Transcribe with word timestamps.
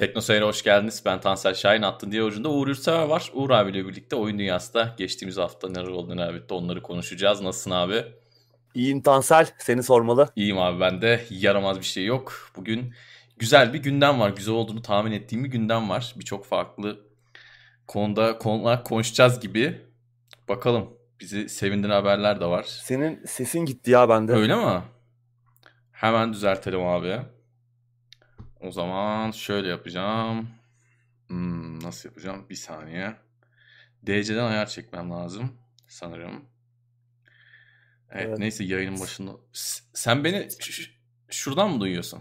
Teknoseyir'e 0.00 0.44
hoş 0.44 0.62
geldiniz. 0.62 1.02
Ben 1.06 1.20
Tansel 1.20 1.54
Şahin. 1.54 1.82
Attın 1.82 2.12
diye 2.12 2.22
ucunda 2.22 2.48
Uğur 2.48 2.68
Yurtsever 2.68 3.02
var. 3.02 3.30
Uğur 3.34 3.50
abiyle 3.50 3.88
birlikte 3.88 4.16
oyun 4.16 4.38
dünyasında 4.38 4.94
geçtiğimiz 4.98 5.36
hafta 5.36 5.68
neler 5.68 5.86
oldu 5.86 6.16
neler 6.16 6.34
bitti 6.34 6.54
onları 6.54 6.82
konuşacağız. 6.82 7.40
Nasılsın 7.40 7.70
abi? 7.70 8.04
İyiyim 8.74 9.02
Tansel. 9.02 9.46
Seni 9.58 9.82
sormalı. 9.82 10.28
İyiyim 10.36 10.58
abi 10.58 10.80
ben 10.80 11.02
de. 11.02 11.20
Yaramaz 11.30 11.78
bir 11.78 11.84
şey 11.84 12.04
yok. 12.04 12.50
Bugün 12.56 12.94
güzel 13.38 13.72
bir 13.72 13.78
gündem 13.78 14.20
var. 14.20 14.30
Güzel 14.30 14.54
olduğunu 14.54 14.82
tahmin 14.82 15.12
ettiğim 15.12 15.44
bir 15.44 15.50
gündem 15.50 15.88
var. 15.90 16.14
Birçok 16.18 16.46
farklı 16.46 17.00
konuda 17.86 18.38
konular 18.38 18.84
konuşacağız 18.84 19.40
gibi. 19.40 19.80
Bakalım. 20.48 20.90
Bizi 21.20 21.48
sevindiren 21.48 21.94
haberler 21.94 22.40
de 22.40 22.46
var. 22.46 22.62
Senin 22.62 23.24
sesin 23.24 23.60
gitti 23.60 23.90
ya 23.90 24.08
bende. 24.08 24.32
Öyle 24.32 24.56
mi? 24.56 24.82
Hemen 25.92 26.32
düzeltelim 26.32 26.86
abi. 26.86 27.20
O 28.60 28.70
zaman 28.72 29.30
şöyle 29.30 29.68
yapacağım. 29.68 30.48
Hmm, 31.26 31.82
nasıl 31.82 32.08
yapacağım? 32.08 32.46
Bir 32.50 32.54
saniye. 32.54 33.16
DC'den 34.06 34.44
ayar 34.44 34.66
çekmem 34.66 35.10
lazım 35.10 35.52
sanırım. 35.88 36.44
Evet, 38.10 38.26
Evet. 38.28 38.38
neyse 38.38 38.64
yayının 38.64 39.00
başında. 39.00 39.30
Sen 39.94 40.24
beni 40.24 40.48
şuradan 41.30 41.70
mı 41.70 41.80
duyuyorsun? 41.80 42.20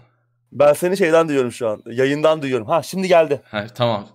Ben 0.52 0.74
seni 0.74 0.98
şeyden 0.98 1.28
duyuyorum 1.28 1.52
şu 1.52 1.68
an. 1.68 1.84
Yayından 1.92 2.42
duyuyorum. 2.42 2.68
Ha 2.68 2.84
şimdi 2.84 3.08
geldi. 3.08 3.42
Ha, 3.46 3.68
tamam. 3.68 4.08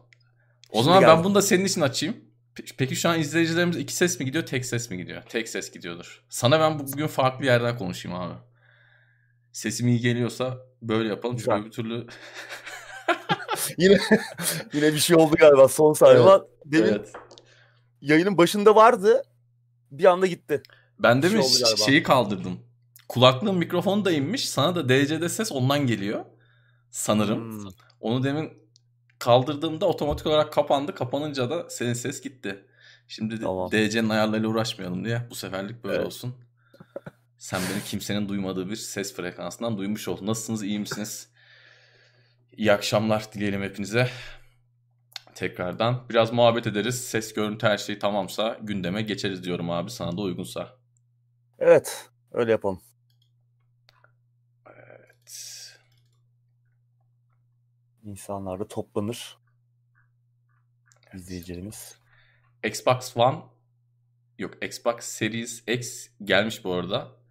O 0.71 0.75
Şimdi 0.75 0.85
zaman 0.85 1.03
ben 1.03 1.25
bunu 1.25 1.35
da 1.35 1.43
senin 1.43 1.65
için 1.65 1.81
açayım. 1.81 2.17
Pe- 2.57 2.75
Peki 2.79 2.97
şu 2.97 3.09
an 3.09 3.21
izleyicilerimiz 3.21 3.77
iki 3.77 3.95
ses 3.95 4.21
mi 4.21 4.27
gidiyor, 4.27 4.47
tek 4.47 4.67
ses 4.67 4.91
mi 4.91 4.97
gidiyor? 4.97 5.23
Tek 5.23 5.49
ses 5.49 5.73
gidiyordur. 5.73 6.23
Sana 6.29 6.61
ben 6.61 6.79
bu- 6.79 6.93
bugün 6.93 7.07
farklı 7.07 7.45
yerden 7.47 7.79
konuşayım 7.79 8.19
abi. 8.19 8.35
Sesim 9.55 9.89
iyi 9.89 10.01
geliyorsa 10.01 10.59
böyle 10.83 11.09
yapalım. 11.09 11.37
Çünkü 11.37 11.53
öbür 11.53 11.71
türlü... 11.71 12.07
Yine 13.79 13.99
yine 14.73 14.93
bir 14.93 14.99
şey 14.99 15.17
oldu 15.17 15.37
galiba 15.39 15.69
son 15.69 15.93
saniye. 15.93 16.23
Evet. 16.23 16.43
Demin 16.65 16.89
evet. 16.89 17.13
yayının 18.01 18.39
başında 18.39 18.75
vardı. 18.75 19.23
Bir 19.91 20.05
anda 20.05 20.27
gitti. 20.27 20.63
Ben 20.99 21.23
de 21.23 21.27
Bir 21.27 21.43
şey 21.43 21.73
mi 21.73 21.79
şeyi 21.79 22.03
kaldırdım. 22.03 22.61
Kulaklığın 23.09 23.55
mikrofonu 23.55 24.05
da 24.05 24.13
inmiş. 24.13 24.49
Sana 24.49 24.75
da 24.75 24.89
DC'de 24.89 25.29
ses 25.29 25.53
ondan 25.53 25.87
geliyor. 25.87 26.25
Sanırım. 26.91 27.63
Hmm. 27.63 27.71
Onu 28.01 28.25
demin 28.25 28.53
kaldırdığımda 29.19 29.87
otomatik 29.87 30.27
olarak 30.27 30.53
kapandı. 30.53 30.95
Kapanınca 30.95 31.51
da 31.51 31.71
senin 31.71 31.95
ses 31.95 32.21
gitti. 32.21 32.67
Şimdi 33.09 33.41
Tamam. 33.41 33.71
DC'nin 33.71 34.09
ayarlarıyla 34.09 34.49
uğraşmayalım 34.49 35.05
diye. 35.05 35.27
Bu 35.31 35.35
seferlik 35.35 35.85
böyle 35.85 35.97
Evet. 35.97 36.07
olsun. 36.07 36.35
Sen 37.39 37.61
beni 37.71 37.85
kimsenin 37.85 38.29
duymadığı 38.29 38.71
bir 38.71 38.77
ses 38.77 39.15
frekansından 39.17 39.79
duymuş 39.79 40.09
oldun. 40.09 40.27
Nasılsınız? 40.27 40.63
iyi 40.63 40.79
misiniz? 40.79 41.29
İyi 42.53 42.73
akşamlar 42.73 43.33
dileyelim 43.33 43.63
hepinize. 43.63 44.11
Tekrardan 45.35 46.09
biraz 46.11 46.33
muhabbet 46.33 46.67
ederiz. 46.67 47.05
Ses, 47.05 47.35
görüntü 47.35 47.67
her 47.67 47.79
şey 47.79 47.99
tamamsa 47.99 48.59
gündeme 48.63 49.03
geçeriz 49.03 49.45
diyorum 49.45 49.71
abi 49.71 49.91
sana 49.91 50.17
da 50.17 50.21
uygunsa. 50.21 50.77
Evet. 51.59 52.11
Öyle 52.33 52.51
yapalım. 52.51 52.83
Evet. 54.67 55.69
İnsanlar 58.05 58.61
da 58.61 58.69
toplanır. 58.69 59.39
İzleyicilerimiz. 61.15 61.99
Xbox 62.65 63.17
One 63.17 63.39
yok 64.39 64.65
Xbox 64.65 65.05
Series 65.05 65.63
X 65.69 66.09
gelmiş 66.25 66.65
bu 66.65 66.73
arada. 66.73 67.24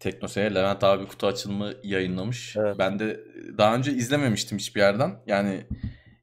Teknoseyir 0.00 0.50
Levent 0.50 0.84
abi 0.84 1.06
kutu 1.06 1.26
açılımı 1.26 1.72
yayınlamış. 1.82 2.56
Evet. 2.56 2.76
Ben 2.78 2.98
de 2.98 3.20
daha 3.58 3.74
önce 3.74 3.92
izlememiştim 3.92 4.58
hiçbir 4.58 4.80
yerden. 4.80 5.16
Yani 5.26 5.66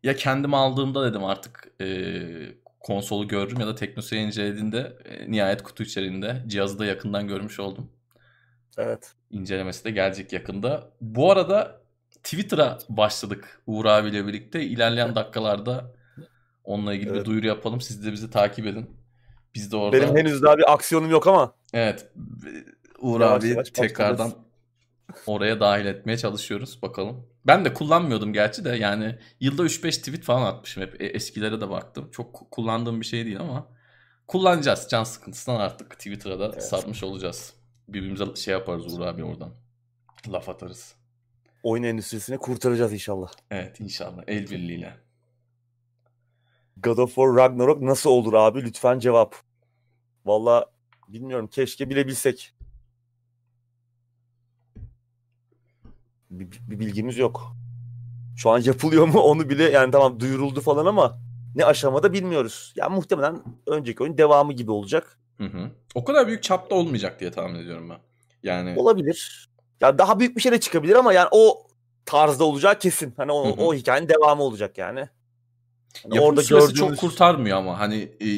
ya 0.03 0.15
kendim 0.15 0.53
aldığımda 0.53 1.11
dedim 1.11 1.23
artık 1.23 1.71
e, 1.81 1.87
konsolu 2.79 3.27
görürüm 3.27 3.59
ya 3.59 3.67
da 3.67 3.75
Teknoseyir 3.75 4.21
incelediğinde 4.27 4.97
e, 5.05 5.31
nihayet 5.31 5.63
kutu 5.63 5.83
içeriğinde 5.83 6.43
cihazı 6.47 6.79
da 6.79 6.85
yakından 6.85 7.27
görmüş 7.27 7.59
oldum. 7.59 7.91
Evet. 8.77 9.13
İncelemesi 9.31 9.85
de 9.85 9.91
gelecek 9.91 10.33
yakında. 10.33 10.89
Bu 11.01 11.31
arada 11.31 11.81
Twitter'a 12.23 12.77
başladık 12.89 13.61
Uğur 13.67 13.85
abiyle 13.85 14.27
birlikte. 14.27 14.61
İlerleyen 14.63 15.15
dakikalarda 15.15 15.93
onunla 16.63 16.93
ilgili 16.93 17.09
bir 17.09 17.15
Evet. 17.15 17.25
duyuru 17.25 17.47
yapalım. 17.47 17.81
Siz 17.81 18.05
de 18.05 18.11
bizi 18.11 18.29
takip 18.29 18.65
edin. 18.65 18.89
Biz 19.55 19.71
de 19.71 19.77
orada 19.77 20.01
Benim 20.01 20.17
henüz 20.17 20.43
daha 20.43 20.57
bir 20.57 20.73
aksiyonum 20.73 21.09
yok 21.11 21.27
ama 21.27 21.53
evet 21.73 22.07
Uğur 22.99 23.21
Yavaş 23.21 23.43
abi 23.43 23.49
yavaş 23.49 23.69
tekrardan 23.69 24.25
başlarız. 24.27 25.23
oraya 25.27 25.59
dahil 25.59 25.85
etmeye 25.85 26.17
çalışıyoruz 26.17 26.81
bakalım. 26.81 27.27
Ben 27.47 27.65
de 27.65 27.73
kullanmıyordum 27.73 28.33
gerçi 28.33 28.65
de 28.65 28.69
yani 28.69 29.19
yılda 29.39 29.63
3-5 29.63 29.91
tweet 29.99 30.23
falan 30.23 30.45
atmışım 30.45 30.83
hep. 30.83 31.01
E, 31.01 31.05
eskilere 31.05 31.61
de 31.61 31.69
baktım. 31.69 32.09
Çok 32.11 32.35
ku- 32.35 32.49
kullandığım 32.49 33.01
bir 33.01 33.05
şey 33.05 33.25
değil 33.25 33.39
ama 33.39 33.67
kullanacağız. 34.27 34.87
Can 34.89 35.03
sıkıntısından 35.03 35.59
artık 35.59 35.91
Twitter'a 35.91 36.39
da 36.39 36.45
Evet. 36.53 36.63
sarmış 36.63 37.03
olacağız. 37.03 37.53
Birbirimize 37.87 38.35
şey 38.35 38.51
yaparız 38.51 38.93
Uğur 38.93 39.01
abi 39.01 39.23
oradan. 39.23 39.53
Laf 40.27 40.49
atarız. 40.49 40.95
oyun 41.63 41.83
endüstrisini 41.83 42.37
kurtaracağız 42.37 42.93
inşallah. 42.93 43.31
Evet 43.51 43.79
inşallah 43.79 44.23
el 44.27 44.49
birliğiyle. 44.49 44.97
God 46.77 46.97
of 46.97 47.09
War 47.15 47.35
Ragnarok 47.35 47.81
nasıl 47.81 48.09
olur 48.09 48.33
abi? 48.33 48.63
Lütfen 48.63 48.99
cevap. 48.99 49.35
Valla 50.25 50.65
bilmiyorum. 51.07 51.47
Keşke 51.47 51.89
bilebilsek. 51.89 52.53
Bir, 56.29 56.47
bir 56.67 56.79
bilgimiz 56.79 57.17
yok. 57.17 57.55
Şu 58.37 58.49
an 58.49 58.59
yapılıyor 58.59 59.07
mu 59.07 59.19
onu 59.19 59.49
bile 59.49 59.63
yani 59.63 59.91
tamam 59.91 60.19
duyuruldu 60.19 60.61
falan 60.61 60.85
ama 60.85 61.19
ne 61.55 61.65
aşamada 61.65 62.13
bilmiyoruz. 62.13 62.73
Ya 62.75 62.89
muhtemelen 62.89 63.43
önceki 63.67 64.03
oyun 64.03 64.17
devamı 64.17 64.53
gibi 64.53 64.71
olacak. 64.71 65.19
Hı 65.37 65.43
hı. 65.43 65.71
O 65.95 66.03
kadar 66.03 66.27
büyük 66.27 66.43
çapta 66.43 66.75
olmayacak 66.75 67.19
diye 67.19 67.31
tahmin 67.31 67.59
ediyorum 67.59 67.89
ben. 67.89 67.99
Yani 68.43 68.79
Olabilir. 68.79 69.49
Ya 69.81 69.97
daha 69.97 70.19
büyük 70.19 70.35
bir 70.35 70.41
şey 70.41 70.51
de 70.51 70.59
çıkabilir 70.59 70.95
ama 70.95 71.13
yani 71.13 71.27
o 71.31 71.67
tarzda 72.05 72.43
olacağı 72.43 72.79
kesin. 72.79 73.13
Hani 73.17 73.31
o, 73.31 73.45
Hı 73.45 73.49
hı. 73.49 73.65
o 73.65 73.73
hikayenin 73.73 74.09
devamı 74.09 74.43
olacak 74.43 74.77
yani. 74.77 74.99
Hani 76.03 76.15
yapım 76.15 76.29
orada 76.29 76.41
süresi 76.41 76.67
gördüğümüz 76.67 76.99
çok 76.99 77.09
kurtarmıyor 77.09 77.57
ama 77.57 77.79
hani 77.79 78.01
e, 78.01 78.29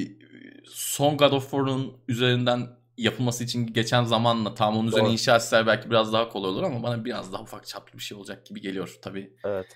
son 0.65 1.17
God 1.17 1.31
of 1.31 1.43
War'un 1.43 1.93
üzerinden 2.07 2.67
yapılması 2.99 3.43
için 3.43 3.67
geçen 3.67 4.03
zamanla 4.03 4.53
tam 4.53 4.77
onun 4.77 4.87
üzerine 4.87 5.05
Doğru. 5.05 5.13
inşa 5.13 5.35
etseler 5.35 5.67
belki 5.67 5.89
biraz 5.89 6.13
daha 6.13 6.29
kolay 6.29 6.51
olur 6.51 6.63
ama 6.63 6.83
bana 6.83 7.05
biraz 7.05 7.33
daha 7.33 7.41
ufak 7.41 7.67
çaplı 7.67 7.97
bir 7.97 8.03
şey 8.03 8.17
olacak 8.17 8.45
gibi 8.45 8.61
geliyor 8.61 8.97
tabii. 9.01 9.33
Evet. 9.43 9.67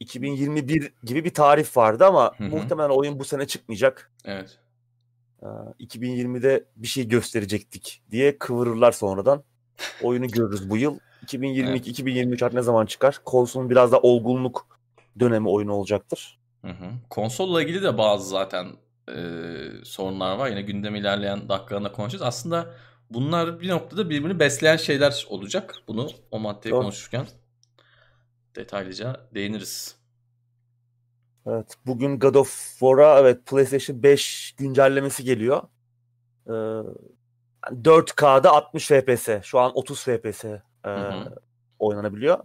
2021 0.00 0.92
gibi 1.04 1.24
bir 1.24 1.34
tarih 1.34 1.76
vardı 1.76 2.04
ama 2.04 2.32
Hı 2.38 2.44
hı. 2.44 2.48
muhtemelen 2.48 2.88
oyun 2.88 3.18
bu 3.18 3.24
sene 3.24 3.46
çıkmayacak. 3.46 4.12
Evet. 4.24 4.58
Ee, 5.42 5.46
2020'de 5.80 6.64
bir 6.76 6.88
şey 6.88 7.08
gösterecektik 7.08 8.02
diye 8.10 8.38
kıvırırlar 8.38 8.92
sonradan. 8.92 9.44
Oyunu 10.02 10.28
görürüz 10.28 10.70
bu 10.70 10.76
yıl. 10.76 10.98
2022 11.22 11.90
2023 11.90 12.42
artık 12.42 12.54
ne 12.54 12.62
zaman 12.62 12.86
çıkar? 12.86 13.20
Konsolun 13.24 13.70
biraz 13.70 13.92
da 13.92 14.00
olgunluk 14.00 14.78
dönemi 15.20 15.48
oyunu 15.48 15.72
olacaktır. 15.72 16.38
Hı 16.62 16.70
hı. 16.70 16.90
Konsolla 17.10 17.62
ilgili 17.62 17.82
de 17.82 17.98
bazı 17.98 18.28
zaten 18.28 18.66
e, 19.08 19.14
sorunlar 19.84 20.36
var. 20.36 20.48
Yine 20.48 20.62
gündem 20.62 20.94
ilerleyen 20.94 21.48
dakikalarında 21.48 21.92
konuşacağız. 21.92 22.22
Aslında 22.22 22.74
bunlar 23.10 23.60
bir 23.60 23.68
noktada 23.68 24.10
birbirini 24.10 24.40
besleyen 24.40 24.76
şeyler 24.76 25.26
olacak. 25.28 25.74
Bunu 25.88 26.08
o 26.30 26.38
maddeyi 26.38 26.72
Doğru. 26.72 26.82
konuşurken 26.82 27.26
detaylıca 28.56 29.28
değiniriz. 29.34 29.96
Evet. 31.46 31.74
Bugün 31.86 32.18
God 32.18 32.34
of 32.34 32.76
War'a 32.78 33.20
evet 33.20 33.46
PlayStation 33.46 34.02
5 34.02 34.54
güncellemesi 34.58 35.24
geliyor. 35.24 35.62
Ee, 36.46 36.50
4K'da 37.72 38.50
60 38.50 38.88
FPS. 38.88 39.28
Şu 39.42 39.58
an 39.58 39.72
30 39.74 40.04
FPS 40.04 40.44
e, 40.44 40.60
hı. 40.84 41.34
oynanabiliyor. 41.78 42.38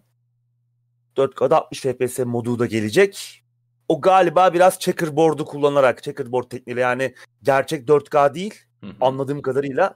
4K'da 1.18 1.58
60 1.58 1.82
FPS 1.82 2.20
modu 2.20 2.60
da 2.60 2.66
gelecek. 2.66 3.44
O 3.90 4.02
galiba 4.02 4.54
biraz 4.54 4.80
checkerboard'u 4.80 5.46
kullanarak, 5.46 6.04
checkerboard 6.04 6.50
tekniğiyle 6.50 6.82
yani 6.82 7.14
gerçek 7.44 7.88
4K 7.88 8.34
değil 8.34 8.54
Hı 8.82 8.88
hı. 8.88 8.94
anladığım 9.02 9.42
kadarıyla 9.42 9.96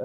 e, 0.00 0.04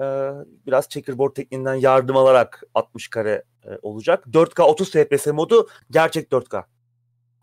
biraz 0.66 0.88
checkerboard 0.88 1.34
tekniğinden 1.34 1.74
yardım 1.74 2.16
alarak 2.16 2.62
60 2.74 3.08
kare 3.08 3.44
e, 3.64 3.78
olacak. 3.82 4.24
4K 4.26 4.62
30 4.62 4.90
FPS 4.90 5.26
modu 5.26 5.68
gerçek 5.90 6.32
4K. 6.32 6.64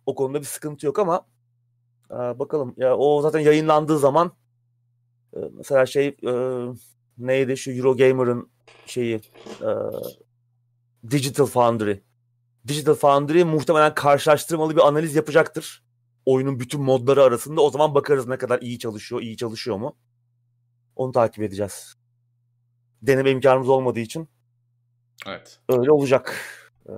O 0.05 0.15
konuda 0.15 0.39
bir 0.39 0.45
sıkıntı 0.45 0.85
yok 0.85 0.99
ama 0.99 1.25
e, 2.11 2.15
bakalım 2.15 2.73
ya 2.77 2.97
o 2.97 3.21
zaten 3.21 3.39
yayınlandığı 3.39 3.99
zaman 3.99 4.31
e, 5.35 5.39
mesela 5.53 5.85
şey 5.85 6.07
e, 6.07 6.33
neydi 7.17 7.57
şu 7.57 7.71
Eurogamer'ın 7.71 8.49
şeyi 8.85 9.21
e, 9.61 9.69
Digital 11.11 11.45
Foundry. 11.45 12.01
Digital 12.67 12.95
Foundry 12.95 13.43
muhtemelen 13.43 13.95
karşılaştırmalı 13.95 14.75
bir 14.75 14.87
analiz 14.87 15.15
yapacaktır. 15.15 15.83
Oyunun 16.25 16.59
bütün 16.59 16.81
modları 16.81 17.23
arasında. 17.23 17.61
O 17.61 17.69
zaman 17.69 17.95
bakarız 17.95 18.27
ne 18.27 18.37
kadar 18.37 18.61
iyi 18.61 18.79
çalışıyor, 18.79 19.21
iyi 19.21 19.37
çalışıyor 19.37 19.77
mu. 19.77 19.97
Onu 20.95 21.11
takip 21.11 21.43
edeceğiz. 21.43 21.95
Deneme 23.01 23.31
imkanımız 23.31 23.69
olmadığı 23.69 23.99
için. 23.99 24.29
Evet. 25.27 25.59
Öyle 25.69 25.91
olacak. 25.91 26.35
Ee... 26.89 26.93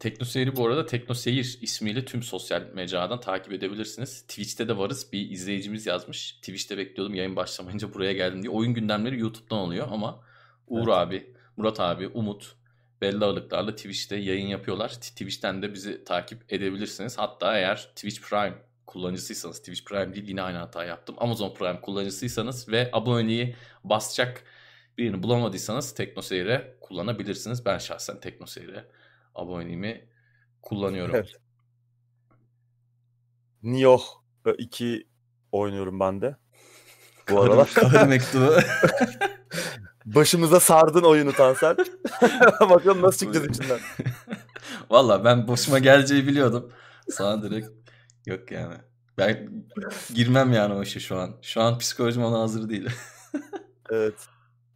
Teknoseyir'i 0.00 0.56
bu 0.56 0.66
arada 0.66 0.86
Teknoseyir 0.86 1.58
ismiyle 1.62 2.04
tüm 2.04 2.22
sosyal 2.22 2.62
mecradan 2.74 3.20
takip 3.20 3.52
edebilirsiniz. 3.52 4.22
Twitch'te 4.22 4.68
de 4.68 4.76
varız. 4.78 5.12
Bir 5.12 5.30
izleyicimiz 5.30 5.86
yazmış. 5.86 6.32
Twitch'te 6.32 6.78
bekliyordum 6.78 7.14
yayın 7.14 7.36
başlamayınca 7.36 7.94
buraya 7.94 8.12
geldim 8.12 8.42
diye. 8.42 8.50
Oyun 8.50 8.74
gündemleri 8.74 9.20
YouTube'dan 9.20 9.58
oluyor 9.58 9.88
ama 9.90 10.25
Uğur 10.66 10.88
evet. 10.88 10.98
abi, 10.98 11.34
Murat 11.56 11.80
abi, 11.80 12.08
Umut 12.08 12.56
belli 13.00 13.24
aralıklarla 13.24 13.74
Twitch'te 13.74 14.16
yayın 14.16 14.46
yapıyorlar. 14.46 14.88
Twitch'ten 14.88 15.62
de 15.62 15.74
bizi 15.74 16.04
takip 16.04 16.52
edebilirsiniz. 16.52 17.18
Hatta 17.18 17.58
eğer 17.58 17.76
Twitch 17.76 18.20
Prime 18.20 18.54
kullanıcısıysanız, 18.86 19.58
Twitch 19.58 19.84
Prime 19.84 20.14
değil 20.14 20.28
yine 20.28 20.42
aynı 20.42 20.58
hata 20.58 20.84
yaptım. 20.84 21.16
Amazon 21.18 21.54
Prime 21.54 21.80
kullanıcısıysanız 21.80 22.68
ve 22.68 22.90
aboneliği 22.92 23.56
basacak 23.84 24.44
birini 24.98 25.22
bulamadıysanız 25.22 25.94
TeknoSeyir'e 25.94 26.76
kullanabilirsiniz. 26.80 27.64
Ben 27.64 27.78
şahsen 27.78 28.20
TeknoSeyir'e 28.20 28.84
aboneliğimi 29.34 30.08
kullanıyorum. 30.62 31.14
Evet. 31.14 31.32
Nioh 33.62 34.04
2 34.58 35.08
oynuyorum 35.52 36.00
ben 36.00 36.20
de. 36.20 36.36
Bu 37.30 37.40
aralar. 37.40 37.70
Kahır 37.74 38.06
mektubu. 38.08 38.52
Başımıza 40.06 40.60
sardın 40.60 41.02
oyunu 41.02 41.32
Tansel. 41.32 41.76
Bakalım 42.60 43.02
nasıl 43.02 43.18
çıkacağız 43.18 43.48
içinden. 43.48 43.78
Valla 44.90 45.24
ben 45.24 45.48
başıma 45.48 45.78
geleceği 45.78 46.26
biliyordum. 46.26 46.72
Sana 47.10 47.42
direkt 47.42 47.68
yok 48.26 48.50
yani. 48.50 48.74
Ben 49.18 49.64
girmem 50.14 50.52
yani 50.52 50.74
o 50.74 50.82
işe 50.82 51.00
şu 51.00 51.16
an. 51.16 51.30
Şu 51.42 51.60
an 51.60 51.78
psikolojim 51.78 52.24
ona 52.24 52.40
hazır 52.40 52.68
değil. 52.68 52.88
evet. 53.90 54.14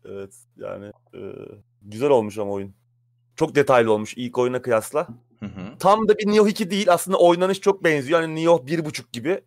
Evet 0.04 0.34
yani 0.56 0.86
e, 1.14 1.20
güzel 1.82 2.10
olmuş 2.10 2.38
ama 2.38 2.50
oyun. 2.50 2.74
Çok 3.36 3.54
detaylı 3.54 3.92
olmuş 3.92 4.14
ilk 4.16 4.38
oyuna 4.38 4.62
kıyasla. 4.62 5.08
Hı 5.40 5.46
hı. 5.46 5.78
Tam 5.78 6.08
da 6.08 6.18
bir 6.18 6.26
Nioh 6.26 6.48
2 6.48 6.70
değil 6.70 6.92
aslında 6.92 7.18
oynanış 7.18 7.60
çok 7.60 7.84
benziyor. 7.84 8.20
Yani 8.20 8.34
Nioh 8.34 8.66
1.5 8.66 9.02
gibi. 9.12 9.40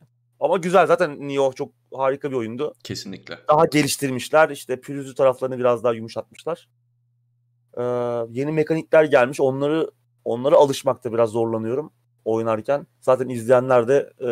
Ama 0.43 0.57
güzel 0.57 0.87
zaten 0.87 1.27
Nioh 1.27 1.55
çok 1.55 1.71
harika 1.93 2.31
bir 2.31 2.35
oyundu. 2.35 2.73
Kesinlikle. 2.83 3.39
Daha 3.47 3.65
geliştirmişler. 3.65 4.49
İşte 4.49 4.81
pürüzlü 4.81 5.15
taraflarını 5.15 5.59
biraz 5.59 5.83
daha 5.83 5.93
yumuşatmışlar. 5.93 6.69
Ee, 7.77 7.83
yeni 8.29 8.51
mekanikler 8.51 9.03
gelmiş. 9.03 9.39
Onları 9.41 9.91
onlara 10.25 10.55
alışmakta 10.55 11.13
biraz 11.13 11.29
zorlanıyorum 11.29 11.93
oynarken. 12.25 12.87
Zaten 13.01 13.29
izleyenler 13.29 13.87
de 13.87 14.13
e, 14.27 14.29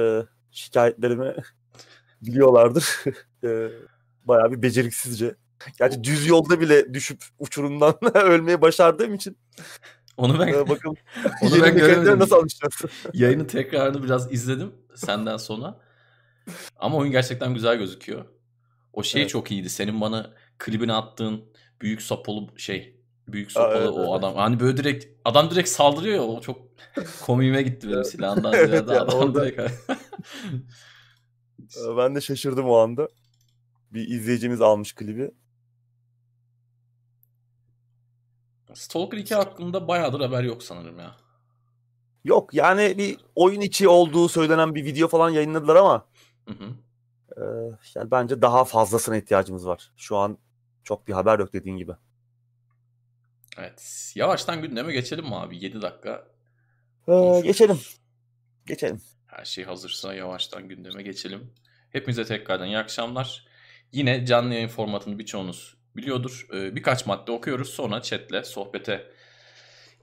şikayetlerimi 0.51 1.35
biliyorlardır. 2.21 2.85
e, 3.43 3.69
bayağı 4.25 4.51
bir 4.51 4.61
beceriksizce. 4.61 5.35
Gerçi 5.79 6.03
düz 6.03 6.27
yolda 6.27 6.59
bile 6.59 6.93
düşüp 6.93 7.23
uçurumdan 7.39 7.95
ölmeyi 8.15 8.61
başardığım 8.61 9.13
için. 9.13 9.37
Onu 10.17 10.39
ben 10.39 10.47
ee, 10.47 10.69
bakalım. 10.69 10.97
Onu 11.41 11.61
ben 11.61 11.77
göremedim. 11.77 12.19
Nasıl 12.19 12.35
alışacağız? 12.35 12.93
Yayının 13.13 13.45
tekrarını 13.45 14.03
biraz 14.03 14.33
izledim 14.33 14.71
senden 14.95 15.37
sonra. 15.37 15.90
Ama 16.79 16.97
oyun 16.97 17.11
gerçekten 17.11 17.53
güzel 17.53 17.77
gözüküyor. 17.77 18.25
O 18.93 19.03
şey 19.03 19.21
evet. 19.21 19.31
çok 19.31 19.51
iyiydi. 19.51 19.69
Senin 19.69 20.01
bana 20.01 20.33
klibini 20.57 20.93
attığın 20.93 21.43
büyük 21.81 22.01
sopalı 22.01 22.47
şey 22.57 23.01
büyük 23.27 23.51
sopalı 23.51 23.73
Aa, 23.73 23.77
evet, 23.77 23.89
o 23.89 24.13
adam. 24.13 24.35
Hani 24.35 24.59
böyle 24.59 24.77
direkt 24.77 25.05
adam 25.25 25.49
direkt 25.49 25.69
saldırıyor 25.69 26.15
ya 26.15 26.23
o 26.23 26.41
çok 26.41 26.61
komiğime 27.21 27.61
gitti 27.61 27.89
benim 27.89 28.03
silahından 28.03 28.51
ziyade 28.65 28.75
evet, 28.75 28.89
adam 28.89 29.19
orada... 29.19 29.45
direkt. 29.45 29.61
ben 31.97 32.15
de 32.15 32.21
şaşırdım 32.21 32.65
o 32.65 32.75
anda. 32.75 33.07
Bir 33.91 34.07
izleyicimiz 34.07 34.61
almış 34.61 34.93
klibi. 34.93 35.31
Stalker 38.73 39.17
2 39.17 39.35
hakkında 39.35 39.87
bayağıdır 39.87 40.19
haber 40.19 40.43
yok 40.43 40.63
sanırım 40.63 40.99
ya. 40.99 41.15
Yok 42.23 42.53
yani 42.53 42.97
bir 42.97 43.17
oyun 43.35 43.61
içi 43.61 43.87
olduğu 43.87 44.29
söylenen 44.29 44.75
bir 44.75 44.85
video 44.85 45.07
falan 45.07 45.29
yayınladılar 45.29 45.75
ama 45.75 46.05
hı 46.47 46.53
hı. 46.53 46.73
E, 47.37 47.43
yani 47.95 48.11
bence 48.11 48.41
daha 48.41 48.65
fazlasına 48.65 49.17
ihtiyacımız 49.17 49.67
var. 49.67 49.91
Şu 49.97 50.17
an 50.17 50.37
çok 50.83 51.07
bir 51.07 51.13
haber 51.13 51.39
yok 51.39 51.53
dediğin 51.53 51.77
gibi. 51.77 51.91
Evet. 53.57 54.11
Yavaştan 54.15 54.61
gündeme 54.61 54.93
geçelim 54.93 55.25
mi 55.25 55.35
abi? 55.35 55.63
7 55.63 55.81
dakika. 55.81 56.27
Ee, 57.07 57.41
geçelim. 57.43 57.79
Geçelim. 58.65 59.01
Her 59.27 59.45
şey 59.45 59.63
hazırsa 59.63 60.13
yavaştan 60.13 60.67
gündeme 60.67 61.03
geçelim. 61.03 61.53
Hepinize 61.89 62.25
tekrardan 62.25 62.67
iyi 62.67 62.77
akşamlar. 62.77 63.45
Yine 63.91 64.25
canlı 64.25 64.53
yayın 64.53 64.67
formatını 64.67 65.19
birçoğunuz 65.19 65.77
biliyordur. 65.95 66.47
Ee, 66.53 66.75
birkaç 66.75 67.05
madde 67.05 67.31
okuyoruz. 67.31 67.69
Sonra 67.69 68.01
chatle 68.01 68.43
sohbete 68.43 69.11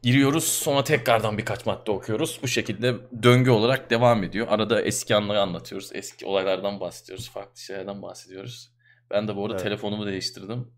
giriyoruz. 0.03 0.45
Sonra 0.45 0.85
tekrardan 0.85 1.39
birkaç 1.39 1.67
madde 1.67 1.91
okuyoruz. 1.91 2.41
Bu 2.43 2.49
şekilde 2.49 2.97
döngü 3.23 3.51
olarak 3.51 3.91
devam 3.91 4.25
ediyor. 4.25 4.47
Arada 4.51 4.83
eski 4.83 5.17
anları 5.17 5.41
anlatıyoruz. 5.41 5.91
Eski 5.95 6.27
olaylardan 6.27 6.81
bahsediyoruz. 6.81 7.31
Farklı 7.31 7.61
şeylerden 7.61 8.03
bahsediyoruz. 8.03 8.73
Ben 9.11 9.29
de 9.29 9.37
bu 9.37 9.43
arada 9.43 9.55
evet. 9.55 9.65
telefonumu 9.65 10.07
değiştirdim. 10.07 10.73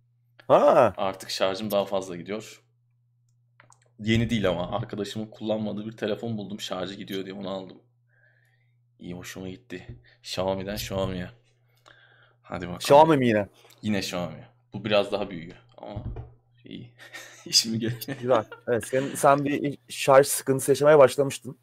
Ha. 0.48 0.94
Artık 0.96 1.30
şarjım 1.30 1.70
daha 1.70 1.84
fazla 1.84 2.16
gidiyor. 2.16 2.62
Yeni 3.98 4.30
değil 4.30 4.48
ama 4.48 4.70
arkadaşımın 4.76 5.26
kullanmadığı 5.26 5.86
bir 5.86 5.96
telefon 5.96 6.38
buldum. 6.38 6.60
Şarjı 6.60 6.94
gidiyor 6.94 7.24
diye 7.24 7.34
onu 7.34 7.50
aldım. 7.50 7.82
İyi 8.98 9.14
hoşuma 9.14 9.48
gitti. 9.48 9.98
Xiaomi'den 10.22 10.74
Xiaomi'ye. 10.74 11.30
Hadi 12.42 12.60
bakalım. 12.60 12.78
Xiaomi 12.78 13.16
mi 13.16 13.28
yine? 13.28 13.48
Yine 13.82 13.98
Xiaomi. 13.98 14.46
Bu 14.72 14.84
biraz 14.84 15.12
daha 15.12 15.30
büyüyor 15.30 15.56
ama 15.76 16.04
iyi. 16.64 16.92
İşimi 17.46 17.78
görüyor. 17.78 18.02
Güzel. 18.20 18.44
Evet 18.68 18.86
sen, 18.86 19.04
sen 19.16 19.44
bir 19.44 19.78
şarj 19.88 20.26
sıkıntısı 20.26 20.70
yaşamaya 20.70 20.98
başlamıştın. 20.98 21.58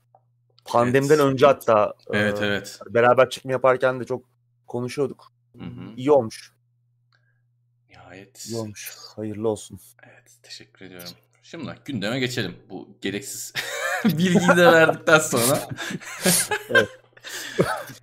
Pandemiden 0.65 1.15
evet. 1.15 1.25
önce 1.25 1.45
hatta. 1.45 1.93
Evet 2.13 2.41
e, 2.41 2.45
evet. 2.45 2.79
Beraber 2.89 3.29
çıkma 3.29 3.51
yaparken 3.51 3.99
de 3.99 4.05
çok 4.05 4.25
konuşuyorduk. 4.67 5.31
Hı 5.57 5.63
hı. 5.63 5.95
İyi 5.97 6.11
olmuş. 6.11 6.53
Nihayet. 7.89 8.45
İyi 8.45 8.57
olmuş. 8.57 8.95
Hayırlı 9.15 9.49
olsun. 9.49 9.79
Evet 10.03 10.31
teşekkür 10.43 10.85
ediyorum. 10.85 11.09
Şimdi 11.43 11.71
gündeme 11.85 12.19
geçelim. 12.19 12.55
Bu 12.69 12.97
gereksiz 13.01 13.53
bilgiyi 14.05 14.57
de 14.57 14.65
verdikten 14.65 15.19
sonra. 15.19 15.59
evet. 16.69 16.89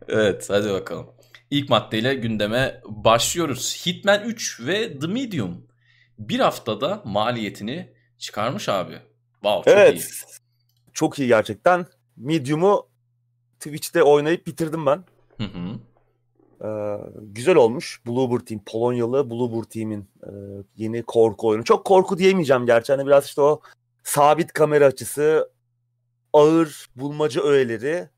evet 0.09 0.51
hadi 0.51 0.71
bakalım. 0.71 1.07
İlk 1.51 1.69
maddeyle 1.69 2.15
gündeme 2.15 2.81
başlıyoruz. 2.85 3.87
Hitman 3.87 4.25
3 4.25 4.61
ve 4.61 4.99
The 4.99 5.07
Medium 5.07 5.67
bir 6.19 6.41
haftada 6.41 7.03
maliyetini 7.05 7.93
çıkarmış 8.19 8.69
abi. 8.69 8.99
Wow, 9.33 9.71
çok 9.71 9.81
evet. 9.81 10.01
iyi. 10.01 10.05
Çok 10.93 11.19
iyi 11.19 11.29
gerçekten. 11.29 11.87
Medium'u 12.17 12.89
Twitch'te 13.61 14.03
oynayıp 14.03 14.47
bitirdim 14.47 14.87
ben. 14.87 15.05
Hı 15.37 15.45
hı. 15.45 15.79
Ee, 16.65 16.99
güzel 17.21 17.57
olmuş. 17.57 18.01
Bluebird 18.07 18.47
Team, 18.47 18.61
Polonyalı 18.67 19.31
Bluebird 19.31 19.65
Team'in 19.65 20.09
e, 20.23 20.31
yeni 20.77 21.03
korku 21.03 21.49
oyunu. 21.49 21.65
Çok 21.65 21.85
korku 21.85 22.19
diyemeyeceğim 22.19 22.67
gerçi. 22.67 22.93
Hani 22.93 23.07
biraz 23.07 23.27
işte 23.27 23.41
o 23.41 23.61
sabit 24.03 24.53
kamera 24.53 24.87
açısı, 24.87 25.51
ağır 26.33 26.87
bulmaca 26.97 27.43
öğeleri, 27.43 28.09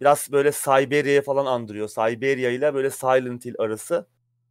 biraz 0.00 0.28
böyle 0.32 0.52
Siberia'ya 0.52 1.22
falan 1.22 1.46
andırıyor. 1.46 1.88
Siberia 1.88 2.50
ile 2.50 2.74
böyle 2.74 2.90
Silent 2.90 3.44
Hill 3.44 3.54
arası. 3.58 4.06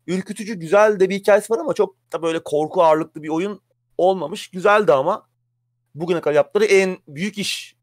Ürkütücü 0.08 0.54
güzel 0.54 1.00
de 1.00 1.10
bir 1.10 1.16
hikayesi 1.16 1.54
var 1.54 1.60
ama 1.60 1.74
çok 1.74 1.96
da 2.14 2.22
böyle 2.22 2.40
korku 2.44 2.84
ağırlıklı 2.84 3.24
bir 3.24 3.30
oyun 3.30 3.62
olmamış. 3.98 4.48
Güzeldi 4.48 4.94
ama 4.94 5.28
bugüne 5.96 6.22
kadar 6.22 6.36
yaptıkları 6.36 6.66
en 6.66 6.98
büyük 7.08 7.38
iş 7.38 7.76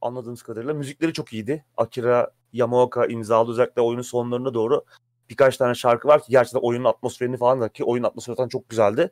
anladığımız 0.00 0.42
kadarıyla. 0.42 0.74
Müzikleri 0.74 1.12
çok 1.12 1.32
iyiydi. 1.32 1.64
Akira 1.76 2.30
Yamaoka 2.52 3.06
imzalı 3.06 3.50
özellikle 3.50 3.82
oyunun 3.82 4.02
sonlarına 4.02 4.54
doğru 4.54 4.84
birkaç 5.30 5.56
tane 5.56 5.74
şarkı 5.74 6.08
var 6.08 6.22
ki 6.22 6.26
gerçekten 6.30 6.60
oyunun 6.60 6.84
atmosferini 6.84 7.36
falan 7.36 7.60
da 7.60 7.68
ki 7.68 7.84
oyun 7.84 8.02
atmosferi 8.02 8.36
falan 8.36 8.48
çok 8.48 8.68
güzeldi. 8.68 9.10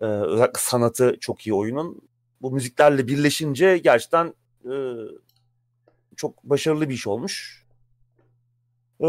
Ee, 0.00 0.04
özellikle 0.04 0.60
sanatı 0.60 1.16
çok 1.20 1.46
iyi 1.46 1.54
oyunun. 1.54 2.00
Bu 2.42 2.50
müziklerle 2.50 3.06
birleşince 3.08 3.78
gerçekten 3.78 4.34
e, 4.64 4.74
çok 6.16 6.44
başarılı 6.44 6.88
bir 6.88 6.94
iş 6.94 7.06
olmuş. 7.06 7.65
Ee, 9.00 9.06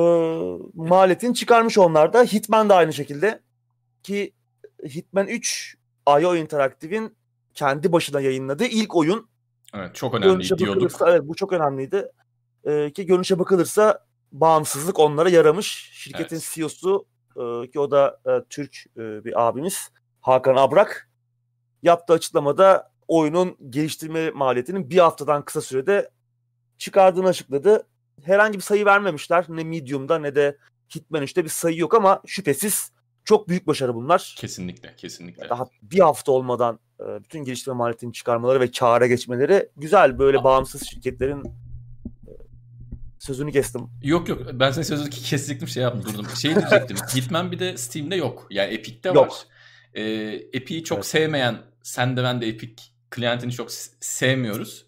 maliyetini 0.74 1.36
çıkarmış 1.36 1.77
onlar 1.77 2.13
da. 2.13 2.24
Hitman 2.24 2.70
da 2.70 2.75
aynı 2.75 2.94
şekilde. 2.94 3.41
Ki 4.03 4.34
Hitman 4.84 5.27
3 5.27 5.77
IO 6.08 6.36
Interactive'in 6.36 7.15
kendi 7.53 7.91
başına 7.91 8.22
yayınladığı 8.22 8.65
ilk 8.65 8.96
oyun. 8.96 9.29
Evet 9.74 9.96
çok 9.96 10.13
önemli 10.13 10.58
diyorduk. 10.58 10.91
Evet 11.08 11.22
bu 11.24 11.36
çok 11.36 11.53
önemliydi. 11.53 12.12
Ee, 12.65 12.94
ki 12.94 13.06
görünüşe 13.06 13.39
bakılırsa 13.39 14.08
bağımsızlık 14.32 15.00
onlara 15.00 15.29
yaramış. 15.29 15.89
Şirketin 15.94 16.36
evet. 16.36 16.50
CEO'su 16.53 17.06
e, 17.36 17.72
ki 17.72 17.79
o 17.79 17.91
da 17.91 18.20
e, 18.25 18.44
Türk 18.50 18.77
e, 18.98 19.25
bir 19.25 19.48
abimiz 19.48 19.91
Hakan 20.22 20.56
Abrak 20.56 21.10
yaptığı 21.84 22.13
açıklamada 22.13 22.91
oyunun 23.08 23.58
geliştirme 23.70 24.29
maliyetinin 24.29 24.89
bir 24.89 24.98
haftadan 24.98 25.46
kısa 25.46 25.62
sürede 25.62 26.10
çıkardığını 26.77 27.27
açıkladı. 27.27 27.88
Herhangi 28.24 28.57
bir 28.57 28.63
sayı 28.63 28.86
vermemişler. 28.86 29.45
Ne 29.50 29.63
Medium'da 29.63 30.19
ne 30.19 30.36
de 30.36 30.57
Hitman 30.95 31.24
3'te 31.24 31.43
bir 31.43 31.50
sayı 31.50 31.77
yok 31.77 31.93
ama 31.93 32.21
şüphesiz 32.25 32.91
çok 33.25 33.50
büyük 33.50 33.67
başarı 33.67 33.95
bunlar. 33.95 34.36
Kesinlikle, 34.38 34.93
kesinlikle. 34.97 35.50
Daha 35.50 35.67
bir 35.81 36.00
hafta 36.00 36.31
olmadan 36.31 36.79
e, 37.00 37.24
bütün 37.24 37.43
geliştirme 37.43 37.77
maliyetini 37.77 38.13
çıkarmaları 38.13 38.59
ve 38.59 38.71
kâra 38.71 39.07
geçmeleri 39.07 39.69
güzel. 39.77 40.19
Böyle 40.19 40.43
bağımsız 40.43 40.83
şirketlerin 40.89 41.43
e, 41.45 42.31
sözünü 43.19 43.51
kestim. 43.51 43.81
Yok 44.03 44.29
yok 44.29 44.41
ben 44.53 44.71
senin 44.71 44.86
sözünü 44.86 45.09
kesecektim 45.09 45.67
şey 45.67 45.83
yaptım 45.83 46.13
durdum. 46.13 46.27
Şey 46.36 46.55
diyecektim. 46.55 46.97
Hitman 47.15 47.51
bir 47.51 47.59
de 47.59 47.77
Steam'de 47.77 48.15
yok. 48.15 48.47
Yani 48.50 48.74
Epic'te 48.74 49.09
Yok. 49.09 49.17
var. 49.17 49.33
Ee, 49.93 50.03
Epic'i 50.53 50.83
çok 50.83 50.97
Evet. 50.97 51.05
sevmeyen 51.05 51.57
sen 51.83 52.17
de 52.17 52.24
ben 52.24 52.41
de 52.41 52.47
Epic 52.47 52.83
klientini 53.09 53.51
çok 53.51 53.71
sevmiyoruz. 54.00 54.87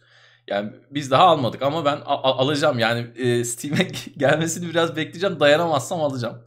Yani 0.49 0.71
biz 0.91 1.11
daha 1.11 1.23
almadık 1.23 1.61
ama 1.61 1.85
ben 1.85 1.97
alacağım. 2.05 2.79
Yani 2.79 3.07
e, 3.17 3.43
Steam'e 3.43 3.87
gelmesini 4.17 4.69
biraz 4.69 4.95
bekleyeceğim. 4.95 5.39
Dayanamazsam 5.39 6.01
alacağım. 6.01 6.37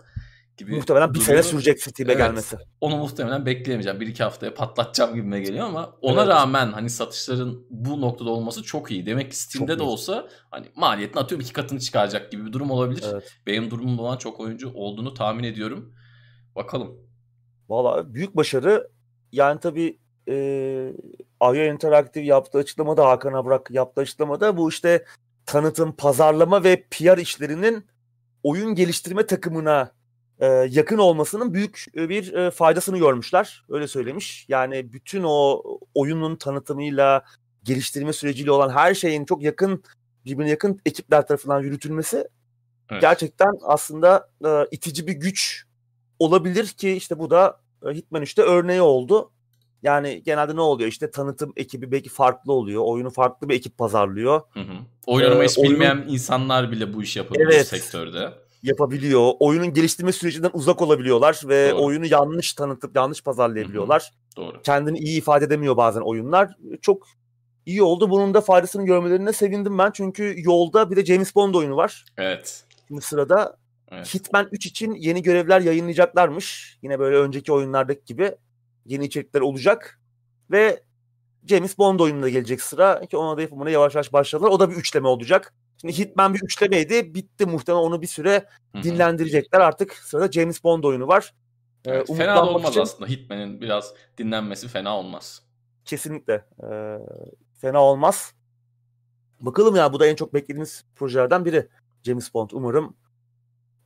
Gibi 0.56 0.74
Muhtemelen 0.74 1.14
bir 1.14 1.18
sene 1.20 1.42
sürecek 1.42 1.82
Steam'e 1.82 2.12
Evet. 2.12 2.22
gelmesi. 2.26 2.56
Onu 2.80 2.96
muhtemelen 2.96 3.46
bekleyemeyeceğim. 3.46 4.00
Bir 4.00 4.06
iki 4.06 4.22
haftaya 4.22 4.54
patlatacağım 4.54 5.14
gibime 5.14 5.40
geliyor 5.40 5.66
ama 5.66 5.96
ona 6.00 6.20
Evet. 6.20 6.28
rağmen 6.28 6.72
hani 6.72 6.90
satışların 6.90 7.66
bu 7.70 8.00
noktada 8.00 8.30
olması 8.30 8.62
çok 8.62 8.90
iyi. 8.90 9.06
Demek 9.06 9.30
ki 9.30 9.38
Steam'de 9.38 9.72
Çok 9.72 9.78
de 9.80 9.84
iyi. 9.84 9.86
olsa 9.86 10.28
hani 10.50 10.66
maliyetini 10.76 11.20
atıyorum 11.22 11.42
iki 11.44 11.52
katını 11.52 11.80
çıkaracak 11.80 12.32
gibi 12.32 12.46
bir 12.46 12.52
durum 12.52 12.70
olabilir. 12.70 13.04
Evet. 13.12 13.36
Benim 13.46 13.70
durumumda 13.70 14.02
olan 14.02 14.16
çok 14.16 14.40
oyuncu 14.40 14.70
olduğunu 14.74 15.14
tahmin 15.14 15.44
ediyorum. 15.44 15.94
Bakalım. 16.56 16.98
Valla 17.68 18.14
büyük 18.14 18.36
başarı. 18.36 18.88
Yani 19.32 19.60
tabii 19.60 19.98
e, 20.28 20.34
Avya 21.42 21.72
Interactive 21.72 22.24
yaptığı 22.24 22.58
açıklamada 22.58 23.08
Hakan 23.08 23.32
Abrak 23.32 23.70
yaptığı 23.70 24.00
açıklamada 24.00 24.56
bu 24.56 24.68
işte 24.68 25.04
tanıtım, 25.46 25.92
pazarlama 25.92 26.64
ve 26.64 26.84
PR 26.90 27.18
işlerinin 27.18 27.86
oyun 28.42 28.74
geliştirme 28.74 29.26
takımına 29.26 29.92
e, 30.40 30.46
yakın 30.46 30.98
olmasının 30.98 31.54
büyük 31.54 31.84
e, 31.96 32.08
bir 32.08 32.32
e, 32.32 32.50
faydasını 32.50 32.98
görmüşler. 32.98 33.64
Öyle 33.68 33.88
söylemiş. 33.88 34.46
Yani 34.48 34.92
bütün 34.92 35.22
o 35.26 35.62
oyunun 35.94 36.36
tanıtımıyla, 36.36 37.24
geliştirme 37.62 38.12
süreciyle 38.12 38.50
olan 38.50 38.70
her 38.70 38.94
şeyin 38.94 39.24
çok 39.24 39.42
yakın, 39.42 39.82
birbirine 40.24 40.50
yakın 40.50 40.80
ekipler 40.86 41.26
tarafından 41.26 41.60
yürütülmesi 41.60 42.28
Evet. 42.90 43.02
gerçekten 43.02 43.52
aslında 43.62 44.30
e, 44.44 44.66
itici 44.70 45.06
bir 45.06 45.12
güç 45.12 45.64
olabilir 46.18 46.66
ki 46.66 46.92
işte 46.92 47.18
bu 47.18 47.30
da 47.30 47.60
e, 47.86 47.90
Hitman 47.90 48.22
3'te 48.22 48.42
örneği 48.42 48.80
oldu. 48.80 49.30
Yani 49.82 50.22
genelde 50.22 50.56
ne 50.56 50.60
oluyor 50.60 50.88
işte 50.88 51.10
tanıtım 51.10 51.52
ekibi 51.56 51.92
belki 51.92 52.08
farklı 52.08 52.52
oluyor. 52.52 52.82
Oyunu 52.84 53.10
farklı 53.10 53.48
bir 53.48 53.54
ekip 53.54 53.78
pazarlıyor. 53.78 54.40
Hı 54.50 54.60
hı. 54.60 54.72
Oynanmayı 55.06 55.48
hiç 55.48 55.58
Ee, 55.58 55.60
oyunun- 55.60 55.74
bilmeyen 55.74 56.04
insanlar 56.08 56.70
bile 56.70 56.94
bu 56.94 57.02
işi 57.02 57.18
yapabiliyor 57.18 57.50
Evet. 57.52 57.66
sektörde. 57.66 58.32
yapabiliyor. 58.62 59.32
Oyunun 59.40 59.72
geliştirme 59.72 60.12
sürecinden 60.12 60.50
uzak 60.52 60.82
olabiliyorlar 60.82 61.40
ve 61.44 61.70
Doğru. 61.70 61.84
oyunu 61.84 62.06
yanlış 62.06 62.52
tanıtıp 62.52 62.96
yanlış 62.96 63.22
pazarlayabiliyorlar. 63.22 64.10
Doğru. 64.36 64.62
Kendini 64.62 64.98
iyi 64.98 65.18
ifade 65.18 65.44
edemiyor 65.44 65.76
bazen 65.76 66.00
oyunlar. 66.00 66.50
Çok 66.80 67.06
iyi 67.66 67.82
oldu. 67.82 68.10
Bunun 68.10 68.34
da 68.34 68.40
faydasını 68.40 68.86
görmelerine 68.86 69.32
sevindim 69.32 69.78
ben. 69.78 69.90
Çünkü 69.94 70.34
yolda 70.36 70.90
bir 70.90 70.96
de 70.96 71.04
James 71.04 71.34
Bond 71.34 71.54
oyunu 71.54 71.76
var. 71.76 72.04
Evet. 72.18 72.64
Şimdi 72.88 73.00
sırada 73.00 73.56
Evet. 73.90 74.14
Hitman 74.14 74.48
3 74.52 74.66
için 74.66 74.94
yeni 74.94 75.22
görevler 75.22 75.60
yayınlayacaklarmış. 75.60 76.78
Yine 76.82 76.98
böyle 76.98 77.16
önceki 77.16 77.52
oyunlardaki 77.52 78.04
gibi 78.06 78.32
yeni 78.86 79.04
içerikler 79.04 79.40
olacak. 79.40 80.00
Ve 80.50 80.82
James 81.46 81.78
Bond 81.78 82.00
oyununa 82.00 82.28
gelecek 82.28 82.62
sıra 82.62 83.00
ki 83.06 83.16
ona 83.16 83.36
da 83.36 83.42
yapımına 83.42 83.70
yavaş 83.70 83.94
yavaş 83.94 84.12
başladılar. 84.12 84.48
O 84.50 84.60
da 84.60 84.70
bir 84.70 84.74
üçleme 84.76 85.08
olacak. 85.08 85.54
Şimdi 85.80 85.98
Hitman 85.98 86.34
bir 86.34 86.40
üçlemeydi. 86.42 87.14
Bitti 87.14 87.46
muhtemelen 87.46 87.82
onu 87.82 88.02
bir 88.02 88.06
süre 88.06 88.48
dinlendirecekler. 88.82 89.60
Artık 89.60 89.92
sırada 89.94 90.32
James 90.32 90.64
Bond 90.64 90.84
oyunu 90.84 91.08
var. 91.08 91.34
Ee, 91.84 91.90
Evet, 91.90 92.16
Fena 92.16 92.36
da 92.36 92.46
olmaz 92.46 92.70
için 92.70 92.80
aslında. 92.80 93.10
Hitman'in 93.10 93.60
biraz 93.60 93.94
dinlenmesi 94.18 94.68
fena 94.68 94.96
olmaz. 94.98 95.42
Kesinlikle. 95.84 96.44
Ee, 96.70 96.98
fena 97.60 97.82
olmaz. 97.82 98.34
Bakalım 99.40 99.76
ya 99.76 99.92
bu 99.92 100.00
da 100.00 100.06
en 100.06 100.14
çok 100.14 100.34
beklediğimiz 100.34 100.84
projelerden 100.96 101.44
biri. 101.44 101.68
James 102.02 102.34
Bond 102.34 102.50
umarım. 102.52 102.96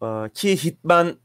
Ee, 0.03 0.31
ki 0.35 0.65
Hitman 0.65 1.17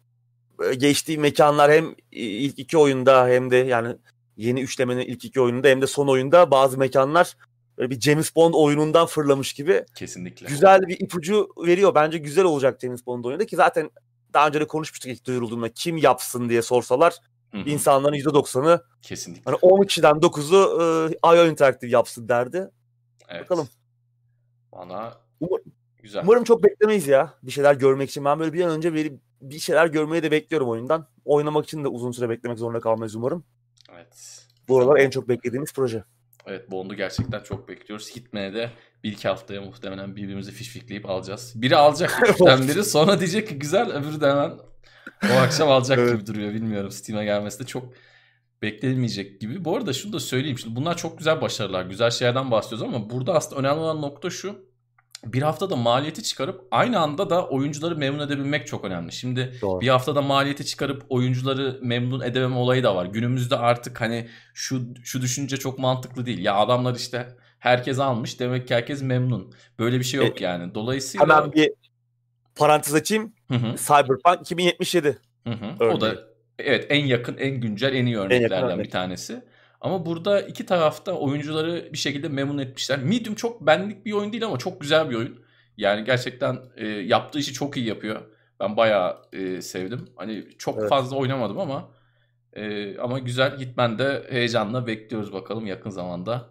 geçtiği 0.77 1.17
mekanlar 1.17 1.71
hem 1.71 1.95
ilk 2.11 2.59
iki 2.59 2.77
oyunda 2.77 3.27
hem 3.27 3.51
de 3.51 3.55
yani 3.55 3.95
yeni 4.37 4.61
üçlemenin 4.61 5.01
ilk 5.01 5.25
iki 5.25 5.41
oyununda 5.41 5.67
hem 5.67 5.81
de 5.81 5.87
son 5.87 6.07
oyunda 6.07 6.51
bazı 6.51 6.77
mekanlar 6.77 7.35
böyle 7.77 7.89
bir 7.89 7.99
James 7.99 8.35
Bond 8.35 8.53
oyunundan 8.53 9.05
fırlamış 9.05 9.53
gibi 9.53 9.85
Kesinlikle. 9.95 10.47
güzel 10.47 10.81
bir 10.81 10.99
ipucu 10.99 11.49
veriyor. 11.67 11.95
Bence 11.95 12.17
güzel 12.17 12.45
olacak 12.45 12.79
James 12.81 13.05
Bond 13.05 13.25
oyunda 13.25 13.45
ki 13.45 13.55
zaten 13.55 13.89
daha 14.33 14.47
önce 14.47 14.59
de 14.61 14.67
konuşmuştuk 14.67 15.11
ilk 15.11 15.25
duyurulduğunda 15.25 15.69
kim 15.69 15.97
yapsın 15.97 16.49
diye 16.49 16.61
sorsalar 16.61 17.15
Hı 17.51 17.57
hı. 17.57 17.69
insanların 17.69 18.15
%90'ı 18.15 18.83
Kesinlikle. 19.01 19.41
hani 19.45 19.55
10 19.61 19.83
kişiden 19.83 20.11
9'u 20.13 20.81
e, 21.33 21.37
IO 21.37 21.45
Interactive 21.47 21.91
yapsın 21.91 22.27
derdi. 22.29 22.69
Evet. 23.29 23.41
bakalım. 23.43 23.69
Valla 24.73 25.21
Umar- 25.41 25.61
güzel. 26.01 26.21
Umarım 26.23 26.43
çok 26.43 26.63
beklemeyiz 26.63 27.07
ya 27.07 27.33
bir 27.43 27.51
şeyler 27.51 27.73
görmek 27.75 28.09
için. 28.09 28.25
Ben 28.25 28.39
böyle 28.39 28.53
bir 28.53 28.61
an 28.65 28.71
önce 28.71 28.93
bir, 28.93 29.13
bir 29.41 29.59
şeyler 29.59 29.87
görmeyi 29.87 30.23
de 30.23 30.31
bekliyorum 30.31 30.69
oyundan. 30.69 31.07
Oynamak 31.25 31.65
için 31.65 31.83
de 31.83 31.87
uzun 31.87 32.11
süre 32.11 32.29
beklemek 32.29 32.59
zorunda 32.59 32.79
kalmayız 32.79 33.15
umarım. 33.15 33.43
Evet. 33.95 34.45
Bu 34.67 34.79
aralar 34.79 34.99
en 34.99 35.09
çok 35.09 35.29
beklediğimiz 35.29 35.73
proje. 35.73 36.03
Evet 36.45 36.71
Bond'u 36.71 36.95
gerçekten 36.95 37.43
çok 37.43 37.69
bekliyoruz. 37.69 38.15
Hitman'e 38.15 38.53
de 38.53 38.69
bir 39.03 39.11
iki 39.11 39.27
haftaya 39.27 39.61
muhtemelen 39.61 40.15
birbirimizi 40.15 40.51
fişfikleyip 40.51 41.09
alacağız. 41.09 41.53
Biri 41.55 41.75
alacak 41.75 42.19
üçten 42.29 42.67
biri 42.67 42.83
sonra 42.83 43.19
diyecek 43.19 43.47
ki 43.47 43.59
güzel 43.59 43.91
öbürü 43.91 44.21
de 44.21 44.29
hemen 44.29 44.51
o 45.23 45.33
akşam 45.33 45.71
alacak 45.71 45.99
Evet. 45.99 46.13
gibi 46.13 46.27
duruyor. 46.27 46.53
Bilmiyorum 46.53 46.91
Steam'e 46.91 47.25
gelmesi 47.25 47.59
de 47.59 47.63
çok 47.63 47.93
beklenmeyecek 48.61 49.41
gibi. 49.41 49.65
Bu 49.65 49.77
arada 49.77 49.93
şunu 49.93 50.13
da 50.13 50.19
söyleyeyim. 50.19 50.59
Şimdi 50.59 50.75
bunlar 50.75 50.97
çok 50.97 51.17
güzel 51.17 51.41
başarılar. 51.41 51.85
Güzel 51.85 52.11
şeylerden 52.11 52.51
bahsediyoruz 52.51 52.95
ama 52.95 53.09
burada 53.09 53.33
aslında 53.33 53.59
önemli 53.61 53.79
olan 53.79 54.01
nokta 54.01 54.29
şu. 54.29 54.70
Bir 55.25 55.41
haftada 55.41 55.75
maliyeti 55.75 56.23
çıkarıp 56.23 56.67
aynı 56.71 56.99
anda 56.99 57.29
da 57.29 57.47
oyuncuları 57.47 57.95
memnun 57.95 58.27
edebilmek 58.27 58.67
çok 58.67 58.85
önemli. 58.85 59.11
Şimdi 59.11 59.53
Doğru. 59.61 59.81
bir 59.81 59.87
haftada 59.87 60.21
maliyeti 60.21 60.65
çıkarıp 60.65 61.03
oyuncuları 61.09 61.79
memnun 61.81 62.21
edememe 62.21 62.55
olayı 62.55 62.83
da 62.83 62.95
var. 62.95 63.05
Günümüzde 63.05 63.55
artık 63.57 64.01
hani 64.01 64.27
şu 64.53 64.81
şu 65.03 65.21
düşünce 65.21 65.57
çok 65.57 65.79
mantıklı 65.79 66.25
değil. 66.25 66.39
Ya 66.45 66.55
adamlar 66.55 66.95
işte 66.95 67.27
herkes 67.59 67.99
almış 67.99 68.39
demek 68.39 68.67
ki 68.67 68.75
herkes 68.75 69.01
memnun. 69.01 69.53
Böyle 69.79 69.99
bir 69.99 70.03
şey 70.03 70.25
yok 70.25 70.41
E, 70.41 70.43
yani. 70.43 70.75
Dolayısıyla 70.75 71.37
Hemen 71.37 71.51
bir 71.51 71.69
parantez 72.55 72.93
açayım. 72.95 73.33
Hı 73.47 73.53
hı, 73.57 73.75
Cyberpunk 73.77 74.41
2077. 74.41 75.17
hı 75.47 75.53
hı. 75.53 75.85
o 75.85 76.01
da 76.01 76.15
evet 76.59 76.85
en 76.89 77.05
yakın 77.05 77.37
en 77.37 77.51
güncel 77.61 77.95
en 77.95 78.05
iyi 78.05 78.17
örneklerden 78.17 78.63
örnek. 78.71 78.85
bir 78.85 78.91
tanesi. 78.91 79.41
Ama 79.81 80.05
burada 80.05 80.41
iki 80.41 80.65
tarafta 80.65 81.11
oyuncuları 81.11 81.89
bir 81.93 81.97
şekilde 81.97 82.29
memnun 82.29 82.57
etmişler. 82.57 82.99
Medium 82.99 83.35
çok 83.35 83.61
benlik 83.61 84.05
bir 84.05 84.11
oyun 84.11 84.31
değil 84.31 84.45
ama 84.45 84.57
çok 84.57 84.81
güzel 84.81 85.09
bir 85.09 85.15
oyun. 85.15 85.39
Yani 85.77 86.05
gerçekten 86.05 86.59
e, 86.75 86.87
yaptığı 86.87 87.39
işi 87.39 87.53
çok 87.53 87.77
iyi 87.77 87.85
yapıyor. 87.85 88.21
Ben 88.59 88.77
bayağı 88.77 89.17
e, 89.33 89.61
sevdim. 89.61 90.09
Hani 90.15 90.47
çok 90.57 90.77
Evet. 90.79 90.89
fazla 90.89 91.15
oynamadım 91.17 91.59
ama 91.59 91.91
e, 92.53 92.97
ama 92.97 93.19
güzel. 93.19 93.59
Hitman 93.59 93.99
de 93.99 94.27
heyecanla 94.29 94.87
bekliyoruz 94.87 95.33
bakalım 95.33 95.65
yakın 95.67 95.89
zamanda 95.89 96.49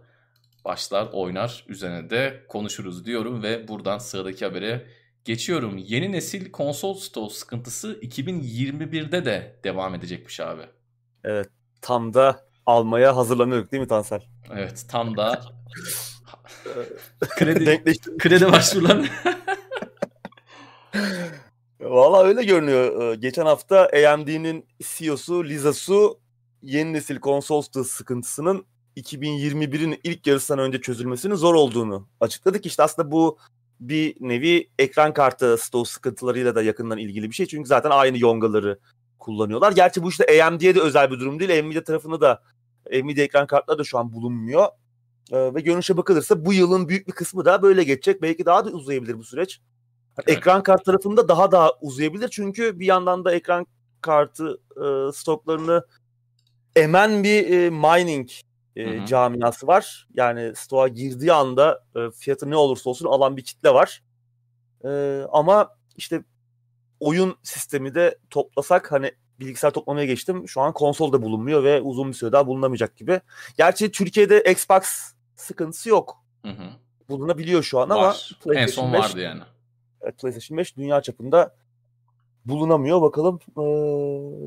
başlar 0.64 1.08
oynar 1.12 1.64
üzerine 1.68 2.10
de 2.10 2.44
konuşuruz 2.48 3.06
diyorum 3.06 3.42
ve 3.42 3.68
buradan 3.68 3.98
sıradaki 3.98 4.44
habere 4.44 4.86
geçiyorum. 5.24 5.78
Yeni 5.78 6.12
nesil 6.12 6.52
konsol 6.52 6.94
stoğu 6.94 7.30
sıkıntısı 7.30 7.92
2021'de 7.92 9.24
de 9.24 9.60
devam 9.64 9.94
edecekmiş 9.94 10.40
abi. 10.40 10.62
Evet. 11.24 11.48
Tam 11.82 12.14
da 12.14 12.49
almaya 12.66 13.16
hazırlanıyorduk 13.16 13.72
değil 13.72 13.80
mi 13.80 13.88
Tansel? 13.88 14.22
Evet 14.52 14.84
tam 14.88 15.16
da 15.16 15.42
kredi 17.38 17.82
kredi 18.18 18.52
başvurularını 18.52 19.06
Valla 21.80 22.24
öyle 22.24 22.44
görünüyor. 22.44 23.12
Ee, 23.12 23.14
Geçen 23.14 23.46
hafta 23.46 23.90
AMD'nin 24.08 24.66
CEO'su 24.82 25.44
Lisa 25.44 25.72
Su 25.72 26.18
yeni 26.62 26.92
nesil 26.92 27.18
konsol 27.18 27.62
sıkıntısının 27.62 28.66
2021'in 28.96 30.00
ilk 30.04 30.26
yarısından 30.26 30.60
önce 30.60 30.80
çözülmesinin 30.80 31.34
zor 31.34 31.54
olduğunu 31.54 32.08
açıkladık. 32.20 32.66
İşte 32.66 32.82
aslında 32.82 33.10
bu 33.10 33.38
bir 33.80 34.16
nevi 34.20 34.70
ekran 34.78 35.12
kartı 35.12 35.56
stoğu 35.58 35.84
sıkıntılarıyla 35.84 36.54
da 36.54 36.62
yakından 36.62 36.98
ilgili 36.98 37.30
bir 37.30 37.34
şey. 37.34 37.46
Çünkü 37.46 37.68
zaten 37.68 37.90
aynı 37.90 38.18
yongaları 38.18 38.78
kullanıyorlar. 39.20 39.72
Gerçi 39.72 40.02
bu 40.02 40.08
işte 40.08 40.44
AMD'ye 40.44 40.74
de 40.74 40.80
özel 40.80 41.10
bir 41.10 41.20
durum 41.20 41.40
değil. 41.40 41.64
Nvidia 41.64 41.84
tarafında 41.84 42.20
da 42.20 42.42
Nvidia 42.92 43.24
ekran 43.24 43.46
kartları 43.46 43.78
da 43.78 43.84
şu 43.84 43.98
an 43.98 44.12
bulunmuyor. 44.12 44.68
Ee, 45.32 45.54
ve 45.54 45.60
görünüşe 45.60 45.96
bakılırsa 45.96 46.44
bu 46.44 46.52
yılın 46.52 46.88
büyük 46.88 47.08
bir 47.08 47.12
kısmı 47.12 47.44
da 47.44 47.62
böyle 47.62 47.84
geçecek. 47.84 48.22
Belki 48.22 48.46
daha 48.46 48.64
da 48.64 48.70
uzayabilir 48.70 49.18
bu 49.18 49.24
süreç. 49.24 49.60
Evet. 50.18 50.38
Ekran 50.38 50.62
kart 50.62 50.84
tarafında 50.84 51.28
daha 51.28 51.52
da 51.52 51.72
uzayabilir. 51.80 52.28
Çünkü 52.28 52.80
bir 52.80 52.86
yandan 52.86 53.24
da 53.24 53.34
ekran 53.34 53.66
kartı 54.00 54.60
e, 54.76 55.12
stoklarını 55.12 55.86
emen 56.76 57.24
bir 57.24 57.50
e, 57.50 57.70
mining 57.70 58.30
e, 58.76 58.84
Hı 58.84 59.02
hı. 59.02 59.06
camiası 59.06 59.66
var. 59.66 60.08
Yani 60.14 60.52
stoğa 60.56 60.88
girdiği 60.88 61.32
anda 61.32 61.84
e, 61.96 62.10
fiyatı 62.10 62.50
ne 62.50 62.56
olursa 62.56 62.90
olsun 62.90 63.06
alan 63.06 63.36
bir 63.36 63.44
kitle 63.44 63.74
var. 63.74 64.02
E, 64.84 65.22
ama 65.32 65.68
işte 65.96 66.24
oyun 67.00 67.36
sistemi 67.42 67.94
de 67.94 68.18
toplasak 68.30 68.92
hani 68.92 69.12
bilgisayar 69.40 69.70
toplamaya 69.70 70.06
geçtim. 70.06 70.48
Şu 70.48 70.60
an 70.60 70.72
konsolda 70.72 71.22
bulunmuyor 71.22 71.64
ve 71.64 71.80
uzun 71.80 72.08
bir 72.08 72.14
süre 72.14 72.32
daha 72.32 72.46
bulunamayacak 72.46 72.96
gibi. 72.96 73.20
Gerçi 73.56 73.90
Türkiye'de 73.90 74.42
Xbox 74.42 74.82
sıkıntısı 75.36 75.88
yok. 75.88 76.24
Hı 76.42 76.48
hı. 76.48 76.64
Bulunabiliyor 77.08 77.62
şu 77.62 77.78
an 77.80 77.88
ama 77.88 78.02
Var. 78.02 78.30
En 78.34 78.42
PlayStation 78.44 78.84
son 78.84 78.92
5 78.92 79.00
vardı 79.00 79.20
yani. 79.20 79.42
Evet, 80.00 80.18
PlayStation 80.18 80.58
5 80.58 80.76
dünya 80.76 81.02
çapında 81.02 81.54
bulunamıyor. 82.44 83.02
Bakalım 83.02 83.38
eee, 83.58 83.64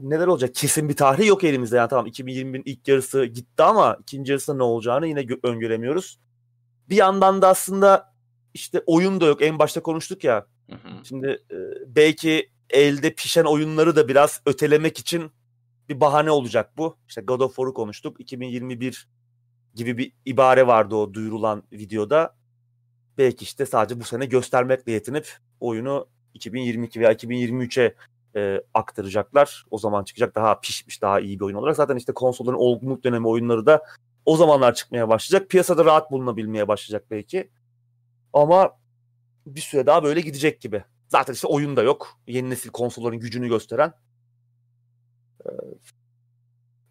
neler 0.10 0.28
olacak. 0.28 0.56
Kesin 0.56 0.90
bir 0.90 0.96
tarihi 0.96 1.28
yok 1.28 1.44
elimizde. 1.44 1.78
Yani 1.78 1.90
tamam 1.90 2.08
2021'in 2.08 2.64
ilk 2.66 2.88
yarısı 2.88 3.26
gitti 3.26 3.64
ama 3.64 3.98
ikinci 4.02 4.32
yarısında 4.32 4.58
ne 4.58 4.64
olacağını 4.64 5.08
yine 5.08 5.22
gö- 5.22 5.48
öngöremiyoruz. 5.48 6.20
Bir 6.90 6.96
yandan 6.96 7.42
da 7.42 7.48
aslında 7.48 8.14
işte 8.54 8.84
oyun 8.86 9.22
da 9.22 9.26
yok. 9.26 9.42
En 9.42 9.60
başta 9.60 9.82
konuştuk 9.82 10.24
ya. 10.24 10.46
Hı 10.70 10.76
hı. 10.76 11.06
Şimdi 11.06 11.28
e, 11.52 11.58
belki 11.96 12.50
elde 12.70 13.14
pişen 13.14 13.44
oyunları 13.44 13.96
da 13.96 14.08
biraz 14.08 14.42
ötelemek 14.46 15.00
için 15.00 15.32
bir 15.90 16.00
bahane 16.00 16.32
olacak 16.32 16.78
bu. 16.78 16.98
İşte 17.08 17.22
God 17.22 17.40
of 17.40 17.56
War'u 17.56 17.74
konuştuk. 17.74 18.20
2021 18.20 19.08
gibi 19.76 19.98
bir 19.98 20.12
ibare 20.26 20.68
vardı 20.68 20.96
o 20.96 21.14
duyurulan 21.14 21.64
videoda. 21.72 22.36
Belki 23.18 23.44
işte 23.44 23.66
sadece 23.66 24.00
bu 24.00 24.04
sene 24.04 24.26
göstermekle 24.26 24.92
yetinip 24.92 25.38
oyunu 25.60 26.08
2022 26.34 27.00
veya 27.00 27.14
2023'e 27.14 27.96
e, 28.36 28.62
aktaracaklar. 28.74 29.66
O 29.72 29.78
zaman 29.78 30.04
çıkacak 30.04 30.36
daha 30.36 30.60
pişmiş, 30.60 31.02
daha 31.02 31.20
iyi 31.20 31.40
bir 31.40 31.46
oyun 31.46 31.56
olarak. 31.56 31.76
Zaten 31.76 31.96
işte 31.96 32.14
konsolların 32.14 32.58
olgunluk 32.58 33.04
dönemi 33.04 33.28
oyunları 33.28 33.66
da 33.66 33.84
o 34.26 34.38
zamanlar 34.38 34.74
çıkmaya 34.74 35.10
başlayacak. 35.10 35.50
Piyasada 35.50 35.86
rahat 35.86 36.12
bulunabilmeye 36.12 36.68
başlayacak 36.68 37.12
belki. 37.12 37.50
Ama 38.34 38.72
bir 39.46 39.62
süre 39.62 39.86
daha 39.86 40.04
böyle 40.04 40.22
gidecek 40.22 40.62
gibi. 40.62 40.84
Zaten 41.08 41.34
işte 41.34 41.48
oyun 41.48 41.78
da 41.78 41.84
yok. 41.84 42.20
Yeni 42.28 42.50
nesil 42.50 42.70
konsolların 42.70 43.20
gücünü 43.20 43.48
gösteren. 43.48 43.94
Ee, 45.46 45.50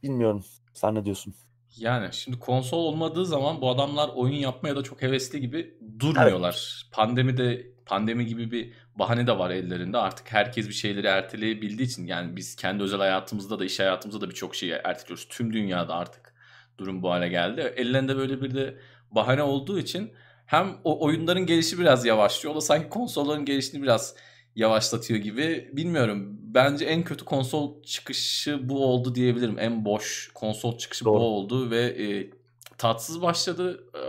bilmiyorum. 0.02 0.44
Sen 0.74 0.94
ne 0.94 1.04
diyorsun? 1.04 1.34
Yani 1.76 2.12
şimdi 2.12 2.38
konsol 2.38 2.78
olmadığı 2.78 3.26
zaman 3.26 3.60
bu 3.60 3.70
adamlar 3.70 4.10
oyun 4.14 4.34
yapmaya 4.34 4.76
da 4.76 4.82
çok 4.82 5.02
hevesli 5.02 5.40
gibi 5.40 5.78
durmuyorlar. 5.98 6.86
Pandemi 6.92 7.36
de 7.36 7.66
pandemi 7.86 8.26
gibi 8.26 8.50
bir 8.50 8.72
bahane 8.96 9.26
de 9.26 9.38
var 9.38 9.50
ellerinde. 9.50 9.98
Artık 9.98 10.32
herkes 10.32 10.68
bir 10.68 10.74
şeyleri 10.74 11.06
erteleyebildiği 11.06 11.88
için 11.88 12.06
yani 12.06 12.36
biz 12.36 12.56
kendi 12.56 12.82
özel 12.82 12.98
hayatımızda 12.98 13.58
da 13.58 13.64
iş 13.64 13.80
hayatımızda 13.80 14.20
da 14.20 14.30
birçok 14.30 14.54
şeyi 14.54 14.72
erteliyoruz. 14.72 15.28
Tüm 15.28 15.52
dünyada 15.52 15.94
artık 15.94 16.34
durum 16.78 17.02
bu 17.02 17.10
hale 17.10 17.28
geldi. 17.28 17.74
Ellerinde 17.76 18.16
böyle 18.16 18.42
bir 18.42 18.54
de 18.54 18.78
bahane 19.10 19.42
olduğu 19.42 19.78
için 19.78 20.12
hem 20.46 20.76
o 20.84 21.04
oyunların 21.04 21.46
gelişi 21.46 21.78
biraz 21.78 22.06
yavaşlıyor. 22.06 22.54
O 22.54 22.56
da 22.56 22.60
sanki 22.60 22.88
konsolların 22.88 23.44
gelişini 23.44 23.82
biraz 23.82 24.14
yavaşlatıyor 24.56 25.20
gibi. 25.20 25.70
Bilmiyorum. 25.72 26.38
Bence 26.40 26.84
en 26.84 27.02
kötü 27.04 27.24
konsol 27.24 27.82
çıkışı 27.82 28.68
bu 28.68 28.86
oldu 28.86 29.14
diyebilirim. 29.14 29.58
En 29.58 29.84
boş 29.84 30.30
konsol 30.34 30.78
çıkışı 30.78 31.04
Doğru. 31.04 31.20
bu 31.20 31.24
oldu 31.24 31.70
ve 31.70 31.82
e, 31.82 32.30
tatsız 32.78 33.22
başladı. 33.22 33.84
E, 33.94 34.02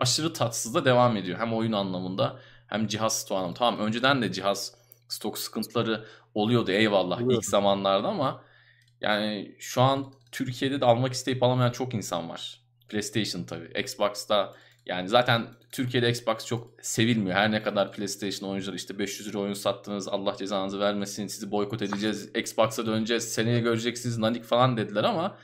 aşırı 0.00 0.32
tatsız 0.32 0.74
da 0.74 0.84
devam 0.84 1.16
ediyor. 1.16 1.38
Hem 1.38 1.54
oyun 1.54 1.72
anlamında 1.72 2.40
hem 2.66 2.86
cihaz 2.86 3.20
stoğu 3.20 3.36
anlamında. 3.38 3.58
Tamam 3.58 3.80
önceden 3.80 4.22
de 4.22 4.32
cihaz 4.32 4.74
stok 5.08 5.38
sıkıntıları 5.38 6.04
oluyordu 6.34 6.70
eyvallah 6.70 7.16
Oluyordu. 7.16 7.34
ilk 7.34 7.44
zamanlarda 7.44 8.08
ama 8.08 8.42
yani 9.00 9.56
şu 9.58 9.82
an 9.82 10.12
Türkiye'de 10.32 10.80
de 10.80 10.84
almak 10.84 11.12
isteyip 11.12 11.42
alamayan 11.42 11.70
çok 11.72 11.94
insan 11.94 12.28
var. 12.28 12.60
PlayStation 12.88 13.44
tabii. 13.44 13.80
Xbox'ta 13.80 14.52
yani 14.90 15.08
zaten 15.08 15.46
Türkiye'de 15.72 16.10
Xbox 16.10 16.46
çok 16.46 16.70
sevilmiyor. 16.82 17.36
Her 17.36 17.50
ne 17.52 17.62
kadar 17.62 17.92
PlayStation 17.92 18.50
oyuncuları 18.50 18.76
işte 18.76 18.98
500 18.98 19.28
lira 19.28 19.38
oyun 19.38 19.52
sattınız 19.52 20.08
Allah 20.08 20.36
cezanızı 20.36 20.80
vermesin 20.80 21.26
sizi 21.26 21.50
boykot 21.50 21.82
edeceğiz. 21.82 22.30
Xbox'a 22.36 22.86
döneceğiz 22.86 23.32
seneye 23.32 23.60
göreceksiniz 23.60 24.18
nanik 24.18 24.44
falan 24.44 24.76
dediler 24.76 25.04
ama 25.04 25.36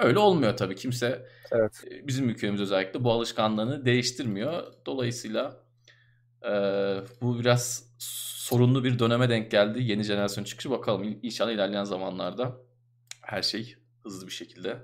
öyle 0.00 0.18
olmuyor 0.18 0.56
tabii. 0.56 0.74
Kimse 0.76 1.26
Evet. 1.52 1.84
e, 1.90 2.06
bizim 2.08 2.28
ülkemiz 2.28 2.60
özellikle 2.60 3.04
bu 3.04 3.12
alışkanlığını 3.12 3.84
değiştirmiyor. 3.84 4.62
Dolayısıyla 4.86 5.60
e, 6.42 6.50
bu 7.22 7.38
biraz 7.40 7.86
sorunlu 7.98 8.84
bir 8.84 8.98
döneme 8.98 9.28
denk 9.28 9.50
geldi. 9.50 9.82
Yeni 9.82 10.02
jenerasyon 10.02 10.44
çıkışı 10.44 10.70
bakalım. 10.70 11.02
İn- 11.04 11.18
İnşallah 11.22 11.52
ilerleyen 11.52 11.84
zamanlarda 11.84 12.56
her 13.22 13.42
şey 13.42 13.76
hızlı 14.04 14.26
bir 14.26 14.32
şekilde 14.32 14.76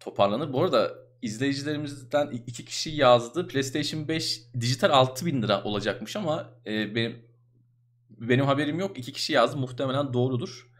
toparlanır. 0.00 0.52
Bu 0.52 0.62
arada 0.62 1.03
izleyicilerimizden 1.24 2.30
iki 2.30 2.64
kişi 2.64 2.90
yazdı. 2.90 3.48
PlayStation 3.48 4.08
5 4.08 4.42
dijital 4.60 4.90
6000 4.90 5.42
lira 5.42 5.64
olacakmış 5.64 6.16
ama 6.16 6.50
e, 6.66 6.94
benim 6.94 7.22
benim 8.10 8.44
haberim 8.44 8.78
yok. 8.78 8.98
İki 8.98 9.12
kişi 9.12 9.32
yazdı. 9.32 9.56
Muhtemelen 9.56 10.12
doğrudur. 10.12 10.70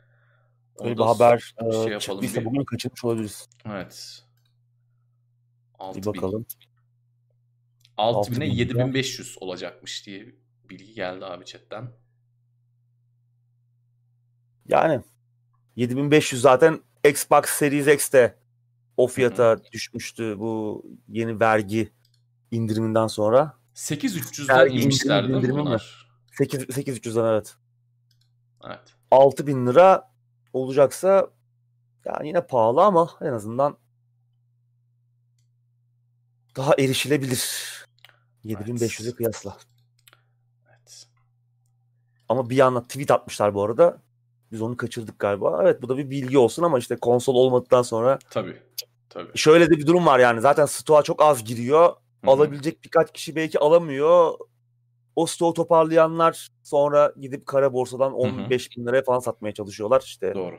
Böyle 0.84 0.98
bir 0.98 1.02
haber 1.02 1.54
bir 1.60 1.72
şey 1.72 1.80
e, 1.80 1.90
yapalım. 1.90 1.98
çıktıysa 2.00 2.40
Bir- 2.40 2.44
bugün 2.44 2.64
kaçırmış 2.64 3.04
olabiliriz. 3.04 3.48
Evet. 3.66 4.24
Bir 5.74 5.84
6000. 5.84 6.14
bakalım. 6.14 6.46
6000'e 7.96 8.02
6000 8.02 8.36
lira. 8.36 8.44
7500 8.44 9.36
olacakmış 9.40 10.06
diye 10.06 10.34
bilgi 10.70 10.94
geldi 10.94 11.24
abi 11.24 11.44
chatten. 11.44 11.90
Yani 14.68 15.00
7500 15.76 16.42
zaten 16.42 16.80
Xbox 17.08 17.44
Series 17.44 17.86
X'te 17.88 18.38
o 18.96 19.06
fiyata 19.06 19.64
düşmüştü 19.72 20.38
bu 20.38 20.82
yeni 21.08 21.40
vergi 21.40 21.92
indiriminden 22.50 23.06
sonra. 23.06 23.56
8300'den 23.74 24.58
Vergi 24.58 24.80
inmişlerdi 24.80 25.32
indirimi 25.32 25.58
mi? 25.58 25.64
bunlar? 25.64 26.08
8 26.32 26.60
8300'den 26.62 27.24
evet. 27.32 27.56
Evet. 28.66 28.80
6000 29.10 29.66
lira 29.66 30.10
olacaksa 30.52 31.30
yani 32.04 32.28
yine 32.28 32.46
pahalı 32.46 32.82
ama 32.82 33.10
en 33.20 33.32
azından 33.32 33.76
daha 36.56 36.74
erişilebilir. 36.78 37.64
7500'e 38.44 39.04
Evet. 39.04 39.16
kıyasla. 39.16 39.56
Evet. 40.68 41.06
Ama 42.28 42.50
bir 42.50 42.56
yandan 42.56 42.82
tweet 42.84 43.10
atmışlar 43.10 43.54
bu 43.54 43.62
arada. 43.64 43.98
Biz 44.52 44.62
onu 44.62 44.76
kaçırdık 44.76 45.18
galiba. 45.18 45.60
Evet 45.62 45.82
bu 45.82 45.88
da 45.88 45.98
bir 45.98 46.10
bilgi 46.10 46.38
olsun 46.38 46.62
ama 46.62 46.78
işte 46.78 46.96
konsol 46.96 47.34
olmadıktan 47.34 47.82
sonra 47.82 48.18
Tabii. 48.30 48.62
Tabii. 49.10 49.38
şöyle 49.38 49.70
de 49.70 49.78
bir 49.78 49.86
durum 49.86 50.06
var 50.06 50.18
yani. 50.18 50.40
Zaten 50.40 50.66
stoğa 50.66 51.02
çok 51.02 51.22
az 51.22 51.44
giriyor. 51.44 51.88
Hı 51.88 51.92
hı. 52.26 52.30
Alabilecek 52.30 52.84
birkaç 52.84 53.12
kişi 53.12 53.36
belki 53.36 53.58
alamıyor. 53.58 54.34
O 55.16 55.26
stoğu 55.26 55.54
toparlayanlar 55.54 56.48
sonra 56.62 57.12
gidip 57.20 57.46
kara 57.46 57.72
borsadan 57.72 58.10
hı. 58.10 58.14
15 58.14 58.76
bin 58.76 58.86
liraya 58.86 59.02
falan 59.02 59.18
satmaya 59.18 59.52
çalışıyorlar. 59.52 60.00
İşte 60.00 60.34
Doğru. 60.34 60.56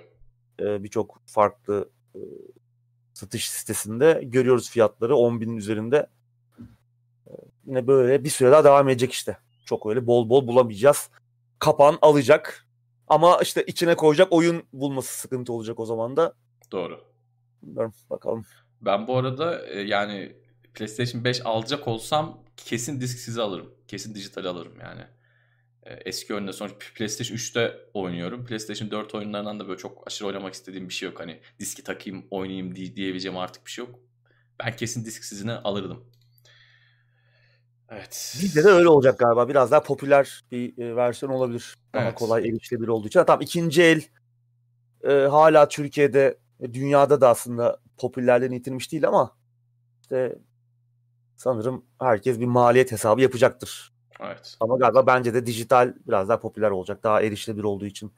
e, 0.59 0.83
birçok 0.83 1.21
farklı 1.25 1.89
e, 2.15 2.19
satış 3.13 3.49
sitesinde 3.49 4.21
görüyoruz 4.23 4.69
fiyatları 4.69 5.15
10 5.15 5.41
binin 5.41 5.57
üzerinde. 5.57 6.07
E, 7.27 7.31
yine 7.65 7.87
böyle 7.87 8.23
bir 8.23 8.29
süre 8.29 8.51
daha 8.51 8.63
devam 8.63 8.89
edecek 8.89 9.11
işte. 9.11 9.37
Çok 9.65 9.85
öyle 9.85 10.07
bol 10.07 10.29
bol 10.29 10.47
bulamayacağız. 10.47 11.09
Kapan 11.59 11.97
alacak. 12.01 12.67
Ama 13.07 13.39
işte 13.41 13.63
içine 13.67 13.95
koyacak 13.95 14.27
oyun 14.31 14.63
bulması 14.73 15.19
sıkıntı 15.19 15.53
olacak 15.53 15.79
o 15.79 15.85
zaman 15.85 16.17
da. 16.17 16.33
Doğru. 16.71 17.14
Bilmiyorum 17.65 17.93
bakalım. 18.09 18.45
Ben 18.81 19.07
bu 19.07 19.17
arada 19.17 19.65
e, 19.67 19.81
yani 19.81 20.35
PlayStation 20.73 21.23
5 21.23 21.41
alacak 21.45 21.87
olsam 21.87 22.43
kesin 22.57 23.01
disksiz 23.01 23.37
alırım. 23.37 23.73
Kesin 23.87 24.15
dijital 24.15 24.45
alırım 24.45 24.73
yani. 24.81 25.01
E, 25.83 25.93
Eski 25.93 26.33
oyunda 26.33 26.53
sonra 26.53 26.71
PlayStation 26.95 27.37
3'te 27.37 27.77
oynuyorum. 27.93 28.45
PlayStation 28.45 28.91
4 28.91 29.15
oyunlarından 29.15 29.59
da 29.59 29.67
böyle 29.67 29.77
çok 29.77 30.07
aşırı 30.07 30.27
oynamak 30.27 30.53
istediğim 30.53 30.89
bir 30.89 30.93
şey 30.93 31.09
yok. 31.09 31.19
Hani 31.19 31.39
diski 31.59 31.83
takayım 31.83 32.25
oynayayım 32.31 32.75
diye, 32.75 32.95
diyebileceğim 32.95 33.37
artık 33.37 33.65
bir 33.65 33.71
şey 33.71 33.85
yok. 33.85 33.99
Ben 34.63 34.75
kesin 34.75 35.05
disksizini 35.05 35.51
alırdım. 35.51 36.03
Evet. 37.89 38.37
Bizde 38.41 38.63
de 38.63 38.67
öyle 38.67 38.87
olacak 38.87 39.19
galiba. 39.19 39.49
Biraz 39.49 39.71
daha 39.71 39.83
popüler 39.83 40.43
bir 40.51 40.77
e, 40.83 40.95
versiyon 40.95 41.31
olabilir. 41.31 41.75
Daha 41.93 42.03
Evet. 42.03 42.15
kolay 42.15 42.49
erişilebilir 42.49 42.87
olduğu 42.87 43.07
için. 43.07 43.23
Tamam 43.23 43.41
ikinci 43.41 43.83
el 43.83 44.01
e, 45.03 45.13
hala 45.13 45.67
Türkiye'de 45.67 46.37
dünyada 46.73 47.21
da 47.21 47.29
aslında 47.29 47.79
popülerliğini 47.97 48.55
yitirmiş 48.55 48.91
değil 48.91 49.07
ama 49.07 49.37
işte 50.01 50.39
sanırım 51.35 51.85
herkes 51.99 52.39
bir 52.39 52.45
maliyet 52.45 52.91
hesabı 52.91 53.21
yapacaktır. 53.21 53.93
Evet. 54.19 54.57
Ama 54.59 54.77
galiba 54.77 55.07
bence 55.07 55.33
de 55.33 55.45
dijital 55.45 55.93
biraz 56.07 56.29
daha 56.29 56.39
popüler 56.39 56.71
olacak. 56.71 57.03
Daha 57.03 57.21
erişilebilir 57.21 57.63
olduğu 57.63 57.85
için. 57.85 58.13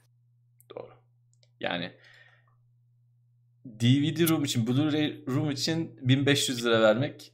Doğru. 0.75 0.91
Yani 1.59 1.91
DVD 3.65 4.29
room 4.29 4.43
için, 4.43 4.65
Blu-ray 4.65 5.35
room 5.35 5.51
için 5.51 5.99
1500 6.01 6.65
lira 6.65 6.81
vermek 6.81 7.33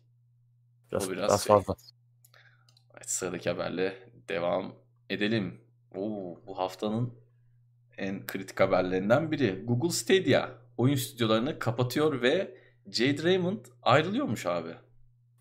Biraz, 0.94 1.08
O 1.08 1.12
biraz 1.12 1.30
biraz 1.30 1.44
şey. 1.44 1.56
fazla. 1.56 1.76
Evet, 2.94 3.10
sıradaki 3.10 3.50
haberle 3.50 4.10
devam 4.30 4.76
edelim. 5.10 5.62
Oo, 5.96 6.42
bu 6.48 6.58
haftanın 6.58 7.14
en 7.98 8.26
kritik 8.26 8.60
haberlerinden 8.60 9.32
biri. 9.32 9.64
Google 9.66 9.90
Stadia 9.90 10.50
oyun 10.78 10.96
stüdyolarını 10.96 11.60
kapatıyor 11.60 12.22
ve 12.22 12.58
Jade 12.92 13.24
Raymond 13.24 13.66
ayrılıyormuş 13.82 14.46
abi. 14.46 14.70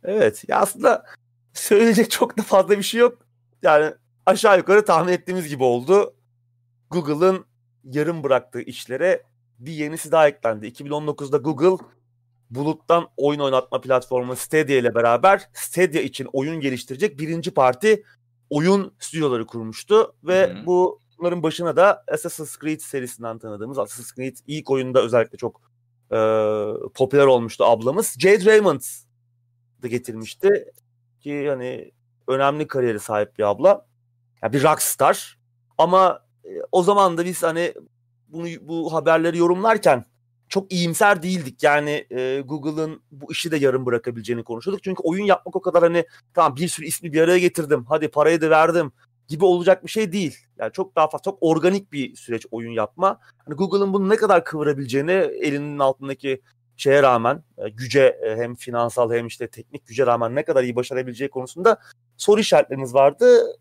Evet. 0.04 0.44
Ya 0.48 0.58
aslında 0.58 1.06
söyleyecek 1.54 2.10
çok 2.10 2.38
da 2.38 2.42
fazla 2.42 2.78
bir 2.78 2.82
şey 2.82 3.00
yok. 3.00 3.26
Yani 3.62 3.94
aşağı 4.26 4.58
yukarı 4.58 4.84
tahmin 4.84 5.12
ettiğimiz 5.12 5.48
gibi 5.48 5.64
oldu. 5.64 6.14
Google'ın 6.90 7.44
yarım 7.84 8.22
bıraktığı 8.22 8.60
işlere 8.60 9.22
bir 9.58 9.72
yenisi 9.72 10.12
daha 10.12 10.28
eklendi. 10.28 10.66
2019'da 10.66 11.36
Google 11.36 11.84
buluttan 12.50 13.08
oyun 13.16 13.40
oynatma 13.40 13.80
platformu 13.80 14.36
Stadia 14.36 14.76
ile 14.76 14.94
beraber 14.94 15.48
Stadia 15.52 16.00
için 16.00 16.28
oyun 16.32 16.60
geliştirecek 16.60 17.18
birinci 17.18 17.50
parti 17.50 18.04
oyun 18.50 18.94
stüdyoları 18.98 19.46
kurmuştu 19.46 20.14
ve 20.24 20.48
Hı-hı. 20.48 20.66
bu 20.66 21.00
bunların 21.22 21.42
başına 21.42 21.76
da 21.76 22.04
Assassin's 22.12 22.58
Creed 22.58 22.80
serisinden 22.80 23.38
tanıdığımız 23.38 23.78
Assassin's 23.78 24.14
Creed 24.14 24.36
ilk 24.46 24.70
oyunda 24.70 25.02
özellikle 25.02 25.38
çok 25.38 25.60
e, 26.10 26.16
popüler 26.94 27.26
olmuştu 27.26 27.64
ablamız. 27.64 28.16
Jade 28.18 28.44
Raymond 28.44 28.80
da 29.82 29.88
getirmişti 29.88 30.72
ki 31.20 31.48
hani 31.48 31.92
önemli 32.28 32.66
kariyeri 32.66 33.00
sahip 33.00 33.38
bir 33.38 33.42
abla. 33.42 33.86
Yani 34.42 34.52
bir 34.52 34.62
rockstar 34.62 35.38
ama 35.78 36.20
e, 36.44 36.48
o 36.72 36.82
zaman 36.82 37.18
da 37.18 37.24
biz 37.24 37.42
hani 37.42 37.74
bunu 38.28 38.46
bu 38.60 38.92
haberleri 38.92 39.38
yorumlarken 39.38 40.04
çok 40.48 40.72
iyimser 40.72 41.22
değildik. 41.22 41.62
Yani 41.62 42.06
e, 42.10 42.40
Google'ın 42.40 43.02
bu 43.10 43.32
işi 43.32 43.50
de 43.50 43.56
yarım 43.56 43.86
bırakabileceğini 43.86 44.44
konuşuyorduk. 44.44 44.84
Çünkü 44.84 45.02
oyun 45.02 45.24
yapmak 45.24 45.56
o 45.56 45.60
kadar 45.60 45.82
hani 45.82 46.04
tamam 46.34 46.56
bir 46.56 46.68
sürü 46.68 46.86
ismi 46.86 47.12
bir 47.12 47.20
araya 47.20 47.38
getirdim. 47.38 47.84
Hadi 47.88 48.08
parayı 48.08 48.40
da 48.40 48.50
verdim 48.50 48.92
gibi 49.28 49.44
olacak 49.44 49.84
bir 49.84 49.90
şey 49.90 50.12
değil. 50.12 50.36
Yani 50.58 50.72
çok 50.72 50.96
daha 50.96 51.08
fazla 51.08 51.22
çok 51.22 51.38
organik 51.40 51.92
bir 51.92 52.16
süreç 52.16 52.46
oyun 52.50 52.70
yapma. 52.70 53.20
Hani 53.46 53.56
Google'ın 53.56 53.92
bunu 53.92 54.08
ne 54.08 54.16
kadar 54.16 54.44
kıvırabileceğini 54.44 55.10
elinin 55.12 55.78
altındaki 55.78 56.42
şeye 56.76 57.02
rağmen 57.02 57.42
e, 57.58 57.68
güce 57.68 58.00
e, 58.00 58.36
hem 58.36 58.54
finansal 58.54 59.12
hem 59.12 59.26
işte 59.26 59.48
teknik 59.48 59.86
güce 59.86 60.06
rağmen 60.06 60.34
ne 60.34 60.44
kadar 60.44 60.62
iyi 60.62 60.76
başarabileceği 60.76 61.30
konusunda 61.30 61.80
soru 62.16 62.40
işaretlerimiz 62.40 62.94
vardı. 62.94 63.56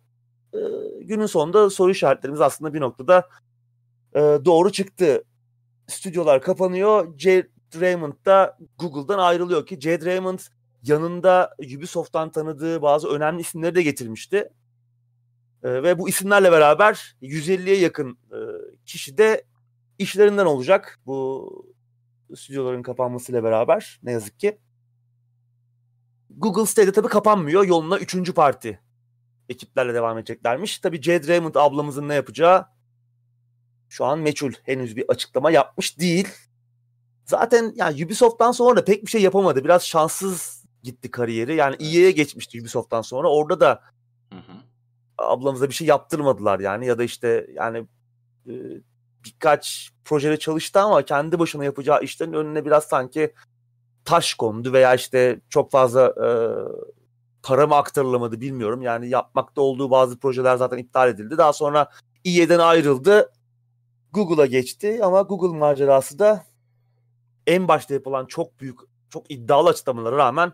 E, 0.54 0.60
günün 1.02 1.26
sonunda 1.26 1.69
soru 1.69 1.91
işaretlerimiz 1.91 2.41
aslında 2.41 2.74
bir 2.74 2.82
noktada 2.82 3.30
doğru 4.45 4.71
çıktı. 4.71 5.24
Stüdyolar 5.88 6.41
kapanıyor. 6.41 7.17
Jade 7.17 7.47
Raymond 7.82 8.13
da 8.26 8.58
Google'dan 8.80 9.19
ayrılıyor 9.19 9.65
ki 9.65 9.80
Jade 9.82 10.06
Raymond 10.06 10.39
yanında 10.84 11.56
Ubisoft'tan 11.60 12.32
tanıdığı 12.32 12.82
bazı 12.82 13.08
önemli 13.08 13.41
isimleri 13.41 13.76
de 13.76 13.84
getirmişti. 13.84 14.50
Ve 15.63 16.00
bu 16.00 16.10
isimlerle 16.10 16.52
beraber 16.52 17.15
150'ye 17.21 17.80
yakın 17.80 18.17
kişi 18.86 19.17
de 19.17 19.43
işlerinden 19.97 20.45
olacak. 20.45 21.00
Bu 21.06 21.50
stüdyoların 22.36 22.84
kapanmasıyla 22.84 23.43
beraber 23.43 24.00
ne 24.04 24.12
yazık 24.12 24.39
ki. 24.39 24.58
Google 26.30 26.65
Stadia 26.65 26.91
tabii 26.91 27.08
kapanmıyor. 27.08 27.65
Yoluna 27.65 27.97
üçüncü 27.97 28.34
parti 28.34 28.80
ekiplerle 29.50 29.93
devam 29.93 30.17
edeceklermiş. 30.17 30.80
Tabii 30.80 31.02
Jade 31.02 31.28
Raymond 31.28 31.56
ablamızın 31.56 32.10
ne 32.10 32.13
yapacağı 32.13 32.65
şu 33.89 34.06
an 34.06 34.19
meçhul. 34.19 34.52
Henüz 34.63 34.95
bir 34.95 35.06
açıklama 35.08 35.52
yapmış 35.52 36.00
değil. 36.00 36.28
Zaten 37.26 37.74
yani 37.76 38.06
Ubisoft'tan 38.06 38.52
sonra 38.52 38.76
da 38.76 38.86
pek 38.86 39.06
bir 39.06 39.10
şey 39.10 39.21
yapamadı. 39.21 39.63
Biraz 39.63 39.88
şanssız 39.88 40.65
gitti 40.84 41.12
kariyeri. 41.12 41.56
Yani 41.56 41.76
EA'ye 41.80 42.12
geçmişti 42.12 42.62
Ubisoft'tan 42.62 43.02
sonra. 43.02 43.32
Orada 43.32 43.60
da 43.60 43.82
hı 44.34 44.39
hı. 44.39 44.70
Ablamıza 45.21 45.69
bir 45.69 45.73
şey 45.73 45.88
yaptırmadılar 45.88 46.60
yani. 46.60 46.86
Ya 46.86 46.97
da 46.97 47.03
işte 47.03 47.47
yani 47.53 47.88
e, 48.47 48.53
birkaç 49.25 49.91
projede 50.05 50.38
çalıştı 50.39 50.79
ama 50.79 51.05
kendi 51.05 51.39
başına 51.39 51.63
yapacağı 51.65 52.01
işlerin 52.03 52.34
önüne 52.34 52.65
biraz 52.65 52.84
sanki 52.84 53.34
taş 54.05 54.34
kondu 54.34 54.73
veya 54.73 54.95
işte 54.95 55.39
çok 55.49 55.71
fazla 55.71 56.07
e, 56.07 56.27
para 57.43 57.67
mı 57.67 57.75
aktarılamadı 57.75 58.41
bilmiyorum. 58.41 58.81
Yani 58.81 59.10
yapmakta 59.10 59.62
olduğu 59.62 59.91
bazı 59.91 60.19
projeler 60.19 60.55
zaten 60.55 60.77
iptal 60.77 61.10
edildi. 61.10 61.38
Daha 61.38 61.53
sonra 61.53 61.89
EA'den 62.25 62.60
ayrıldı. 62.60 63.31
Google'a 64.13 64.45
geçti 64.45 64.99
ama 65.03 65.21
Google 65.21 65.57
macerası 65.57 66.19
da 66.19 66.45
en 67.47 67.67
başta 67.67 67.93
yapılan 67.93 68.25
çok 68.25 68.60
büyük, 68.60 68.79
çok 69.10 69.31
iddialı 69.31 69.69
açıklamalara 69.69 70.17
rağmen 70.17 70.53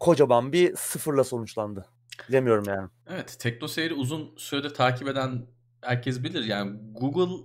kocaman 0.00 0.52
bir 0.52 0.76
sıfırla 0.76 1.24
sonuçlandı. 1.24 1.86
Bilemiyorum 2.28 2.64
yani. 2.68 2.88
Evet, 3.08 3.36
TeknoSeyir'i 3.38 3.94
uzun 3.94 4.34
süredir 4.36 4.74
takip 4.74 5.08
eden 5.08 5.46
herkes 5.82 6.22
bilir. 6.22 6.44
Yani 6.44 6.78
Google 6.92 7.44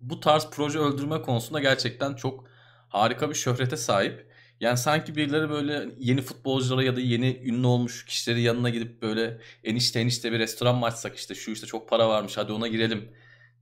bu 0.00 0.20
tarz 0.20 0.50
proje 0.50 0.78
öldürme 0.78 1.22
konusunda 1.22 1.60
gerçekten 1.60 2.14
çok 2.14 2.44
harika 2.88 3.30
bir 3.30 3.34
şöhrete 3.34 3.76
sahip. 3.76 4.32
Yani 4.60 4.78
sanki 4.78 5.16
birileri 5.16 5.50
böyle 5.50 5.88
yeni 5.98 6.22
futbolculara 6.22 6.82
ya 6.82 6.96
da 6.96 7.00
yeni 7.00 7.40
ünlü 7.44 7.66
olmuş 7.66 8.04
kişileri 8.04 8.42
yanına 8.42 8.70
gidip 8.70 9.02
böyle 9.02 9.40
enişte 9.64 10.00
enişte 10.00 10.32
bir 10.32 10.38
restoran 10.38 10.76
mı 10.76 10.86
açsak 10.86 11.16
işte 11.16 11.34
şu 11.34 11.50
işte 11.50 11.66
çok 11.66 11.88
para 11.88 12.08
varmış 12.08 12.36
hadi 12.36 12.52
ona 12.52 12.68
girelim 12.68 13.08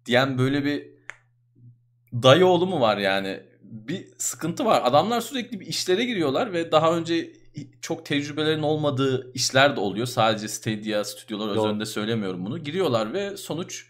diyen 0.06 0.38
böyle 0.38 0.64
bir 0.64 0.87
dayı 2.12 2.46
oğlu 2.46 2.66
mu 2.66 2.80
var 2.80 2.98
yani? 2.98 3.40
Bir 3.62 4.09
sıkıntı 4.18 4.64
var. 4.64 4.83
Adamlar 4.85 5.20
sürekli 5.20 5.61
bir 5.61 5.66
işlere 5.66 6.04
giriyorlar 6.04 6.52
ve 6.52 6.72
daha 6.72 6.96
önce 6.96 7.33
çok 7.80 8.06
tecrübelerin 8.06 8.62
olmadığı 8.62 9.32
işler 9.34 9.76
de 9.76 9.80
oluyor. 9.80 10.06
Sadece 10.06 10.48
Stadia 10.48 11.04
stüdyolar 11.04 11.56
üzerinde 11.56 11.86
söylemiyorum 11.86 12.44
bunu. 12.44 12.58
Giriyorlar 12.58 13.12
ve 13.12 13.36
sonuç 13.36 13.86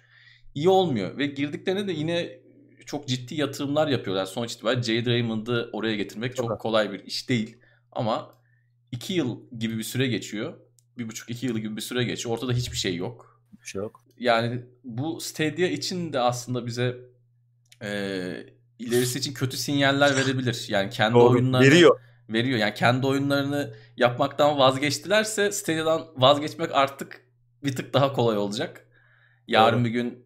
iyi 0.55 0.69
olmuyor. 0.69 1.19
Ve 1.19 1.27
girdiklerinde 1.27 1.87
de 1.87 1.93
yine 1.93 2.41
çok 2.87 3.09
ciddi 3.09 3.35
yatırımlar 3.35 3.89
yapıyorlar. 3.89 4.27
Sonuç 4.27 4.53
itibariyle 4.53 4.83
Jade 4.83 5.11
Raymond'ı 5.11 5.71
oraya 5.73 5.97
getirmek 5.97 6.37
çok 6.37 6.61
kolay 6.61 6.93
bir 6.93 7.05
iş 7.05 7.29
değil. 7.29 7.57
Ama 7.93 8.35
iki 8.93 9.13
yıl 9.13 9.39
gibi 9.59 9.79
bir 9.79 9.83
süre 9.83 10.07
geçiyor. 10.07 10.55
Bir 10.99 11.09
buçuk 11.09 11.31
iki 11.31 11.47
yıl 11.47 11.59
gibi 11.59 11.77
bir 11.77 11.81
süre 11.81 12.05
geçiyor. 12.05 12.35
Ortada 12.35 12.53
hiçbir 12.53 12.77
şey 12.77 12.97
yok. 12.97 13.43
Hiçbir 13.53 13.67
şey 13.67 13.83
yok. 13.83 14.05
Yani 14.19 14.61
bu 14.85 15.21
Stadia 15.21 15.67
için 15.67 16.13
de 16.13 16.21
aslında 16.21 16.67
bize 16.67 16.97
e, 17.83 17.91
ilerisi 18.79 19.19
için 19.19 19.35
kötü 19.35 19.57
sinyaller 19.57 20.17
verebilir. 20.17 20.67
Yani 20.69 20.91
kendi 20.91 21.15
Doğru. 21.15 21.31
oyunlarını 21.31 21.67
veriyor. 21.67 22.01
Veriyor. 22.33 22.59
Yani 22.59 22.75
kendi 22.75 23.07
oyunlarını 23.07 23.75
yapmaktan 23.97 24.59
vazgeçtilerse 24.59 25.53
Stadia'dan 25.53 26.07
vazgeçmek 26.17 26.75
artık 26.75 27.25
bir 27.65 27.77
tık 27.77 27.95
daha 27.95 28.13
kolay 28.13 28.39
olacak. 28.39 28.87
Yarın 29.47 29.77
Doğru. 29.77 29.85
bir 29.85 29.91
gün 29.91 30.25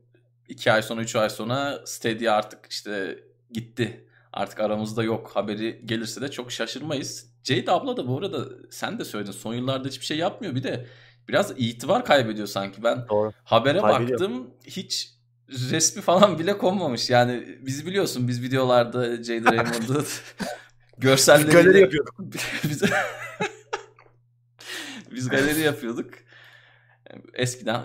2 0.49 0.73
ay 0.73 0.83
sonra 0.83 1.01
3 1.03 1.17
ay 1.17 1.31
sonra 1.31 1.81
Stadia 1.87 2.37
artık 2.37 2.67
işte 2.71 3.19
gitti. 3.51 4.07
Artık 4.33 4.61
aramızda 4.61 5.03
yok 5.03 5.31
haberi 5.35 5.83
gelirse 5.85 6.21
de 6.21 6.31
çok 6.31 6.53
şaşırmayız. 6.53 7.31
Jade 7.45 7.73
abla 7.73 7.97
da 7.97 8.09
bu 8.09 8.19
arada 8.19 8.49
sen 8.71 8.99
de 8.99 9.05
söyledin 9.05 9.33
son 9.33 9.55
yıllarda 9.55 9.88
hiçbir 9.88 10.07
şey 10.07 10.19
yapmıyor. 10.19 10.55
Bir 10.55 10.62
de 10.62 10.87
biraz 11.29 11.53
itibar 11.57 12.05
kaybediyor 12.05 12.47
sanki. 12.47 12.83
Ben 12.83 13.09
Doğru. 13.09 13.33
habere 13.45 13.83
baktım 13.83 14.51
hiç 14.67 15.14
resmi 15.49 16.03
falan 16.03 16.38
bile 16.38 16.59
konmamış. 16.59 17.11
Yani 17.11 17.59
biz 17.61 17.87
biliyorsun 17.87 18.29
biz 18.29 18.43
videolarda 18.43 19.23
Jade 19.23 19.45
Raymond'ı 19.57 20.05
görselleri 20.99 21.53
galeri 21.53 21.81
yapıyorduk. 21.81 22.15
biz, 22.19 22.83
biz 25.13 25.29
galeri 25.29 25.61
yapıyorduk. 25.61 26.15
Eskiden 27.35 27.83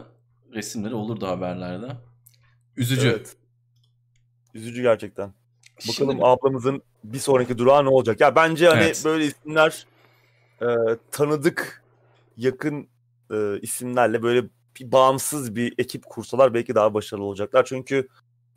resimleri 0.53 0.93
olurdu 0.93 1.27
haberlerde. 1.27 1.87
Üzücü. 2.77 3.07
Evet. 3.07 3.35
Üzücü 4.53 4.81
gerçekten. 4.81 5.33
Bakalım 5.87 6.11
Şimdi... 6.11 6.25
ablamızın 6.25 6.81
bir 7.03 7.19
sonraki 7.19 7.57
durağı 7.57 7.85
ne 7.85 7.89
olacak? 7.89 8.21
Ya 8.21 8.35
bence 8.35 8.67
hani 8.67 8.83
evet. 8.83 9.01
böyle 9.05 9.25
isimler 9.25 9.85
e, 10.61 10.67
tanıdık 11.11 11.83
yakın 12.37 12.87
e, 13.31 13.59
isimlerle 13.61 14.23
böyle 14.23 14.43
bir 14.79 14.91
bağımsız 14.91 15.55
bir 15.55 15.73
ekip 15.77 16.05
kursalar 16.05 16.53
belki 16.53 16.75
daha 16.75 16.93
başarılı 16.93 17.25
olacaklar. 17.25 17.65
Çünkü 17.65 18.07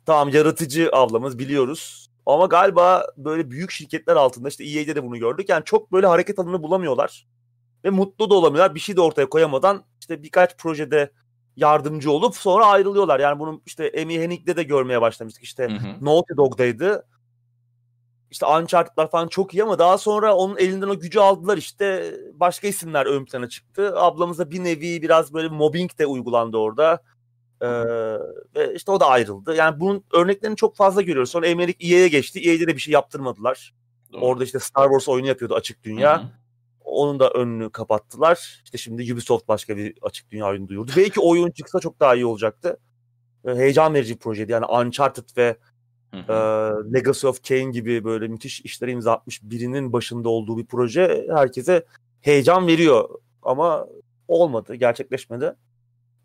tamam 0.05 0.29
yaratıcı 0.29 0.89
ablamız 0.93 1.39
biliyoruz. 1.39 2.02
Ama 2.25 2.45
galiba 2.45 3.05
böyle 3.17 3.51
büyük 3.51 3.71
şirketler 3.71 4.15
altında 4.15 4.49
işte 4.49 4.63
EA'de 4.63 4.95
de 4.95 5.03
bunu 5.03 5.17
gördük. 5.17 5.49
Yani 5.49 5.63
çok 5.65 5.91
böyle 5.91 6.07
hareket 6.07 6.39
alanı 6.39 6.63
bulamıyorlar. 6.63 7.27
Ve 7.85 7.89
mutlu 7.89 8.29
da 8.29 8.35
olamıyorlar. 8.35 8.75
Bir 8.75 8.79
şey 8.79 8.95
de 8.95 9.01
ortaya 9.01 9.29
koyamadan 9.29 9.83
işte 9.99 10.23
birkaç 10.23 10.57
projede 10.57 11.11
yardımcı 11.55 12.11
olup 12.11 12.35
sonra 12.35 12.65
ayrılıyorlar. 12.65 13.19
Yani 13.19 13.39
bunu 13.39 13.61
işte 13.65 13.91
Amy 14.01 14.19
Hennig'de 14.19 14.55
de 14.55 14.63
görmeye 14.63 15.01
başlamıştık. 15.01 15.43
İşte 15.43 15.63
hı 15.63 15.75
hı. 15.75 16.05
Naughty 16.05 16.33
Dog'daydı. 16.37 17.07
İşte 18.31 18.45
Uncharted'lar 18.45 19.11
falan 19.11 19.27
çok 19.27 19.53
iyi 19.53 19.63
ama 19.63 19.79
daha 19.79 19.97
sonra 19.97 20.35
onun 20.35 20.57
elinden 20.57 20.89
o 20.89 20.99
gücü 20.99 21.19
aldılar 21.19 21.57
işte 21.57 22.13
başka 22.33 22.67
isimler 22.67 23.05
ön 23.05 23.25
plana 23.25 23.49
çıktı. 23.49 23.99
Ablamıza 23.99 24.51
bir 24.51 24.63
nevi 24.63 25.01
biraz 25.01 25.33
böyle 25.33 25.47
mobbing 25.49 25.99
de 25.99 26.05
uygulandı 26.05 26.57
orada. 26.57 27.03
Ee, 27.63 27.67
ve 28.55 28.73
işte 28.75 28.91
o 28.91 28.99
da 28.99 29.07
ayrıldı. 29.07 29.55
Yani 29.55 29.79
bunun 29.79 30.03
örneklerini 30.13 30.55
çok 30.55 30.75
fazla 30.75 31.01
görüyoruz. 31.01 31.29
Sonra 31.29 31.47
Emmerich 31.47 31.85
EA'ye 31.91 32.07
geçti. 32.07 32.49
EA'de 32.49 32.67
de 32.67 32.75
bir 32.75 32.81
şey 32.81 32.91
yaptırmadılar. 32.91 33.73
Doğru. 34.13 34.21
Orada 34.21 34.43
işte 34.43 34.59
Star 34.59 34.83
Wars 34.83 35.09
oyunu 35.09 35.27
yapıyordu 35.27 35.55
açık 35.55 35.83
dünya. 35.83 36.19
Hı 36.19 36.23
hı. 36.23 36.29
Onun 36.83 37.19
da 37.19 37.29
önünü 37.29 37.69
kapattılar. 37.69 38.61
İşte 38.65 38.77
şimdi 38.77 39.13
Ubisoft 39.13 39.47
başka 39.47 39.77
bir 39.77 39.95
açık 40.01 40.31
dünya 40.31 40.47
oyunu 40.47 40.67
duyurdu. 40.67 40.91
Belki 40.97 41.19
oyun 41.19 41.51
çıksa 41.51 41.79
çok 41.79 41.99
daha 41.99 42.15
iyi 42.15 42.25
olacaktı. 42.25 42.77
Heyecan 43.45 43.93
verici 43.93 44.13
bir 44.13 44.19
projeydi. 44.19 44.51
Yani 44.51 44.65
Uncharted 44.65 45.37
ve 45.37 45.57
e, 46.13 46.33
Legacy 46.93 47.27
of 47.27 47.47
Kain 47.47 47.71
gibi 47.71 48.03
böyle 48.03 48.27
müthiş 48.27 48.61
işlere 48.61 48.91
imza 48.91 49.13
atmış 49.13 49.43
birinin 49.43 49.93
başında 49.93 50.29
olduğu 50.29 50.57
bir 50.57 50.65
proje 50.65 51.27
herkese 51.33 51.85
heyecan 52.21 52.67
veriyor. 52.67 53.09
Ama 53.41 53.87
olmadı, 54.27 54.75
gerçekleşmedi. 54.75 55.55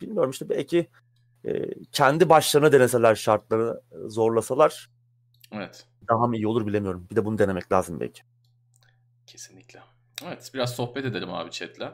Bilmiyorum 0.00 0.30
işte 0.30 0.48
belki 0.48 0.88
e, 1.44 1.70
kendi 1.92 2.28
başlarına 2.28 2.72
deneseler 2.72 3.14
şartları 3.14 3.80
zorlasalar 4.06 4.90
Evet. 5.52 5.86
daha 6.08 6.26
mı 6.26 6.36
iyi 6.36 6.46
olur 6.46 6.66
bilemiyorum. 6.66 7.06
Bir 7.10 7.16
de 7.16 7.24
bunu 7.24 7.38
denemek 7.38 7.72
lazım 7.72 8.00
belki. 8.00 8.22
Kesinlikle. 9.26 9.80
Evet 10.24 10.50
biraz 10.54 10.74
sohbet 10.74 11.04
edelim 11.04 11.32
abi 11.32 11.50
chatle. 11.50 11.92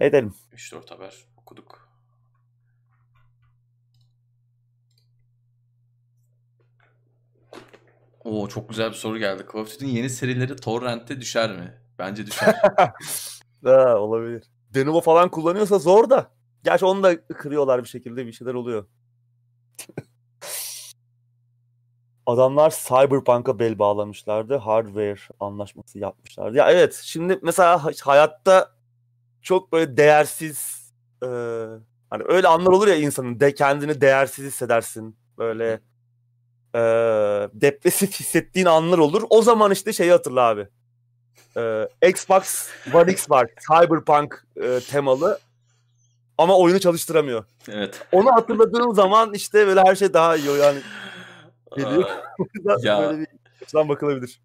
Edelim. 0.00 0.34
3-4 0.52 0.90
haber 0.90 1.14
okuduk. 1.36 1.88
Oo 8.24 8.48
çok 8.48 8.68
güzel 8.68 8.88
bir 8.88 8.94
soru 8.94 9.18
geldi. 9.18 9.46
Call 9.52 9.60
of 9.60 9.74
Duty'nin 9.74 9.90
yeni 9.90 10.10
serileri 10.10 10.56
torrent'te 10.56 11.20
düşer 11.20 11.50
mi? 11.56 11.74
Bence 11.98 12.26
düşer. 12.26 12.54
Ha, 13.64 13.96
olabilir. 13.98 14.44
Denuvo 14.74 15.00
falan 15.00 15.30
kullanıyorsa 15.30 15.78
zor 15.78 16.10
da. 16.10 16.30
Gerçi 16.66 16.84
onu 16.84 17.02
da 17.02 17.26
kırıyorlar 17.26 17.82
bir 17.82 17.88
şekilde 17.88 18.26
bir 18.26 18.32
şeyler 18.32 18.54
oluyor. 18.54 18.86
Adamlar 22.26 22.74
Cyberpunk'a 22.88 23.58
bel 23.58 23.78
bağlamışlardı. 23.78 24.56
Hardware 24.56 25.18
anlaşması 25.40 25.98
yapmışlardı. 25.98 26.56
Ya 26.56 26.70
evet 26.70 27.00
şimdi 27.04 27.38
mesela 27.42 27.84
ha- 27.84 27.90
hayatta 28.02 28.70
çok 29.42 29.72
böyle 29.72 29.96
değersiz 29.96 30.90
e, 31.22 31.26
hani 32.10 32.22
öyle 32.28 32.48
anlar 32.48 32.72
olur 32.72 32.88
ya 32.88 32.96
insanın 32.96 33.40
de 33.40 33.54
kendini 33.54 34.00
değersiz 34.00 34.44
hissedersin. 34.44 35.16
Böyle 35.38 35.80
e, 36.74 36.80
depresif 37.52 38.20
hissettiğin 38.20 38.66
anlar 38.66 38.98
olur. 38.98 39.22
O 39.30 39.42
zaman 39.42 39.70
işte 39.72 39.92
şeyi 39.92 40.10
hatırla 40.10 40.40
abi. 40.40 40.68
E, 41.56 41.88
Xbox 42.08 42.68
One 42.94 43.12
X 43.12 43.30
var. 43.30 43.48
Cyberpunk 43.70 44.46
e, 44.56 44.80
temalı. 44.90 45.38
Ama 46.38 46.58
oyunu 46.58 46.80
çalıştıramıyor. 46.80 47.44
evet. 47.68 48.06
Onu 48.12 48.32
hatırladığın 48.32 48.92
zaman 48.92 49.34
işte 49.34 49.66
böyle 49.66 49.80
her 49.80 49.94
şey 49.94 50.12
daha 50.12 50.36
iyi. 50.36 50.58
Yani 50.58 50.80
Geliyor. 51.76 52.04
Ya. 52.82 53.00
böyle 53.00 53.20
bir 53.20 53.26
açıdan 53.62 53.88
bakılabilir. 53.88 54.40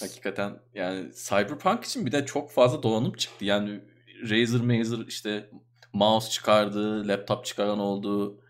hakikaten 0.00 0.60
yani 0.74 1.12
Cyberpunk 1.14 1.84
için 1.84 2.06
bir 2.06 2.12
de 2.12 2.26
çok 2.26 2.50
fazla 2.50 2.82
donanım 2.82 3.12
çıktı. 3.12 3.44
Yani 3.44 3.80
Razer 4.22 4.60
Mazer 4.60 4.98
işte 5.08 5.50
mouse 5.92 6.30
çıkardı, 6.30 7.08
laptop 7.08 7.44
çıkaran 7.44 7.78
oldu. 7.78 8.40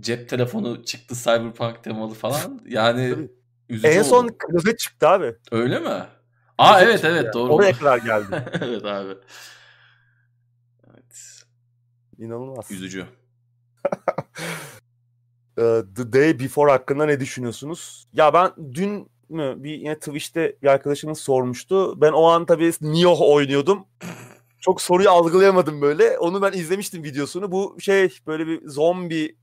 Cep 0.00 0.28
telefonu 0.28 0.84
çıktı 0.84 1.14
Cyberpunk 1.14 1.84
temalı 1.84 2.14
falan. 2.14 2.60
Yani 2.68 3.28
üzücü 3.68 3.88
En 3.88 4.02
son 4.02 4.28
klozet 4.28 4.78
çıktı 4.78 5.08
abi. 5.08 5.36
Öyle 5.52 5.78
mi? 5.78 5.88
Aa 6.58 6.78
Klozet 6.78 6.88
evet 6.88 7.04
evet 7.04 7.24
yani. 7.24 7.32
doğru. 7.32 7.52
Oraya 7.52 7.72
kadar 7.72 7.98
geldi. 7.98 8.44
evet 8.62 8.84
abi. 8.84 9.14
İnanılmaz. 12.18 12.70
Üzücü. 12.70 13.06
Ee, 15.58 15.82
The 15.96 16.12
Day 16.12 16.40
Before 16.40 16.70
hakkında 16.70 17.06
ne 17.06 17.20
düşünüyorsunuz? 17.20 18.08
Ya 18.12 18.32
ben 18.34 18.50
dün 18.74 19.10
mü 19.28 19.54
bir 19.58 19.70
yine 19.70 19.98
Twitch'te 19.98 20.56
bir 20.62 20.66
arkadaşımız 20.66 21.18
sormuştu. 21.18 22.00
Ben 22.00 22.12
o 22.12 22.24
an 22.24 22.46
tabii 22.46 22.72
Nioh 22.80 23.20
oynuyordum. 23.20 23.86
Çok 24.60 24.82
soruyu 24.82 25.10
algılayamadım 25.10 25.80
böyle. 25.80 26.18
Onu 26.18 26.42
ben 26.42 26.52
izlemiştim 26.52 27.04
videosunu. 27.04 27.52
Bu 27.52 27.76
şey 27.80 28.18
böyle 28.26 28.46
bir 28.46 28.68
zombi 28.68 29.36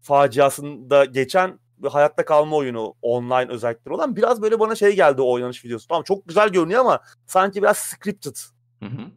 faciasında 0.00 1.04
geçen 1.04 1.58
bir 1.78 1.88
hayatta 1.88 2.24
kalma 2.24 2.56
oyunu 2.56 2.94
online 3.02 3.48
özellikleri 3.48 3.94
olan 3.94 4.16
biraz 4.16 4.42
böyle 4.42 4.60
bana 4.60 4.74
şey 4.74 4.96
geldi 4.96 5.22
o 5.22 5.32
oynanış 5.32 5.64
videosu. 5.64 5.88
Tamam 5.88 6.02
çok 6.02 6.28
güzel 6.28 6.48
görünüyor 6.48 6.80
ama 6.80 7.00
sanki 7.26 7.62
biraz 7.62 7.78
scripted. 7.78 8.36
Hı 8.82 8.86
hı. 8.86 9.10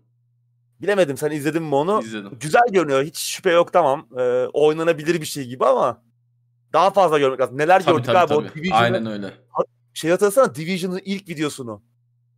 Bilemedim 0.82 1.18
sen 1.18 1.32
izledin 1.32 1.64
mi 1.64 1.76
onu? 1.76 2.02
İzledim. 2.04 2.38
Güzel 2.40 2.62
görünüyor. 2.72 3.04
Hiç 3.04 3.18
şüphe 3.18 3.52
yok 3.52 3.74
tamam. 3.74 4.08
Ee, 4.18 4.22
oynanabilir 4.54 5.22
bir 5.22 5.26
şey 5.26 5.48
gibi 5.48 5.66
ama 5.66 6.02
daha 6.74 6.90
fazla 6.92 7.20
görmek 7.20 7.40
lazım. 7.40 7.58
Neler 7.58 7.84
Tabii 7.84 7.92
gördük 7.94 8.06
tabii 8.06 8.18
abi. 8.18 8.34
O 8.34 8.44
tabii. 8.48 8.56
Division'ı- 8.60 8.78
Aynen 8.84 9.06
öyle. 9.06 9.34
Şey 9.94 10.12
hatırlasana 10.12 10.56
Division'ın 10.56 11.02
ilk 11.06 11.30
videosunu. 11.30 11.82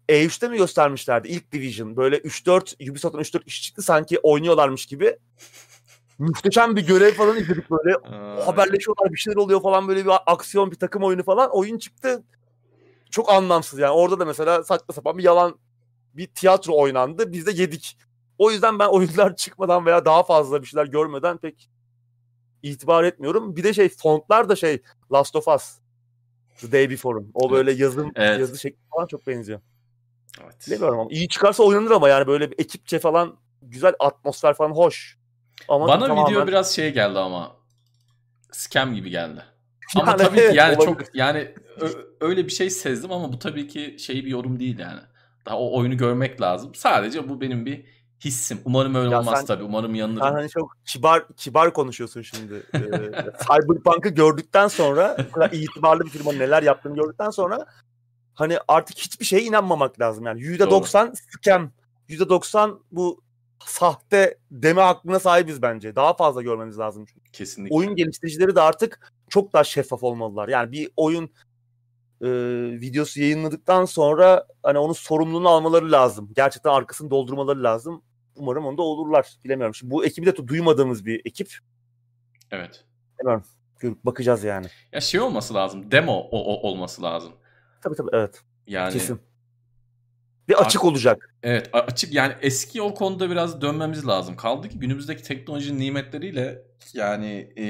E3'te 0.10 0.48
mi 0.48 0.58
göstermişlerdi? 0.58 1.28
İlk 1.28 1.52
Division. 1.52 1.98
Böyle 1.98 2.18
3-4 2.18 2.90
Ubisoft'un 2.92 3.20
3-4 3.20 3.46
kişi 3.46 3.62
çıktı 3.62 3.82
sanki 3.82 4.20
oynuyorlarmış 4.24 4.86
gibi. 4.86 5.18
Muhteşem 6.20 6.76
bir 6.76 6.88
görev 6.88 7.14
falan 7.14 7.38
izledik 7.38 7.72
böyle. 7.72 7.98
Haberleşiyorlar 8.46 9.12
bir 9.14 9.18
şeyler 9.18 9.38
oluyor 9.38 9.62
falan 9.62 9.88
böyle 9.88 10.06
bir 10.06 10.12
aksiyon 10.26 10.72
bir 10.72 10.76
takım 10.76 11.04
oyunu 11.04 11.24
falan. 11.24 11.50
Oyun 11.56 11.78
çıktı. 11.78 12.24
Çok 13.12 13.32
anlamsız 13.32 13.80
yani. 13.80 13.92
Orada 13.92 14.20
da 14.20 14.26
mesela 14.26 14.64
saçma 14.64 14.94
sapan 14.94 15.18
bir 15.18 15.24
yalan 15.24 15.60
bir 16.14 16.28
tiyatro 16.28 16.78
oynandı. 16.78 17.32
Biz 17.32 17.46
de 17.46 17.52
yedik. 17.52 17.98
O 18.38 18.52
yüzden 18.52 18.80
ben 18.80 18.88
oyunlar 18.92 19.36
çıkmadan 19.36 19.86
veya 19.86 20.06
daha 20.06 20.24
fazla 20.24 20.62
bir 20.62 20.68
şeyler 20.68 20.86
görmeden 20.86 21.38
pek 21.38 21.70
itibar 22.64 23.04
etmiyorum. 23.04 23.56
Bir 23.56 23.64
de 23.64 23.74
şey 23.74 23.90
fontlar 23.90 24.50
da 24.50 24.56
şey 24.56 24.82
Last 25.12 25.36
of 25.36 25.48
Us. 25.48 25.78
The 26.62 26.72
Day 26.72 26.90
Before'un. 26.90 27.32
O 27.34 27.52
böyle 27.52 27.72
yazım 27.72 28.12
Evet. 28.16 28.40
yazı 28.40 28.60
şekli 28.60 28.80
falan 28.96 29.08
çok 29.08 29.28
benziyor. 29.28 29.62
Evet. 30.44 30.68
Bilmiyorum 30.72 31.00
ama 31.00 31.10
iyi 31.12 31.28
çıkarsa 31.28 31.64
oynanır 31.64 31.92
ama 31.92 32.10
yani 32.10 32.28
böyle 32.28 32.52
bir 32.52 32.60
ekipçe 32.60 33.00
falan 33.00 33.38
güzel 33.62 33.94
atmosfer 34.00 34.54
falan 34.54 34.72
hoş. 34.72 35.18
Ama 35.68 35.88
Bana 35.88 36.06
tamamen- 36.08 36.32
video 36.32 36.48
biraz 36.48 36.76
şey 36.76 36.94
geldi 36.94 37.20
ama 37.20 37.56
scam 38.52 38.94
gibi 38.96 39.10
geldi. 39.10 39.44
Ama 39.96 40.12
Yani 40.12 40.18
tabii 40.18 40.38
ki 40.38 40.52
yani 40.54 40.76
olabilir. 40.78 41.06
çok 41.06 41.16
yani 41.16 41.54
öyle 42.22 42.46
bir 42.46 42.52
şey 42.52 42.70
sezdim 42.70 43.12
ama 43.12 43.34
bu 43.34 43.40
tabii 43.40 43.68
ki 43.68 43.96
şey 44.00 44.16
bir 44.26 44.30
yorum 44.30 44.60
değil 44.60 44.80
yani. 44.80 45.00
Daha 45.46 45.60
o 45.60 45.78
oyunu 45.80 45.98
görmek 45.98 46.42
lazım. 46.42 46.76
Sadece 46.76 47.30
bu 47.30 47.42
benim 47.42 47.66
bir 47.66 47.86
hissim. 48.26 48.60
Umarım 48.66 48.96
öyle 48.96 49.10
Ya 49.10 49.20
olmaz 49.20 49.38
sen- 49.40 49.46
tabii. 49.46 49.64
Umarım 49.64 49.92
Sen 49.92 49.96
yanılırım. 49.96 50.34
hani 50.36 50.50
çok 50.50 50.78
kibar 50.86 51.28
kibar 51.38 51.74
konuşuyorsun 51.74 52.22
şimdi. 52.22 52.64
Ee, 52.74 52.80
Cyberpunk'ı 53.48 54.10
gördükten 54.10 54.68
sonra 54.68 55.18
bu 55.30 55.32
kadar 55.32 55.52
itibarlı 55.52 56.06
bir 56.06 56.10
firmanın 56.10 56.40
neler 56.40 56.64
yaptığını 56.64 56.96
gördükten 56.96 57.30
sonra 57.30 57.66
hani 58.34 58.58
artık 58.68 58.98
hiçbir 58.98 59.26
şeye 59.26 59.42
inanmamak 59.44 60.00
lazım 60.00 60.26
yani. 60.26 60.42
%90 60.42 61.14
scam, 61.16 61.72
%90 62.10 62.80
bu 62.92 63.22
sahte 63.66 64.38
deme 64.52 64.82
hakkına 64.82 65.20
sahibiz 65.20 65.62
bence. 65.62 65.96
Daha 65.96 66.14
fazla 66.14 66.42
görmeniz 66.42 66.80
lazım 66.80 67.06
çünkü. 67.06 67.32
Kesinlikle. 67.32 67.76
Oyun 67.76 67.96
geliştiricileri 67.96 68.56
de 68.56 68.62
artık 68.62 69.12
çok 69.30 69.54
daha 69.54 69.64
şeffaf 69.64 70.04
olmalılar. 70.04 70.48
Yani 70.48 70.72
bir 70.72 70.90
oyun 70.98 71.24
e, 72.22 72.30
videosu 72.82 73.22
yayınladıktan 73.22 73.86
sonra 73.86 74.46
hani 74.64 74.78
onun 74.78 74.94
sorumluluğunu 74.94 75.50
almaları 75.50 75.92
lazım. 75.92 76.30
Gerçekten 76.36 76.70
arkasını 76.70 77.10
doldurmaları 77.10 77.64
lazım. 77.64 78.02
Umarım 78.36 78.66
onu 78.66 78.78
da 78.78 78.82
olurlar. 78.82 79.34
Bilemiyorum. 79.46 79.76
Şimdi 79.76 79.92
bu 79.92 80.06
ekibi 80.06 80.26
de 80.26 80.48
duymadığımız 80.48 81.06
bir 81.06 81.22
ekip. 81.26 81.58
Evet. 82.52 82.86
Gör- 83.80 83.96
Bakacağız 84.04 84.44
yani. 84.44 84.68
Ya 84.92 85.02
şey 85.02 85.20
olması 85.20 85.54
lazım. 85.54 85.92
Demo 85.92 86.12
o, 86.14 86.40
o- 86.54 86.70
olması 86.70 87.02
lazım. 87.04 87.34
Tabii 87.82 87.96
tabii 87.96 88.10
evet. 88.14 88.42
Yani 88.68 88.94
Kesin. 88.94 89.20
Ve 90.50 90.56
açık 90.56 90.84
olacak. 90.86 91.36
Evet 91.44 91.70
açık 91.74 92.14
yani 92.14 92.34
eski 92.42 92.82
o 92.82 92.94
konuda 92.94 93.30
biraz 93.30 93.62
dönmemiz 93.62 94.08
lazım. 94.08 94.36
Kaldı 94.36 94.70
ki 94.70 94.80
günümüzdeki 94.80 95.24
teknolojinin 95.24 95.80
nimetleriyle 95.80 96.62
yani 96.94 97.54
e, 97.58 97.64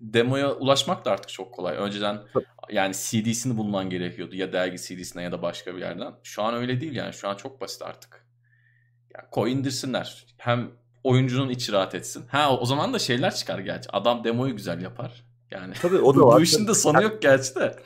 demoya 0.00 0.52
ulaşmak 0.54 1.04
da 1.04 1.10
artık 1.10 1.28
çok 1.28 1.54
kolay. 1.54 1.76
Önceden 1.76 2.22
yani 2.70 2.94
CD'sini 2.94 3.56
bulman 3.56 3.90
gerekiyordu 3.90 4.36
ya 4.36 4.52
dergi 4.52 4.76
CD'sine 4.78 5.22
ya 5.22 5.32
da 5.32 5.42
başka 5.42 5.74
bir 5.74 5.80
yerden. 5.80 6.14
Şu 6.22 6.42
an 6.42 6.54
öyle 6.54 6.80
değil 6.80 6.92
yani 6.94 7.12
şu 7.12 7.28
an 7.28 7.34
çok 7.34 7.60
basit 7.60 7.82
artık. 7.82 8.25
Yani 9.16 9.30
koy 9.30 9.52
indirsinler. 9.52 10.26
Hem 10.38 10.70
oyuncunun 11.04 11.48
içi 11.48 11.72
rahat 11.72 11.94
etsin. 11.94 12.24
Ha 12.28 12.56
o 12.56 12.66
zaman 12.66 12.94
da 12.94 12.98
şeyler 12.98 13.34
çıkar 13.34 13.58
gerçi. 13.58 13.90
Adam 13.92 14.24
demoyu 14.24 14.56
güzel 14.56 14.82
yapar. 14.82 15.24
Yani 15.50 15.74
Tabii 15.82 15.98
o 15.98 16.14
da 16.16 16.18
bu, 16.20 16.26
var. 16.26 16.36
bu 16.38 16.42
işin 16.42 16.66
de 16.68 16.74
sonu 16.74 17.02
yok 17.02 17.22
gerçi 17.22 17.54
de. 17.54 17.76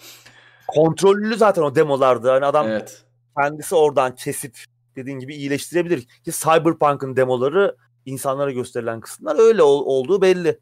Kontrollü 0.67 1.37
zaten 1.37 1.63
o 1.63 1.75
demolarda. 1.75 2.33
Hani 2.33 2.47
adam 2.47 2.67
Evet. 2.69 3.05
kendisi 3.41 3.75
oradan 3.75 4.15
kesip 4.15 4.65
dediğin 4.97 5.19
gibi 5.19 5.35
iyileştirebilir. 5.35 6.01
Ki 6.03 6.31
Cyberpunk'ın 6.33 7.17
demoları 7.17 7.77
insanlara 8.07 8.51
gösterilen 8.51 9.01
kısımlar 9.01 9.39
öyle 9.39 9.63
ol- 9.63 9.87
olduğu 9.87 10.23
belli. 10.23 10.61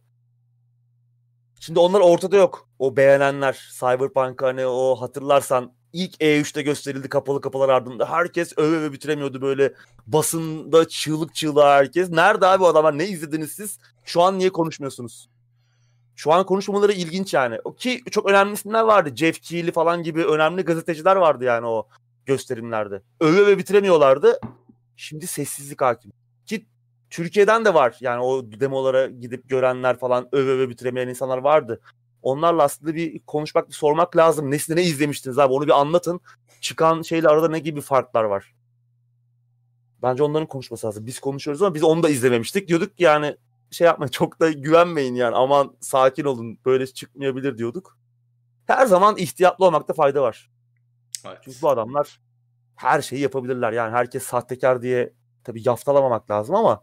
Şimdi 1.60 1.78
onlar 1.78 2.00
ortada 2.00 2.36
yok. 2.36 2.68
O 2.78 2.96
beğenenler 2.96 3.68
Cyberpunk 3.80 4.42
hani 4.42 4.66
o 4.66 4.94
hatırlarsan 5.00 5.72
ilk 5.92 6.14
E3'te 6.14 6.62
gösterildi 6.62 7.08
kapalı 7.08 7.40
kapılar 7.40 7.68
ardında. 7.68 8.10
Herkes 8.10 8.52
öve 8.56 8.76
öve 8.76 8.92
bitiremiyordu 8.92 9.42
böyle 9.42 9.72
basında 10.06 10.88
çığlık 10.88 11.34
çığlığa 11.34 11.76
herkes. 11.76 12.10
Nerede 12.10 12.46
abi 12.46 12.66
adamlar 12.66 12.98
ne 12.98 13.08
izlediniz 13.08 13.52
siz? 13.52 13.78
Şu 14.04 14.22
an 14.22 14.38
niye 14.38 14.50
konuşmuyorsunuz? 14.50 15.28
Şu 16.16 16.32
an 16.32 16.46
konuşmaları 16.46 16.92
ilginç 16.92 17.34
yani. 17.34 17.58
Ki 17.76 18.02
çok 18.10 18.30
önemli 18.30 18.52
isimler 18.52 18.82
vardı. 18.82 19.16
Jeff 19.16 19.40
Keighley 19.40 19.72
falan 19.72 20.02
gibi 20.02 20.24
önemli 20.24 20.62
gazeteciler 20.62 21.16
vardı 21.16 21.44
yani 21.44 21.66
o 21.66 21.88
gösterimlerde. 22.26 23.02
Öve 23.20 23.38
öve 23.38 23.58
bitiremiyorlardı. 23.58 24.40
Şimdi 24.96 25.26
sessizlik 25.26 25.82
hakim. 25.82 26.12
Ki 26.46 26.66
Türkiye'den 27.10 27.64
de 27.64 27.74
var. 27.74 27.96
Yani 28.00 28.22
o 28.22 28.42
demolara 28.60 29.06
gidip 29.06 29.48
görenler 29.48 29.98
falan 29.98 30.28
öve 30.32 30.50
öve 30.50 30.68
bitiremeyen 30.68 31.08
insanlar 31.08 31.38
vardı. 31.38 31.80
Onlarla 32.22 32.62
aslında 32.62 32.94
bir 32.94 33.18
konuşmak, 33.18 33.68
bir 33.68 33.74
sormak 33.74 34.16
lazım. 34.16 34.50
Nesine 34.50 34.76
ne 34.76 34.82
izlemiştiniz 34.82 35.38
abi 35.38 35.52
onu 35.52 35.66
bir 35.66 35.80
anlatın. 35.80 36.20
Çıkan 36.60 37.02
şeyle 37.02 37.28
arada 37.28 37.48
ne 37.48 37.58
gibi 37.58 37.80
farklar 37.80 38.24
var? 38.24 38.54
Bence 40.02 40.22
onların 40.22 40.48
konuşması 40.48 40.86
lazım. 40.86 41.06
Biz 41.06 41.20
konuşuyoruz 41.20 41.62
ama 41.62 41.74
biz 41.74 41.82
onu 41.82 42.02
da 42.02 42.08
izlememiştik. 42.08 42.68
Diyorduk 42.68 43.00
yani 43.00 43.36
şey 43.70 43.84
yapmayın 43.84 44.10
çok 44.12 44.40
da 44.40 44.50
güvenmeyin 44.50 45.14
yani 45.14 45.36
aman 45.36 45.76
sakin 45.80 46.24
olun 46.24 46.58
böyle 46.64 46.86
çıkmayabilir 46.86 47.58
diyorduk. 47.58 47.98
Her 48.66 48.86
zaman 48.86 49.16
ihtiyatlı 49.16 49.64
olmakta 49.64 49.94
fayda 49.94 50.22
var. 50.22 50.50
Evet. 51.26 51.38
Çünkü 51.42 51.62
bu 51.62 51.68
adamlar 51.68 52.20
her 52.76 53.02
şeyi 53.02 53.22
yapabilirler. 53.22 53.72
Yani 53.72 53.92
herkes 53.92 54.22
sahtekar 54.22 54.82
diye 54.82 55.12
tabii 55.44 55.62
yaftalamamak 55.64 56.30
lazım 56.30 56.54
ama 56.54 56.82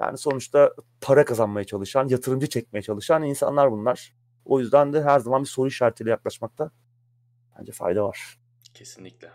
yani 0.00 0.18
sonuçta 0.18 0.74
para 1.00 1.24
kazanmaya 1.24 1.64
çalışan, 1.64 2.08
yatırımcı 2.08 2.48
çekmeye 2.48 2.82
çalışan 2.82 3.22
insanlar 3.22 3.72
bunlar. 3.72 4.14
O 4.44 4.60
yüzden 4.60 4.92
de 4.92 5.02
her 5.02 5.18
zaman 5.18 5.42
bir 5.42 5.48
soru 5.48 5.68
işaretiyle 5.68 6.10
yaklaşmakta 6.10 6.70
bence 7.58 7.72
fayda 7.72 8.04
var. 8.04 8.38
Kesinlikle. 8.74 9.30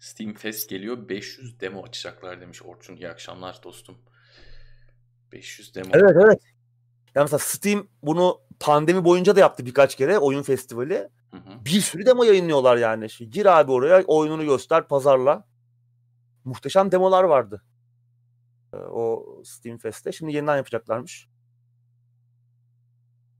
Steam 0.00 0.34
Fest 0.34 0.70
geliyor. 0.70 1.08
500 1.08 1.60
demo 1.60 1.82
açacaklar 1.82 2.40
demiş 2.40 2.62
Orçun. 2.62 2.96
İyi 2.96 3.08
akşamlar 3.08 3.60
dostum. 3.62 3.98
500 5.32 5.74
demo. 5.74 5.90
Evet 5.92 6.16
evet. 6.24 6.42
Ya 7.14 7.22
mesela 7.22 7.38
Steam 7.38 7.88
bunu 8.02 8.40
pandemi 8.60 9.04
boyunca 9.04 9.36
da 9.36 9.40
yaptı 9.40 9.66
birkaç 9.66 9.94
kere 9.94 10.18
oyun 10.18 10.42
festivali. 10.42 11.08
Hı 11.30 11.36
hı. 11.36 11.64
Bir 11.64 11.80
sürü 11.80 12.06
demo 12.06 12.24
yayınlıyorlar 12.24 12.76
yani. 12.76 13.10
Şimdi 13.10 13.30
gir 13.30 13.46
abi 13.46 13.72
oraya 13.72 14.02
oyununu 14.02 14.44
göster, 14.44 14.88
pazarla. 14.88 15.49
Muhteşem 16.44 16.92
demolar 16.92 17.24
vardı. 17.24 17.62
Ee, 18.72 18.76
O 18.76 19.26
Steam 19.44 19.78
Fest'te. 19.78 20.12
Şimdi 20.12 20.32
yeniden 20.32 20.56
yapacaklarmış. 20.56 21.28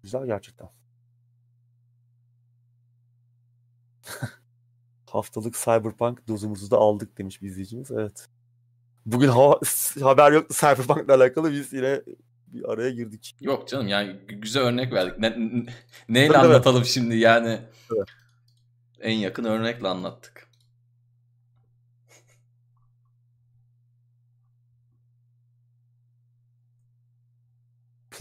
Güzel 0.02 0.26
gerçekten. 0.26 0.68
Haftalık 5.10 5.54
Cyberpunk 5.54 6.28
dozumuzu 6.28 6.70
da 6.70 6.76
aldık 6.76 7.18
demiş 7.18 7.42
bir 7.42 7.48
izleyicimiz. 7.48 7.90
Evet. 7.90 8.28
Bugün 9.06 9.28
hava, 9.28 9.60
haber 10.02 10.32
yoktu 10.32 10.54
Cyberpunk'la 10.60 11.14
alakalı 11.14 11.52
biz 11.52 11.72
yine 11.72 12.02
bir 12.46 12.72
araya 12.72 12.90
girdik. 12.90 13.36
Yok 13.40 13.68
canım 13.68 13.88
yani 13.88 14.10
gü- 14.28 14.40
güzel 14.40 14.62
örnek 14.62 14.92
verdik. 14.92 15.18
Ne, 15.18 15.30
ne- 15.30 15.66
neyle 16.08 16.38
anlatalım 16.38 16.84
şimdi 16.84 17.16
yani? 17.16 17.60
Evet. 17.96 18.08
En 19.00 19.14
yakın 19.14 19.44
örnekle 19.44 19.88
anlattık. 19.88 20.49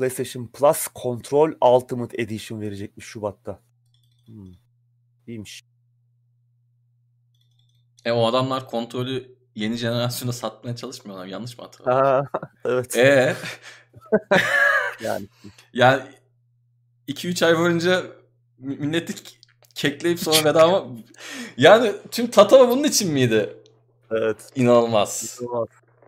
PlayStation 0.04 0.48
Plus 0.48 0.88
Control 0.96 1.52
Ultimate 1.62 2.22
Edition 2.22 2.62
verecekmiş 2.62 3.06
Şubat'ta. 3.06 3.60
Hmm. 4.26 4.54
İyiymiş. 5.28 5.64
E 8.06 8.12
o 8.12 8.26
adamlar 8.26 8.68
kontrolü 8.68 9.36
yeni 9.56 9.76
jenerasyona 9.76 10.32
satmaya 10.32 10.76
çalışmıyorlar. 10.76 11.26
Yanlış 11.26 11.58
mı 11.58 11.64
hatırladım? 11.64 11.94
Ha, 11.94 12.24
evet. 12.66 12.98
E 12.98 13.36
Yani 15.04 15.28
yani 15.74 16.04
2-3 17.08 17.46
ay 17.46 17.58
boyunca 17.58 18.04
mi- 18.58 18.76
milleti 18.78 19.14
kekleyip 19.76 20.20
sonra 20.20 20.46
bedava 20.46 20.88
yani 21.58 21.92
tüm 22.12 22.32
tatava 22.32 22.70
bunun 22.70 22.84
için 22.84 23.14
miydi? 23.14 23.58
evet. 24.12 24.38
İnanılmaz. 24.56 25.40
İnanılmaz. 25.42 25.68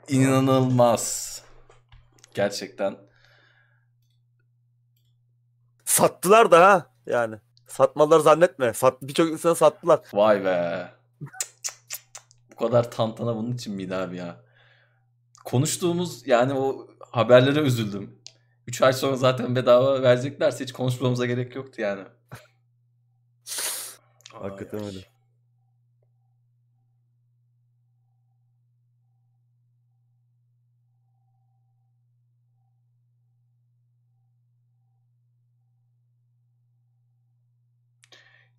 İnanılmaz. 0.10 1.42
Gerçekten. 2.34 2.98
Sattılar 5.92 6.52
da 6.52 6.60
ha 6.68 6.86
yani. 7.06 7.36
Satmadılar 7.68 8.20
zannetme. 8.20 8.74
Sat, 8.74 9.02
Birçok 9.02 9.30
insana 9.32 9.56
sattılar. 9.56 10.00
Vay 10.14 10.46
be. 10.46 10.90
Bu 12.52 12.56
kadar 12.56 12.92
tantana 12.92 13.36
bunun 13.36 13.52
için 13.52 13.76
miydi 13.76 13.96
abi 13.96 14.18
ya? 14.18 14.42
Konuştuğumuz 15.46 16.28
yani 16.28 16.54
o 16.54 16.88
haberlere 17.12 17.60
üzüldüm. 17.60 18.20
3 18.68 18.82
ay 18.82 18.94
sonra 18.94 19.16
zaten 19.16 19.56
bedava 19.56 20.02
vereceklerse 20.02 20.64
hiç 20.64 20.74
konuşmamıza 20.74 21.26
gerek 21.26 21.56
yoktu 21.56 21.82
yani. 21.82 22.04
Hakikaten 24.34 24.84
öyle. 24.84 25.11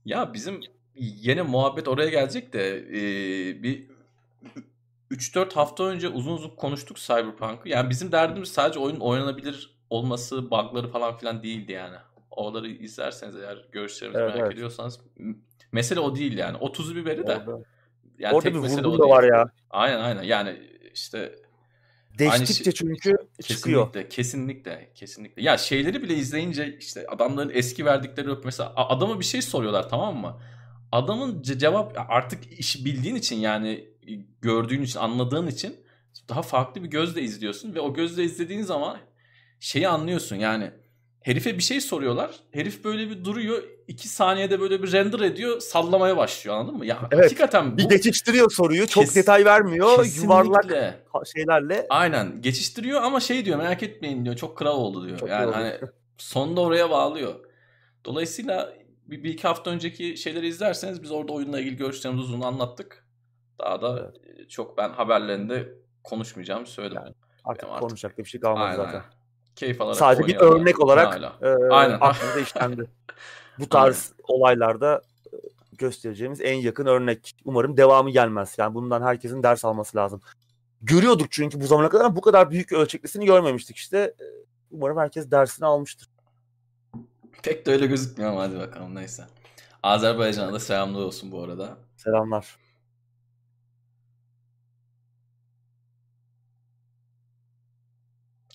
Ya 0.04 0.34
bizim 0.34 0.60
yine 0.94 1.42
muhabbet 1.42 1.88
oraya 1.88 2.08
gelecek 2.10 2.52
de 2.52 2.78
e, 2.78 3.62
bir 3.62 3.86
3-4 5.10 5.54
hafta 5.54 5.84
önce 5.84 6.08
uzun 6.08 6.32
uzun 6.32 6.50
konuştuk 6.56 6.96
Cyberpunk'ı. 6.96 7.68
Yani 7.68 7.90
bizim 7.90 8.12
derdimiz 8.12 8.48
sadece 8.48 8.78
oyun 8.78 9.00
oynanabilir 9.00 9.78
olması, 9.90 10.50
bug'ları 10.50 10.88
falan 10.88 11.16
filan 11.16 11.42
değildi 11.42 11.72
yani. 11.72 11.96
Oraları 12.30 12.68
izlerseniz 12.68 13.36
eğer 13.36 13.68
görüşlerimizi 13.72 14.20
Evet, 14.22 14.34
merak 14.34 14.46
evet. 14.46 14.54
ediyorsanız 14.54 15.00
mesele 15.72 16.00
o 16.00 16.16
değil 16.16 16.38
yani. 16.38 16.56
O 16.60 16.72
tuzu 16.72 16.96
biberi 16.96 17.26
de. 17.26 17.36
Orada, 17.36 17.58
Yani 18.18 18.34
orada 18.34 18.44
tek 18.44 18.54
bir 18.54 18.58
mesele 18.60 18.82
vurgu 18.82 18.90
o 18.90 18.98
da 18.98 19.02
değil. 19.02 19.14
var 19.14 19.22
ya. 19.24 19.50
Aynen 19.70 20.00
aynen. 20.00 20.22
Yani 20.22 20.62
işte 20.94 21.34
Değiştikçe 22.18 22.64
şey- 22.64 22.72
çünkü 22.72 23.16
çıkıyor. 23.42 23.92
Kesinlikle, 23.92 24.08
kesinlikle, 24.08 24.90
kesinlikle. 24.94 25.42
Ya 25.42 25.58
şeyleri 25.58 26.02
bile 26.02 26.14
izleyince 26.14 26.76
işte 26.80 27.06
adamların 27.06 27.50
eski 27.54 27.84
verdikleri 27.84 28.28
yok. 28.28 28.44
Mesela 28.44 28.72
adama 28.76 29.20
bir 29.20 29.24
şey 29.24 29.42
soruyorlar 29.42 29.88
tamam 29.88 30.16
mı? 30.16 30.40
Adamın 30.92 31.42
ce- 31.42 31.58
cevap 31.58 31.98
artık 32.08 32.58
işi 32.58 32.84
bildiğin 32.84 33.14
için 33.14 33.36
yani 33.36 33.88
gördüğün 34.42 34.82
için, 34.82 34.98
anladığın 34.98 35.46
için 35.46 35.76
daha 36.28 36.42
farklı 36.42 36.82
bir 36.84 36.88
gözle 36.88 37.22
izliyorsun 37.22 37.74
ve 37.74 37.80
o 37.80 37.94
gözle 37.94 38.24
izlediğin 38.24 38.62
zaman 38.62 38.98
şeyi 39.60 39.88
anlıyorsun 39.88 40.36
yani. 40.36 40.70
Herife 41.22 41.58
bir 41.58 41.62
şey 41.62 41.80
soruyorlar. 41.80 42.30
Herif 42.52 42.84
böyle 42.84 43.10
bir 43.10 43.24
duruyor. 43.24 43.62
iki 43.88 44.08
saniyede 44.08 44.60
böyle 44.60 44.82
bir 44.82 44.92
render 44.92 45.20
ediyor. 45.20 45.60
Sallamaya 45.60 46.16
başlıyor 46.16 46.56
anladın 46.56 46.78
mı? 46.78 46.86
Ya 46.86 46.98
Evet, 47.12 47.24
hakikaten 47.24 47.76
Bir 47.76 47.84
bu 47.84 47.88
geçiştiriyor 47.88 48.50
soruyu. 48.50 48.86
Çok 48.86 49.04
Kes- 49.04 49.14
detay 49.16 49.44
vermiyor. 49.44 50.04
Yuvarlak 50.22 50.62
kesinlikle 50.62 50.94
ha- 51.12 51.24
şeylerle. 51.36 51.86
Aynen 51.90 52.42
geçiştiriyor 52.42 53.02
ama 53.02 53.20
şey 53.20 53.44
diyor 53.44 53.58
merak 53.58 53.82
etmeyin 53.82 54.24
diyor 54.24 54.36
çok 54.36 54.58
kral 54.58 54.76
oldu 54.78 55.06
diyor. 55.06 55.18
Çok 55.18 55.28
yani 55.28 55.52
hani 55.52 55.74
sonunda 56.18 56.60
oraya 56.60 56.90
bağlıyor. 56.90 57.34
Dolayısıyla 58.04 58.72
bir, 59.06 59.24
bir 59.24 59.30
iki 59.30 59.48
hafta 59.48 59.70
önceki 59.70 60.16
şeyleri 60.16 60.46
izlerseniz 60.46 61.02
biz 61.02 61.10
orada 61.10 61.32
oyunla 61.32 61.60
ilgili 61.60 61.76
görüşlerimizi 61.76 62.24
uzun 62.24 62.40
anlattık. 62.40 63.06
Daha 63.58 63.82
da 63.82 64.12
e, 64.38 64.48
çok 64.48 64.78
ben 64.78 64.88
haberlerinde 64.90 65.74
konuşmayacağımı 66.04 66.66
söyledim. 66.66 66.96
Yani 67.04 67.14
Artık 67.44 67.68
artık- 67.68 67.80
konuşacak 67.80 68.18
bir 68.18 68.24
şey 68.24 68.40
kalmadı 68.40 68.64
Aynen. 68.64 68.76
zaten. 68.76 69.02
Keyif 69.56 69.80
alarak 69.80 69.96
Sadece 69.96 70.26
bir 70.26 70.36
örnek 70.36 70.80
olarak 70.80 71.14
Hala. 71.14 71.36
e, 71.42 71.68
Aynen. 71.70 71.98
aklımıza 72.00 72.40
işlendi. 72.46 72.90
Bu 73.58 73.68
tarz 73.68 74.12
olaylarda 74.28 75.02
e, 75.32 75.36
göstereceğimiz 75.78 76.40
en 76.40 76.54
yakın 76.54 76.86
örnek. 76.86 77.36
Umarım 77.44 77.76
devamı 77.76 78.10
gelmez. 78.10 78.54
Yani 78.58 78.74
bundan 78.74 79.02
herkesin 79.02 79.42
ders 79.42 79.64
alması 79.64 79.96
lazım. 79.96 80.20
Görüyorduk 80.82 81.26
çünkü 81.32 81.60
bu 81.60 81.66
zamana 81.66 81.88
kadar 81.88 82.16
bu 82.16 82.20
kadar 82.20 82.50
büyük 82.50 82.72
ölçeklisini 82.72 83.26
görmemiştik 83.26 83.76
işte. 83.76 83.98
E, 83.98 84.24
Umarım 84.70 84.98
herkes 84.98 85.30
dersini 85.30 85.66
almıştır. 85.66 86.08
Pek 87.42 87.66
de 87.66 87.72
öyle 87.72 87.86
gözükmüyor 87.86 88.30
ama 88.30 88.42
hadi 88.42 88.58
bakalım 88.58 88.94
neyse. 88.94 89.24
Azerbaycan'a 89.82 90.52
da 90.52 90.60
selamlar 90.60 91.00
olsun 91.00 91.32
bu 91.32 91.42
arada. 91.42 91.76
Selamlar. 91.96 92.56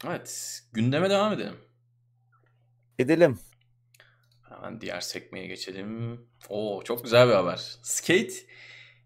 Evet 0.05 0.59
gündeme 0.73 1.09
devam 1.09 1.33
edelim. 1.33 1.53
Edelim. 2.99 3.39
Hemen 4.49 4.81
diğer 4.81 5.01
sekmeye 5.01 5.47
geçelim. 5.47 6.21
Oo 6.49 6.81
çok 6.83 7.03
güzel 7.03 7.27
bir 7.27 7.33
haber. 7.33 7.75
Skate 7.81 8.33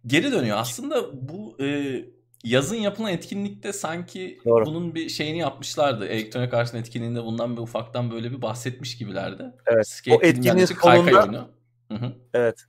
geri 0.07 0.31
dönüyor. 0.31 0.57
Aslında 0.57 1.27
bu 1.29 1.57
e, 1.63 1.95
yazın 2.43 2.75
yapılan 2.75 3.11
etkinlikte 3.11 3.73
sanki 3.73 4.39
Doğru. 4.45 4.65
bunun 4.65 4.95
bir 4.95 5.09
şeyini 5.09 5.37
yapmışlardı. 5.37 6.07
Elektronik 6.07 6.53
Arts'ın 6.53 6.77
etkinliğinde 6.77 7.23
bundan 7.23 7.57
bir 7.57 7.61
ufaktan 7.61 8.11
böyle 8.11 8.31
bir 8.31 8.41
bahsetmiş 8.41 8.97
gibilerdi. 8.97 9.43
Evet. 9.65 9.87
Skate 9.87 10.17
O 10.17 10.21
etkinliğin 10.21 10.65
sonunda- 10.65 11.21
oyunu. 11.23 11.51
Hı 11.91 11.95
hı. 11.97 12.13
Evet. 12.33 12.61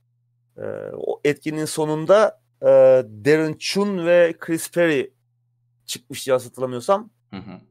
E, 0.57 0.61
o 0.97 1.21
etkinliğin 1.23 1.65
sonunda 1.65 2.41
e, 2.61 2.65
Darren 3.25 3.55
Chun 3.59 4.05
ve 4.05 4.35
Chris 4.39 4.71
Perry 4.71 5.13
çıkmış 5.85 6.25
diye 6.25 6.35
hatırlamıyorsam. 6.37 7.09
Hı 7.29 7.37
hı. 7.37 7.61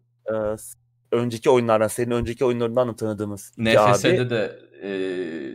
Önceki 1.12 1.50
oyunlardan, 1.50 1.88
senin 1.88 2.10
önceki 2.10 2.44
oyunlarından 2.44 2.88
da 2.88 2.96
tanıdığımız 2.96 3.52
abi 3.58 3.74
NFS'de 3.74 4.30
de 4.30 4.58
e, 4.82 4.88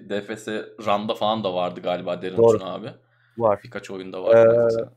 DFS 0.09 0.47
Run'da 0.87 1.15
falan 1.15 1.43
da 1.43 1.53
vardı 1.53 1.81
galiba 1.81 2.21
Derin 2.21 2.37
Doğru. 2.37 2.55
Uçun 2.55 2.65
abi. 2.65 2.93
var. 3.37 3.59
Birkaç 3.63 3.91
oyunda 3.91 4.23
vardı. 4.23 4.79
Ee, 4.79 4.89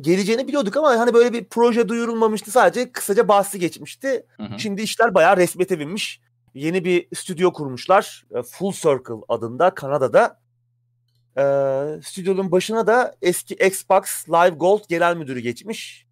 geleceğini 0.00 0.48
biliyorduk 0.48 0.76
ama 0.76 0.88
hani 0.88 1.14
böyle 1.14 1.32
bir 1.32 1.44
proje 1.44 1.88
duyurulmamıştı. 1.88 2.50
Sadece 2.50 2.92
kısaca 2.92 3.28
bahsi 3.28 3.58
geçmişti. 3.58 4.26
Hı 4.36 4.42
hı. 4.42 4.58
Şimdi 4.58 4.82
işler 4.82 5.14
bayağı 5.14 5.36
resmete 5.36 5.78
binmiş. 5.78 6.20
Yeni 6.54 6.84
bir 6.84 7.16
stüdyo 7.16 7.52
kurmuşlar. 7.52 8.26
Full 8.50 8.72
Circle 8.72 9.24
adında 9.28 9.70
Kanada'da. 9.70 10.40
Ee, 11.38 12.00
stüdyonun 12.02 12.52
başına 12.52 12.86
da 12.86 13.16
eski 13.22 13.54
Xbox 13.54 14.28
Live 14.28 14.56
Gold 14.56 14.80
genel 14.88 15.16
müdürü 15.16 15.40
geçmiş. 15.40 16.07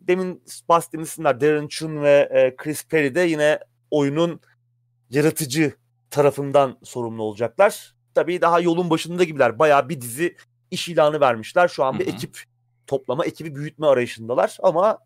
Demin 0.00 0.42
bahsettiğimiz 0.68 1.08
isimler 1.08 1.40
Darren 1.40 1.68
Chun 1.68 2.02
ve 2.02 2.28
e, 2.32 2.56
Chris 2.56 2.86
Perry 2.86 3.14
de 3.14 3.20
yine 3.20 3.58
oyunun 3.90 4.40
yaratıcı 5.10 5.72
tarafından 6.10 6.78
sorumlu 6.82 7.22
olacaklar. 7.22 7.94
Tabii 8.14 8.40
daha 8.40 8.60
yolun 8.60 8.90
başında 8.90 9.24
gibiler. 9.24 9.58
Bayağı 9.58 9.88
bir 9.88 10.00
dizi 10.00 10.36
iş 10.70 10.88
ilanı 10.88 11.20
vermişler. 11.20 11.68
Şu 11.68 11.84
an 11.84 11.98
bir 11.98 12.06
Hı 12.06 12.10
hı. 12.10 12.14
ekip 12.14 12.42
toplama, 12.86 13.24
ekibi 13.24 13.54
büyütme 13.54 13.86
arayışındalar. 13.86 14.56
Ama 14.62 14.98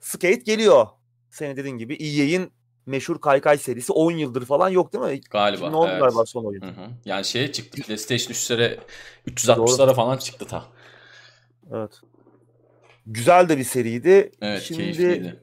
Skate 0.00 0.34
geliyor. 0.34 0.86
Senin 1.30 1.56
dediğin 1.56 1.78
gibi 1.78 1.94
EA'in 1.94 2.52
meşhur 2.86 3.20
Kaykay 3.20 3.58
serisi 3.58 3.92
10 3.92 4.10
yıldır 4.10 4.44
falan 4.44 4.68
yok 4.68 4.92
değil 4.92 5.04
mi? 5.04 5.20
Galiba. 5.30 5.66
2010 5.66 5.88
evet. 5.88 6.00
galiba 6.00 6.26
son 6.26 6.44
oyun. 6.44 6.62
Hı 6.62 6.66
hı. 6.66 6.90
Yani 7.04 7.24
şeye 7.24 7.52
çıktı. 7.52 7.82
PlayStation 7.82 8.34
3'lere 8.34 8.78
360'lara 9.26 9.94
falan 9.94 10.16
çıktı 10.16 10.44
ta. 10.44 10.64
Evet. 11.72 12.00
Güzel 13.06 13.48
de 13.48 13.58
bir 13.58 13.64
seriydi. 13.64 14.30
Evet 14.40 14.62
Şimdi 14.62 14.80
keyifliydi. 14.80 15.40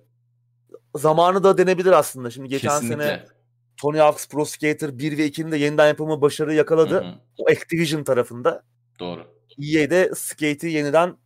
zamanı 0.96 1.44
da 1.44 1.58
denebilir 1.58 1.92
aslında. 1.92 2.30
Şimdi 2.30 2.50
geçen 2.50 2.70
Kesinlikle. 2.70 3.04
sene 3.04 3.26
Tony 3.78 3.98
Hawk's 3.98 4.28
Pro 4.28 4.46
Skater 4.46 5.00
1 5.00 5.18
ve 5.18 5.28
2'nin 5.28 5.52
de 5.52 5.58
yeniden 5.58 5.88
yapımı 5.88 6.22
başarı 6.22 6.54
yakaladı. 6.54 6.96
Hı 6.96 7.08
hı. 7.08 7.14
O 7.38 7.50
Activision 7.52 8.04
tarafında. 8.04 8.64
Doğru. 9.00 9.26
EA 9.64 9.90
de 9.90 10.12
Skate'i 10.16 10.72
yeniden 10.72 11.18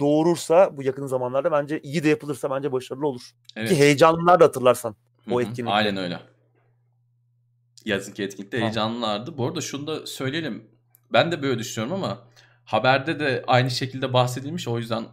doğurursa 0.00 0.76
bu 0.76 0.82
yakın 0.82 1.06
zamanlarda 1.06 1.52
bence 1.52 1.80
iyi 1.80 2.04
de 2.04 2.08
yapılırsa 2.08 2.50
bence 2.50 2.72
başarılı 2.72 3.06
olur. 3.06 3.30
Evet. 3.56 3.68
Ki 3.68 3.76
heyecanlılar 3.78 4.40
da 4.40 4.44
hatırlarsan. 4.44 4.96
o 5.30 5.34
Hı 5.34 5.36
hı. 5.36 5.40
etkinlikte. 5.42 5.70
Aynen 5.74 5.96
öyle. 5.96 6.20
Yazınki 7.84 8.22
etkinlikte 8.22 8.56
Tamam. 8.56 8.68
heyecanlılardı. 8.68 9.38
Bu 9.38 9.46
arada 9.46 9.60
şunu 9.60 9.86
da 9.86 10.06
söyleyelim. 10.06 10.64
Ben 11.12 11.32
de 11.32 11.42
böyle 11.42 11.58
düşünüyorum 11.58 12.04
ama 12.04 12.22
haberde 12.64 13.20
de 13.20 13.44
aynı 13.46 13.70
şekilde 13.70 14.12
bahsedilmiş. 14.12 14.68
O 14.68 14.78
yüzden 14.78 15.04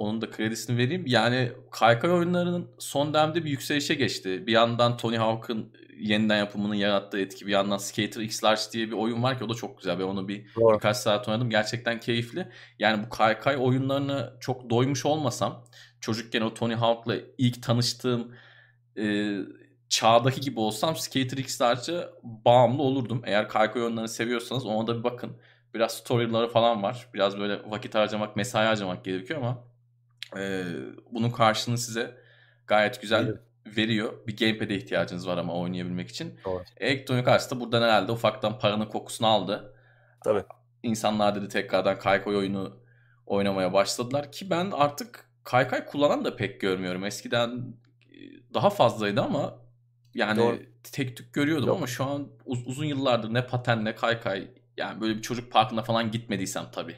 onun 0.00 0.20
da 0.20 0.30
kredisini 0.30 0.78
vereyim. 0.78 1.04
Yani 1.06 1.52
kaykay 1.70 2.10
oyunlarının 2.10 2.70
son 2.78 3.14
dönemde 3.14 3.44
bir 3.44 3.50
yükselişe 3.50 3.94
geçti. 3.94 4.46
Bir 4.46 4.52
yandan 4.52 4.96
Tony 4.96 5.16
Hawk'ın 5.16 5.72
yeniden 5.98 6.38
yapımının 6.38 6.74
yarattığı 6.74 7.20
etki. 7.20 7.46
Bir 7.46 7.52
yandan 7.52 7.78
Skater 7.78 8.20
X 8.20 8.44
Large 8.44 8.60
diye 8.72 8.86
bir 8.86 8.92
oyun 8.92 9.22
var 9.22 9.38
ki 9.38 9.44
o 9.44 9.48
da 9.48 9.54
çok 9.54 9.78
güzel. 9.78 9.98
Ben 9.98 10.04
onu 10.04 10.28
bir 10.28 10.46
Doğru. 10.56 10.74
birkaç 10.74 10.96
saat 10.96 11.28
oynadım. 11.28 11.50
Gerçekten 11.50 12.00
keyifli. 12.00 12.48
Yani 12.78 13.04
bu 13.04 13.08
kaykay 13.08 13.56
oyunlarına 13.60 14.32
çok 14.40 14.70
doymuş 14.70 15.06
olmasam 15.06 15.64
çocukken 16.00 16.40
o 16.40 16.54
Tony 16.54 16.74
Hawk'la 16.74 17.16
ilk 17.38 17.62
tanıştığım 17.62 18.34
e, 18.98 19.36
çağdaki 19.88 20.40
gibi 20.40 20.60
olsam 20.60 20.96
Skater 20.96 21.38
X 21.38 21.60
Large'a 21.60 22.10
bağımlı 22.22 22.82
olurdum. 22.82 23.22
Eğer 23.24 23.48
kaykay 23.48 23.82
oyunlarını 23.82 24.08
seviyorsanız 24.08 24.66
ona 24.66 24.86
da 24.86 24.98
bir 24.98 25.04
bakın. 25.04 25.36
Biraz 25.74 25.92
storyları 25.92 26.48
falan 26.48 26.82
var. 26.82 27.08
Biraz 27.14 27.38
böyle 27.38 27.70
vakit 27.70 27.94
harcamak, 27.94 28.36
mesai 28.36 28.66
harcamak 28.66 29.04
gerekiyor 29.04 29.40
ama 29.40 29.69
e, 30.36 30.64
bunun 31.12 31.30
karşılığını 31.30 31.78
size 31.78 32.16
gayet 32.66 33.02
güzel 33.02 33.26
Evet. 33.26 33.38
veriyor. 33.76 34.12
Bir 34.26 34.36
gamepad'e 34.36 34.74
ihtiyacınız 34.76 35.28
var 35.28 35.38
ama 35.38 35.54
oynayabilmek 35.54 36.08
için. 36.08 36.40
Doğru. 36.44 36.62
Electronic 36.76 37.30
Arts 37.30 37.50
da 37.50 37.60
buradan 37.60 37.82
herhalde 37.82 38.12
ufaktan 38.12 38.58
paranın 38.58 38.86
kokusunu 38.86 39.26
aldı. 39.28 39.74
Tabii. 40.24 40.44
İnsanlar 40.82 41.34
dedi 41.34 41.48
tekrardan 41.48 41.98
kaykay 41.98 42.36
oyunu 42.36 42.80
oynamaya 43.26 43.72
başladılar 43.72 44.32
ki 44.32 44.50
ben 44.50 44.70
artık 44.70 45.30
kaykay 45.44 45.86
kullanan 45.86 46.24
da 46.24 46.36
pek 46.36 46.60
görmüyorum. 46.60 47.04
Eskiden 47.04 47.74
daha 48.54 48.70
fazlaydı 48.70 49.20
ama 49.20 49.58
yani 50.14 50.38
Doğru. 50.38 50.58
tek 50.92 51.16
tük 51.16 51.34
görüyordum 51.34 51.66
Yok. 51.68 51.76
ama 51.76 51.86
şu 51.86 52.04
an 52.04 52.28
uz- 52.44 52.66
uzun 52.66 52.84
yıllardır 52.84 53.34
ne 53.34 53.46
paten 53.46 53.84
ne 53.84 53.94
kaykay 53.94 54.50
yani 54.76 55.00
böyle 55.00 55.16
bir 55.16 55.22
çocuk 55.22 55.52
parkına 55.52 55.82
falan 55.82 56.10
gitmediysem 56.10 56.64
tabii. 56.72 56.96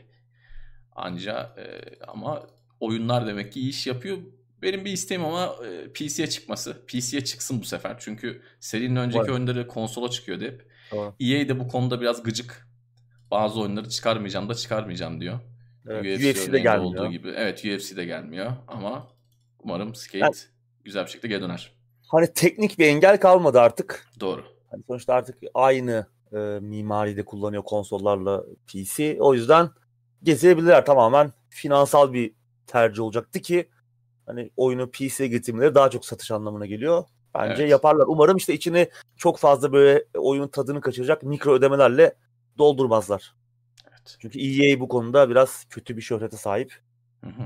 Anca 0.94 1.54
e, 1.58 1.64
ama 2.06 2.46
oyunlar 2.82 3.26
demek 3.26 3.52
ki 3.52 3.60
iyi 3.60 3.70
iş 3.70 3.86
yapıyor. 3.86 4.18
Benim 4.62 4.84
bir 4.84 4.92
isteğim 4.92 5.24
ama 5.24 5.56
e, 5.66 5.92
PC'ye 5.92 6.26
çıkması. 6.28 6.86
PC'ye 6.86 7.24
çıksın 7.24 7.60
bu 7.60 7.64
sefer. 7.64 7.96
Çünkü 7.98 8.42
serinin 8.60 8.96
önceki 8.96 9.18
Var. 9.24 9.28
oyunları 9.28 9.68
konsola 9.68 10.10
çıkıyordu 10.10 10.44
hep. 10.44 10.66
Doğru. 10.92 11.14
EA 11.20 11.48
de 11.48 11.60
bu 11.60 11.68
konuda 11.68 12.00
biraz 12.00 12.22
gıcık. 12.22 12.68
Bazı 13.30 13.60
oyunları 13.60 13.88
çıkarmayacağım 13.88 14.48
da 14.48 14.54
çıkarmayacağım 14.54 15.20
diyor. 15.20 15.38
Evet, 15.88 16.04
UFC 16.04 16.14
UFC 16.14 16.24
de 16.24 16.30
örneğinde 16.30 16.58
gelmiyor. 16.58 16.94
olduğu 17.04 17.10
gibi. 17.10 17.32
Evet 17.36 17.58
UFC 17.64 17.96
de 17.96 18.04
gelmiyor 18.04 18.52
ama 18.68 19.08
umarım 19.58 19.94
Skate 19.94 20.20
Ben- 20.24 20.32
güzel 20.84 21.04
bir 21.04 21.10
şekilde 21.10 21.28
geri 21.28 21.42
döner. 21.42 21.72
Hani 22.08 22.32
teknik 22.34 22.78
bir 22.78 22.86
engel 22.86 23.20
kalmadı 23.20 23.60
artık. 23.60 24.06
Doğru. 24.20 24.44
Hani 24.70 24.82
sonuçta 24.86 25.14
artık 25.14 25.38
aynı 25.54 26.06
e, 26.32 26.36
mimaride 26.60 27.24
kullanıyor 27.24 27.62
konsollarla 27.62 28.44
PC. 28.66 29.16
O 29.20 29.34
yüzden 29.34 29.70
getirebilirler 30.22 30.86
tamamen 30.86 31.32
finansal 31.50 32.12
bir 32.12 32.32
tercih 32.72 33.02
olacaktı 33.02 33.40
ki 33.40 33.68
hani 34.26 34.50
oyunu 34.56 34.90
PC'ye 34.90 35.28
getirmeleri 35.28 35.74
daha 35.74 35.90
çok 35.90 36.04
satış 36.04 36.30
anlamına 36.30 36.66
geliyor. 36.66 37.04
Bence 37.34 37.62
Evet. 37.62 37.70
yaparlar. 37.70 38.04
Umarım 38.08 38.36
işte 38.36 38.54
içini 38.54 38.88
çok 39.16 39.38
fazla 39.38 39.72
böyle 39.72 40.04
oyunun 40.14 40.48
tadını 40.48 40.80
kaçıracak 40.80 41.22
mikro 41.22 41.52
ödemelerle 41.52 42.14
doldurmazlar. 42.58 43.34
Evet. 43.90 44.16
Çünkü 44.18 44.38
EA 44.40 44.80
bu 44.80 44.88
konuda 44.88 45.30
biraz 45.30 45.64
kötü 45.70 45.96
bir 45.96 46.02
şöhrete 46.02 46.36
sahip. 46.36 46.80
Hı 47.24 47.30
hı. 47.30 47.42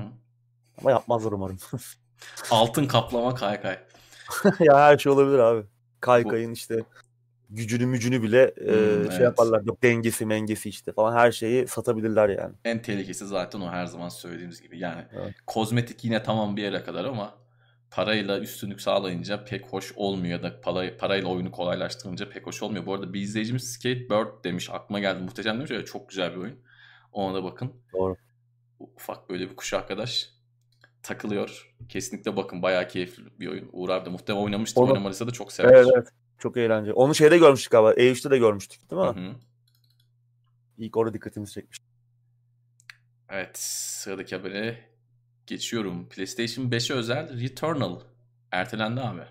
Ama 0.77 0.91
yapmazlar 0.91 1.31
umarım. 1.31 1.57
Altın 2.51 2.87
kaplama 2.87 3.35
kaykay. 3.35 3.79
ya 4.59 4.79
her 4.79 4.97
şey 4.97 5.11
olabilir 5.11 5.39
abi. 5.39 5.65
Kaykayın 5.99 6.51
işte 6.51 6.83
gücünü 7.49 7.85
mücünü 7.85 8.23
bile 8.23 8.41
e, 8.43 8.65
Hmm, 8.65 8.67
şey 8.67 9.03
evet. 9.03 9.19
yaparlar. 9.19 9.61
Yok 9.65 9.83
dengesi 9.83 10.25
mengesi 10.25 10.69
işte 10.69 10.91
falan 10.93 11.15
her 11.17 11.31
şeyi 11.31 11.67
satabilirler 11.67 12.29
yani. 12.29 12.55
En 12.65 12.81
tehlikesi 12.81 13.25
zaten 13.27 13.61
o 13.61 13.69
her 13.71 13.85
zaman 13.85 14.09
söylediğimiz 14.09 14.61
gibi. 14.61 14.79
Yani 14.79 15.05
Evet. 15.13 15.35
kozmetik 15.47 16.03
yine 16.05 16.23
tamam 16.23 16.57
bir 16.57 16.61
yere 16.63 16.83
kadar 16.83 17.05
ama 17.05 17.33
parayla 17.91 18.39
üstünlük 18.39 18.81
sağlayınca 18.81 19.43
pek 19.45 19.65
hoş 19.65 19.93
olmuyor 19.95 20.43
da 20.43 20.61
para, 20.61 20.97
parayla 20.97 21.27
oyunu 21.29 21.51
kolaylaştırınca 21.51 22.29
pek 22.29 22.47
hoş 22.47 22.63
olmuyor. 22.63 22.85
Bu 22.85 22.93
arada 22.93 23.13
bir 23.13 23.21
izleyicimiz 23.21 23.73
Skatebird 23.73 24.43
demiş 24.43 24.69
aklıma 24.69 24.99
geldi 24.99 25.23
muhteşem 25.23 25.57
demiş 25.57 25.71
ya 25.71 25.85
çok 25.85 26.09
güzel 26.09 26.31
bir 26.31 26.37
oyun. 26.37 26.59
Ona 27.11 27.33
da 27.33 27.43
bakın. 27.43 27.71
Doğru. 27.93 28.15
Ufak 28.79 29.29
böyle 29.29 29.49
bir 29.49 29.55
kuş 29.55 29.73
arkadaş 29.73 30.29
takılıyor. 31.03 31.75
Kesinlikle 31.89 32.35
bakın 32.35 32.61
bayağı 32.61 32.87
keyifli 32.87 33.23
bir 33.39 33.47
oyun. 33.47 33.69
Uğur 33.73 33.89
abi 33.89 34.05
de 34.05 34.09
muhtemelen 34.09 34.43
oynamıştır. 34.43 34.81
Onu- 34.81 34.91
Oynamadıysa 34.91 35.27
da 35.27 35.31
çok 35.31 35.51
sever. 35.51 35.73
Evet 35.73 35.87
evet. 35.95 36.07
Çok 36.37 36.57
eğlenceli. 36.57 36.93
Onu 36.93 37.15
şeyde 37.15 37.37
görmüştük 37.37 37.73
ama 37.73 37.93
E3'te 37.93 38.31
de 38.31 38.37
görmüştük 38.37 38.91
değil 38.91 39.01
mi? 39.01 39.07
Hı 39.07 39.11
hı. 39.11 39.35
İlk 40.77 40.97
orada 40.97 41.13
dikkatimizi 41.13 41.53
çekmiş. 41.53 41.77
Evet 43.29 43.57
sıradaki 43.57 44.35
habere 44.35 44.79
geçiyorum. 45.47 46.09
PlayStation 46.09 46.65
5'e 46.65 46.95
özel 46.95 47.41
Returnal 47.41 47.99
ertelendi 48.51 49.01
abi. 49.01 49.21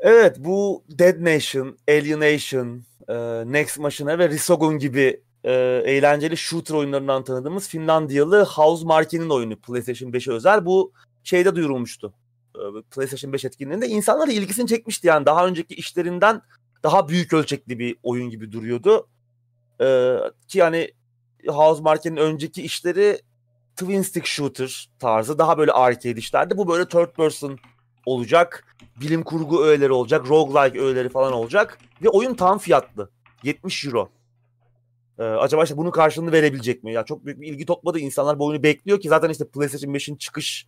Evet 0.00 0.36
bu 0.38 0.84
Dead 0.88 1.24
Nation, 1.24 1.78
Alienation, 1.88 2.84
e, 3.08 3.14
Next 3.52 3.78
Machina 3.78 4.18
ve 4.18 4.28
Resogun 4.28 4.78
gibi 4.78 5.22
e, 5.44 5.52
eğlenceli 5.84 6.36
shooter 6.36 6.74
oyunlarından 6.74 7.24
tanıdığımız 7.24 7.68
Finlandiyalı 7.68 8.44
House 8.44 8.86
Marque'nin 8.86 9.30
oyunu 9.30 9.56
PlayStation 9.56 10.10
5'e 10.10 10.32
özel. 10.32 10.66
Bu 10.66 10.92
şeyde 11.24 11.56
duyurulmuştu. 11.56 12.14
E, 12.58 12.82
PlayStation 12.90 13.32
5 13.32 13.44
etkinliğinde 13.44 13.86
insanların 13.86 14.30
ilgisini 14.30 14.66
çekmişti 14.66 15.06
yani 15.06 15.26
daha 15.26 15.46
önceki 15.46 15.74
işlerinden 15.74 16.42
daha 16.82 17.08
büyük 17.08 17.32
ölçekli 17.32 17.78
bir 17.78 17.96
oyun 18.02 18.30
gibi 18.30 18.52
duruyordu. 18.52 19.08
E, 19.80 20.16
ki 20.48 20.58
yani 20.58 20.90
House 21.46 21.82
Marque'nin 21.82 22.16
önceki 22.16 22.62
işleri 22.62 23.20
twin 23.76 24.02
stick 24.02 24.26
shooter 24.26 24.88
tarzı 24.98 25.38
daha 25.38 25.58
böyle 25.58 25.72
arcade 25.72 26.18
işlerdi. 26.18 26.56
Bu 26.56 26.68
böyle 26.68 26.88
third 26.88 27.16
person 27.16 27.58
olacak. 28.06 28.76
Bilim 29.00 29.22
kurgu 29.22 29.64
öğeleri 29.64 29.92
olacak. 29.92 30.28
Roguelike 30.28 30.80
öğeleri 30.80 31.08
falan 31.08 31.32
olacak. 31.32 31.78
Ve 32.02 32.08
oyun 32.08 32.34
tam 32.34 32.58
fiyatlı. 32.58 33.10
70 33.42 33.84
euro. 33.84 34.10
Ee, 35.18 35.22
acaba 35.22 35.64
işte 35.64 35.76
bunun 35.76 35.90
karşılığını 35.90 36.32
verebilecek 36.32 36.84
mi? 36.84 36.92
Ya 36.92 37.04
çok 37.04 37.24
büyük 37.24 37.40
bir 37.40 37.46
ilgi 37.46 37.66
topladı. 37.66 37.98
İnsanlar 37.98 38.38
bu 38.38 38.46
oyunu 38.46 38.62
bekliyor 38.62 39.00
ki 39.00 39.08
zaten 39.08 39.30
işte 39.30 39.48
PlayStation 39.48 39.94
5'in 39.94 40.16
çıkış 40.16 40.66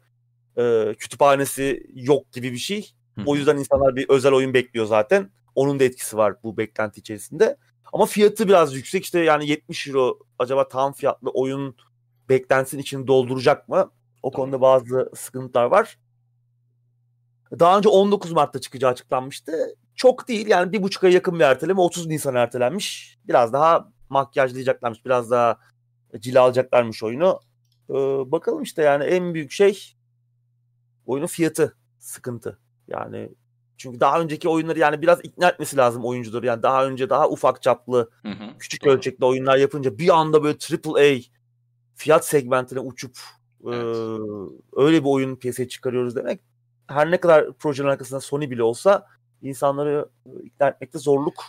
e, 0.59 0.95
kütüphanesi 0.99 1.87
yok 1.95 2.33
gibi 2.33 2.53
bir 2.53 2.59
şey. 2.59 2.91
Hı 3.19 3.23
O 3.27 3.37
yüzden 3.37 3.57
insanlar 3.57 3.97
bir 3.97 4.09
özel 4.09 4.33
oyun 4.33 4.55
bekliyor 4.55 4.87
zaten. 4.87 5.31
Onun 5.55 5.81
da 5.81 5.85
etkisi 5.85 6.17
var 6.17 6.35
bu 6.43 6.57
beklenti 6.57 7.01
içerisinde. 7.01 7.57
Ama 7.93 8.07
fiyatı 8.07 8.49
biraz 8.49 8.75
yüksek. 8.75 9.05
İşte 9.05 9.21
yani 9.21 9.49
70 9.49 9.89
euro 9.89 10.19
acaba 10.39 10.69
tam 10.69 10.93
fiyatlı 10.93 11.31
oyun 11.31 11.77
beklentisinin 12.29 12.83
içini 12.83 13.07
dolduracak 13.07 13.69
mı? 13.69 13.91
O 14.23 14.31
konuda 14.31 14.61
bazı 14.61 15.11
sıkıntılar 15.15 15.65
var. 15.65 15.99
Daha 17.59 17.79
önce 17.79 17.89
19 17.89 18.33
Mart'ta 18.33 18.61
çıkacağı 18.61 18.91
açıklanmıştı. 18.91 19.53
Çok 19.95 20.29
değil 20.29 20.47
yani 20.47 20.73
bir 20.73 20.83
buçuk 20.83 21.05
ay 21.05 21.13
yakın 21.13 21.35
bir 21.35 21.45
erteleme 21.45 21.81
30 21.81 22.07
Nisan 22.07 22.35
ertelenmiş. 22.35 23.19
Biraz 23.29 23.53
daha 23.53 23.93
makyajlayacaklarmış. 24.09 25.05
Biraz 25.05 25.31
daha 25.31 25.59
cilalayacaklarmış 26.19 27.03
oyunu. 27.03 27.41
Ee, 27.91 27.95
bakalım 28.33 28.63
işte 28.63 28.83
yani 28.83 29.05
en 29.05 29.35
büyük 29.35 29.51
şey 29.51 29.95
oyunun 31.07 31.27
fiyatı 31.27 31.77
sıkıntı. 31.99 32.59
Yani 32.89 33.29
çünkü 33.77 34.01
daha 34.01 34.21
önceki 34.21 34.49
oyunları 34.49 34.79
yani 34.79 35.03
biraz 35.03 35.19
ikna 35.23 35.49
etmesi 35.49 35.77
lazım 35.77 36.05
oyuncuları. 36.05 36.47
Yani 36.47 36.63
daha 36.63 36.87
önce 36.87 37.11
daha 37.11 37.29
ufak 37.29 37.63
çaplı, 37.63 38.11
Hı 38.23 38.29
hı. 38.29 38.59
küçük 38.59 38.85
Doğru. 38.85 38.93
ölçekli 38.93 39.25
oyunlar 39.25 39.57
yapınca 39.57 39.99
bir 39.99 40.09
anda 40.19 40.43
böyle 40.43 40.59
AAA 40.85 41.21
fiyat 41.95 42.27
segmentine 42.27 42.81
uçup 42.81 43.19
Evet. 43.67 43.75
Ee, 43.75 44.21
öyle 44.77 45.01
bir 45.01 45.09
oyun 45.09 45.37
piyasaya 45.37 45.69
çıkarıyoruz 45.69 46.17
demek. 46.17 46.41
Her 46.87 47.11
ne 47.11 47.17
kadar 47.17 47.53
projenin 47.53 47.89
arkasında 47.89 48.21
Sony 48.21 48.51
bile 48.51 48.63
olsa 48.63 49.07
insanları 49.43 50.09
e, 50.27 50.31
ikna 50.45 50.69
etmekte 50.69 50.99
zorluk 50.99 51.45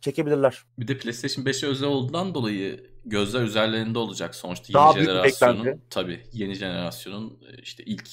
çekebilirler. 0.00 0.62
Bir 0.78 0.88
de 0.88 0.98
PlayStation 0.98 1.44
5'e 1.44 1.68
özel 1.68 1.88
olduğundan 1.88 2.34
dolayı 2.34 2.90
gözler 3.04 3.42
üzerlerinde 3.42 3.98
olacak 3.98 4.34
sonuçta 4.34 4.64
yeni 4.68 4.74
Daha 4.74 5.04
jenerasyonun 5.04 5.80
tabii 5.90 6.22
yeni 6.32 6.54
jenerasyonun 6.54 7.40
e, 7.50 7.62
işte 7.62 7.84
ilk 7.84 8.08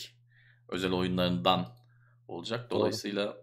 özel 0.70 0.91
oyunlarından 0.93 1.67
olacak. 2.28 2.72
Doğru. 2.72 2.80
Dolayısıyla 2.80 3.38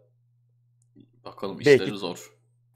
bakalım 1.25 1.59
Belki- 1.59 1.71
işleri 1.85 1.99
zor. 1.99 2.33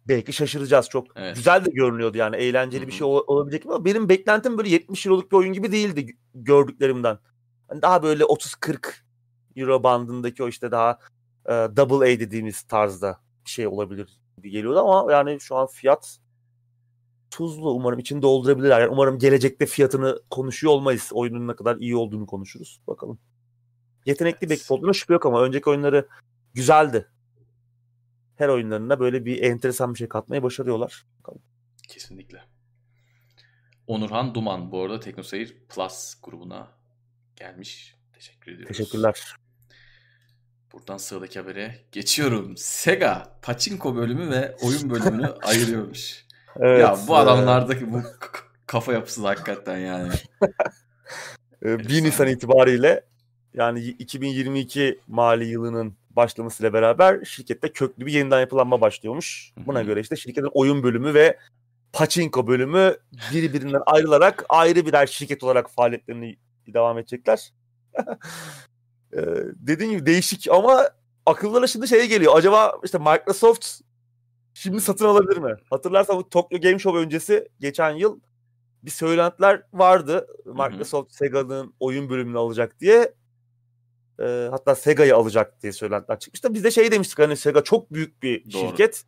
Belki 0.09 0.32
şaşıracağız 0.32 0.88
çok. 0.88 1.07
Evet. 1.16 1.36
Güzel 1.36 1.64
de 1.64 1.70
görünüyordu 1.70 2.18
yani 2.18 2.36
eğlenceli 2.36 2.82
Hı 2.82 2.86
bir 2.86 2.92
şey 2.92 3.07
ol- 3.07 3.24
olabilecek 3.26 3.66
ama 3.66 3.84
benim 3.84 4.09
beklentim 4.09 4.59
böyle 4.59 4.68
70 4.68 5.07
euroluk 5.07 5.32
bir 5.32 5.36
oyun 5.36 5.53
gibi 5.53 5.72
değildi 5.72 6.16
gördüklerimden. 6.34 7.18
Hani 7.68 7.82
daha 7.82 8.03
böyle 8.03 8.24
30-40 8.24 9.05
euro 9.57 9.82
bandındaki 9.82 10.42
o 10.42 10.48
işte 10.48 10.70
daha 10.70 10.98
e, 11.46 11.51
double 11.53 12.14
A 12.14 12.20
dediğimiz 12.20 12.62
tarzda 12.62 13.20
bir 13.44 13.51
şey 13.51 13.66
olabilir 13.66 14.20
gibi 14.36 14.51
geliyordu 14.51 14.78
ama 14.78 15.12
yani 15.12 15.40
şu 15.40 15.57
an 15.57 15.66
fiyat 15.66 16.18
tuzlu. 17.30 17.70
Umarım 17.70 17.98
içini 17.98 18.22
doldurabilirler. 18.22 18.80
Yani 18.80 18.90
umarım 18.90 19.18
gelecekte 19.18 19.66
fiyatını 19.66 20.22
konuşuyor 20.30 20.72
olmayız. 20.72 21.11
Oyunun 21.12 21.48
ne 21.48 21.57
kadar 21.57 21.76
iyi 21.76 21.96
olduğunu 21.96 22.26
konuşuruz. 22.26 22.80
Bakalım. 22.86 23.18
Yetenekli 24.07 24.51
bir 24.51 24.55
ekip 24.55 24.70
olduğuna 24.70 24.92
şüphe 24.92 25.12
yok 25.12 25.26
ama 25.26 25.42
önceki 25.42 25.70
oyunları 25.70 26.09
güzeldi. 26.55 27.09
Her 28.36 28.48
oyunlarında 28.48 29.01
böyle 29.01 29.24
bir 29.24 29.42
enteresan 29.42 29.94
bir 29.94 29.98
şey 29.98 30.09
katmayı 30.09 30.42
başarıyorlar. 30.42 31.07
Bakalım. 31.18 31.42
Kesinlikle. 31.88 32.42
Onurhan 33.86 34.34
Duman 34.34 34.72
bu 34.72 34.82
arada 34.82 35.01
TeknoSeyir 35.01 35.57
Plus 35.68 36.14
grubuna 36.22 36.68
gelmiş. 37.36 37.96
Teşekkür 38.12 38.53
ediyoruz. 38.53 38.76
Teşekkürler. 38.76 39.34
Buradan 40.72 40.96
sıradaki 40.96 41.38
habere 41.38 41.74
geçiyorum. 41.92 42.57
Sega 42.57 43.38
Pachinko 43.42 43.96
bölümü 43.96 44.30
ve 44.30 44.57
oyun 44.62 44.90
bölümünü 44.90 45.26
ayırıyormuş. 45.42 46.26
Evet, 46.57 46.80
ya 46.80 46.98
bu 47.09 47.16
adamlardaki 47.16 47.92
bu 47.92 48.03
kafa 48.66 48.92
yapısı 48.92 49.26
hakikaten 49.26 49.78
yani. 49.78 50.12
e, 51.64 51.78
1 51.78 52.03
Nisan 52.03 52.28
itibariyle 52.28 53.05
yani 53.55 53.80
2022 53.80 54.98
mali 55.09 55.46
yılının 55.46 55.94
başlamasıyla 56.11 56.72
beraber 56.72 57.24
şirkette 57.24 57.72
köklü 57.72 58.07
bir 58.07 58.12
yeniden 58.12 58.40
yapılanma 58.40 58.80
başlıyormuş. 58.80 59.53
Buna 59.66 59.82
göre 59.82 60.01
işte 60.01 60.16
şirketin 60.16 60.51
oyun 60.53 60.82
bölümü 60.82 61.14
ve 61.14 61.38
Pachinko 61.92 62.46
bölümü 62.46 62.96
birbirinden 63.34 63.82
ayrılarak 63.86 64.44
ayrı 64.48 64.86
birer 64.86 65.07
şirket 65.07 65.44
olarak 65.44 65.70
faaliyetlerini 65.70 66.36
devam 66.68 66.98
edecekler. 66.98 67.53
Ee, 69.12 69.22
dediğim 69.55 69.92
gibi 69.92 70.07
değişik 70.07 70.48
ama 70.51 70.90
akıllara 71.26 71.66
şimdi 71.66 71.88
şey 71.88 72.09
geliyor. 72.09 72.32
Acaba 72.36 72.78
işte 72.84 72.98
Microsoft 72.98 73.80
şimdi 74.55 74.80
satın 74.80 75.05
alabilir 75.05 75.36
mi? 75.36 75.57
Hatırlarsan 75.70 76.16
bu 76.16 76.28
Tokyo 76.28 76.61
Game 76.61 76.78
Show 76.78 77.01
öncesi 77.01 77.48
geçen 77.61 77.90
yıl 77.90 78.20
bir 78.82 78.90
söylentiler 78.90 79.62
vardı. 79.72 80.26
Microsoft 80.46 81.14
Sega'nın 81.14 81.74
oyun 81.80 82.11
bölümünü 82.11 82.38
alacak 82.38 82.80
diye. 82.80 83.14
Ee, 84.20 84.48
hatta 84.50 84.74
Sega'yı 84.74 85.16
alacak 85.16 85.62
diye 85.62 85.72
söylentiler 85.72 86.18
çıkmıştı. 86.18 86.54
Biz 86.54 86.64
de 86.64 86.70
şey 86.70 86.92
demiştik 86.92 87.18
hani 87.18 87.36
Sega 87.36 87.64
çok 87.64 87.92
büyük 87.92 88.22
bir 88.22 88.52
Doğru. 88.52 88.60
şirket. 88.68 89.04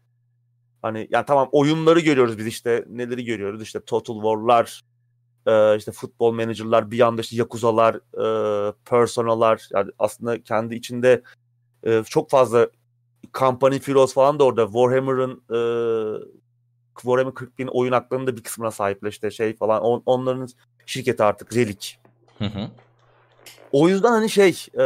Hani 0.82 1.08
yani 1.10 1.26
tamam 1.26 1.48
oyunları 1.52 2.00
görüyoruz 2.00 2.38
biz 2.38 2.46
işte 2.46 2.84
neleri 2.88 3.24
görüyoruz 3.24 3.62
işte 3.62 3.80
Total 3.80 4.14
War'lar, 4.14 4.82
e, 5.46 5.76
işte 5.76 5.92
futbol 5.92 6.32
manager'lar, 6.32 6.90
bir 6.90 6.96
yanda 6.96 7.20
işte 7.22 7.36
Yakuza'lar, 7.36 7.94
e, 7.94 8.72
Persona'lar 8.84 9.68
yani 9.74 9.90
aslında 9.98 10.42
kendi 10.42 10.74
içinde 10.74 11.22
e, 11.84 12.02
çok 12.06 12.30
fazla 12.30 12.68
Company 13.34 13.80
Heroes 13.86 14.14
falan 14.14 14.38
da 14.38 14.44
orada 14.44 14.64
Warhammer'ın 14.66 15.42
e, 15.50 15.58
Warhammer 16.96 17.34
40 17.34 17.58
bin 17.58 17.66
oyun 17.66 17.92
haklarının 17.92 18.26
da 18.26 18.36
bir 18.36 18.42
kısmına 18.42 18.70
sahipler 18.70 19.10
işte 19.10 19.30
şey 19.30 19.56
falan 19.56 19.82
On- 19.82 20.02
onların 20.06 20.48
şirketi 20.86 21.22
artık 21.22 21.56
Relic. 21.56 21.88
Hı 22.38 22.44
hı. 22.44 22.70
O 23.72 23.88
yüzden 23.88 24.08
hani 24.10 24.30
şey 24.30 24.66
e, 24.78 24.84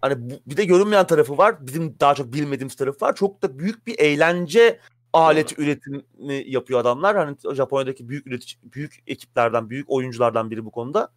hani 0.00 0.30
bu- 0.30 0.40
bir 0.46 0.56
de 0.56 0.64
görünmeyen 0.64 1.06
tarafı 1.06 1.38
var. 1.38 1.66
Bizim 1.66 1.96
daha 2.00 2.14
çok 2.14 2.32
bilmediğimiz 2.32 2.76
tarafı 2.76 3.04
var. 3.04 3.14
Çok 3.14 3.42
da 3.42 3.58
büyük 3.58 3.86
bir 3.86 3.98
eğlence 3.98 4.80
aleti 5.12 5.62
üretimi 5.62 6.02
yapıyor 6.46 6.80
adamlar. 6.80 7.16
Hani 7.16 7.36
Japonya'daki 7.54 8.08
büyük 8.08 8.26
üretici, 8.26 8.54
büyük 8.62 9.02
ekiplerden, 9.06 9.70
büyük 9.70 9.90
oyunculardan 9.90 10.50
biri 10.50 10.64
bu 10.64 10.70
konuda. 10.70 11.12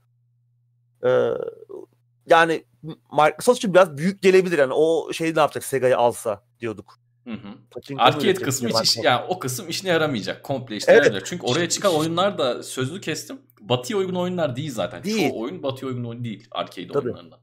E, 1.05 1.09
yani 2.27 2.65
Microsoft 3.11 3.57
için 3.57 3.73
biraz 3.73 3.97
büyük 3.97 4.21
gelebilir. 4.21 4.57
Yani 4.57 4.73
o 4.73 5.13
şeyi 5.13 5.35
ne 5.35 5.39
yapacak 5.39 5.63
Sega'yı 5.63 5.97
alsa 5.97 6.43
diyorduk. 6.59 6.99
Hı 7.25 7.33
hı. 7.33 7.97
Arcade 7.97 8.33
kısmı 8.33 8.69
hiç 8.69 8.81
iş, 8.83 8.97
yani 8.97 9.25
o 9.27 9.39
kısım 9.39 9.69
işine 9.69 9.89
yaramayacak. 9.89 10.43
Komple 10.43 10.75
işine 10.75 10.95
Evet. 10.95 11.23
Çünkü 11.25 11.45
oraya 11.45 11.69
çıkan 11.69 11.95
oyunlar 11.95 12.37
da 12.37 12.63
sözlü 12.63 13.01
kestim. 13.01 13.41
Batı'ya 13.61 13.99
uygun 13.99 14.15
oyunlar 14.15 14.55
değil 14.55 14.71
zaten. 14.71 15.03
Değil. 15.03 15.29
Çoğu 15.29 15.41
oyun 15.41 15.63
Batı'ya 15.63 15.89
uygun 15.89 16.03
oyun 16.03 16.23
değil. 16.23 16.47
Arcade 16.51 16.87
Tabii. 16.87 17.07
oyunlarında. 17.07 17.39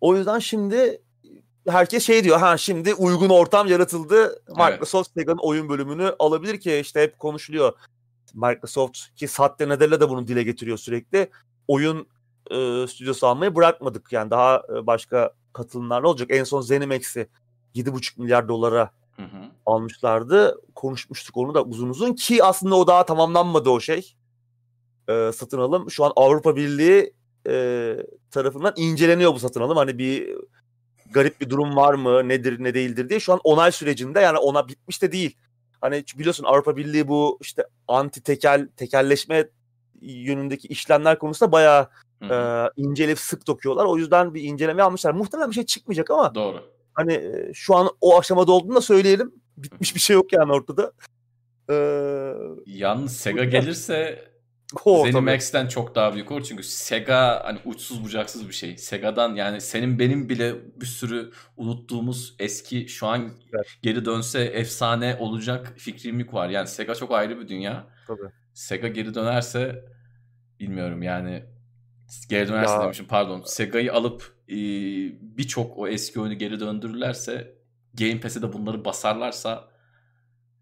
O 0.00 0.16
yüzden 0.16 0.38
şimdi 0.38 1.02
herkes 1.68 2.06
şey 2.06 2.24
diyor. 2.24 2.38
Ha 2.38 2.56
şimdi 2.56 2.94
uygun 2.94 3.28
ortam 3.28 3.66
yaratıldı. 3.66 4.42
Microsoft 4.48 5.10
Sega'nın 5.18 5.38
oyun 5.38 5.68
bölümünü 5.68 6.14
alabilir 6.18 6.60
ki 6.60 6.76
işte 6.76 7.02
hep 7.02 7.18
konuşuluyor. 7.18 7.72
Microsoft 8.34 8.98
ki 9.16 9.28
Satya 9.28 9.68
Nadella 9.68 10.00
da 10.00 10.10
bunu 10.10 10.28
dile 10.28 10.42
getiriyor 10.42 10.78
sürekli. 10.78 11.30
Oyun 11.68 12.08
e, 12.50 12.86
stüdyosu 12.86 13.26
almayı 13.26 13.54
bırakmadık. 13.54 14.12
Yani 14.12 14.30
daha 14.30 14.62
e, 14.76 14.86
başka 14.86 15.30
katılımlarla 15.52 16.08
olacak. 16.08 16.28
En 16.30 16.44
son 16.44 16.60
ZeniMax'i 16.60 17.28
7,5 17.74 18.20
milyar 18.20 18.48
dolara 18.48 18.90
Hı 19.16 19.22
hı. 19.22 19.50
almışlardı. 19.66 20.60
Konuşmuştuk 20.74 21.36
onu 21.36 21.54
da 21.54 21.62
uzun 21.64 21.88
uzun 21.88 22.12
ki 22.12 22.44
aslında 22.44 22.74
o 22.76 22.86
daha 22.86 23.04
tamamlanmadı 23.04 23.70
o 23.70 23.80
şey. 23.80 24.14
Ee, 25.08 25.30
satın 25.34 25.58
alım. 25.58 25.90
Şu 25.90 26.04
an 26.04 26.12
Avrupa 26.16 26.56
Birliği 26.56 27.12
e, 27.48 27.96
tarafından 28.30 28.72
inceleniyor 28.76 29.34
bu 29.34 29.38
satın 29.38 29.60
alım. 29.60 29.76
Hani 29.76 29.98
bir 29.98 30.36
garip 31.10 31.40
bir 31.40 31.50
durum 31.50 31.76
var 31.76 31.94
mı, 31.94 32.28
nedir, 32.28 32.64
ne 32.64 32.74
değildir 32.74 33.08
diye. 33.08 33.20
Şu 33.20 33.32
an 33.32 33.40
onay 33.44 33.72
sürecinde 33.72 34.20
yani 34.20 34.38
ona 34.38 34.68
bitmiş 34.68 35.02
de 35.02 35.12
değil. 35.12 35.36
Hani 35.80 36.04
biliyorsun 36.18 36.44
Avrupa 36.44 36.76
Birliği 36.76 37.08
bu 37.08 37.38
işte 37.40 37.66
anti 37.88 38.22
tekel, 38.22 38.68
tekelleşme 38.76 39.48
yönündeki 40.00 40.68
işlemler 40.68 41.18
konusunda 41.18 41.52
bayağı 41.52 41.88
Hı 42.22 42.26
hı. 42.26 42.70
e, 42.76 42.82
inceleyip 42.82 43.18
sık 43.18 43.46
dokuyorlar. 43.46 43.84
O 43.84 43.96
yüzden 43.96 44.34
bir 44.34 44.42
inceleme 44.42 44.82
almışlar. 44.82 45.12
Muhtemelen 45.12 45.50
bir 45.50 45.54
şey 45.54 45.66
çıkmayacak 45.66 46.10
ama 46.10 46.34
Doğru. 46.34 46.73
Hani 46.94 47.30
şu 47.54 47.74
an 47.76 47.88
o 48.00 48.18
aşamada 48.18 48.52
olduğunu 48.52 48.76
da 48.76 48.80
söyleyelim. 48.80 49.32
Bitmiş 49.56 49.94
bir 49.94 50.00
şey 50.00 50.14
yok 50.14 50.32
yani 50.32 50.52
ortada. 50.52 50.92
Ee, 51.70 51.74
Yalnız 52.66 53.16
Sega 53.16 53.44
gelirse 53.44 54.28
o. 54.84 55.04
ZeniMax'ten 55.06 55.66
çok 55.68 55.94
daha 55.94 56.14
büyük 56.14 56.30
olur. 56.32 56.42
Çünkü 56.42 56.62
Sega 56.62 57.42
hani 57.44 57.58
uçsuz 57.64 58.04
bucaksız 58.04 58.48
bir 58.48 58.52
şey. 58.54 58.78
Sega'dan 58.78 59.34
yani 59.34 59.60
senin 59.60 59.98
benim 59.98 60.28
bile 60.28 60.54
bir 60.80 60.86
sürü 60.86 61.30
unuttuğumuz 61.56 62.34
eski 62.38 62.88
şu 62.88 63.06
an 63.06 63.30
Evet. 63.54 63.66
geri 63.82 64.04
dönse 64.04 64.40
efsane 64.44 65.16
olacak 65.20 65.72
fikrimlik 65.76 66.34
var. 66.34 66.48
Yani 66.48 66.66
Sega 66.68 66.94
çok 66.94 67.12
ayrı 67.12 67.40
bir 67.40 67.48
dünya. 67.48 67.86
Tabii. 68.06 68.20
Sega 68.54 68.88
geri 68.88 69.14
dönerse 69.14 69.84
bilmiyorum 70.60 71.02
yani 71.02 71.44
geri 72.30 72.48
dönerse 72.48 72.72
Ya- 72.72 72.82
demişim 72.82 73.06
pardon. 73.06 73.42
Sega'yı 73.46 73.92
alıp 73.92 74.33
e, 74.48 74.56
birçok 75.38 75.78
o 75.78 75.88
eski 75.88 76.20
oyunu 76.20 76.34
geri 76.34 76.60
döndürürlerse 76.60 77.54
Game 77.94 78.20
Pass'e 78.20 78.42
de 78.42 78.52
bunları 78.52 78.84
basarlarsa 78.84 79.68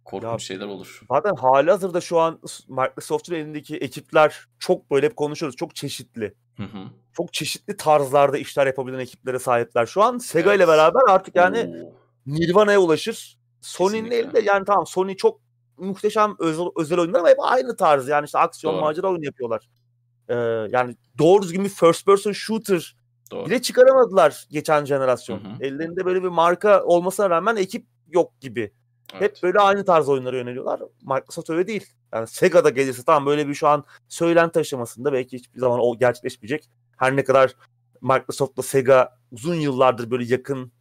korkunç 0.05 0.33
Ya- 0.33 0.39
şeyler 0.39 0.67
olur. 0.67 1.01
Zaten 1.11 1.35
hali 1.35 1.71
hazırda 1.71 2.01
şu 2.01 2.19
an 2.21 2.41
Microsoft'un 2.69 3.35
elindeki 3.35 3.77
ekipler 3.77 4.45
çok 4.59 4.91
böyle 4.91 5.07
hep 5.07 5.17
konuşuyoruz. 5.17 5.57
Çok 5.57 5.75
çeşitli. 5.75 6.35
Hı 6.57 6.63
hı. 6.63 6.79
Çok 7.13 7.33
çeşitli 7.33 7.77
tarzlarda 7.77 8.39
işler 8.39 8.67
yapabilen 8.67 8.99
ekiplere 8.99 9.39
sahipler 9.39 9.87
şu 9.87 10.03
an. 10.03 10.19
Sega 10.19 10.55
ile 10.55 10.63
Evet. 10.63 10.69
beraber 10.69 11.01
artık 11.09 11.37
yani 11.37 11.85
Oo. 11.85 11.93
Nirvana'ya 12.27 12.79
ulaşır. 12.79 13.39
Sony'nin 13.61 14.11
elinde 14.11 14.41
yani 14.41 14.65
tamam 14.65 14.87
Sony 14.87 15.17
çok 15.17 15.41
muhteşem 15.77 16.37
özel, 16.39 16.67
özel 16.77 16.99
oyunlar 16.99 17.19
ama 17.21 17.29
hep 17.29 17.37
aynı 17.41 17.77
tarz. 17.77 18.09
Yani 18.09 18.25
işte 18.25 18.39
aksiyon 18.39 18.75
Doğru. 18.75 18.81
macera 18.83 19.07
oyunu 19.09 19.25
yapıyorlar. 19.25 19.69
Ee, 20.29 20.35
yani 20.71 20.97
doğru 21.19 21.43
düzgün 21.43 21.65
bir 21.65 21.69
first 21.69 22.07
person 22.07 22.33
shooter 22.33 22.97
Doğru. 23.33 23.47
bile 23.47 23.63
çıkaramadılar 23.63 24.47
geçen 24.51 24.85
jenerasyon. 24.85 25.39
Hı 25.39 25.49
hı. 25.49 25.65
Ellerinde 25.65 26.05
böyle 26.05 26.23
bir 26.23 26.29
marka 26.29 26.85
olmasına 26.85 27.31
rağmen 27.31 27.57
ekip 27.57 27.87
yok 28.11 28.41
gibi. 28.41 28.73
Evet. 29.13 29.23
Hep 29.23 29.43
böyle 29.43 29.59
aynı 29.59 29.85
tarz 29.85 30.09
oyunlara 30.09 30.37
yöneliyorlar. 30.37 30.81
Microsoft 31.03 31.51
öyle 31.51 31.67
değil. 31.67 31.87
Yani 32.13 32.27
Sega'da 32.27 32.71
gelirse 32.71 33.03
tamam 33.07 33.27
böyle 33.27 33.49
bir 33.49 33.55
şu 33.55 33.69
an 33.69 33.85
söylenti 34.09 34.61
aşamasında 34.61 35.13
belki 35.13 35.39
hiçbir 35.39 35.61
zaman 35.61 35.81
o 35.81 35.99
gerçekleşmeyecek. 35.99 36.69
Her 36.97 37.17
ne 37.17 37.25
kadar 37.25 37.55
Microsoft'la 38.03 38.63
Sega 38.63 39.19
uzun 39.33 39.55
yıllardır 39.55 40.11
böyle 40.11 40.25
yakın 40.25 40.73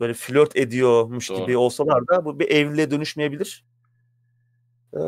böyle 0.00 0.14
flört 0.14 0.56
ediyormuş 0.56 1.30
Doğru. 1.30 1.40
gibi 1.40 1.56
olsalar 1.56 2.08
da 2.08 2.24
bu 2.24 2.38
bir 2.38 2.50
evliliğe 2.50 2.90
dönüşmeyebilir. 2.90 3.64
Ee, 4.94 4.98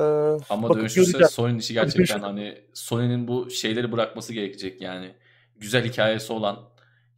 Ama 0.50 0.74
dönüşürse 0.74 1.10
göreceğiz. 1.10 1.30
Sony'nin 1.30 1.58
işi 1.58 1.74
gerçekten 1.74 2.20
hani 2.20 2.58
Sony'nin 2.74 3.28
bu 3.28 3.50
şeyleri 3.50 3.92
bırakması 3.92 4.32
gerekecek 4.32 4.80
yani. 4.80 5.14
Güzel 5.56 5.84
hikayesi 5.84 6.32
olan 6.32 6.58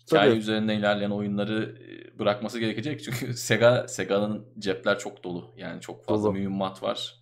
hikaye 0.06 0.30
Tabii. 0.30 0.38
üzerinden 0.40 0.78
ilerleyen 0.78 1.10
oyunları 1.10 1.78
e, 1.82 2.18
bırakması 2.18 2.58
gerekecek. 2.58 3.04
Çünkü 3.04 3.34
Sega 3.36 3.88
Sega'nın 3.88 4.46
cepler 4.58 4.98
çok 4.98 5.24
dolu. 5.24 5.54
Yani 5.56 5.80
çok 5.80 6.04
fazla 6.04 6.24
Dolu. 6.24 6.32
mühimmat 6.32 6.82
var. 6.82 7.14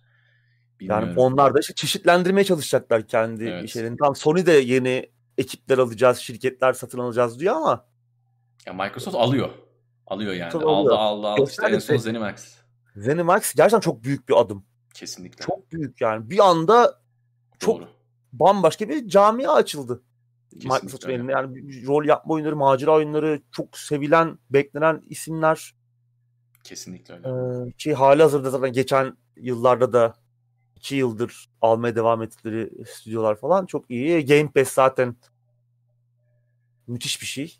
Yani 0.81 1.01
Bilmiyorum. 1.01 1.17
onlar 1.17 1.53
da 1.55 1.59
işte 1.59 1.73
çeşitlendirmeye 1.73 2.43
çalışacaklar 2.43 3.07
kendi 3.07 3.43
Evet. 3.43 3.63
işlerini. 3.69 3.97
Tam 3.97 4.15
Sony 4.15 4.45
de 4.45 4.51
yeni 4.51 5.09
ekipler 5.37 5.77
alacağız, 5.77 6.17
şirketler 6.17 6.73
satın 6.73 6.99
alacağız 6.99 7.39
diyor 7.39 7.55
ama 7.55 7.85
Ya 8.65 8.73
Microsoft 8.73 9.15
alıyor. 9.17 9.49
Alıyor 10.07 10.33
yani. 10.33 10.51
Tabii 10.51 10.65
aldı 10.65 10.71
alıyor. 10.95 10.97
aldı 10.97 11.27
aldı. 11.27 11.49
İşte 11.49 11.67
en 11.67 11.79
son 11.79 11.95
de. 11.95 11.99
ZeniMax. 11.99 12.55
ZeniMax 12.95 13.53
gerçekten 13.55 13.79
çok 13.79 14.03
büyük 14.03 14.29
bir 14.29 14.33
adım. 14.41 14.65
Kesinlikle. 14.93 15.45
Çok 15.45 15.71
büyük 15.71 16.01
yani. 16.01 16.29
Bir 16.29 16.39
anda 16.49 16.99
çok 17.59 17.79
Doğru. 17.79 17.87
bambaşka 18.33 18.89
bir 18.89 19.07
camia 19.07 19.53
açıldı. 19.53 20.03
Kesinlikle 20.59 20.75
Microsoft'un 20.75 21.09
öyle. 21.09 21.19
elinde. 21.19 21.31
Yani 21.31 21.85
rol 21.87 22.05
yapma 22.05 22.33
oyunları, 22.33 22.55
macera 22.55 22.91
oyunları, 22.91 23.41
çok 23.51 23.77
sevilen, 23.77 24.39
beklenen 24.49 25.01
isimler. 25.09 25.75
Kesinlikle 26.63 27.13
öyle. 27.13 27.29
Ee, 27.67 27.71
ki 27.71 27.93
hali 27.93 28.21
hazırda 28.21 28.49
zaten 28.49 28.73
geçen 28.73 29.17
yıllarda 29.35 29.93
da 29.93 30.15
iki 30.75 30.95
yıldır 30.95 31.49
almaya 31.61 31.95
devam 31.95 32.23
ettikleri 32.23 32.85
stüdyolar 32.85 33.35
falan 33.35 33.65
çok 33.65 33.91
iyi. 33.91 34.25
Game 34.25 34.51
Pass 34.51 34.69
zaten 34.69 35.15
müthiş 36.87 37.21
bir 37.21 37.27
şey. 37.27 37.59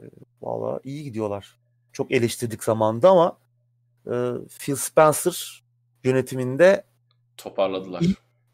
Ee, 0.00 0.04
Valla 0.42 0.80
iyi 0.84 1.04
gidiyorlar. 1.04 1.56
Çok 1.92 2.12
eleştirdik 2.12 2.64
zamanında 2.64 3.10
ama 3.10 3.38
e, 4.06 4.12
Phil 4.58 4.74
Spencer 4.74 5.62
yönetiminde 6.04 6.84
Toparladılar. 7.36 8.02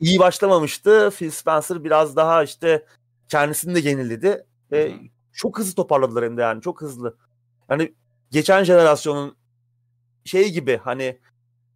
İyi 0.00 0.18
başlamamıştı. 0.18 1.10
Phil 1.18 1.30
Spencer 1.30 1.84
biraz 1.84 2.16
daha 2.16 2.42
işte 2.42 2.86
kendisini 3.28 3.74
de 3.74 3.88
yeniledi 3.88 4.46
ve 4.72 4.92
Hı 4.92 4.94
hı. 4.94 5.00
çok 5.32 5.58
hızlı 5.58 5.74
toparladılar 5.74 6.24
hem 6.24 6.36
de 6.36 6.42
yani 6.42 6.62
çok 6.62 6.82
hızlı. 6.82 7.16
Yani 7.70 7.94
geçen 8.30 8.64
jenerasyonun 8.64 9.36
şey 10.24 10.52
gibi 10.52 10.80
hani 10.84 11.18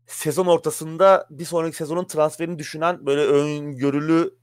sezon 0.06 0.46
ortasında 0.46 1.26
bir 1.30 1.44
sonraki 1.44 1.76
sezonun 1.76 2.04
transferini 2.04 2.58
düşünen 2.58 3.06
böyle 3.06 3.20
öngörülü 3.20 4.34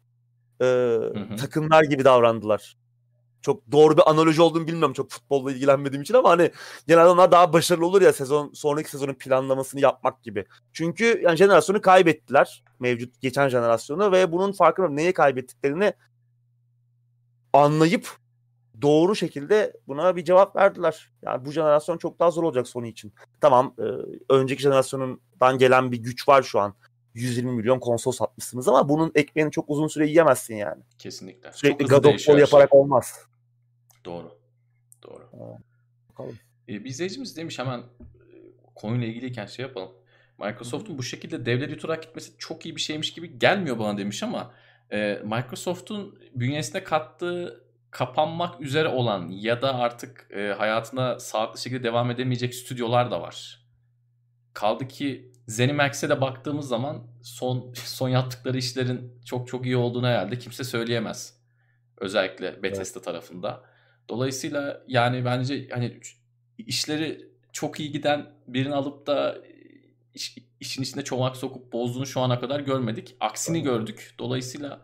e, 0.61 0.97
takımlar 1.37 1.83
gibi 1.83 2.05
davrandılar. 2.05 2.77
Çok 3.41 3.71
doğru 3.71 3.97
bir 3.97 4.09
analoji 4.09 4.41
olduğunu 4.41 4.67
bilmiyorum 4.67 4.93
çok 4.93 5.09
futbolla 5.09 5.51
ilgilenmediğim 5.51 6.01
için 6.01 6.13
ama 6.13 6.29
hani 6.29 6.51
genelde 6.87 7.09
onlar 7.09 7.31
daha 7.31 7.53
başarılı 7.53 7.85
olur 7.85 8.01
ya 8.01 8.13
sezon 8.13 8.51
sonraki 8.53 8.89
sezonun 8.89 9.13
planlamasını 9.13 9.81
yapmak 9.81 10.23
gibi. 10.23 10.45
Çünkü 10.73 11.21
yani 11.23 11.37
jenerasyonu 11.37 11.81
kaybettiler 11.81 12.63
mevcut 12.79 13.21
geçen 13.21 13.49
jenerasyonu 13.49 14.11
ve 14.11 14.31
bunun 14.31 14.51
farkında 14.51 14.89
neye 14.89 15.13
kaybettiklerini 15.13 15.93
anlayıp 17.53 18.09
doğru 18.81 19.15
şekilde 19.15 19.73
buna 19.87 20.15
bir 20.15 20.23
cevap 20.23 20.55
verdiler. 20.55 21.11
Yani 21.21 21.45
bu 21.45 21.51
jenerasyon 21.51 21.97
çok 21.97 22.19
daha 22.19 22.31
zor 22.31 22.43
olacak 22.43 22.67
Sony 22.67 22.89
için. 22.89 23.13
Tamam 23.41 23.73
e, 23.79 23.83
önceki 24.33 24.61
jenerasyonundan 24.61 25.57
gelen 25.57 25.91
bir 25.91 25.97
güç 25.97 26.27
var 26.27 26.43
şu 26.43 26.59
an. 26.59 26.73
120 27.13 27.51
milyon 27.51 27.79
konsol 27.79 28.11
satmışsınız 28.11 28.67
ama 28.67 28.89
bunun 28.89 29.11
ekmeğini 29.15 29.51
çok 29.51 29.65
uzun 29.67 29.87
süre 29.87 30.07
yiyemezsin 30.07 30.55
yani. 30.55 30.83
Kesinlikle. 30.97 31.51
Sürekli 31.53 31.85
God 31.85 32.03
of 32.03 32.17
War 32.17 32.33
şey. 32.33 32.37
yaparak 32.37 32.75
olmaz. 32.75 33.28
Doğru. 34.05 34.39
Doğru. 35.03 35.29
Bakalım. 36.09 36.39
E, 36.69 36.83
bir 36.83 36.89
izleyicimiz 36.89 37.37
demiş 37.37 37.59
hemen 37.59 37.79
e, 37.79 37.85
konuyla 38.75 39.07
ilgiliyken 39.07 39.45
şey 39.45 39.65
yapalım. 39.65 39.91
Microsoft'un 40.39 40.97
bu 40.97 41.03
şekilde 41.03 41.45
devlet 41.45 41.69
yutarak 41.69 42.03
gitmesi 42.03 42.31
çok 42.37 42.65
iyi 42.65 42.75
bir 42.75 42.81
şeymiş 42.81 43.13
gibi 43.13 43.39
gelmiyor 43.39 43.79
bana 43.79 43.97
demiş 43.97 44.23
ama 44.23 44.53
e, 44.91 45.21
Microsoft'un 45.23 46.19
bünyesine 46.35 46.83
kattığı 46.83 47.63
kapanmak 47.91 48.61
üzere 48.61 48.87
olan 48.87 49.29
ya 49.29 49.61
da 49.61 49.75
artık 49.75 50.27
e, 50.31 50.53
hayatına 50.57 51.19
sağlıklı 51.19 51.59
şekilde 51.59 51.83
devam 51.83 52.11
edemeyecek 52.11 52.55
stüdyolar 52.55 53.11
da 53.11 53.21
var. 53.21 53.65
Kaldı 54.53 54.87
ki 54.87 55.31
ZeniMax'e 55.47 56.09
de 56.09 56.21
baktığımız 56.21 56.67
zaman 56.67 57.07
son 57.23 57.73
son 57.73 58.09
yaptıkları 58.09 58.57
işlerin 58.57 59.21
çok 59.25 59.47
çok 59.47 59.65
iyi 59.65 59.77
olduğunu 59.77 60.07
herhalde 60.07 60.39
kimse 60.39 60.63
söyleyemez. 60.63 61.39
Özellikle 61.97 62.63
Bethesda 62.63 63.01
tarafında. 63.01 63.63
Dolayısıyla 64.09 64.83
yani 64.87 65.25
bence 65.25 65.69
hani 65.71 65.99
işleri 66.57 67.29
çok 67.51 67.79
iyi 67.79 67.91
giden 67.91 68.25
birini 68.47 68.75
alıp 68.75 69.07
da 69.07 69.37
iş, 70.13 70.37
işin 70.59 70.83
içine 70.83 71.03
çomak 71.03 71.37
sokup 71.37 71.73
bozduğunu 71.73 72.05
şu 72.05 72.21
ana 72.21 72.39
kadar 72.39 72.59
görmedik. 72.59 73.15
Aksini 73.19 73.61
gördük. 73.61 74.15
Dolayısıyla 74.19 74.81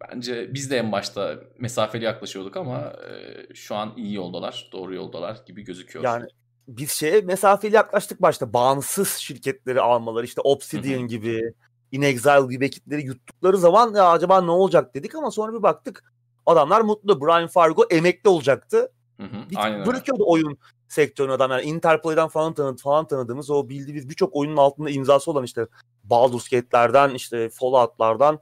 bence 0.00 0.54
biz 0.54 0.70
de 0.70 0.78
en 0.78 0.92
başta 0.92 1.38
mesafeli 1.58 2.04
yaklaşıyorduk 2.04 2.56
ama 2.56 2.92
e, 3.10 3.54
şu 3.54 3.74
an 3.74 3.92
iyi 3.96 4.14
yoldalar, 4.14 4.68
doğru 4.72 4.94
yoldalar 4.94 5.42
gibi 5.46 5.62
gözüküyor. 5.62 6.04
Yani 6.04 6.26
biz 6.68 6.90
şeye 6.90 7.20
mesafeli 7.20 7.74
yaklaştık 7.74 8.22
başta. 8.22 8.52
Bağımsız 8.52 9.08
şirketleri 9.08 9.80
almaları 9.80 10.24
işte 10.24 10.40
Obsidian 10.40 10.98
Hı 10.98 11.02
hı. 11.02 11.06
gibi, 11.06 11.52
In 11.92 12.02
Exile 12.02 12.46
gibi 12.50 12.64
ekipleri 12.64 13.02
yuttukları 13.02 13.58
zaman 13.58 13.94
ya 13.94 14.08
acaba 14.10 14.40
ne 14.40 14.50
olacak 14.50 14.94
dedik 14.94 15.14
ama 15.14 15.30
sonra 15.30 15.52
bir 15.52 15.62
baktık 15.62 16.13
adamlar 16.46 16.80
mutlu. 16.80 17.20
Brian 17.20 17.46
Fargo 17.46 17.84
emekli 17.90 18.28
olacaktı. 18.30 18.92
Hı 19.20 19.22
hı, 19.22 19.50
Bir 19.50 19.56
aynen 19.56 19.80
öyle. 19.80 19.86
bırakıyordu 19.90 20.24
oyun 20.26 20.58
sektörünü 20.88 21.32
adam 21.32 21.50
yani 21.50 21.62
Interplay'den 21.62 22.28
falan 22.28 22.54
tanıdı 22.54 22.82
falan 22.82 23.06
tanıdığımız 23.06 23.50
o 23.50 23.68
bildiğimiz 23.68 24.08
birçok 24.08 24.36
oyunun 24.36 24.56
altında 24.56 24.90
imzası 24.90 25.30
olan 25.30 25.44
işte 25.44 25.66
Baldur's 26.04 26.48
Gate'lerden 26.48 27.10
işte 27.14 27.48
Fallout'lardan 27.50 28.38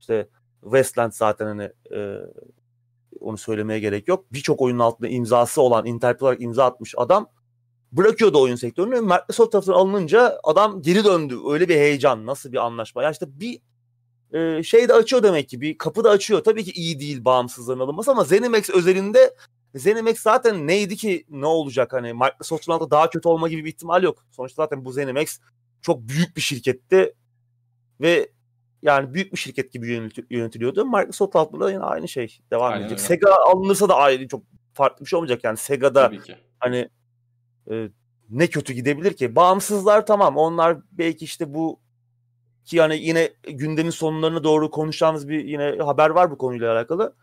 işte 0.00 0.28
Westland 0.62 1.12
zaten 1.12 1.46
hani 1.46 1.72
e, 1.94 2.16
onu 3.20 3.38
söylemeye 3.38 3.80
gerek 3.80 4.08
yok. 4.08 4.24
Birçok 4.32 4.60
oyunun 4.62 4.78
altında 4.78 5.08
imzası 5.08 5.62
olan 5.62 5.86
Interplay 5.86 6.28
olarak 6.28 6.42
imza 6.42 6.64
atmış 6.64 6.94
adam 6.96 7.28
bırakıyordu 7.92 8.42
oyun 8.42 8.56
sektörünü. 8.56 9.00
Microsoft 9.00 9.52
tarafından 9.52 9.78
alınınca 9.78 10.38
adam 10.44 10.82
geri 10.82 11.04
döndü. 11.04 11.36
Öyle 11.50 11.68
bir 11.68 11.76
heyecan. 11.76 12.26
Nasıl 12.26 12.52
bir 12.52 12.66
anlaşma? 12.66 13.02
Ya 13.02 13.10
işte 13.10 13.26
bir 13.40 13.60
e, 14.36 14.62
şey 14.62 14.88
de 14.88 14.92
açıyor 14.92 15.22
demek 15.22 15.48
ki. 15.48 15.60
Bir 15.60 15.78
kapı 15.78 16.04
da 16.04 16.10
açıyor. 16.10 16.44
Tabii 16.44 16.64
ki 16.64 16.70
iyi 16.72 17.00
değil 17.00 17.24
bağımsızlığın 17.24 17.78
alınması 17.80 18.10
ama 18.10 18.24
ZeniMax 18.24 18.70
özelinde 18.70 19.34
ZeniMax 19.74 20.18
zaten 20.18 20.66
neydi 20.66 20.96
ki 20.96 21.24
ne 21.30 21.46
olacak 21.46 21.92
hani 21.92 22.12
Microsoft'un 22.12 22.72
altında 22.72 22.90
daha 22.90 23.10
kötü 23.10 23.28
olma 23.28 23.48
gibi 23.48 23.64
bir 23.64 23.68
ihtimal 23.68 24.02
yok. 24.02 24.26
Sonuçta 24.30 24.62
zaten 24.62 24.84
bu 24.84 24.92
ZeniMax 24.92 25.38
çok 25.82 26.08
büyük 26.08 26.36
bir 26.36 26.40
şirketti 26.40 27.14
ve 28.00 28.30
yani 28.82 29.14
büyük 29.14 29.32
bir 29.32 29.38
şirket 29.38 29.72
gibi 29.72 29.88
yönet- 29.88 30.26
yönetiliyordu. 30.30 30.86
Microsoft 30.86 31.36
altında 31.36 31.70
yine 31.70 31.82
aynı 31.82 32.08
şey 32.08 32.38
devam 32.50 32.72
Aynen 32.72 32.80
edecek. 32.86 32.98
öyle. 32.98 33.08
Sega 33.08 33.34
alınırsa 33.46 33.88
da 33.88 33.94
ayrı 33.94 34.28
çok 34.28 34.42
farklı 34.74 35.04
bir 35.04 35.10
şey 35.10 35.16
olmayacak 35.16 35.44
yani 35.44 35.56
Sega'da 35.56 36.12
hani 36.58 36.88
e, 37.70 37.88
ne 38.30 38.46
kötü 38.46 38.72
gidebilir 38.72 39.12
ki? 39.12 39.36
Bağımsızlar 39.36 40.06
tamam 40.06 40.36
onlar 40.36 40.78
belki 40.92 41.24
işte 41.24 41.54
bu 41.54 41.80
ki 42.66 42.76
yani 42.76 42.96
yine 42.96 43.30
gündemin 43.48 43.90
sonlarına 43.90 44.44
doğru 44.44 44.70
konuşacağımız 44.70 45.28
bir 45.28 45.44
yine 45.44 45.76
haber 45.78 46.10
var 46.10 46.30
bu 46.30 46.38
konuyla 46.38 46.72
alakalı. 46.72 47.14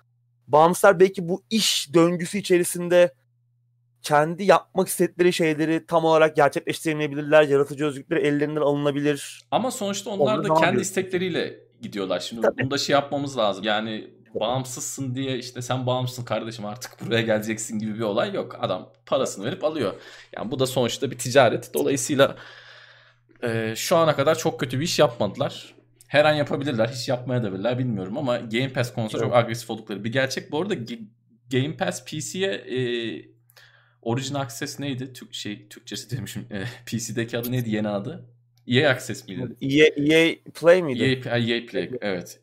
Bağımsızlar 0.47 0.99
belki 0.99 1.27
bu 1.29 1.43
iş 1.49 1.93
döngüsü 1.93 2.37
içerisinde 2.37 3.13
kendi 4.01 4.43
yapmak 4.43 4.87
istedikleri 4.87 5.33
şeyleri 5.33 5.85
tam 5.85 6.05
olarak 6.05 6.35
gerçekleştiremeyebilirler. 6.35 7.43
Yaratıcı 7.43 7.85
özgürlükleri 7.85 8.19
ellerinden 8.19 8.61
alınabilir. 8.61 9.41
Ama 9.51 9.71
sonuçta 9.71 10.09
onlar 10.09 10.37
Onlar 10.37 10.49
da 10.49 10.53
kendi 10.53 10.81
istekleriyle 10.81 11.59
gidiyorlar. 11.81 12.19
Şimdi 12.19 12.41
Tabii. 12.41 12.61
bunu 12.61 12.71
da 12.71 12.77
şey 12.77 12.93
yapmamız 12.93 13.37
lazım. 13.37 13.63
Yani 13.63 14.13
bağımsızsın 14.39 15.15
diye 15.15 15.37
işte 15.37 15.61
sen 15.61 15.85
bağımsızsın 15.85 16.25
kardeşim 16.25 16.65
artık 16.65 17.05
buraya 17.05 17.21
geleceksin 17.21 17.79
gibi 17.79 17.95
bir 17.95 18.01
olay 18.01 18.33
yok. 18.33 18.57
Adam 18.61 18.89
parasını 19.05 19.45
verip 19.45 19.63
alıyor. 19.63 19.93
Yani 20.35 20.51
bu 20.51 20.59
da 20.59 20.67
sonuçta 20.67 21.11
bir 21.11 21.17
ticaret. 21.17 21.73
Dolayısıyla 21.73 22.35
e, 23.43 23.73
şu 23.75 23.97
ana 23.97 24.15
kadar 24.15 24.37
çok 24.37 24.59
kötü 24.59 24.79
bir 24.79 24.85
iş 24.85 24.99
yapmadılar. 24.99 25.75
Her 26.07 26.25
an 26.25 26.33
yapabilirler. 26.33 26.87
Hiç 26.87 27.09
yapmaya 27.09 27.43
da 27.43 27.53
bilirler 27.53 27.79
bilmiyorum 27.79 28.17
ama 28.17 28.37
Game 28.37 28.69
Pass 28.69 28.93
konusunda 28.93 29.23
çok 29.23 29.35
agresif 29.35 29.69
oldukları 29.69 30.03
bir 30.03 30.11
gerçek. 30.11 30.51
Bu 30.51 30.61
arada 30.61 30.73
Game 31.51 31.77
Pass 31.77 32.05
PC'ye 32.05 32.51
e, 32.51 32.79
Origin 34.01 34.35
Access 34.35 34.79
neydi? 34.79 35.13
Türk 35.13 35.33
şey 35.33 35.67
Türkçesi 35.67 36.17
demişim. 36.17 36.45
E, 36.51 36.63
PC'deki 36.85 37.37
adı 37.37 37.51
neydi 37.51 37.69
yeni 37.69 37.87
adı? 37.87 38.25
EA 38.67 38.91
Access 38.91 39.27
miydi? 39.27 39.55
EA, 39.61 39.85
EA 39.85 40.35
Play 40.53 40.81
miydi? 40.81 41.21
EA, 41.25 41.37
EA 41.37 41.65
Play 41.65 41.91
evet. 42.01 42.39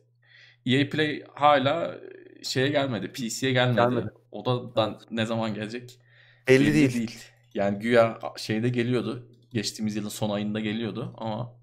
EA 0.65 0.89
Play 0.89 1.23
hala 1.33 1.97
şeye 2.43 2.67
gelmedi. 2.67 3.07
PC'ye 3.07 3.51
gelmedi. 3.51 3.75
Gelmedi. 3.75 4.09
O 4.31 4.45
da 4.75 4.99
ne 5.11 5.25
zaman 5.25 5.53
gelecek? 5.53 5.99
Belli 6.47 6.73
değil. 6.73 7.19
Yani 7.53 7.79
güya 7.79 8.19
şeyde 8.37 8.69
geliyordu. 8.69 9.30
Geçtiğimiz 9.51 9.95
yılın 9.95 10.09
son 10.09 10.29
ayında 10.29 10.59
geliyordu 10.59 11.15
ama 11.17 11.55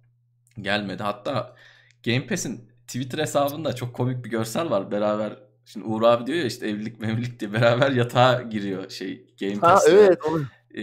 gelmedi. 0.60 1.02
Hatta 1.02 1.56
Game 2.04 2.26
Pass'in 2.26 2.70
Twitter 2.86 3.18
hesabında 3.18 3.74
çok 3.74 3.94
komik 3.94 4.24
bir 4.24 4.30
görsel 4.30 4.70
var. 4.70 4.90
Beraber 4.90 5.38
şimdi 5.64 5.86
Uğur 5.86 6.02
abi 6.02 6.26
diyor 6.26 6.38
ya 6.38 6.44
işte 6.44 6.68
evlilik 6.68 7.00
memlilik 7.00 7.40
diye 7.40 7.52
beraber 7.52 7.90
yatağa 7.90 8.42
giriyor 8.42 8.90
şey 8.90 9.26
Game 9.40 9.54
Ha 9.54 9.60
Pass'le 9.60 9.88
evet 9.88 10.18
onu 10.28 10.44
e, 10.74 10.82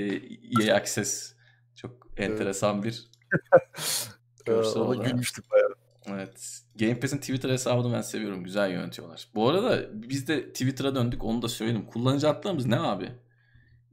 EA 0.60 0.76
Access 0.76 1.34
çok 1.76 2.08
enteresan 2.18 2.84
bir 2.84 3.06
Görsel 4.46 4.82
Ona 4.82 5.04
gülmüştük 5.04 5.52
bayağı. 5.52 5.76
Evet. 6.08 6.62
Game 6.76 7.00
Pass'in 7.00 7.18
Twitter 7.18 7.50
hesabını 7.50 7.94
ben 7.94 8.02
seviyorum. 8.02 8.44
Güzel 8.44 8.72
yönetiyorlar. 8.72 9.28
Bu 9.36 9.50
arada 9.50 9.90
biz 9.94 10.28
de 10.28 10.48
Twitter'a 10.48 10.96
döndük. 10.96 11.24
Onu 11.24 11.42
da 11.42 11.48
söyleyelim. 11.48 11.86
Kullanıcı 11.86 12.30
adlarımız 12.30 12.66
ne 12.66 12.80
abi? 12.80 13.12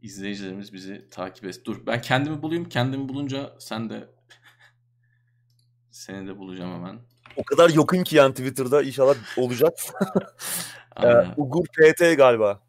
İzleyicilerimiz 0.03 0.73
bizi 0.73 1.09
takip 1.11 1.45
et. 1.45 1.65
Dur 1.65 1.87
ben 1.87 2.01
kendimi 2.01 2.43
bulayım. 2.43 2.69
Kendimi 2.69 3.09
bulunca 3.09 3.53
sen 3.59 3.91
de 3.91 4.09
seni 5.91 6.29
de 6.29 6.39
bulacağım 6.39 6.73
hemen. 6.75 6.99
O 7.37 7.45
kadar 7.45 7.71
yakın 7.71 8.03
ki 8.05 8.17
yani 8.17 8.35
Twitter'da 8.35 8.83
inşallah 8.83 9.15
olacak. 9.37 9.73
Ee. 11.03 11.27
Ugur 11.37 11.65
PT 11.67 12.17
galiba. 12.17 12.61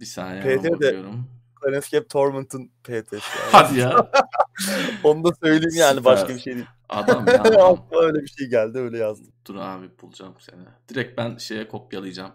Bir 0.00 0.06
saniye 0.06 0.42
PT 0.42 0.64
de- 0.64 0.70
bakıyorum. 0.70 1.26
Planescape 1.62 2.08
Torment'ın 2.08 2.70
PT'si. 2.84 3.16
Yani. 3.18 3.52
Hadi 3.52 3.78
ya. 3.78 4.10
Onu 5.04 5.24
da 5.24 5.34
söyleyeyim 5.42 5.76
yani 5.76 5.96
Süper. 5.98 6.04
başka 6.12 6.28
bir 6.34 6.38
şey 6.38 6.54
değil. 6.54 6.66
Adam 6.88 7.26
ya. 7.26 7.42
adam. 7.42 7.86
Öyle 7.92 8.18
bir 8.22 8.28
şey 8.28 8.46
geldi 8.46 8.78
öyle 8.78 8.98
yazdım. 8.98 9.32
Dur 9.46 9.56
abi 9.56 9.90
bulacağım 10.02 10.34
seni. 10.38 10.62
Direkt 10.88 11.18
ben 11.18 11.36
şeye 11.36 11.68
kopyalayacağım. 11.68 12.32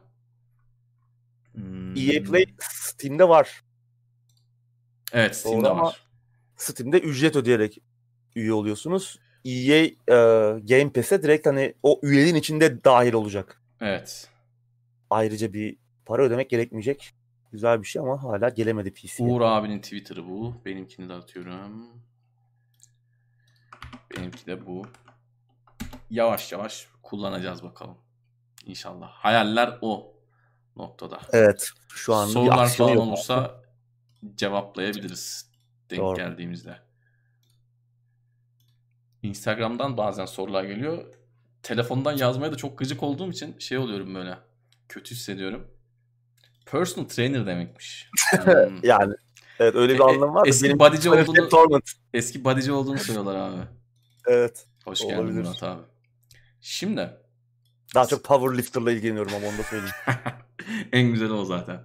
Hmm. 1.54 1.97
EA 1.97 2.24
Play 2.24 2.45
Steam'de 2.60 3.30
var. 3.30 3.64
Evet 5.14 5.36
Steam'de 5.36 5.66
Doğru 5.66 5.72
ama- 5.72 5.84
var. 5.84 6.01
Steam'de 6.57 6.99
ücret 6.99 7.36
ödeyerek 7.36 7.82
üye 8.36 8.53
oluyorsunuz. 8.53 9.20
EA 9.45 9.76
e, 9.78 9.95
Game 10.59 10.89
Pass'e 10.93 11.24
direkt 11.24 11.47
hani 11.47 11.74
o 11.84 11.99
üyeliğin 12.03 12.36
içinde 12.36 12.84
dahil 12.84 13.14
olacak. 13.14 13.61
Evet. 13.82 14.28
Ayrıca 15.09 15.53
bir 15.53 15.78
para 16.05 16.24
ödemek 16.24 16.49
gerekmeyecek. 16.49 17.14
Güzel 17.51 17.82
bir 17.82 17.88
şey 17.88 18.01
ama 18.01 18.24
hala 18.24 18.49
gelemedi 18.49 18.93
PC'ye. 18.93 19.30
Uğur 19.30 19.41
abinin 19.41 19.82
Twitter'ı 19.82 20.28
bu. 20.28 20.55
Benimkini 20.66 21.09
de 21.09 21.14
atıyorum. 21.14 21.88
Benimki 24.18 24.45
de 24.45 24.66
bu. 24.66 24.86
Yavaş 26.09 26.51
yavaş 26.51 26.88
kullanacağız 27.03 27.64
bakalım. 27.64 27.97
İnşallah. 28.66 29.09
Hayaller 29.09 29.78
o 29.82 30.14
noktada. 30.76 31.20
Evet. 31.34 31.70
Şu 31.88 32.14
an 32.14 32.28
Sorular 32.28 32.68
falan 32.70 32.97
olursa 32.97 33.62
cevaplayabiliriz 34.36 35.52
denk 35.90 36.02
Doğru. 36.02 36.16
geldiğimizde. 36.18 36.78
Instagram'dan 39.24 39.98
bazen 39.98 40.26
sorular 40.26 40.64
geliyor. 40.64 41.06
Telefondan 41.64 42.18
yazmaya 42.18 42.52
da 42.52 42.56
çok 42.58 42.78
gıcık 42.78 43.04
olduğum 43.04 43.32
için 43.32 43.60
şey 43.60 43.78
oluyorum 43.78 44.16
böyle. 44.16 44.38
Kötü 44.90 45.16
hissediyorum. 45.16 45.68
Personal 46.66 47.08
trainer 47.08 47.46
demekmiş. 47.46 48.10
Hmm. 48.44 48.80
Yani 48.84 49.14
evet 49.60 49.76
öyle 49.76 49.94
bir 49.94 50.00
E- 50.00 50.04
e- 50.04 50.06
anlamı 50.06 50.34
var 50.34 50.48
eski 50.48 50.80
bodyci 50.80 51.10
olduğunu- 51.10 51.50
Torment. 51.50 51.92
Eski 52.14 52.44
bodyci 52.44 52.72
olduğunu 52.72 52.98
söylüyorlar 52.98 53.36
abi. 53.36 53.58
Evet. 54.28 54.68
Hoş 54.86 55.02
geldin 55.02 55.16
Olabilir. 55.18 55.42
Murat 55.42 55.64
abi. 55.64 55.82
Şimdi 56.62 57.10
Daha 57.96 58.06
çok 58.06 58.24
powerlifter'la 58.24 58.92
ilgileniyorum 58.92 59.34
ama 59.36 59.48
onu 59.48 59.58
da 59.58 59.64
söyleyeyim. 59.64 59.96
en 60.94 61.12
güzeli 61.12 61.34
o 61.34 61.46
zaten. 61.46 61.80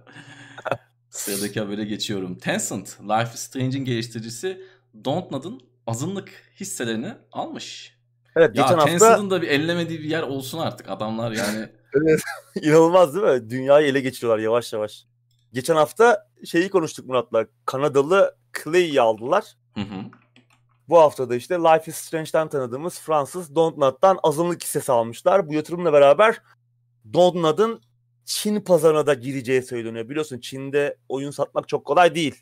Sıradaki 1.09 1.59
habere 1.59 1.85
geçiyorum. 1.85 2.37
Tencent, 2.37 3.01
Life 3.01 3.33
is 3.33 3.39
Strange'in 3.39 3.85
geliştiricisi 3.85 4.61
Dontnod'un 5.05 5.61
azınlık 5.87 6.29
hisselerini 6.59 7.13
almış. 7.31 7.97
Evet 8.35 8.55
Ya 8.55 8.63
geçen 8.63 8.77
hafta 8.77 8.85
Tencent'ın 8.85 9.29
da 9.29 9.41
bir 9.41 9.47
ellemediği 9.47 9.99
bir 9.99 10.09
yer 10.09 10.23
olsun 10.23 10.59
artık. 10.59 10.89
Adamlar 10.89 11.31
yani 11.31 11.69
Evet. 11.93 12.21
İnanılmaz 12.61 13.15
değil 13.15 13.25
mi? 13.25 13.49
Dünyayı 13.49 13.87
ele 13.87 13.99
geçiriyorlar 14.01 14.43
yavaş 14.43 14.73
yavaş. 14.73 15.05
Geçen 15.53 15.75
hafta 15.75 16.27
şeyi 16.45 16.69
konuştuk 16.69 17.05
Murat'la. 17.05 17.45
Kanadalı 17.65 18.35
Clay'i 18.63 19.01
aldılar. 19.01 19.45
Hı 19.75 19.81
hı. 19.81 20.01
Bu 20.89 20.99
hafta 20.99 21.29
da 21.29 21.35
işte 21.35 21.55
Life 21.55 21.91
is 21.91 21.95
Strange'den 21.95 22.49
tanıdığımız 22.49 22.99
Fransız 22.99 23.55
Dontnod'dan 23.55 24.19
azınlık 24.23 24.63
hissesi 24.63 24.91
almışlar. 24.91 25.47
Bu 25.47 25.53
yatırımla 25.53 25.93
beraber 25.93 26.41
Dontnod'un 27.13 27.81
Çin 28.29 28.61
pazarına 28.61 29.07
da 29.07 29.13
gireceği 29.13 29.61
söyleniyor. 29.61 30.09
Biliyorsun 30.09 30.39
Çin'de 30.39 30.97
oyun 31.09 31.31
satmak 31.31 31.67
çok 31.67 31.85
kolay 31.85 32.15
değil. 32.15 32.35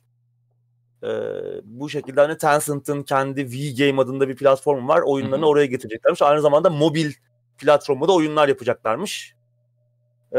Ee, 1.03 1.07
bu 1.63 1.89
şekilde 1.89 2.21
hani 2.21 2.37
Tencent'ın 2.37 3.03
kendi 3.03 3.45
V-Game 3.45 4.01
adında 4.01 4.29
bir 4.29 4.35
platformu 4.35 4.87
var. 4.87 5.01
Oyunlarını 5.05 5.43
Hı 5.43 5.47
hı. 5.47 5.49
oraya 5.49 5.65
getireceklermiş. 5.65 6.21
Aynı 6.21 6.41
zamanda 6.41 6.69
mobil 6.69 7.11
platformda 7.57 8.07
da 8.07 8.13
oyunlar 8.13 8.47
yapacaklarmış. 8.47 9.35
Ee, 10.33 10.37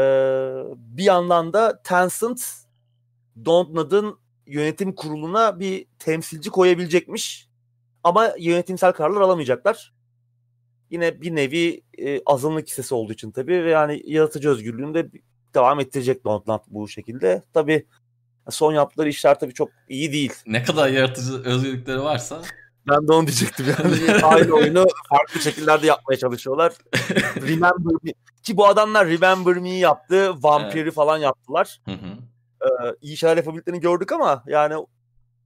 bir 0.75 1.03
yandan 1.03 1.53
da 1.53 1.81
Tencent 1.83 2.41
Dontnod'un 3.45 4.19
yönetim 4.47 4.95
kuruluna 4.95 5.59
bir 5.59 5.85
temsilci 5.99 6.49
koyabilecekmiş. 6.49 7.49
Ama 8.03 8.33
yönetimsel 8.39 8.91
kararlar 8.91 9.21
alamayacaklar. 9.21 9.93
Yine 10.89 11.21
bir 11.21 11.35
nevi 11.35 11.81
e, 11.97 12.21
azınlık 12.25 12.67
hissesi 12.67 12.95
olduğu 12.95 13.13
için 13.13 13.31
tabii 13.31 13.63
ve 13.63 13.69
yani 13.69 14.01
yaratıcı 14.05 14.49
özgürlüğünü 14.49 14.93
de 14.93 15.09
devam 15.55 15.79
ettirecek 15.79 16.25
Dontnod 16.25 16.59
bu 16.67 16.87
şekilde. 16.87 17.43
Tabii 17.53 17.85
son 18.49 18.73
yaptıkları 18.73 19.09
işler 19.09 19.39
tabii 19.39 19.53
çok 19.53 19.69
iyi 19.89 20.11
değil. 20.11 20.33
Ne 20.45 20.63
kadar 20.63 20.89
yaratıcı 20.89 21.43
özgürlükleri 21.43 22.01
varsa 22.01 22.41
Ben 22.87 23.07
de 23.07 23.13
onu 23.13 23.27
diyecektim 23.27 23.65
yani. 23.79 24.11
Aynı 24.23 24.53
oyunu 24.53 24.85
farklı 25.09 25.41
şekillerde 25.41 25.87
yapmaya 25.87 26.17
çalışıyorlar. 26.17 26.73
Remember 27.35 27.93
Me. 28.03 28.11
Ki 28.43 28.57
bu 28.57 28.67
adamlar 28.67 29.07
Remember 29.07 29.55
Me'yi 29.55 29.79
yaptı. 29.79 30.43
Vampir'i 30.43 30.81
Evet. 30.81 30.93
falan 30.93 31.17
yaptılar. 31.17 31.81
hı 31.85 31.91
hı. 31.91 32.17
Ee, 32.61 32.95
iyi 33.01 33.17
şeyler 33.17 33.37
yapabildiklerini 33.37 33.81
gördük 33.81 34.11
ama 34.11 34.43
yani 34.47 34.85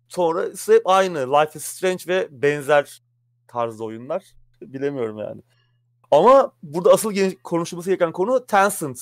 sonra 0.08 0.46
hep 0.68 0.82
aynı. 0.86 1.34
Life 1.34 1.60
is 1.60 1.66
Strange 1.66 2.04
ve 2.08 2.28
benzer 2.32 3.02
tarzda 3.48 3.84
oyunlar. 3.84 4.24
Bilemiyorum 4.62 5.18
yani. 5.18 5.42
Ama 6.12 6.52
burada 6.64 6.92
asıl 6.92 7.14
konuşulması 7.44 7.90
gereken 7.90 8.12
konu 8.12 8.46
Tencent. 8.46 9.00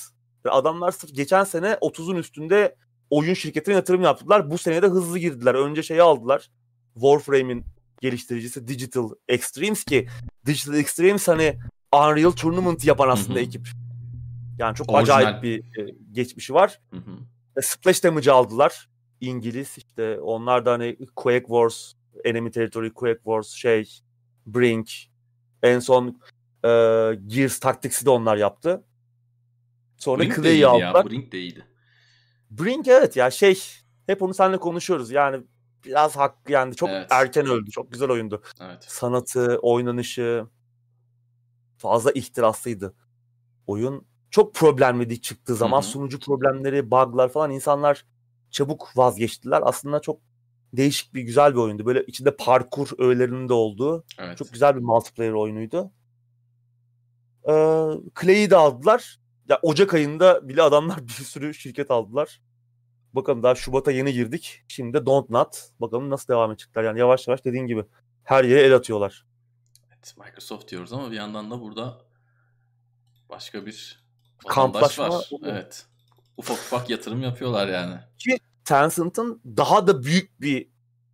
Adamlar 0.50 0.92
sırf 0.92 1.16
geçen 1.16 1.44
sene 1.44 1.68
30'un 1.68 2.16
üstünde 2.16 2.76
oyun 3.10 3.34
şirketine 3.34 3.76
yatırım 3.76 4.02
yaptılar. 4.02 4.52
Bu 4.52 4.58
sene 4.58 4.82
de 4.82 4.88
hızlı 4.88 5.20
girdiler. 5.20 5.56
Önce 5.56 5.84
şeyi 5.84 6.02
aldılar. 6.02 6.52
Warframe'in 6.94 7.66
geliştiricisi 8.02 8.68
Digital 8.68 9.10
Extremes 9.28 9.84
ki 9.84 10.08
Digital 10.46 10.76
Extremes 10.76 11.28
hani 11.28 11.58
Unreal 11.96 12.32
Tournament 12.32 12.86
yapan 12.86 13.10
aslında 13.10 13.40
Hı 13.40 13.44
hı. 13.44 13.46
ekip. 13.46 13.68
Yani 14.58 14.76
çok 14.76 14.92
Orijinal. 14.92 15.18
acayip 15.18 15.44
bir 15.44 15.60
e, 15.60 15.96
geçmişi 16.12 16.54
var. 16.54 16.80
Hı 16.92 16.98
hı. 16.98 17.12
E, 17.58 17.62
Splash 17.62 18.04
Damage'ı 18.04 18.34
aldılar. 18.34 18.90
İngiliz 19.22 19.78
işte 19.78 20.20
onlar 20.20 20.66
da 20.66 20.72
hani 20.72 20.98
Quake 21.16 21.46
Wars, 21.46 21.94
Enemy 22.24 22.52
Territory, 22.52 22.90
Quake 22.94 23.20
Wars, 23.24 23.48
şey, 23.48 24.00
Brink, 24.46 24.92
en 25.64 25.80
son 25.80 26.08
e, 26.64 26.70
Gears 27.28 27.60
Tactics'i 27.60 28.06
de 28.06 28.10
onlar 28.10 28.38
yaptı. 28.38 28.84
Sonra 30.02 30.24
Brink 30.24 30.36
Clay'i 30.36 30.68
aldılar. 30.68 31.04
ya. 31.06 31.10
Brink 31.10 31.32
de 31.32 31.40
iyiydi. 31.40 31.66
Brink 32.52 32.88
evet 32.88 33.16
ya 33.16 33.32
şey 33.32 33.60
hep 34.06 34.22
onu 34.22 34.34
seninle 34.34 34.58
konuşuyoruz. 34.58 35.12
Yani 35.12 35.44
biraz 35.86 36.16
hakkı 36.18 36.52
yani 36.52 36.76
çok 36.76 36.90
Evet. 36.90 37.08
erken 37.12 37.46
öldü. 37.46 37.72
Çok 37.72 37.92
güzel 37.92 38.10
oyundu. 38.10 38.42
Evet. 38.62 38.84
Sanatı, 38.88 39.58
oynanışı 39.62 40.46
fazla 41.78 42.12
ihtiraslıydı. 42.12 42.94
Oyun 43.68 44.06
çok 44.30 44.56
problemliydi 44.56 45.22
çıktığı 45.22 45.56
zaman. 45.56 45.82
Hı 45.82 45.86
hı. 45.86 45.90
Sunucu 45.90 46.20
problemleri, 46.20 46.92
bug'lar 46.92 47.30
falan 47.30 47.52
insanlar 47.52 48.06
çabuk 48.52 48.98
vazgeçtiler. 48.98 49.62
Aslında 49.66 50.00
çok 50.00 50.20
değişik 50.74 51.14
bir 51.14 51.22
güzel 51.22 51.52
bir 51.54 51.58
oyundu. 51.60 51.86
Böyle 51.86 52.04
içinde 52.06 52.36
parkur 52.36 52.90
öğelerinin 52.98 53.50
de 53.50 53.54
olduğu 53.54 54.04
Evet. 54.20 54.38
çok 54.38 54.54
güzel 54.54 54.76
bir 54.76 54.82
multiplayer 54.82 55.32
oyunuydu. 55.32 55.92
Ee, 57.48 57.54
Clay'i 58.22 58.50
de 58.50 58.56
aldılar. 58.58 59.20
Ya 59.52 59.60
Ocak 59.62 59.94
ayında 59.94 60.50
bile 60.50 60.62
adamlar 60.62 60.98
bir 61.08 61.12
sürü 61.12 61.54
şirket 61.54 61.92
aldılar. 61.92 62.42
Bakalım 63.14 63.44
daha 63.44 63.56
Şubat'a 63.56 63.92
yeni 63.92 64.14
girdik. 64.14 64.64
Şimdi 64.68 64.94
de 64.94 65.06
Don't 65.06 65.30
Not. 65.30 65.70
Bakalım 65.82 66.10
nasıl 66.10 66.28
devam 66.28 66.52
edecekler. 66.52 66.84
Yani 66.84 67.00
yavaş 67.00 67.28
yavaş 67.28 67.46
dediğin 67.46 67.68
gibi 67.68 67.86
her 68.24 68.44
yere 68.44 68.62
el 68.62 68.76
atıyorlar. 68.76 69.26
Evet, 69.90 70.16
Microsoft 70.18 70.72
diyoruz 70.72 70.94
ama 70.94 71.12
bir 71.12 71.16
yandan 71.16 71.52
da 71.52 71.62
burada 71.62 72.02
başka 73.30 73.66
bir 73.66 74.04
Kamplaşma 74.48 75.10
var. 75.10 75.28
oluyor. 75.32 75.54
Evet. 75.54 75.86
Ufak 76.38 76.58
ufak 76.58 76.90
yatırım 76.90 77.22
yapıyorlar 77.22 77.68
yani. 77.68 77.96
Tencent'ın 78.66 79.42
daha 79.46 79.88
da 79.88 80.04
büyük 80.04 80.42
bir 80.42 80.70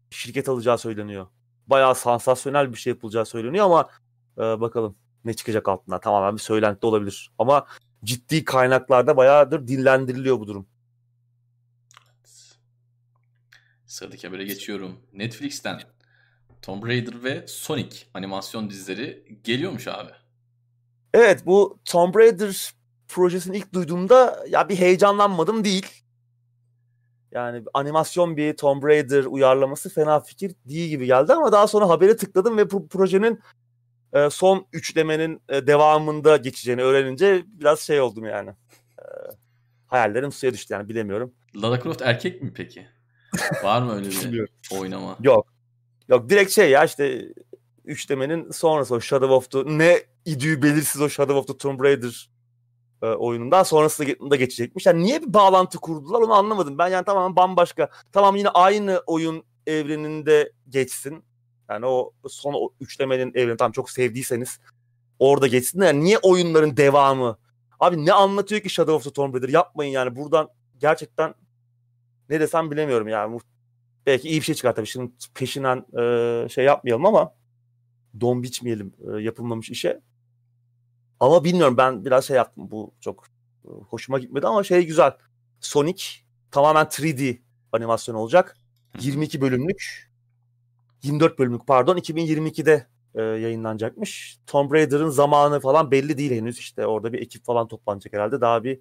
şirket 0.09 0.49
alacağı 0.49 0.77
söyleniyor. 0.77 1.27
Bayağı 1.67 1.95
sansasyonel 1.95 2.73
bir 2.73 2.77
şey 2.77 2.93
yapılacağı 2.93 3.25
söyleniyor 3.25 3.65
ama 3.65 3.89
e, 4.37 4.41
bakalım 4.61 4.95
ne 5.25 5.33
çıkacak 5.33 5.67
altından. 5.67 5.99
Tamamen 5.99 6.35
bir 6.35 6.41
söylenti 6.41 6.85
olabilir. 6.85 7.31
Ama 7.39 7.65
ciddi 8.03 8.45
kaynaklarda 8.45 9.17
bayağıdır 9.17 9.67
dillendiriliyor 9.67 10.39
bu 10.39 10.47
durum. 10.47 10.67
Sıradaki 13.85 14.27
habere 14.27 14.45
geçiyorum. 14.45 14.99
Netflix'ten 15.13 15.81
Tomb 16.61 16.83
Raider 16.83 17.23
ve 17.23 17.47
Sonic 17.47 17.97
animasyon 18.13 18.69
dizileri 18.69 19.39
geliyormuş 19.43 19.87
abi. 19.87 20.11
Evet 21.13 21.45
bu 21.45 21.79
Tomb 21.85 22.15
Raider 22.15 22.71
projesini 23.07 23.57
ilk 23.57 23.73
duyduğumda 23.73 24.45
ya 24.49 24.69
bir 24.69 24.75
heyecanlanmadım 24.75 25.63
değil. 25.63 25.87
Yani 27.31 27.63
animasyon 27.73 28.37
bir 28.37 28.57
Tomb 28.57 28.83
Raider 28.83 29.23
uyarlaması 29.23 29.89
fena 29.89 30.19
fikir 30.19 30.55
değil 30.65 30.89
gibi 30.89 31.05
geldi 31.05 31.33
ama 31.33 31.51
daha 31.51 31.67
sonra 31.67 31.89
habere 31.89 32.17
tıkladım 32.17 32.57
ve 32.57 32.71
bu 32.71 32.87
projenin 32.87 33.39
e, 34.17 34.29
son 34.29 34.67
üçlemenin 34.73 35.41
e, 35.49 35.67
devamında 35.67 36.37
geçeceğini 36.37 36.81
öğrenince 36.81 37.43
biraz 37.47 37.79
şey 37.79 38.01
oldum 38.01 38.25
yani. 38.25 38.49
E, 38.99 39.05
hayallerim 39.87 40.31
suya 40.31 40.53
düştü 40.53 40.73
yani 40.73 40.89
bilemiyorum. 40.89 41.33
Lara 41.55 41.81
Croft 41.81 42.01
erkek 42.01 42.41
mi 42.41 42.53
peki? 42.55 42.87
Var 43.63 43.81
mı 43.81 43.95
öyle 43.95 44.09
bir 44.09 44.49
oynama? 44.71 45.17
Yok. 45.23 45.47
Yok 46.07 46.29
direkt 46.29 46.51
şey 46.51 46.69
ya 46.69 46.85
işte 46.85 47.25
üçlemenin 47.85 48.51
sonrası 48.51 48.95
o 48.95 48.99
Shadow 48.99 49.35
of 49.35 49.51
the 49.51 49.77
ne 49.77 49.99
idüğü 50.25 50.61
belirsiz 50.61 51.01
o 51.01 51.09
Shadow 51.09 51.39
of 51.39 51.47
the 51.47 51.57
Tomb 51.57 51.83
Raider 51.83 52.29
e, 53.01 53.05
oyunundan 53.05 53.63
sonrasında 53.63 54.31
da 54.31 54.35
geçecekmiş. 54.35 54.85
Yani 54.85 55.03
niye 55.03 55.21
bir 55.21 55.33
bağlantı 55.33 55.77
kurdular 55.77 56.21
onu 56.21 56.33
anlamadım. 56.33 56.77
Ben 56.77 56.87
yani 56.87 57.05
tamamen 57.05 57.35
bambaşka. 57.35 57.89
Tamam 58.11 58.35
yine 58.35 58.49
aynı 58.49 59.01
oyun 59.07 59.43
evreninde 59.67 60.51
geçsin. 60.69 61.23
Yani 61.69 61.85
o 61.85 62.13
son 62.29 62.53
o 62.53 62.69
üçlemenin 62.79 63.31
evreni 63.35 63.57
tam 63.57 63.71
çok 63.71 63.89
sevdiyseniz 63.89 64.59
orada 65.19 65.47
geçsin. 65.47 65.81
Yani 65.81 66.03
niye 66.03 66.17
oyunların 66.17 66.77
devamı? 66.77 67.37
Abi 67.79 68.05
ne 68.05 68.13
anlatıyor 68.13 68.61
ki 68.61 68.69
Shadow 68.69 68.95
of 68.95 69.03
the 69.03 69.11
Tomb 69.11 69.35
Raider? 69.35 69.49
Yapmayın 69.49 69.91
yani 69.91 70.15
buradan 70.15 70.49
gerçekten 70.79 71.33
ne 72.29 72.39
desem 72.39 72.71
bilemiyorum 72.71 73.07
yani. 73.07 73.39
Belki 74.05 74.29
iyi 74.29 74.39
bir 74.39 74.45
şey 74.45 74.55
çıkar 74.55 74.75
tabii. 74.75 74.87
Şimdi 74.87 75.11
peşinden 75.33 75.85
e, 75.99 76.49
şey 76.49 76.65
yapmayalım 76.65 77.05
ama 77.05 77.33
don 78.19 78.43
biçmeyelim 78.43 78.93
e, 78.99 79.21
yapılmamış 79.21 79.69
işe. 79.69 80.01
Ama 81.19 81.43
bilmiyorum 81.43 81.77
ben 81.77 82.05
biraz 82.05 82.25
şey 82.25 82.37
yaptım. 82.37 82.71
Bu 82.71 82.93
çok 83.01 83.27
e, 83.65 83.69
hoşuma 83.89 84.19
gitmedi 84.19 84.47
ama 84.47 84.63
şey 84.63 84.85
güzel. 84.85 85.11
Sonic 85.59 86.05
tamamen 86.51 86.85
3D 86.85 87.41
animasyon 87.71 88.15
olacak. 88.15 88.57
22 88.99 89.41
bölümlük 89.41 90.11
24 91.03 91.39
bölümlük 91.39 91.67
pardon 91.67 91.97
2022'de 91.97 92.87
e, 93.15 93.21
yayınlanacakmış. 93.21 94.37
Tomb 94.47 94.71
Raider'ın 94.71 95.09
zamanı 95.09 95.59
falan 95.59 95.91
belli 95.91 96.17
değil 96.17 96.31
henüz. 96.31 96.59
İşte 96.59 96.87
orada 96.87 97.13
bir 97.13 97.21
ekip 97.21 97.45
falan 97.45 97.67
toplanacak 97.67 98.13
herhalde. 98.13 98.41
Daha 98.41 98.63
bir 98.63 98.79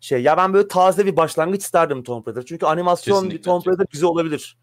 şey. 0.00 0.22
Ya 0.22 0.36
ben 0.36 0.54
böyle 0.54 0.68
taze 0.68 1.06
bir 1.06 1.16
başlangıç 1.16 1.62
isterdim 1.62 2.02
Tomb 2.02 2.26
Raider. 2.26 2.44
Çünkü 2.46 2.66
animasyon 2.66 3.14
Kesinlikle. 3.14 3.38
bir 3.38 3.42
Tomb 3.42 3.66
Raider 3.66 3.86
güzel 3.90 4.08
olabilir. 4.08 4.58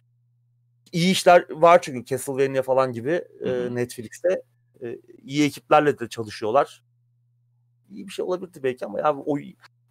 İyi 0.91 1.11
işler 1.11 1.45
var 1.49 1.81
çünkü 1.81 2.05
Castlevania 2.05 2.61
falan 2.61 2.93
gibi 2.93 3.21
e. 3.45 3.75
Netflix'te. 3.75 4.41
E, 4.83 4.99
iyi 5.23 5.45
ekiplerle 5.45 5.99
de 5.99 6.09
çalışıyorlar. 6.09 6.83
İyi 7.91 8.07
bir 8.07 8.11
şey 8.11 8.25
olabilirdi 8.25 8.63
belki 8.63 8.85
ama 8.85 8.99
ya 8.99 9.15
o 9.17 9.37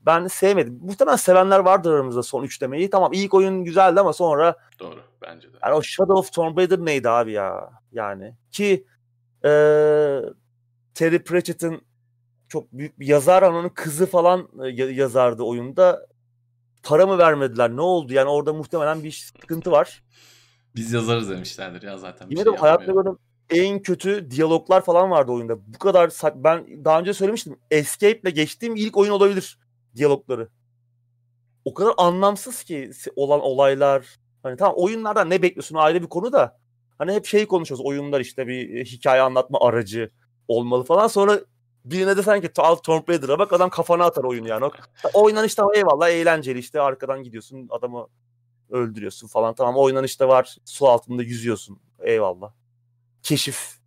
ben 0.06 0.26
sevmedim. 0.26 0.78
Muhtemelen 0.82 1.16
sevenler 1.16 1.58
vardır 1.58 1.92
aramızda 1.92 2.22
son 2.22 2.42
üçlemeyi. 2.42 2.90
Tamam 2.90 3.12
ilk 3.12 3.34
oyun 3.34 3.64
güzeldi 3.64 4.00
ama 4.00 4.12
sonra 4.12 4.56
Doğru 4.78 5.00
bence 5.22 5.52
de. 5.52 5.56
yani 5.64 5.74
o 5.74 5.82
Shadow 5.82 6.18
of 6.18 6.32
Tomb 6.32 6.58
Raider 6.58 6.78
neydi 6.78 7.08
abi 7.08 7.32
ya? 7.32 7.70
Yani 7.92 8.34
ki 8.50 8.86
eee 9.44 10.22
Terry 10.94 11.22
Pratchett'ın 11.24 11.80
çok 12.48 12.72
büyük 12.72 13.00
bir 13.00 13.06
yazar 13.06 13.42
ama 13.42 13.58
onun 13.58 13.68
kızı 13.68 14.06
falan 14.06 14.48
e, 14.64 14.68
ya- 14.68 14.90
yazardı 14.90 15.42
oyunda. 15.42 16.06
Para 16.82 17.06
mı 17.06 17.18
vermediler? 17.18 17.76
Ne 17.76 17.80
oldu? 17.80 18.12
Yani 18.12 18.28
orada 18.30 18.52
muhtemelen 18.52 19.04
bir 19.04 19.12
sıkıntı 19.12 19.70
var. 19.70 20.02
Biz 20.76 20.92
yazarız 20.92 21.30
demişlerdir 21.30 21.82
ya 21.82 21.98
zaten. 21.98 22.26
Yine 22.30 22.44
şey 22.44 22.52
de 22.52 22.56
hayatta 22.56 22.92
gördüğüm 22.92 23.18
en 23.50 23.82
kötü 23.82 24.30
diyaloglar 24.30 24.84
falan 24.84 25.10
vardı 25.10 25.32
oyunda. 25.32 25.54
Bu 25.74 25.78
kadar 25.78 26.10
ben 26.34 26.84
daha 26.84 27.00
önce 27.00 27.14
söylemiştim. 27.14 27.56
Escape'le 27.70 28.30
geçtiğim 28.30 28.76
ilk 28.76 28.96
oyun 28.96 29.12
olabilir 29.12 29.58
diyalogları. 29.96 30.48
O 31.64 31.74
kadar 31.74 31.94
anlamsız 31.96 32.64
ki 32.64 32.90
olan 33.16 33.40
olaylar. 33.40 34.06
Hani 34.42 34.56
tamam 34.56 34.74
oyunlardan 34.76 35.30
ne 35.30 35.42
bekliyorsun 35.42 35.76
ayrı 35.76 36.02
bir 36.02 36.08
konu 36.08 36.32
da. 36.32 36.58
Hani 36.98 37.12
hep 37.12 37.26
şeyi 37.26 37.46
konuşuyoruz. 37.46 37.86
Oyunlar 37.86 38.20
işte 38.20 38.46
bir 38.46 38.74
e, 38.74 38.84
hikaye 38.84 39.22
anlatma 39.22 39.58
aracı 39.60 40.10
olmalı 40.48 40.84
falan. 40.84 41.06
Sonra 41.06 41.40
birine 41.84 42.16
de 42.16 42.22
sanki 42.22 42.50
al 42.58 42.74
Tomb 42.74 43.08
Raider'a 43.08 43.38
bak 43.38 43.52
adam 43.52 43.70
kafana 43.70 44.04
atar 44.04 44.24
oyunu 44.24 44.48
yani. 44.48 44.64
O, 44.64 44.70
o 45.14 45.24
oynanış 45.24 45.54
tamam 45.54 45.72
eyvallah 45.74 46.08
eğlenceli 46.08 46.58
işte 46.58 46.80
arkadan 46.80 47.22
gidiyorsun 47.22 47.68
adamı 47.70 48.06
öldürüyorsun 48.70 49.28
falan. 49.28 49.54
Tamam 49.54 49.76
o 49.76 49.82
oynanış 49.82 50.20
da 50.20 50.28
var. 50.28 50.56
Su 50.64 50.88
altında 50.88 51.22
yüzüyorsun. 51.22 51.78
Eyvallah 52.00 52.52
keşif 53.26 53.78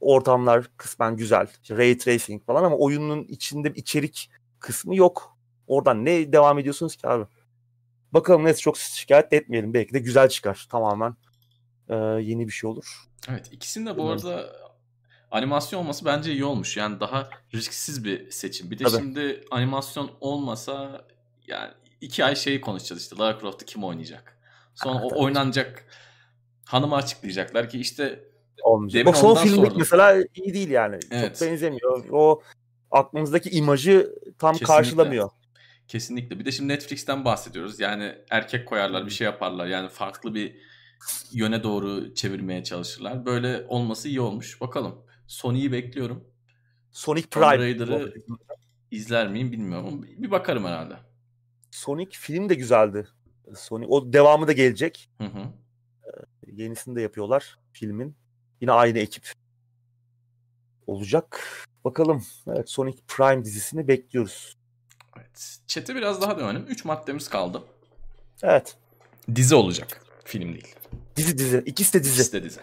ortamlar 0.00 0.70
kısmen 0.76 1.16
güzel. 1.16 1.46
İşte 1.62 1.76
ray 1.76 1.98
tracing 1.98 2.46
falan 2.46 2.64
ama 2.64 2.76
oyunun 2.76 3.24
içinde 3.24 3.72
içerik 3.74 4.30
kısmı 4.62 4.96
yok. 4.96 5.36
Oradan 5.66 6.04
ne 6.04 6.32
devam 6.32 6.58
ediyorsunuz 6.58 6.96
ki 6.96 7.08
abi? 7.08 7.24
Bakalım 8.12 8.44
neyse 8.44 8.60
çok 8.60 8.76
şikayet 8.76 9.32
etmeyelim. 9.32 9.74
Belki 9.74 9.94
de 9.94 9.98
güzel 9.98 10.28
çıkar. 10.28 10.66
Tamamen 10.70 11.16
e, 11.88 11.94
yeni 11.96 12.46
bir 12.46 12.52
şey 12.52 12.70
olur. 12.70 13.04
Evet 13.28 13.48
ikisinin 13.52 13.86
de 13.86 13.90
bu 13.90 13.96
Bilmiyorum. 13.96 14.26
arada 14.28 14.52
animasyon 15.30 15.80
olması 15.80 16.04
bence 16.04 16.32
iyi 16.32 16.44
olmuş. 16.44 16.76
Yani 16.76 17.00
daha 17.00 17.30
risksiz 17.54 18.04
bir 18.04 18.30
seçim. 18.30 18.70
Bir 18.70 18.78
de 18.78 18.84
Tabii. 18.84 18.96
şimdi 18.96 19.44
animasyon 19.50 20.10
olmasa 20.20 21.04
yani 21.46 21.70
iki 22.00 22.24
ay 22.24 22.36
şeyi 22.36 22.60
konuşacağız 22.60 23.02
işte. 23.02 23.16
Lara 23.16 23.40
Croft'u 23.40 23.64
kim 23.64 23.84
oynayacak? 23.84 24.38
Sonra 24.74 24.94
Ha, 24.94 25.02
o 25.04 25.24
oynanacak 25.24 25.86
hanıma 26.64 26.96
açıklayacaklar 26.96 27.68
ki 27.68 27.80
işte 27.80 28.32
Olmayacak. 28.62 28.94
Demin 28.94 29.06
Bak 29.06 29.16
son 29.16 29.34
sordum. 29.34 29.74
mesela 29.78 30.24
iyi 30.34 30.54
değil 30.54 30.70
yani. 30.70 30.98
Evet. 31.10 31.38
Çok 31.38 31.48
benzemiyor. 31.48 32.04
O 32.10 32.42
aklımızdaki 32.92 33.50
imajı 33.50 34.14
tam 34.38 34.52
Kesinlikle. 34.52 34.74
karşılamıyor. 34.74 35.30
kesinlikle. 35.88 36.38
Bir 36.38 36.44
de 36.44 36.52
şimdi 36.52 36.72
Netflix'ten 36.72 37.24
bahsediyoruz. 37.24 37.80
Yani 37.80 38.14
erkek 38.30 38.68
koyarlar 38.68 39.06
bir 39.06 39.10
şey 39.10 39.24
yaparlar. 39.24 39.66
Yani 39.66 39.88
farklı 39.88 40.34
bir 40.34 40.56
yöne 41.32 41.62
doğru 41.62 42.14
çevirmeye 42.14 42.64
çalışırlar. 42.64 43.26
Böyle 43.26 43.64
olması 43.68 44.08
iyi 44.08 44.20
olmuş. 44.20 44.60
Bakalım. 44.60 45.06
Sony'yi 45.26 45.72
bekliyorum. 45.72 46.24
Sonic 46.92 47.28
Tomb 47.28 47.44
Prime. 47.44 47.58
Raider'ı 47.64 48.14
İzler 48.90 49.28
miyim 49.28 49.52
bilmiyorum 49.52 49.86
ama 49.88 50.02
bir 50.02 50.30
bakarım 50.30 50.64
herhalde. 50.64 50.96
Sonic 51.70 52.18
film 52.18 52.48
de 52.48 52.54
güzeldi. 52.54 53.08
Sonic 53.56 53.88
o 53.88 54.12
devamı 54.12 54.46
da 54.46 54.52
gelecek. 54.52 55.10
Hı 55.18 55.24
hı. 55.24 55.44
Yenisini 56.46 56.96
de 56.96 57.00
yapıyorlar 57.00 57.58
filmin. 57.72 58.16
Yine 58.60 58.72
aynı 58.72 58.98
ekip 58.98 59.32
olacak. 60.86 61.46
Bakalım. 61.84 62.24
Evet 62.46 62.70
Sonic 62.70 62.98
Prime 63.08 63.44
dizisini 63.44 63.88
bekliyoruz. 63.88 64.56
Evet. 65.16 65.58
Chat'e 65.66 65.94
biraz 65.94 66.22
daha 66.22 66.38
dönelim. 66.38 66.66
3 66.68 66.84
maddemiz 66.84 67.28
kaldı. 67.28 67.62
Evet. 68.42 68.76
Dizi 69.34 69.54
olacak. 69.54 70.02
Film 70.24 70.54
değil. 70.54 70.74
Dizi 71.16 71.38
dizi. 71.38 71.62
İkisi 71.66 71.94
de 71.94 72.04
dizi. 72.04 72.14
İkisi 72.14 72.32
de 72.32 72.44
dizi. 72.44 72.60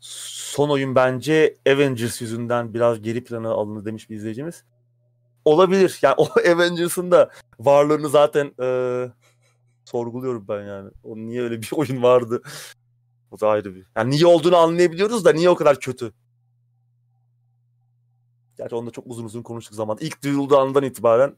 Son 0.00 0.68
oyun 0.68 0.94
bence 0.94 1.56
Avengers 1.68 2.20
yüzünden 2.20 2.74
biraz 2.74 3.02
geri 3.02 3.24
plana 3.24 3.50
alındı 3.50 3.84
demiş 3.84 4.10
bir 4.10 4.16
izleyicimiz. 4.16 4.64
Olabilir. 5.44 5.98
Yani 6.02 6.14
o 6.18 6.28
Avengers'ın 6.52 7.10
da 7.10 7.30
varlığını 7.58 8.08
zaten 8.08 8.54
eee, 8.60 9.12
sorguluyorum 9.84 10.48
ben 10.48 10.62
yani. 10.62 10.90
O 11.04 11.16
niye 11.16 11.42
öyle 11.42 11.62
bir 11.62 11.70
oyun 11.76 12.02
vardı? 12.02 12.42
O 13.30 13.40
da 13.40 13.48
ayrı 13.48 13.74
bir. 13.74 13.86
Yani 13.96 14.10
niye 14.10 14.26
olduğunu 14.26 14.56
anlayabiliyoruz 14.56 15.24
da 15.24 15.32
niye 15.32 15.50
o 15.50 15.54
kadar 15.54 15.80
kötü? 15.80 16.12
Gerçi 18.58 18.74
onu 18.74 18.86
da 18.86 18.90
çok 18.90 19.06
uzun 19.06 19.24
uzun 19.24 19.42
konuştuk 19.42 19.74
zaman. 19.74 19.98
İlk 20.00 20.22
duyurulduğu 20.24 20.58
andan 20.58 20.82
itibaren 20.82 21.36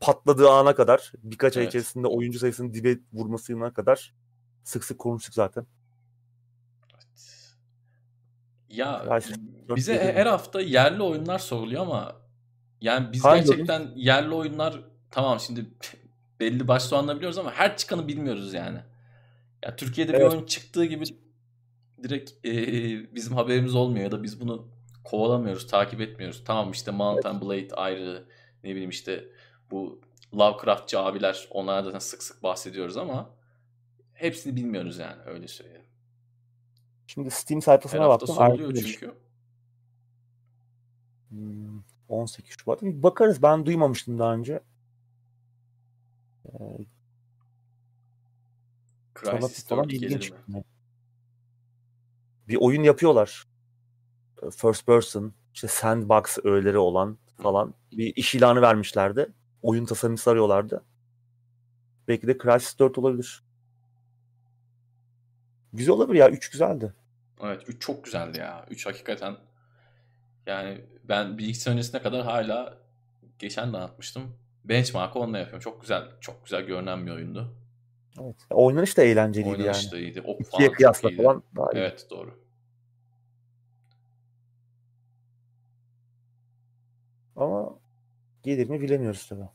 patladığı 0.00 0.50
ana 0.50 0.74
kadar 0.74 1.12
birkaç 1.22 1.56
ay 1.56 1.62
Evet. 1.62 1.70
içerisinde 1.74 2.06
oyuncu 2.06 2.38
sayısının 2.38 2.74
dibe 2.74 2.98
vurmasına 3.12 3.72
kadar 3.72 4.14
sık 4.64 4.84
sık 4.84 4.98
konuştuk 4.98 5.34
zaten. 5.34 5.66
Ya 8.68 9.20
bize 9.76 10.12
her 10.14 10.26
hafta 10.26 10.60
yerli 10.60 11.02
oyunlar 11.02 11.38
soruluyor 11.38 11.82
ama 11.82 12.16
yani 12.80 13.12
biz 13.12 13.24
Hangi 13.24 13.44
gerçekten 13.46 13.90
yerli 13.96 14.34
oyunlar 14.34 14.80
tamam 15.10 15.40
şimdi 15.40 15.66
belli 16.40 16.68
başlı 16.68 16.88
soğanları 16.88 17.16
biliyoruz 17.16 17.38
ama 17.38 17.52
her 17.52 17.76
çıkanı 17.76 18.08
bilmiyoruz 18.08 18.54
yani. 18.54 18.78
Ya 19.64 19.76
Türkiye'de 19.76 20.12
bir 20.12 20.18
Evet. 20.18 20.32
oyun 20.32 20.46
çıktığı 20.46 20.84
gibi 20.84 21.04
direkt 22.02 22.30
eee, 22.44 23.06
bizim 23.14 23.32
haberimiz 23.36 23.74
olmuyor 23.74 24.04
ya 24.04 24.12
da 24.12 24.22
biz 24.22 24.40
bunu 24.40 24.68
kovalamıyoruz, 25.04 25.66
takip 25.66 26.00
etmiyoruz. 26.00 26.44
Tamam 26.44 26.70
işte 26.70 26.90
Mount 26.90 27.26
and 27.26 27.42
Blade 27.42 27.74
ayrı, 27.74 28.28
ne 28.64 28.70
bileyim 28.70 28.90
işte 28.90 29.24
bu 29.70 30.00
Lovecraftçı 30.34 30.98
abiler 31.00 31.48
onlardan 31.50 31.84
zaten 31.84 31.98
sık 31.98 32.22
sık 32.22 32.42
bahsediyoruz 32.42 32.96
ama 32.96 33.30
hepsini 34.12 34.56
bilmiyoruz 34.56 34.98
yani 34.98 35.22
öyle 35.26 35.48
söyleyeyim. 35.48 35.82
Şimdi 37.06 37.30
Steam 37.30 37.60
Her 37.60 37.64
sayfasına 37.64 38.04
hafta 38.04 38.26
baktım. 38.36 38.74
çünkü. 38.74 39.14
Hmm, 41.28 41.80
18 42.08 42.56
Şubat. 42.58 42.82
Bir 42.82 43.02
bakarız. 43.02 43.42
Ben 43.42 43.66
duymamıştım 43.66 44.18
daha 44.18 44.34
önce. 44.34 44.60
Sana 49.24 49.40
Crysis 49.40 49.66
falan 49.66 49.84
4 49.84 49.90
gelir 49.92 50.06
ilginç. 50.06 50.30
mi? 50.30 50.64
Bir 52.48 52.56
oyun 52.56 52.82
yapıyorlar. 52.82 53.46
First 54.50 54.86
person 54.86 55.34
işte 55.54 55.68
sandbox 55.68 56.38
öğeleri 56.44 56.78
olan 56.78 57.18
falan 57.36 57.74
bir 57.92 58.16
iş 58.16 58.34
ilanı 58.34 58.62
vermişlerdi. 58.62 59.32
Oyun 59.62 59.86
tasarımcısı 59.86 60.30
arıyorlardı. 60.30 60.84
Belki 62.08 62.26
de 62.26 62.38
Crysis 62.38 62.78
4 62.78 62.98
olabilir. 62.98 63.44
Güzel 65.72 65.94
olabilir 65.94 66.18
ya. 66.18 66.30
3 66.30 66.50
güzeldi. 66.50 66.94
Evet 67.42 67.62
3 67.68 67.82
çok 67.82 68.04
güzeldi 68.04 68.38
ya. 68.38 68.66
3 68.70 68.86
hakikaten 68.86 69.36
yani 70.48 70.80
ben 71.04 71.38
bir 71.38 71.48
iki 71.48 71.58
sene 71.58 71.74
öncesine 71.74 72.02
kadar 72.02 72.22
hala 72.22 72.78
geçen 73.38 73.72
de 73.72 73.76
anlatmıştım. 73.76 74.36
Benchmark'ı 74.64 75.18
onunla 75.18 75.38
yapıyorum. 75.38 75.60
Çok 75.60 75.80
güzel, 75.80 76.04
çok 76.20 76.44
güzel 76.44 76.62
görünen 76.62 77.06
bir 77.06 77.10
oyundu. 77.10 77.54
Evet. 78.20 78.36
Oynanış 78.50 78.96
da 78.96 79.02
eğlenceliydi 79.02 79.56
Oynanış 79.56 79.84
yani. 79.84 79.92
da 79.92 79.98
iyiydi. 79.98 80.18
İkiye 80.18 80.44
falan 80.44 80.72
kıyasla 80.72 81.10
iyiydi. 81.10 81.22
falan 81.22 81.42
daha 81.56 81.72
iyi. 81.72 81.78
Evet 81.78 82.06
doğru. 82.10 82.38
Ama 87.36 87.78
gelir 88.42 88.68
mi 88.70 88.80
bilemiyoruz 88.80 89.26
tabii. 89.28 89.48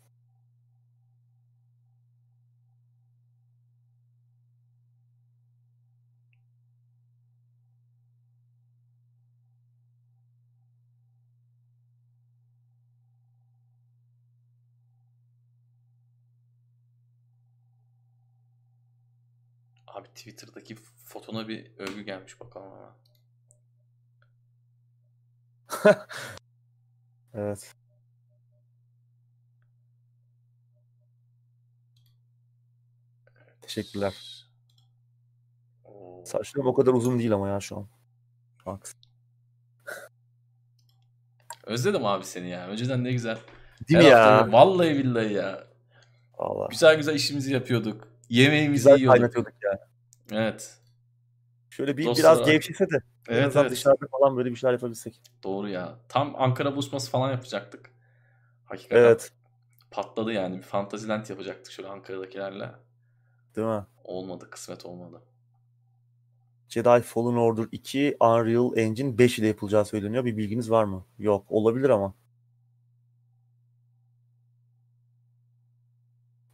Twitter'daki 20.15 20.75
fotona 21.05 21.47
bir 21.47 21.71
övgü 21.77 22.01
gelmiş 22.01 22.39
bakalım 22.39 22.71
ama. 22.73 22.95
Evet. 27.35 27.75
Teşekkürler. 33.61 34.13
Oo. 35.85 36.23
Saçlarım 36.25 36.67
o 36.67 36.73
kadar 36.73 36.93
uzun 36.93 37.19
değil 37.19 37.33
ama 37.33 37.49
ya 37.49 37.59
şu 37.59 37.77
an. 37.77 37.87
Bak. 38.65 38.89
Özledim 41.63 42.05
abi 42.05 42.25
seni 42.25 42.49
ya. 42.49 42.67
Önceden 42.67 43.03
ne 43.03 43.11
güzel. 43.11 43.37
Değil 43.89 43.99
Her 43.99 44.05
mi 44.05 44.09
ya? 44.11 44.51
Vallahi 44.51 44.89
billahi 44.97 45.33
ya. 45.33 45.67
Allah. 46.37 46.67
Güzel 46.69 46.95
güzel 46.97 47.15
işimizi 47.15 47.53
yapıyorduk. 47.53 48.07
Yemeğimizi 48.29 48.83
Güzel 48.83 48.97
yiyorduk. 48.97 49.17
kaynatıyorduk 49.19 49.53
ya. 49.63 49.87
Evet. 50.31 50.77
Şöyle 51.69 51.97
bir 51.97 52.05
Dostlar- 52.05 52.17
biraz 52.35 52.45
gevşese 52.47 52.89
de 52.89 52.95
en 53.29 53.33
Evet 53.33 53.45
azından 53.47 53.63
evet. 53.65 53.71
dışarıda 53.71 54.05
falan 54.19 54.37
böyle 54.37 54.49
bir 54.51 54.55
şeyler 54.55 54.73
yapabilsek. 54.73 55.21
Doğru 55.43 55.69
ya. 55.69 55.99
Tam 56.09 56.35
Ankara 56.37 56.75
busması 56.75 57.11
falan 57.11 57.31
yapacaktık. 57.31 57.91
Hakikaten 58.65 59.01
Evet. 59.03 59.31
patladı 59.91 60.31
yani. 60.33 60.57
Bir 60.57 60.61
Fantasyland 60.61 61.29
yapacaktık 61.29 61.71
şöyle 61.73 61.89
Ankara'dakilerle. 61.89 62.71
Değil 63.55 63.67
mi? 63.67 63.85
Olmadı. 64.03 64.47
Kısmet 64.49 64.85
olmadı. 64.85 65.21
Jedi 66.69 67.01
Fallen 67.01 67.37
Order 67.37 67.67
2 67.71 68.17
Unreal 68.19 68.77
Engine 68.77 69.17
5 69.17 69.39
ile 69.39 69.47
yapılacağı 69.47 69.85
söyleniyor. 69.85 70.25
Bir 70.25 70.37
bilginiz 70.37 70.71
var 70.71 70.83
mı? 70.83 71.05
Yok. 71.19 71.45
Olabilir 71.49 71.89
ama. 71.89 72.13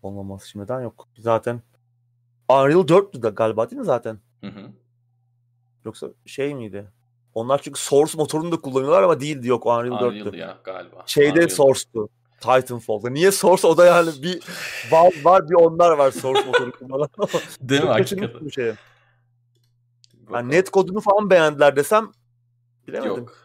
Olmaması 0.01 0.49
şimdiden 0.49 0.81
yok. 0.81 1.07
Zaten 1.17 1.61
Unreal 2.49 2.87
4'tü 2.87 3.23
de 3.23 3.29
galiba 3.29 3.69
değil 3.69 3.79
mi 3.79 3.85
zaten? 3.85 4.19
Hı 4.41 4.47
hı. 4.47 4.71
Yoksa 5.85 6.07
şey 6.25 6.55
miydi? 6.55 6.91
Onlar 7.33 7.61
çünkü 7.61 7.79
Source 7.79 8.17
motorunu 8.17 8.51
da 8.51 8.57
kullanıyorlar 8.57 9.03
ama 9.03 9.19
değildi 9.19 9.47
yok 9.47 9.65
Unreal 9.65 10.01
4'tü. 10.01 10.21
Unreal 10.21 10.33
ya 10.33 10.57
galiba. 10.63 11.03
Şeyde 11.05 11.31
Unreal. 11.31 11.49
Source'tu. 11.49 12.09
Titanfall'da. 12.41 13.09
Niye 13.09 13.31
Source? 13.31 13.67
O 13.67 13.77
da 13.77 13.85
yani 13.85 14.09
bir 14.23 14.39
Valve 14.91 15.23
var 15.23 15.49
bir 15.49 15.55
onlar 15.55 15.91
var 15.91 16.11
Source 16.11 16.45
motoru 16.45 16.71
kullanan. 16.71 17.09
Değil 17.61 17.83
mi 17.83 17.87
hakikaten? 17.87 18.49
şeye. 18.49 18.75
Bakalım. 20.13 20.35
Yani 20.49 20.51
net 20.51 20.69
kodunu 20.69 20.99
falan 21.01 21.29
beğendiler 21.29 21.75
desem 21.75 22.11
bilemedim. 22.87 23.15
Yok. 23.17 23.37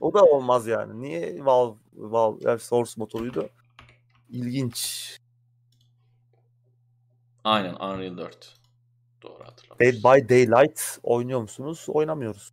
O 0.00 0.14
da 0.14 0.24
olmaz 0.24 0.66
yani. 0.66 1.02
Niye 1.02 1.44
Valve, 1.44 1.76
Valve 1.94 2.38
yani 2.40 2.58
Source 2.58 2.92
motoruydu? 2.96 3.48
İlginç. 4.30 5.10
Aynen 7.44 7.74
Unreal 7.74 8.16
4. 8.18 8.56
Doğru 9.22 9.38
Dead 9.38 9.46
hatırlamışsın. 9.46 10.02
by 10.02 10.28
Daylight 10.28 10.80
oynuyor 11.02 11.40
musunuz? 11.40 11.84
Oynamıyoruz. 11.88 12.52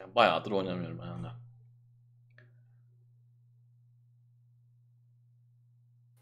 Yani 0.00 0.14
bayağıdır 0.14 0.50
oynamıyorum 0.50 0.98
ben 0.98 1.24
de. 1.24 1.28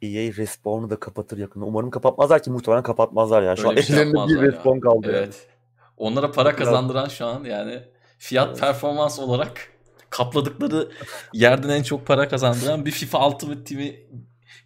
EA 0.02 0.32
Respawn'u 0.36 0.90
da 0.90 1.00
kapatır 1.00 1.38
yakında. 1.38 1.64
Umarım 1.64 1.90
kapatmazlar 1.90 2.42
ki 2.42 2.50
muhtemelen 2.50 2.82
kapatmazlar 2.82 3.42
ya. 3.42 3.56
Şu 3.56 3.62
Öyle 3.62 3.70
an 3.70 3.76
bir 3.76 3.82
şey 3.82 3.96
ellerinde 3.96 4.12
bir 4.14 4.18
yapmazlar 4.18 4.42
ya. 4.42 4.48
Respawn 4.52 4.80
kaldı 4.80 5.06
yani. 5.06 5.16
Evet. 5.16 5.48
Onlara 5.96 6.32
para 6.32 6.56
kazandıran 6.56 7.08
şu 7.08 7.26
an 7.26 7.44
yani 7.44 7.82
fiyat 8.18 8.48
Evet. 8.48 8.60
performans 8.60 9.18
olarak 9.18 9.72
kapladıkları 10.10 10.90
yerden 11.32 11.68
en 11.68 11.82
çok 11.82 12.06
para 12.06 12.28
kazandıran 12.28 12.84
bir 12.86 12.90
FIFA 12.90 13.28
Ultimate 13.28 13.64
Team'i 13.64 14.06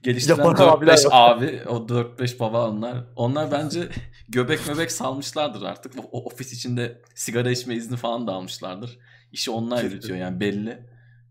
geliştiren 0.03 0.36
Yapan 0.36 0.55
4-5 0.55 0.70
abiler 0.70 1.05
var. 1.05 1.36
abi. 1.36 1.62
O 1.68 1.76
4-5 1.76 2.38
baba 2.38 2.70
onlar. 2.70 3.05
Onlar 3.16 3.53
bence 3.53 3.88
göbek 4.28 4.68
möbek 4.68 4.93
salmışlardır 4.93 5.62
artık. 5.62 5.93
O, 6.12 6.24
ofis 6.24 6.53
içinde 6.53 7.03
sigara 7.14 7.51
içme 7.51 7.74
izni 7.74 7.97
falan 7.97 8.26
da 8.26 8.32
almışlardır. 8.32 8.99
İşi 9.32 9.51
onlar 9.51 9.84
yürütüyor 9.84 10.18
yani 10.18 10.41
belli. 10.41 10.78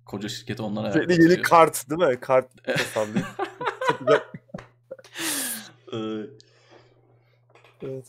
Koca 0.05 0.29
şirketi 0.29 0.61
onlar 0.61 0.83
ayakta 0.83 0.99
yeni 1.01 1.17
tutuyor. 1.17 1.43
kart 1.43 1.89
değil 1.89 2.01
mi? 2.11 2.19
Kart. 2.19 2.49
Ee, 5.93 5.97
Evet. 7.83 8.05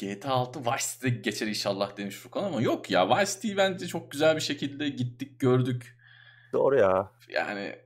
GTA 0.00 0.30
6 0.30 0.60
Vice 0.60 0.84
City'de 0.92 1.08
geçer 1.10 1.46
inşallah 1.46 1.96
demiş 1.96 2.16
Furkan 2.16 2.44
ama 2.44 2.60
yok 2.60 2.90
ya 2.90 3.08
Vice 3.08 3.32
City'yi 3.32 3.56
bence 3.56 3.86
çok 3.86 4.10
güzel 4.10 4.36
bir 4.36 4.40
şekilde 4.40 4.88
gittik 4.88 5.40
gördük. 5.40 5.97
Doğru 6.52 6.78
ya. 6.78 7.12
Yani 7.28 7.76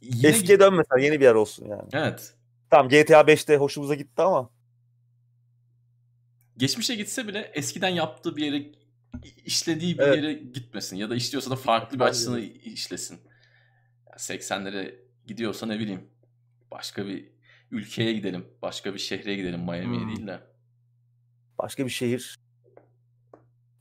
yine 0.00 0.28
Eskiye 0.28 0.60
dönmesen 0.60 0.98
yeni 0.98 1.20
bir 1.20 1.24
yer 1.24 1.34
olsun 1.34 1.66
yani. 1.66 1.88
Evet. 1.92 2.34
Tamam 2.70 2.88
GTA 2.88 3.20
5'te 3.20 3.56
hoşumuza 3.56 3.94
gitti 3.94 4.22
ama 4.22 4.50
Geçmişe 6.56 6.94
gitse 6.94 7.28
bile 7.28 7.40
eskiden 7.54 7.88
yaptığı 7.88 8.36
bir 8.36 8.44
yere 8.44 8.66
işlediği 9.44 9.98
bir 9.98 10.02
Evet. 10.02 10.16
yere 10.16 10.32
gitmesin 10.32 10.96
ya 10.96 11.10
da 11.10 11.14
işliyorsa 11.16 11.50
da 11.50 11.56
farklı 11.56 11.98
bir 11.98 12.04
açısını 12.04 12.40
işlesin. 12.40 13.18
Ya 14.06 14.12
80'lere 14.16 14.94
gidiyorsa 15.26 15.66
ne 15.66 15.78
bileyim 15.78 16.10
başka 16.70 17.06
bir 17.06 17.30
ülkeye 17.70 18.12
gidelim, 18.12 18.46
başka 18.62 18.94
bir 18.94 18.98
şehre 18.98 19.34
gidelim 19.34 19.60
Miami'ye 19.60 20.00
Hmm. 20.02 20.08
değil 20.16 20.26
de. 20.26 20.40
başka 21.58 21.84
bir 21.84 21.90
şehir 21.90 22.38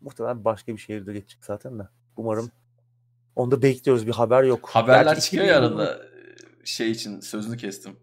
muhtemelen 0.01 0.45
başka 0.45 0.73
bir 0.73 0.77
şehirde 0.77 1.13
geçecek 1.13 1.45
zaten 1.45 1.79
de. 1.79 1.83
Umarım. 2.17 2.51
Onu 3.35 3.51
da 3.51 3.61
bekliyoruz. 3.61 4.07
Bir 4.07 4.11
haber 4.11 4.43
yok. 4.43 4.69
Haberler 4.69 5.03
Gerçi 5.03 5.21
çıkıyor 5.21 5.45
ya 5.45 5.57
2020 5.57 5.81
arada 5.81 6.05
şey 6.63 6.91
için 6.91 7.19
sözünü 7.19 7.57
kestim. 7.57 7.97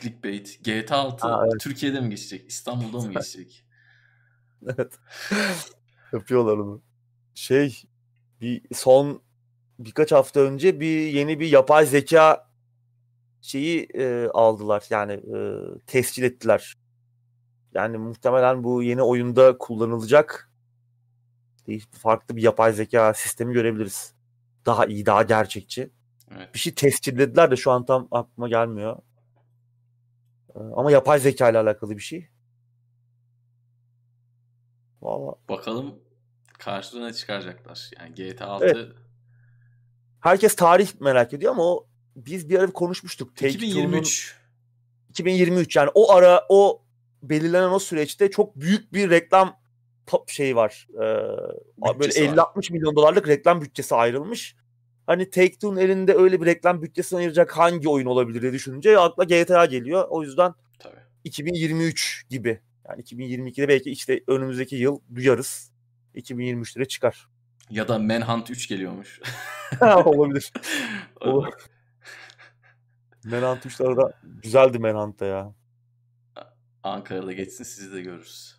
Clickbait. 0.00 0.60
GTA 0.64 0.96
6 0.96 1.28
Ha, 1.28 1.42
evet. 1.44 1.60
Türkiye'de 1.60 2.00
mi 2.00 2.10
geçecek? 2.10 2.48
İstanbul'da 2.48 3.06
mı 3.06 3.12
geçecek? 3.14 3.64
Evet. 4.66 4.92
Yapıyorlar 6.12 6.56
onu. 6.58 6.82
Şey 7.34 7.82
bir 8.40 8.62
son 8.74 9.22
birkaç 9.78 10.12
hafta 10.12 10.40
önce 10.40 10.80
bir 10.80 11.08
yeni 11.12 11.40
bir 11.40 11.48
yapay 11.48 11.86
zeka 11.86 12.48
şeyi 13.40 13.88
e, 13.94 14.28
aldılar. 14.34 14.84
Yani 14.90 15.12
e, 15.12 15.38
tescil 15.86 16.22
ettiler. 16.22 16.76
Yani 17.74 17.98
muhtemelen 17.98 18.64
bu 18.64 18.82
yeni 18.82 19.02
oyunda 19.02 19.58
kullanılacak 19.58 20.50
farklı 21.92 22.36
bir 22.36 22.42
yapay 22.42 22.72
zeka 22.72 23.14
sistemi 23.14 23.52
görebiliriz. 23.52 24.17
Daha 24.68 24.86
iyi, 24.86 25.06
daha 25.06 25.22
gerçekçi. 25.22 25.90
Evet. 26.36 26.54
Bir 26.54 26.58
şey 26.58 26.74
tescillediler 26.74 27.50
de 27.50 27.56
şu 27.56 27.70
an 27.70 27.84
tam 27.86 28.08
aklıma 28.10 28.48
gelmiyor. 28.48 28.96
E, 30.54 30.58
Ama 30.76 30.90
yapay 30.90 31.18
zeka 31.18 31.50
ile 31.50 31.58
alakalı 31.58 31.96
bir 31.96 32.02
şey. 32.02 32.28
Vallahi 35.02 35.36
Bakalım 35.48 35.94
karşılığına 36.58 37.12
çıkaracaklar. 37.12 37.90
Yani 38.00 38.14
GTA 38.14 38.46
6 38.46 38.64
Evet. 38.64 38.88
herkes 40.20 40.56
tarih 40.56 41.00
merak 41.00 41.32
ediyor 41.32 41.52
ama 41.52 41.62
o 41.62 41.86
biz 42.16 42.48
bir 42.48 42.58
ara 42.58 42.72
konuşmuştuk. 42.72 43.36
Take-Two'nun 43.36 43.58
2023 43.58 44.36
2023 45.10 45.76
yani 45.76 45.90
o 45.94 46.12
ara 46.12 46.46
o 46.48 46.82
belirlenen 47.22 47.70
o 47.70 47.78
süreçte 47.78 48.30
çok 48.30 48.56
büyük 48.56 48.92
bir 48.92 49.10
reklam 49.10 49.60
şeyi 50.26 50.56
var. 50.56 50.88
Ee, 50.94 50.98
böyle 50.98 51.98
Bütçesi 52.00 52.36
var. 52.36 52.52
50-60 52.54 52.72
milyon 52.72 52.96
dolarlık 52.96 53.28
reklam 53.28 53.60
bütçesi 53.62 53.94
ayrılmış. 53.94 54.56
Hani 55.08 55.30
Take-Two'nun 55.30 55.76
elinde 55.76 56.14
öyle 56.14 56.40
bir 56.40 56.46
reklam 56.46 56.82
bütçesi 56.82 57.16
ayıracak 57.16 57.56
hangi 57.56 57.88
oyun 57.88 58.06
olabilir 58.06 58.42
diye 58.42 58.52
düşününce 58.52 58.98
akla 58.98 59.24
GTA 59.24 59.66
geliyor. 59.66 60.06
O 60.08 60.22
yüzden 60.22 60.54
tabii. 60.78 61.00
2023 61.24 62.26
gibi. 62.30 62.60
Yani 62.88 63.02
2022'de 63.02 63.68
belki 63.68 63.90
işte 63.90 64.20
önümüzdeki 64.26 64.76
yıl 64.76 65.00
duyarız. 65.14 65.72
2023'lere 66.14 66.88
çıkar. 66.88 67.28
Ya 67.70 67.88
da 67.88 67.98
Manhunt 67.98 68.50
3 68.50 68.68
geliyormuş. 68.68 69.20
Olabilir. 70.04 70.52
Olur. 71.20 71.52
Manhunt 73.24 73.66
3 73.66 73.80
arada 73.80 74.12
güzeldi 74.22 74.78
Manhunt'ta 74.78 75.26
ya. 75.26 75.54
Ankara'da 76.82 77.32
geçsin 77.32 77.64
sizi 77.64 77.92
de 77.92 78.00
görürüz. 78.02 78.57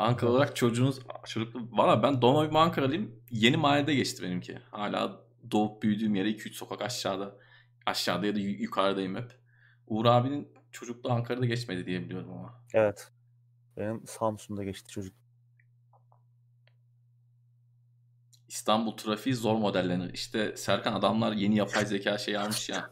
Ankara 0.00 0.30
olarak 0.30 0.56
çocuğunuz 0.56 1.00
çocuklu 1.26 1.68
valla 1.72 2.02
ben 2.02 2.22
doğma 2.22 2.40
büyüme 2.40 2.58
Ankaralıyım. 2.58 3.22
Yeni 3.30 3.56
mahallede 3.56 3.94
geçti 3.94 4.22
benimki. 4.22 4.58
Hala 4.70 5.20
doğup 5.50 5.82
büyüdüğüm 5.82 6.14
yere 6.14 6.30
2-3 6.30 6.52
sokak 6.52 6.82
aşağıda. 6.82 7.36
Aşağıda 7.86 8.26
ya 8.26 8.34
da 8.34 8.38
yukarıdayım 8.38 9.16
hep. 9.16 9.38
Uğur 9.86 10.06
abinin 10.06 10.48
çocukluğu 10.72 11.12
Ankara'da 11.12 11.46
geçmedi 11.46 11.86
diye 11.86 12.02
biliyorum 12.04 12.32
ama. 12.32 12.64
Evet. 12.72 13.12
Benim 13.76 14.06
Samsun'da 14.06 14.64
geçti 14.64 14.88
çocuk. 14.88 15.14
İstanbul 18.48 18.96
trafiği 18.96 19.34
zor 19.34 19.56
modellenir. 19.56 20.14
İşte 20.14 20.56
Serkan 20.56 20.92
adamlar 20.92 21.32
yeni 21.32 21.56
yapay 21.56 21.86
zeka 21.86 22.18
şey 22.18 22.36
almış 22.36 22.68
ya. 22.68 22.90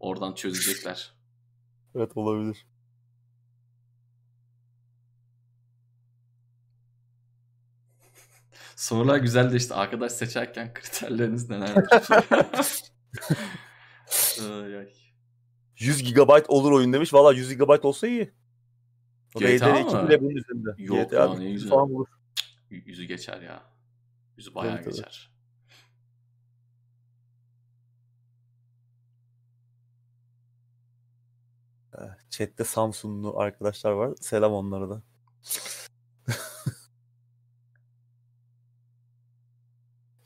Oradan 0.00 0.34
çözecekler. 0.34 1.14
Evet 1.94 2.16
olabilir. 2.16 2.66
Sorular 8.84 9.16
güzel 9.16 9.52
de 9.52 9.56
işte 9.56 9.74
arkadaş 9.74 10.12
seçerken 10.12 10.74
kriterleriniz 10.74 11.50
nelerdir? 11.50 11.88
ay, 14.62 14.78
ay. 14.78 14.88
100 15.78 16.14
GB 16.14 16.44
olur 16.48 16.72
oyun 16.72 16.92
demiş. 16.92 17.14
Valla 17.14 17.32
100 17.32 17.56
GB 17.56 17.84
olsa 17.84 18.06
iyi. 18.06 18.32
O 19.34 19.40
GTA 19.40 19.46
HDR2 19.46 20.02
mı? 20.02 20.08
bile 20.08 20.20
bunun 20.20 20.36
üzerinde. 20.36 20.74
Yok 20.78 21.10
GTA 21.10 21.16
ya, 21.16 21.34
ne 21.34 21.44
100 21.44 21.52
güzel. 21.52 21.70
falan 21.70 21.90
bulur. 21.90 22.06
Yüzü 22.70 23.04
geçer 23.04 23.40
ya. 23.40 23.62
Yüzü 24.36 24.54
bayağı 24.54 24.76
tabii. 24.76 24.84
geçer. 24.84 25.30
Chat'te 32.30 32.64
Samsunlu 32.64 33.38
arkadaşlar 33.38 33.92
var. 33.92 34.14
Selam 34.20 34.52
onlara 34.52 34.90
da. 34.90 35.02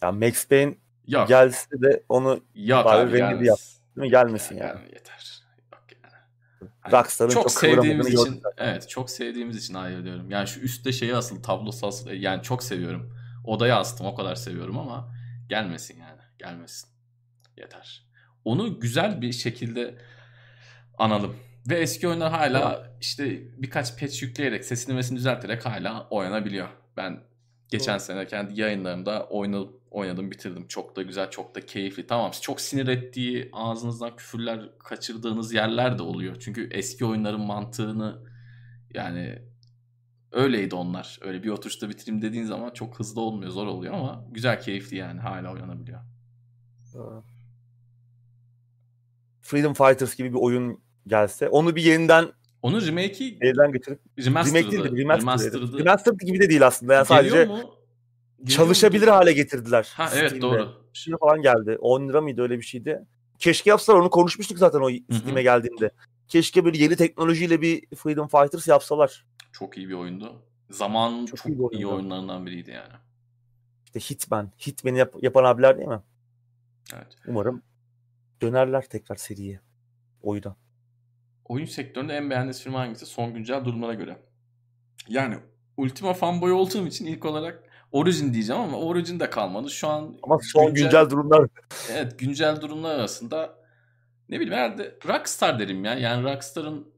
ya 0.03 0.13
Max 0.13 0.49
Payne 0.49 0.75
Yok. 1.07 1.29
gelse 1.29 1.67
de 1.83 2.03
onu 2.09 2.41
Yok 2.55 2.85
Bari 2.85 2.99
abi 3.09 3.17
gelmesin. 3.17 3.45
yap, 3.45 3.59
değil 3.97 4.07
mi? 4.07 4.11
Gelmesin 4.11 4.57
Ya, 4.57 4.67
yani. 4.67 4.75
gelme, 4.75 4.89
yeter. 4.95 5.43
Yok 5.73 5.83
yani. 6.05 6.15
Hani 6.81 6.93
Rockstar'ın 6.93 7.31
çok, 7.31 7.43
çok 7.43 7.53
sevdiğimiz 7.53 8.07
için 8.07 8.43
evet 8.59 8.89
çok 8.89 9.11
sevdiğimiz 9.11 9.57
için 9.57 9.75
ayrılıyorum. 9.75 10.31
Yani 10.31 10.49
şu 10.49 10.61
üstte 10.61 10.93
şeyi 10.93 11.15
asıl 11.17 11.43
tablosu 11.43 11.87
asıl 11.87 12.11
yani 12.11 12.43
çok 12.43 12.63
seviyorum. 12.63 13.15
Odaya 13.45 13.77
astım 13.79 14.07
o 14.07 14.15
kadar 14.15 14.35
seviyorum 14.35 14.79
ama 14.79 15.15
gelmesin 15.49 15.99
yani. 16.01 16.21
Gelmesin. 16.39 16.89
Yeter. 17.57 18.09
Onu 18.45 18.81
güzel 18.81 19.21
bir 19.21 19.33
şekilde 19.33 19.95
analım. 20.99 21.37
Ve 21.69 21.75
eski 21.75 22.09
oyunlar 22.09 22.31
hala 22.33 22.91
işte 23.01 23.43
birkaç 23.63 24.01
patch 24.01 24.23
yükleyerek 24.23 24.65
sesini 24.65 24.95
mesini 24.95 25.17
düzelterek 25.19 25.67
hala 25.67 26.09
oynanabiliyor. 26.11 26.69
Ben 26.97 27.21
geçen 27.69 27.95
Doğru. 27.95 28.05
sene 28.05 28.27
kendi 28.27 28.61
yayınlarımda 28.61 29.27
oynadım, 29.27 29.73
oynadım 29.91 30.31
bitirdim. 30.31 30.69
Çok 30.69 30.97
da 30.97 31.03
güzel, 31.03 31.31
çok 31.31 31.55
da 31.55 31.61
keyifli. 31.61 32.07
Tamam 32.07 32.31
çok 32.43 32.61
sinir 32.61 32.89
ettiği, 32.89 33.51
ağzınızdan 33.53 34.17
küfürler 34.17 34.79
kaçırdığınız 34.79 35.55
yerler 35.55 35.99
de 35.99 36.03
oluyor. 36.03 36.37
Çünkü 36.41 36.69
eski 36.71 37.05
oyunların 37.05 37.41
mantığını 37.41 38.25
yani 38.95 39.43
öyleydi 40.33 40.75
onlar. 40.75 41.19
Öyle 41.23 41.43
bir 41.43 41.49
oturuşta 41.49 41.89
bitireyim 41.89 42.23
dediğin 42.23 42.45
zaman 42.45 42.71
çok 42.71 42.99
hızlı 42.99 43.21
olmuyor, 43.21 43.51
zor 43.51 43.67
oluyor 43.67 43.95
ama 43.95 44.25
güzel, 44.31 44.61
keyifli 44.61 44.97
yani. 44.97 45.21
Hala 45.21 45.53
oynanabiliyor. 45.53 46.01
Freedom 49.41 49.75
Fighters 49.75 50.17
gibi 50.17 50.29
bir 50.29 50.39
oyun 50.39 50.81
gelse 51.07 51.49
onu 51.49 51.77
bir 51.77 51.83
yeniden 51.83 52.29
Onun 52.63 52.87
remake'i 52.87 53.39
elden 53.41 53.73
geçirip 53.73 54.01
remastered'ı. 54.19 54.69
remake 54.69 54.87
değil 54.97 54.97
remastered'ı 54.97 55.79
Remastered 55.79 56.21
gibi 56.21 56.41
de 56.41 56.49
değil 56.51 56.67
aslında. 56.67 56.95
Yani 56.95 57.09
geliyor 57.09 57.25
sadece 57.25 57.45
mu? 57.45 57.57
Geliyor 58.39 58.49
çalışabilir 58.49 59.07
mu? 59.09 59.13
hale 59.13 59.33
getirdiler. 59.33 59.93
Ha 59.95 60.11
evet 60.15 60.31
Steam'de. 60.31 60.41
doğru. 60.43 60.73
Şimdi 60.93 61.19
falan 61.19 61.43
geldi. 61.43 61.77
10 61.81 62.09
lira 62.09 62.21
mıydı 62.21 62.43
öyle 62.43 62.57
bir 62.59 62.63
şeydi. 62.63 63.05
Keşke 63.39 63.71
yapsalar 63.71 63.99
onu 63.99 64.11
konuşmuştuk 64.11 64.59
zaten 64.59 64.81
o 64.81 64.91
Steam'e 65.19 65.43
geldiğinde. 65.43 65.91
Keşke 66.29 66.65
böyle 66.65 66.79
yeni 66.79 66.97
teknolojiyle 66.97 67.61
bir 67.63 67.87
Freedom 67.97 68.29
Fighters 68.29 68.69
yapsalar. 68.69 69.27
Çok 69.53 69.79
iyi 69.79 69.89
bir 69.89 69.95
oyundu. 69.95 70.43
Zamanın 70.71 71.27
Çok 71.27 71.39
çok, 71.39 71.47
iyi 71.47 71.59
bir 71.59 71.59
iyi, 71.59 71.87
oyundu. 71.87 71.95
oyunlarından 71.95 72.47
biriydi 72.47 72.71
yani. 72.71 72.93
İşte 73.85 74.01
Hitman. 74.01 74.51
Hitman'i 74.67 74.99
yap- 74.99 75.23
yapan 75.23 75.45
abiler 75.45 75.77
değil 75.79 75.89
mi? 75.89 76.01
Evet. 76.95 77.07
Umarım 77.27 77.63
dönerler 78.43 78.85
tekrar 78.89 79.17
seriye. 79.17 79.61
Oyuna. 80.23 80.57
Oyun 81.49 81.65
sektöründe 81.67 82.17
en 82.17 82.31
beğendiğiniz 82.31 82.63
film 82.63 82.75
hangisi 82.75 83.07
son 83.07 83.35
güncel 83.35 83.65
durumlara 83.65 83.95
göre? 83.95 84.23
Yani 85.09 85.37
Ultima 85.77 86.15
fanboy 86.15 86.53
olduğum 86.53 86.87
için 86.87 87.07
ilk 87.07 87.25
olarak 87.25 87.63
Origin 87.93 88.35
diyeceğim 88.35 88.63
ama 88.63 88.79
Origin 88.79 89.21
de 89.21 89.31
kalmadı. 89.31 89.71
Şu 89.71 89.89
an 89.89 90.19
Ama 90.23 90.39
son 90.43 90.75
güncel, 90.75 91.11
durumlar 91.11 91.49
evet 91.93 92.19
güncel 92.19 92.61
durumlar 92.61 92.95
arasında 92.95 93.59
ne 94.29 94.41
bileyim 94.41 94.55
herhalde 94.55 94.99
Rockstar 95.07 95.59
derim 95.59 95.85
ya. 95.85 95.95
Yani 95.95 96.23
Rockstar'ın 96.25 96.93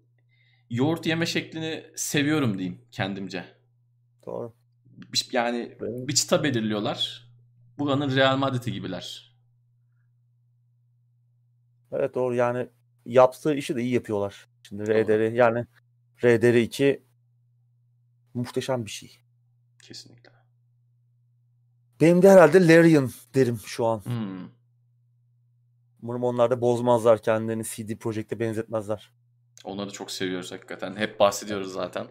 yoğurt 0.71 1.07
yeme 1.07 1.27
şeklini 1.27 1.85
seviyorum 1.97 2.59
diyeyim 2.59 2.81
kendimce. 2.91 3.45
doğru. 4.27 4.53
Yani 5.33 5.77
Benim- 5.81 6.09
bir 6.09 6.15
çıta 6.15 6.45
belirliyorlar. 6.45 7.31
Buranın 7.79 8.17
Real 8.17 8.37
Madrid'i 8.37 8.73
gibiler. 8.73 9.35
Evet 11.93 12.15
doğru 12.15 12.35
yani 12.35 12.69
yaptığı 13.13 13.55
işi 13.55 13.77
de 13.77 13.83
iyi 13.83 13.95
yapıyorlar. 13.95 14.49
Şimdi 14.63 14.85
RDR 14.85 15.33
yani 15.33 15.67
RDR2 16.23 17.01
muhteşem 18.35 18.85
bir 18.85 18.91
şey. 18.91 19.21
Kesinlikle. 19.83 20.31
Benim 22.01 22.23
de 22.23 22.31
herhalde 22.31 22.69
Larian 22.69 23.11
derim 23.35 23.59
şu 23.67 23.87
an. 23.87 24.05
Hmm. 24.05 24.49
Umarım 26.03 26.25
onlar 26.25 26.51
da 26.51 26.61
bozmazlar 26.61 27.23
kendilerini 27.23 27.65
CD 27.65 27.97
Projekt'e 27.97 28.41
benzetmezler. 28.41 29.13
Onları 29.65 29.91
çok 29.91 30.11
seviyoruz 30.11 30.53
hakikaten. 30.53 30.97
Hep 30.97 31.21
bahsediyoruz 31.21 31.73
zaten. 31.73 32.07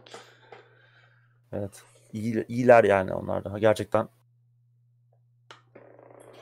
Evet. 1.52 1.84
İyi, 2.14 2.46
iyiler 2.48 2.84
yani 2.84 3.14
onlar 3.14 3.44
da. 3.44 3.60
Gerçekten. 3.60 4.10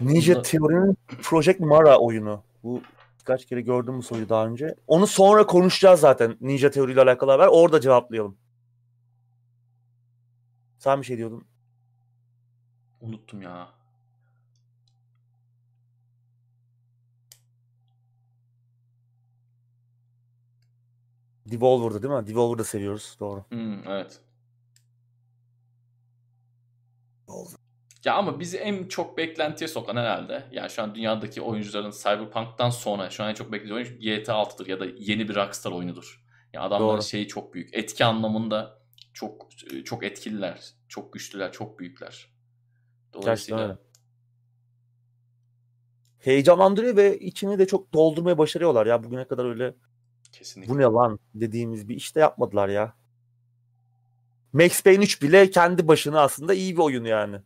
Ninja 0.02 0.42
Theory'nin 0.42 0.98
Project 1.24 1.60
Mara 1.60 1.98
oyunu. 1.98 2.44
Bu 2.64 2.82
birkaç 3.28 3.46
kere 3.46 3.62
gördüm 3.62 3.98
bu 3.98 4.04
soruyu 4.04 4.30
daha 4.30 4.48
önce. 4.48 4.76
Onu 4.88 5.08
sonra 5.08 5.46
konuşacağız 5.46 6.00
zaten. 6.00 6.38
Ninja 6.42 6.72
Theory 6.72 6.92
ile 6.92 7.02
alakalı 7.02 7.32
haber. 7.32 7.48
Orada 7.48 7.82
cevaplayalım. 7.82 8.38
Sen 10.78 11.02
bir 11.02 11.06
şey 11.06 11.18
diyordun. 11.18 11.46
Unuttum 13.02 13.42
ya. 13.42 13.68
Devolver'da 21.46 22.04
değil 22.04 22.14
mi? 22.14 22.28
Devolver'da 22.28 22.64
seviyoruz. 22.64 23.18
Doğru. 23.20 23.46
Hmm, 23.50 23.88
evet. 23.88 24.22
Devolver. 27.28 27.67
Ya 28.08 28.16
ama 28.16 28.40
bizi 28.40 28.58
en 28.58 28.88
çok 28.88 29.18
beklentiye 29.18 29.68
sokan 29.68 29.96
herhalde. 29.96 30.44
Yani 30.52 30.70
şu 30.70 30.84
an 30.84 30.96
dünyadaki 30.96 31.42
oyuncuların 31.42 31.92
Cyberpunk'tan 31.92 32.70
sonra 32.70 33.10
şu 33.10 33.24
an 33.24 33.30
en 33.30 33.34
çok 33.34 33.52
beklediği 33.52 33.74
oyun 33.74 34.00
GTA 34.00 34.34
6'dır 34.34 34.68
ya 34.68 34.80
da 34.80 34.86
yeni 34.98 35.30
bir 35.30 35.36
Rockstar 35.36 35.72
oyunudur. 35.72 36.24
Ya 36.54 36.62
adamların 36.62 36.98
Doğru. 36.98 37.02
şeyi 37.02 37.28
çok 37.28 37.54
büyük. 37.54 37.74
Etki 37.74 38.06
anlamında 38.06 38.80
çok 39.14 39.48
çok 39.86 40.04
etkililer, 40.04 40.74
çok 40.88 41.14
güçlüler, 41.14 41.52
çok 41.52 41.80
büyükler. 41.80 42.08
Gerçekten 42.08 43.22
Dolayısıyla 43.22 43.64
öyle. 43.64 43.78
Heyecanlandırıyor 46.20 46.96
ve 46.96 47.20
içini 47.20 47.60
de 47.60 47.68
çok 47.68 47.94
doldurmaya 47.94 48.38
başarıyorlar 48.38 48.86
ya. 48.86 49.04
Bugüne 49.04 49.28
kadar 49.28 49.46
öyle 49.46 49.76
kesinlikle. 50.32 50.74
bu 50.74 50.78
ne 50.78 50.84
lan 50.84 51.20
dediğimiz 51.36 51.90
bir 51.90 51.96
işte 51.96 52.20
yapmadılar 52.20 52.70
ya. 52.70 52.94
Max 54.54 54.84
Payne 54.84 55.04
3 55.04 55.22
bile 55.22 55.50
kendi 55.50 55.88
başına 55.88 56.22
aslında 56.22 56.54
iyi 56.54 56.74
bir 56.74 56.82
oyun 56.82 57.06
yani. 57.06 57.42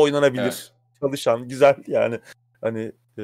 Oynanabilir. 0.00 0.42
Evet. 0.42 0.72
Çalışan, 1.00 1.48
güzel 1.48 1.74
yani. 1.86 2.20
Hani 2.60 2.92
e, 3.18 3.22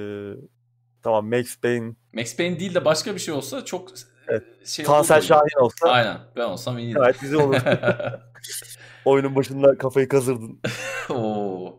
tamam 1.03 1.29
Max 1.29 1.57
Payne, 1.61 1.93
Max 2.13 2.37
Payne 2.37 2.61
değil 2.61 2.75
de 2.75 2.85
başka 2.85 3.15
bir 3.15 3.21
şey 3.21 3.35
olsa 3.35 3.65
çok 3.65 3.89
Evet. 4.29 4.45
şey 4.67 4.85
Tansel. 4.85 5.21
Şahin 5.21 5.61
olsa 5.61 5.89
Aynen. 5.89 6.19
Ben 6.37 6.43
olsam 6.45 6.79
iyiydi. 6.79 6.95
gayet 6.99 7.21
güzel 7.21 7.41
olur. 7.41 7.57
Oyunun 9.05 9.37
başında 9.37 9.79
kafayı 9.79 10.09
kazırdın. 10.09 10.61
Oo. 11.11 11.79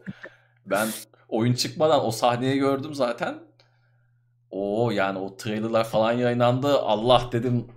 Ben 0.66 0.88
oyun 1.30 1.54
çıkmadan 1.54 2.06
o 2.06 2.12
sahneyi 2.12 2.58
gördüm 2.60 2.94
zaten. 2.94 3.36
Oo 4.52 4.92
yani 4.92 5.20
o 5.20 5.38
trailerlar 5.38 5.84
falan 5.84 6.12
yayınlandı. 6.12 6.80
Allah 6.80 7.30
dedim. 7.32 7.68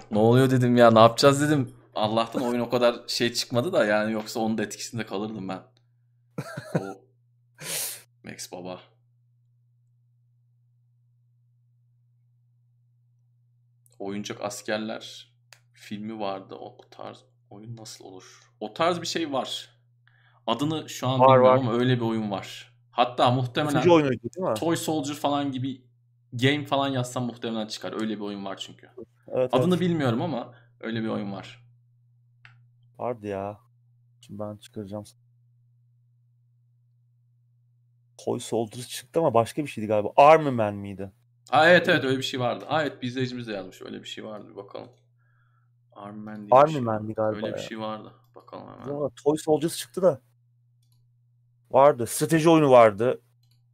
"Cık, 0.00 0.10
Ne 0.10 0.18
oluyor 0.18 0.50
dedim 0.50 0.76
ya 0.76 0.90
ne 0.90 0.98
yapacağız 0.98 1.40
dedim. 1.40 1.72
Allah'tan 1.94 2.42
oyun 2.42 2.60
o 2.60 2.70
kadar 2.70 2.96
şey 3.06 3.32
çıkmadı 3.32 3.72
da 3.72 3.84
yani 3.84 4.12
yoksa 4.12 4.40
onun 4.40 4.58
da 4.58 4.62
etkisinde 4.62 5.06
kalırdım 5.06 5.48
ben. 5.48 5.58
O 6.80 7.00
Max 8.24 8.52
Baba. 8.52 8.80
Oyuncak 13.98 14.40
askerler 14.44 15.32
filmi 15.72 16.20
vardı. 16.20 16.54
O, 16.54 16.78
tarz 16.90 17.24
oyun 17.50 17.76
nasıl 17.76 18.04
olur? 18.04 18.52
O 18.60 18.74
tarz 18.74 19.00
bir 19.00 19.06
şey 19.06 19.32
var. 19.32 19.78
Adını 20.46 20.88
şu 20.88 21.08
an 21.08 21.20
Var, 21.20 21.26
bilmiyorum 21.26 21.66
var. 21.66 21.72
ama 21.72 21.72
öyle 21.72 21.96
bir 21.96 22.00
oyun 22.00 22.30
var. 22.30 22.74
Hatta 22.90 23.30
muhtemelen 23.30 23.88
oyunuydu 23.88 24.22
değil 24.22 24.48
mi? 24.48 24.54
Toy 24.54 24.76
Soldier 24.76 25.14
falan 25.14 25.52
gibi 25.52 25.82
game 26.32 26.64
falan 26.64 26.88
yazsam 26.88 27.24
muhtemelen 27.24 27.66
çıkar. 27.66 28.00
Öyle 28.00 28.16
bir 28.16 28.20
oyun 28.20 28.44
var 28.44 28.56
çünkü. 28.56 28.90
Evet, 29.28 29.54
Adını 29.54 29.74
evet. 29.74 29.80
bilmiyorum 29.80 30.22
ama 30.22 30.54
öyle 30.80 31.02
bir 31.02 31.08
oyun 31.08 31.32
var. 31.32 31.64
Vardı 32.98 33.26
ya. 33.26 33.60
Şimdi 34.20 34.40
ben 34.40 34.56
çıkaracağım. 34.56 35.04
Toy 38.28 38.40
Soldier 38.40 38.82
çıktı 38.84 39.20
ama 39.20 39.34
başka 39.34 39.62
bir 39.62 39.68
şeydi 39.68 39.86
galiba. 39.86 40.12
Army 40.16 40.50
Man 40.50 40.74
miydi? 40.74 41.12
Aa, 41.50 41.68
evet 41.68 41.88
evet 41.88 42.04
öyle 42.04 42.18
bir 42.18 42.22
şey 42.22 42.40
vardı. 42.40 42.64
Aa, 42.68 42.82
evet 42.82 43.02
bir 43.02 43.06
izleyicimiz 43.08 43.46
de 43.48 43.52
yazmış. 43.52 43.82
Öyle 43.82 44.02
bir 44.02 44.08
şey 44.08 44.24
vardı. 44.24 44.48
Bir 44.50 44.56
bakalım. 44.56 44.88
Army 45.92 46.20
Man 46.20 46.36
diye 46.36 46.46
bir 46.46 46.56
Army 46.56 46.72
şey 46.72 46.80
Man 46.80 46.94
vardı. 46.94 47.04
mi 47.04 47.14
galiba 47.14 47.36
Öyle 47.36 47.46
bir 47.46 47.60
ya? 47.62 47.68
şey 47.68 47.80
vardı. 47.80 48.12
Bakalım 48.34 48.66
hemen. 48.72 48.94
Valla 48.96 49.10
Toy 49.24 49.36
Soldiers 49.36 49.76
çıktı 49.76 50.02
da. 50.02 50.20
Vardı. 51.70 52.06
Strateji 52.06 52.48
oyunu 52.50 52.70
vardı. 52.70 53.20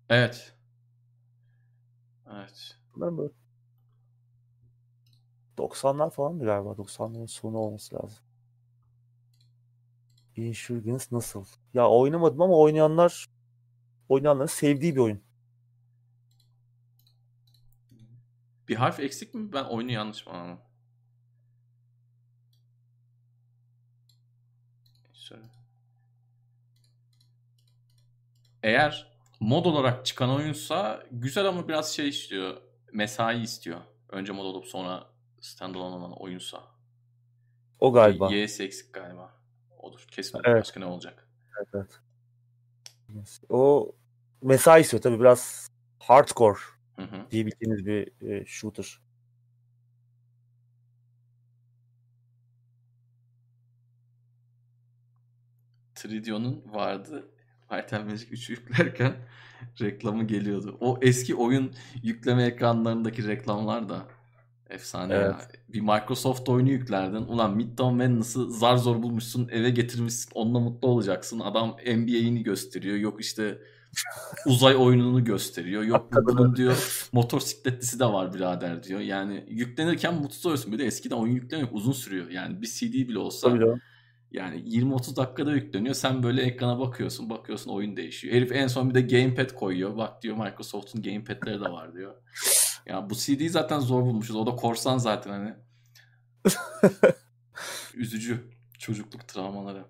Evet. 0.08 0.54
Evet. 2.34 2.76
Bunların 2.94 3.18
böyle 3.18 3.32
90'lar 5.58 6.10
falandı 6.10 6.44
galiba. 6.44 6.68
90'ların 6.70 7.26
sonu 7.28 7.58
olması 7.58 7.94
lazım. 7.94 8.24
Insurgents 10.36 11.12
nasıl? 11.12 11.44
Ya 11.74 11.88
oynamadım 11.88 12.42
ama 12.42 12.56
oynayanlar 12.58 13.26
oynayanların 14.08 14.46
sevdiği 14.46 14.94
bir 14.94 15.00
oyun. 15.00 15.20
Bir 18.68 18.76
harf 18.76 19.00
eksik 19.00 19.34
mi? 19.34 19.52
Ben 19.52 19.64
oyunu 19.64 19.92
yanlış 19.92 20.26
mı 20.26 20.32
anladım? 20.32 20.60
Eğer 28.64 29.06
mod 29.40 29.64
olarak 29.64 30.06
çıkan 30.06 30.30
oyunsa 30.30 31.04
güzel 31.10 31.46
ama 31.46 31.68
biraz 31.68 31.94
şey 31.94 32.08
istiyor. 32.08 32.56
Mesai 32.92 33.42
istiyor. 33.42 33.80
Önce 34.08 34.32
mod 34.32 34.44
olup 34.44 34.66
sonra 34.66 35.06
standalone 35.40 35.94
olan 35.94 36.12
oyunsa. 36.12 36.62
O 37.80 37.92
galiba. 37.92 38.32
Y'si 38.34 38.62
eksik 38.62 38.92
galiba. 38.92 39.34
Odur. 39.78 40.06
Kesin 40.10 40.38
olur. 40.38 40.44
Evet. 40.46 40.60
Başka 40.60 40.80
ne 40.80 40.86
olacak? 40.86 41.28
Evet, 41.58 41.68
evet. 41.74 42.00
O 43.48 43.92
mesai 44.42 44.80
istiyor 44.80 45.02
tabii 45.02 45.20
biraz 45.20 45.68
hardcore 45.98 46.58
Hı 46.96 47.02
hı. 47.02 47.30
diyebildiğiniz 47.30 47.86
bir 47.86 48.28
e, 48.30 48.46
shooter. 48.46 49.00
Tridion'un 55.94 56.64
vardı. 56.72 57.30
And 57.70 58.06
Magic 58.06 58.28
3'ü 58.30 58.52
yüklerken 58.52 59.14
reklamı 59.80 60.24
geliyordu. 60.26 60.76
O 60.80 60.98
eski 61.02 61.34
oyun 61.34 61.74
yükleme 62.02 62.44
ekranlarındaki 62.44 63.28
reklamlar 63.28 63.88
da 63.88 64.06
efsane 64.74 65.14
ya. 65.14 65.40
Bir 65.68 65.80
Microsoft 65.80 66.48
oyunu 66.48 66.70
yüklerdin. 66.70 67.24
Ulan 67.24 67.56
Midtown 67.56 67.94
Madness'ı 67.94 68.50
zar 68.50 68.76
zor 68.76 69.02
bulmuşsun, 69.02 69.48
eve 69.52 69.70
getirmişsin, 69.70 70.30
onunla 70.34 70.60
mutlu 70.60 70.88
olacaksın. 70.88 71.40
Adam 71.40 71.68
NBA'ini 71.86 72.42
gösteriyor. 72.42 72.96
Yok 72.96 73.20
işte 73.20 73.58
uzay 74.46 74.76
oyununu 74.76 75.24
gösteriyor. 75.24 75.82
Yok 75.82 76.08
bunun 76.12 76.56
diyor 76.56 77.08
motosikletlisi 77.12 78.00
de 78.00 78.04
var 78.04 78.34
birader 78.34 78.82
diyor. 78.82 79.00
Yani 79.00 79.44
yüklenirken 79.48 80.14
mutsuz 80.14 80.46
oluyorsun. 80.46 80.72
Bir 80.72 80.78
de 80.78 80.84
eskiden 80.84 81.16
oyun 81.16 81.34
yüklemek 81.34 81.68
uzun 81.72 81.92
sürüyor. 81.92 82.30
Yani 82.30 82.62
bir 82.62 82.66
CD 82.66 82.94
bile 83.08 83.18
olsa 83.18 83.48
Tabii 83.48 83.60
canım. 83.60 83.80
yani 84.32 84.56
20-30 84.56 85.16
dakikada 85.16 85.52
yükleniyor. 85.52 85.94
Sen 85.94 86.22
böyle 86.22 86.42
ekrana 86.42 86.78
bakıyorsun. 86.78 87.30
Bakıyorsun 87.30 87.70
oyun 87.70 87.96
değişiyor. 87.96 88.34
Herif 88.34 88.52
en 88.52 88.66
son 88.66 88.90
bir 88.90 88.94
de 88.94 89.00
gamepad 89.00 89.50
koyuyor. 89.50 89.96
Bak 89.96 90.22
diyor 90.22 90.36
Microsoft'un 90.36 91.02
gamepad'leri 91.02 91.60
de 91.60 91.70
var 91.72 91.94
diyor. 91.94 92.14
Ya 92.86 93.10
bu 93.10 93.14
CD'yi 93.14 93.50
zaten 93.50 93.80
zor 93.80 94.02
bulmuşuz. 94.02 94.36
O 94.36 94.46
da 94.46 94.56
korsan 94.56 94.98
zaten 94.98 95.30
hani. 95.30 95.54
Üzücü. 97.94 98.44
Çocukluk 98.78 99.28
travmaları. 99.28 99.84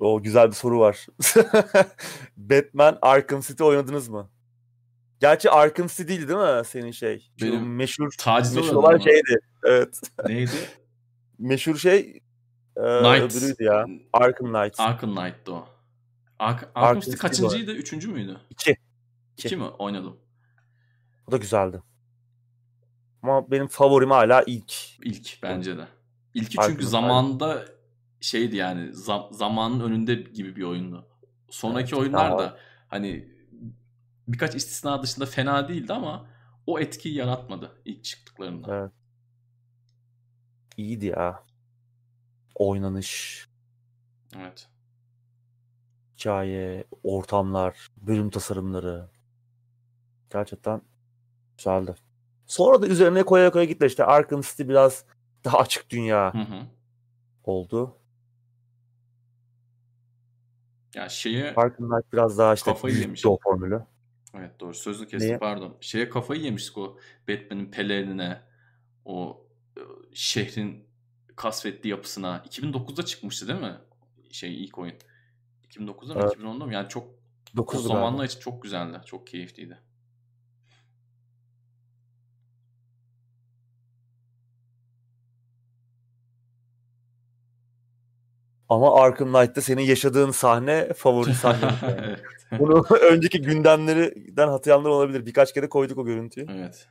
O 0.00 0.22
güzel 0.22 0.48
bir 0.48 0.54
soru 0.54 0.80
var. 0.80 1.06
Batman 2.36 2.98
Arkham 3.02 3.40
City 3.40 3.62
oynadınız 3.62 4.08
mı? 4.08 4.30
Gerçi 5.20 5.50
Arkham 5.50 5.86
City 5.86 6.06
değil 6.08 6.28
değil 6.28 6.38
mi 6.38 6.64
senin 6.66 6.90
şey? 6.90 7.30
Şu 7.40 7.46
Benim 7.46 7.74
meşhur 7.76 8.10
Taciz 8.18 8.56
meşhur 8.56 8.74
olan 8.76 8.88
ama. 8.94 8.98
şeydi. 8.98 9.38
Evet. 9.64 10.00
Neydi? 10.28 10.50
Meşhur 11.38 11.76
şey 11.76 11.98
e, 12.76 12.80
Knight. 12.80 13.36
öbürüydü 13.36 13.64
ya. 13.64 13.86
Arkham 14.12 14.52
Knight. 14.52 14.80
Arkham 14.80 15.14
Knight'tı 15.14 15.52
o. 15.52 15.68
Ark 16.38 16.62
Arkham 16.62 16.84
Arkham 16.84 17.00
City 17.00 17.12
var. 17.12 17.18
kaçıncıydı? 17.18 17.72
Üçüncü 17.72 18.08
müydü? 18.08 18.36
İki. 18.50 18.70
İki, 19.36 19.48
İki. 19.48 19.56
mi? 19.56 19.64
Oynadım. 19.64 20.16
O 21.30 21.32
da 21.32 21.36
güzeldi. 21.36 21.82
Ama 23.22 23.50
benim 23.50 23.66
favorim 23.68 24.10
hala 24.10 24.42
ilk. 24.46 24.72
İlk 25.04 25.38
bence 25.42 25.78
de. 25.78 25.88
İlki 26.34 26.50
çünkü 26.56 26.76
Knight. 26.76 26.90
zamanında 26.90 27.64
şeydi 28.20 28.56
yani 28.56 28.92
zam- 28.92 29.32
zamanın 29.34 29.80
önünde 29.80 30.14
gibi 30.14 30.56
bir 30.56 30.62
oyundu. 30.62 31.06
Sonraki 31.50 31.94
Evet, 31.94 32.02
oyunlar 32.02 32.38
da 32.38 32.58
hani 32.88 33.28
birkaç 34.28 34.54
istisna 34.54 35.02
dışında 35.02 35.26
fena 35.26 35.68
değildi 35.68 35.92
ama 35.92 36.26
o 36.66 36.78
etkiyi 36.80 37.14
yaratmadı 37.14 37.70
ilk 37.84 38.04
çıktıklarında. 38.04 38.76
Evet. 38.76 38.92
İyiydi 40.76 41.06
ya. 41.06 41.44
Oynanış, 42.54 43.44
Evet. 44.36 44.68
hikaye, 46.18 46.84
ortamlar, 47.02 47.88
bölüm 47.96 48.30
tasarımları. 48.30 49.08
Gerçekten 50.32 50.82
güzeldi. 51.60 51.94
Sonra 52.46 52.82
da 52.82 52.86
üzerine 52.86 53.22
koya 53.22 53.50
koya 53.50 53.64
gitti. 53.64 53.86
İşte 53.86 54.04
Arkham 54.04 54.40
City 54.40 54.62
biraz 54.68 55.04
daha 55.44 55.58
açık 55.58 55.90
dünya 55.90 56.34
Hı 56.34 56.38
hı. 56.38 56.66
oldu. 57.44 57.96
Ya 60.94 61.08
şeye 61.08 61.54
Arkham 61.56 61.88
Knight 61.90 62.12
biraz 62.12 62.38
daha 62.38 62.54
işte 62.54 62.70
Kafayı 62.70 62.96
yemiş. 62.96 63.26
o 63.26 63.38
formülü. 63.42 63.82
evet 64.34 64.60
doğru 64.60 64.74
sözlü 64.74 65.08
kestim 65.08 65.28
Neye? 65.28 65.38
pardon. 65.38 65.76
Şeye 65.80 66.08
kafayı 66.08 66.40
yemiştik 66.40 66.78
o 66.78 66.98
Batman'in 67.28 67.70
pelerinine 67.70 68.40
o 69.04 69.46
e, 69.76 69.80
şehrin 70.14 70.84
kasvetli 71.36 71.88
yapısına. 71.90 72.44
2009'da 72.48 73.04
çıkmıştı 73.04 73.48
değil 73.48 73.60
mi? 73.60 73.76
Şey 74.30 74.64
ilk 74.64 74.78
oyun. 74.78 74.94
2009'da 75.68 76.14
mı 76.14 76.20
Evet. 76.24 76.36
2010'da 76.36 76.66
mı? 76.66 76.72
Yani 76.74 76.88
çok 76.88 77.08
o 77.58 77.60
9'du 77.60 77.78
zamanlar 77.82 78.08
galiba. 78.10 78.24
için 78.24 78.40
çok 78.40 78.62
güzeldi. 78.62 79.00
Çok 79.06 79.26
keyifliydi. 79.26 79.78
Ama 88.70 88.94
Arkham 88.94 89.32
Knight'ta 89.32 89.60
senin 89.60 89.82
yaşadığın 89.82 90.30
sahne 90.30 90.92
favori 90.92 91.34
sahnen. 91.34 91.74
yani. 91.82 92.00
evet. 92.06 92.20
Bunu 92.58 92.86
önceki 93.10 93.42
gündemlerden 93.42 94.48
hatırlayanlar 94.48 94.90
olabilir. 94.90 95.26
Birkaç 95.26 95.54
kere 95.54 95.68
koyduk 95.68 95.98
o 95.98 96.04
görüntüyü. 96.04 96.46
Evet. 96.50 96.88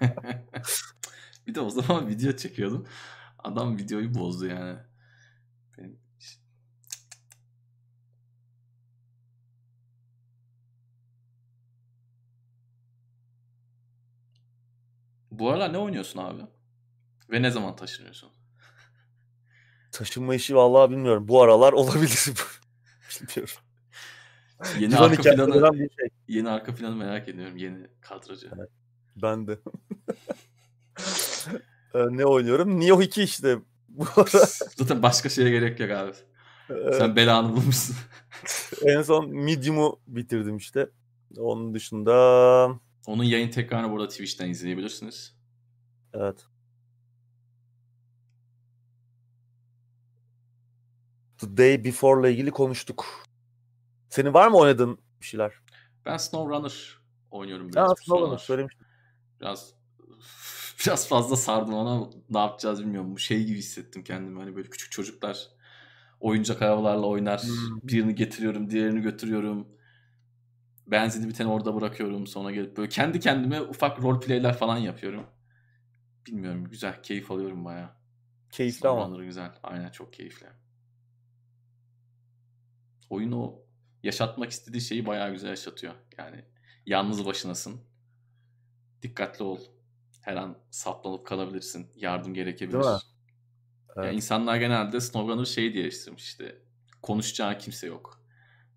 bir 1.46 1.54
de 1.54 1.60
o 1.60 1.70
zaman 1.70 2.08
video 2.08 2.32
çekiyordum. 2.32 2.86
Adam 3.38 3.78
videoyu 3.78 4.14
bozdu 4.14 4.46
yani. 4.46 4.78
Benim... 5.78 5.98
Bu 15.30 15.50
aralar 15.50 15.72
ne 15.72 15.78
oynuyorsun 15.78 16.18
abi? 16.18 16.42
Ve 17.30 17.42
ne 17.42 17.50
zaman 17.50 17.76
taşınıyorsun? 17.76 18.37
Taşınma 19.98 20.34
işi 20.34 20.56
vallahi 20.56 20.90
bilmiyorum. 20.90 21.28
Bu 21.28 21.42
aralar 21.42 21.72
olabilir. 21.80 22.30
Bilmiyorum. 23.20 23.54
Yeni 24.80 24.90
Divan 24.92 25.10
arka 25.10 25.22
planı, 25.22 25.72
bir 25.72 25.78
şey. 25.78 26.08
yeni 26.28 26.48
arka 26.50 26.74
planı 26.74 26.96
merak 26.96 27.28
ediyorum. 27.28 27.56
Yeni 27.56 27.86
kadrajı. 28.00 28.50
Ben 29.16 29.46
de. 29.46 29.58
Ee, 31.94 31.98
ne 32.10 32.24
oynuyorum? 32.26 32.80
Nioh 32.80 33.02
2 33.02 33.22
işte. 33.22 33.58
Bu 33.88 34.04
ara 34.16 34.28
Zaten 34.76 35.02
başka 35.02 35.28
şeye 35.28 35.50
gerek 35.50 35.80
yok 35.80 35.90
abi. 35.90 36.10
e, 36.70 36.92
Sen 36.92 37.16
belanı 37.16 37.56
bulmuşsun. 37.56 37.96
en 38.84 39.02
son 39.02 39.30
Medium'u 39.30 40.00
bitirdim 40.06 40.56
işte. 40.56 40.90
Onun 41.36 41.74
dışında 41.74 42.12
Onun 43.06 43.24
yayın 43.24 43.50
tekrarını 43.50 43.90
burada 43.92 44.08
Twitch'ten 44.08 44.50
izleyebilirsiniz. 44.50 45.34
evet. 46.14 46.44
The 51.38 51.56
Day 51.56 51.84
Before'la 51.84 52.28
ilgili 52.28 52.50
konuştuk. 52.50 53.06
Senin 54.08 54.34
var 54.34 54.48
mı 54.48 54.56
oynadığın 54.56 54.98
bir 55.20 55.26
şeyler? 55.26 55.52
Ben 56.06 56.16
SnowRunner 56.16 56.98
oynuyorum 57.30 57.72
biraz. 57.72 57.90
Bu 57.90 57.96
Snowrunner 58.04 58.38
söylemiştim. 58.38 58.86
Biraz 59.40 59.74
biraz 60.80 61.08
fazla 61.08 61.36
sardım 61.36 61.74
ona. 61.74 62.10
Ne 62.30 62.38
yapacağız 62.38 62.80
bilmiyorum. 62.80 63.14
Bu 63.14 63.18
şey 63.18 63.44
gibi 63.44 63.58
hissettim 63.58 64.04
kendimi. 64.04 64.38
Hani 64.38 64.56
böyle 64.56 64.70
küçük 64.70 64.92
çocuklar 64.92 65.48
oyuncak 66.20 66.62
arabalarla 66.62 67.06
oynar. 67.06 67.42
Hmm. 67.42 67.80
Birini 67.82 68.14
getiriyorum, 68.14 68.70
diğerini 68.70 69.00
götürüyorum. 69.00 69.68
Benzini 70.86 71.28
biteni 71.28 71.48
orada 71.48 71.74
bırakıyorum. 71.74 72.26
Sonra 72.26 72.50
gelip 72.50 72.76
böyle 72.76 72.88
kendi 72.88 73.20
kendime 73.20 73.60
ufak 73.60 74.02
roleplay'ler 74.02 74.56
falan 74.56 74.76
yapıyorum. 74.76 75.26
Bilmiyorum. 76.26 76.64
Güzel. 76.64 77.02
Keyif 77.02 77.30
alıyorum 77.30 77.64
bayağı. 77.64 77.90
Keyifli 78.50 78.88
ama. 78.88 79.24
Güzel. 79.24 79.52
Aynen 79.62 79.90
çok 79.90 80.12
keyifli. 80.12 80.46
Oyun 83.10 83.32
o 83.32 83.54
yaşatmak 84.02 84.50
istediği 84.50 84.80
şeyi 84.80 85.06
bayağı 85.06 85.32
güzel 85.32 85.48
yaşatıyor. 85.48 85.94
Yani 86.18 86.44
yalnız 86.86 87.26
başınasın. 87.26 87.80
Dikkatli 89.02 89.44
ol. 89.44 89.58
Her 90.20 90.36
an 90.36 90.58
saplanıp 90.70 91.26
kalabilirsin. 91.26 91.90
Yardım 91.96 92.34
gerekebilir. 92.34 92.80
Değil 92.80 92.92
mi? 92.94 93.00
Evet. 93.96 94.14
insanlar 94.14 94.56
genelde 94.56 95.00
SnowRunner 95.00 95.44
şey 95.44 95.72
diye 95.72 95.82
eleştirmiş 95.84 96.24
işte. 96.24 96.62
Konuşacağın 97.02 97.58
kimse 97.58 97.86
yok. 97.86 98.22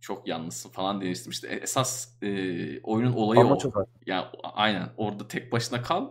Çok 0.02 0.28
yalnızsın 0.28 0.70
falan 0.70 1.02
diye 1.02 1.10
eleştirmiş. 1.10 1.36
İşte 1.36 1.48
esas 1.48 2.24
e, 2.24 2.82
oyunun 2.82 3.14
olayı 3.14 3.42
Ama 3.42 3.56
o. 3.56 3.58
çok 3.58 3.78
az. 3.78 3.86
Ya 4.06 4.32
aynen 4.44 4.90
orada 4.98 5.28
tek 5.28 5.52
başına 5.52 5.82
kal. 5.82 6.10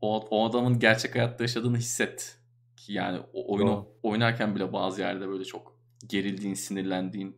O, 0.00 0.26
o 0.30 0.48
adamın 0.50 0.78
gerçek 0.78 1.14
hayatta 1.14 1.44
yaşadığını 1.44 1.76
hisset. 1.76 2.38
Ki 2.76 2.92
yani 2.92 3.20
o 3.32 3.54
oyunu 3.54 3.70
Doğru. 3.70 3.98
oynarken 4.02 4.54
bile 4.54 4.72
bazı 4.72 5.00
yerde 5.00 5.28
böyle 5.28 5.44
çok 5.44 5.77
gerildiğin, 6.06 6.54
sinirlendiğin 6.54 7.36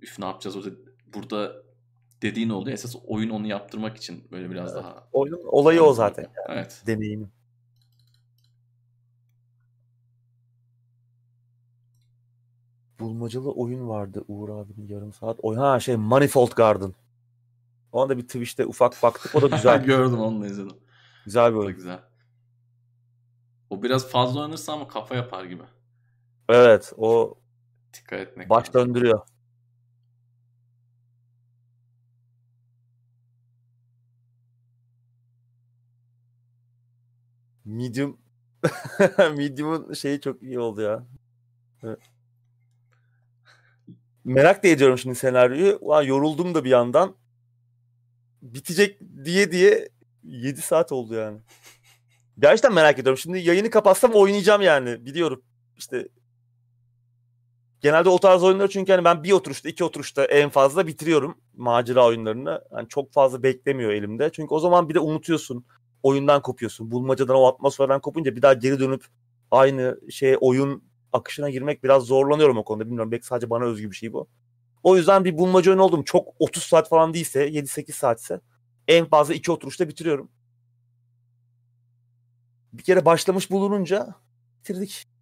üf 0.00 0.18
ne 0.18 0.24
yapacağız 0.24 0.56
orada 0.56 0.70
burada 1.14 1.52
dediğin 2.22 2.48
oluyor. 2.50 2.74
Esas 2.74 2.96
oyun 3.06 3.30
onu 3.30 3.46
yaptırmak 3.46 3.96
için 3.96 4.28
böyle 4.30 4.50
biraz 4.50 4.72
Evet. 4.72 4.84
daha 4.84 5.08
Oyunun 5.12 5.40
olayı 5.44 5.82
o 5.82 5.92
zaten. 5.92 6.26
Evet. 6.48 6.82
Deneyimi. 6.86 7.26
Bulmacalı 13.00 13.50
oyun 13.52 13.88
vardı 13.88 14.24
Uğur 14.28 14.48
abinin 14.48 14.88
yarım 14.88 15.12
saat. 15.12 15.36
Oyun 15.42 15.60
ha 15.60 15.80
şey 15.80 15.96
Manifold 15.96 16.52
Garden. 16.56 16.94
O 17.92 18.02
anda 18.02 18.16
bir 18.18 18.22
Twitch'te 18.22 18.66
ufak 18.66 19.02
baktık. 19.02 19.34
O 19.34 19.42
da 19.42 19.46
güzel. 19.56 19.84
Gördüm 19.84 20.18
onu 20.18 20.42
da 20.42 20.46
izledim. 20.46 20.76
güzel 21.24 21.50
bir 21.50 21.56
da 21.56 21.60
oyun. 21.60 21.74
güzel. 21.76 22.00
O 23.70 23.82
biraz 23.82 24.08
fazla 24.08 24.40
oynanırsa 24.40 24.72
ama 24.72 24.88
kafa 24.88 25.14
yapar 25.16 25.44
gibi. 25.44 25.62
Evet 26.48 26.92
o 26.96 27.34
Dikkat 27.96 28.20
etmek 28.20 28.50
baş 28.50 28.68
lazım. 28.68 28.88
döndürüyor. 28.88 29.20
Medium 37.64 38.18
Medium'un 39.36 39.92
şeyi 39.92 40.20
çok 40.20 40.42
iyi 40.42 40.58
oldu 40.60 40.80
ya. 40.80 41.06
Evet. 41.82 41.98
Merak 44.24 44.64
da 44.64 44.68
ediyorum 44.68 44.98
şimdi 44.98 45.14
senaryoyu. 45.14 45.78
Ulan 45.80 46.02
yoruldum 46.02 46.54
da 46.54 46.64
bir 46.64 46.70
yandan. 46.70 47.16
Bitecek 48.42 49.00
diye 49.24 49.52
diye 49.52 49.88
7 50.24 50.62
saat 50.62 50.92
oldu 50.92 51.14
yani. 51.14 51.40
Gerçekten 52.38 52.74
merak 52.74 52.98
ediyorum. 52.98 53.18
Şimdi 53.18 53.38
yayını 53.38 53.70
kapatsam 53.70 54.12
oynayacağım 54.12 54.62
yani. 54.62 55.06
Biliyorum. 55.06 55.42
İşte 55.76 56.08
genelde 57.80 58.08
o 58.08 58.18
tarz 58.18 58.42
oyunları 58.42 58.68
çünkü 58.68 58.92
hani 58.92 59.04
ben 59.04 59.24
bir 59.24 59.32
oturuşta 59.32 59.68
iki 59.68 59.84
oturuşta 59.84 60.24
en 60.24 60.50
fazla 60.50 60.86
bitiriyorum 60.86 61.38
macera 61.56 62.06
oyunlarını. 62.06 62.62
Yani 62.72 62.88
çok 62.88 63.12
fazla 63.12 63.42
beklemiyor 63.42 63.90
elimde. 63.90 64.30
Çünkü 64.32 64.54
o 64.54 64.60
zaman 64.60 64.88
bir 64.88 64.94
de 64.94 65.00
unutuyorsun. 65.00 65.64
Oyundan 66.02 66.42
kopuyorsun. 66.42 66.90
Bulmacadan 66.90 67.36
o 67.36 67.46
atmosferden 67.46 68.00
kopunca 68.00 68.36
bir 68.36 68.42
daha 68.42 68.52
geri 68.52 68.80
dönüp 68.80 69.04
aynı 69.50 70.00
şey 70.10 70.36
oyun 70.40 70.82
akışına 71.12 71.50
girmek 71.50 71.84
biraz 71.84 72.02
zorlanıyorum 72.02 72.58
o 72.58 72.64
konuda. 72.64 72.86
Bilmiyorum 72.86 73.12
belki 73.12 73.26
sadece 73.26 73.50
bana 73.50 73.64
özgü 73.64 73.90
bir 73.90 73.96
şey 73.96 74.12
bu. 74.12 74.28
O 74.82 74.96
yüzden 74.96 75.24
bir 75.24 75.38
bulmaca 75.38 75.70
oyunu 75.70 75.82
oldum. 75.82 76.02
Çok 76.02 76.28
30 76.38 76.62
saat 76.62 76.88
falan 76.88 77.14
değilse 77.14 77.48
7-8 77.48 77.92
saatse 77.92 78.40
en 78.88 79.06
fazla 79.06 79.34
iki 79.34 79.52
oturuşta 79.52 79.88
bitiriyorum. 79.88 80.28
Bir 82.72 82.82
kere 82.82 83.04
başlamış 83.04 83.50
bulununca 83.50 84.14
bitirdik. 84.58 85.15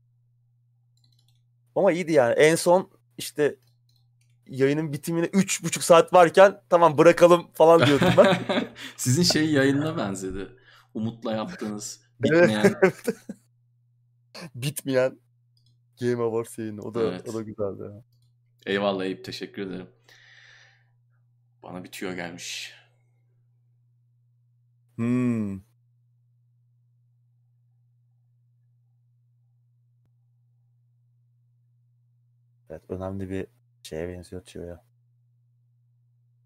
Ama 1.76 1.92
iyiydi 1.92 2.12
yani. 2.12 2.34
En 2.34 2.55
son 2.55 2.90
işte 3.18 3.56
yayının 4.46 4.92
bitimine 4.92 5.26
3,5 5.26 5.80
saat 5.82 6.12
varken 6.12 6.60
tamam 6.68 6.98
bırakalım 6.98 7.51
falan 7.52 7.86
diyordum 7.86 8.09
ben. 8.16 8.36
Sizin 8.96 9.22
şey 9.22 9.51
yayınına 9.52 9.96
benzedi. 9.96 10.48
Umut'la 10.94 11.32
yaptığınız 11.32 12.01
bitmeyen 12.20 12.74
Bitmeyen 14.55 15.18
Game 16.01 16.22
Awards 16.22 16.59
yayını. 16.59 16.82
O 16.82 16.94
da, 16.94 17.02
Evet. 17.02 17.28
o 17.28 17.34
da 17.34 17.42
güzeldi. 17.42 17.82
ya. 17.82 18.02
Eyvallah 18.66 19.05
Eyüp 19.05 19.24
teşekkür 19.24 19.62
ederim. 19.66 19.86
Bana 21.62 21.84
bir 21.84 21.90
tüyo 21.90 22.14
gelmiş. 22.14 22.72
Hmm. 24.96 25.60
Evet 32.74 32.82
önemli 32.90 33.30
bir 33.30 33.46
şeye 33.82 34.09
benziyor 34.09 34.42
tüyo 34.42 34.64
ya. 34.64 34.84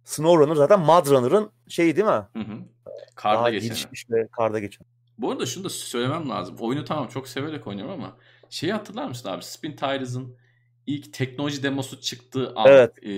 SnowRunner 0.04 0.54
zaten 0.54 0.80
Mudrunner'ın 0.80 1.50
şeyi 1.68 1.96
değil 1.96 2.06
mi? 2.06 2.26
Hı 2.32 2.38
hı. 2.38 2.58
Karda 3.14 3.38
Daha 3.38 3.50
geçen. 3.50 3.76
ve 4.10 4.28
karda 4.28 4.58
geçen. 4.58 4.86
Bu 5.18 5.30
arada 5.32 5.46
şunu 5.46 5.64
da 5.64 5.68
söylemem 5.68 6.28
lazım. 6.28 6.56
Oyunu 6.60 6.84
tamam 6.84 7.08
çok 7.08 7.28
severek 7.28 7.66
oynuyorum 7.66 7.94
ama 7.94 8.16
şeyi 8.50 8.72
hatırlar 8.72 9.08
mısın 9.08 9.28
abi? 9.28 9.42
Spin 9.42 9.76
Tires'ın 9.76 10.36
ilk 10.86 11.12
teknoloji 11.12 11.62
demosu 11.62 12.00
çıktığı 12.00 12.52
an 12.56 12.66
Evet. 12.68 12.92
e, 13.02 13.08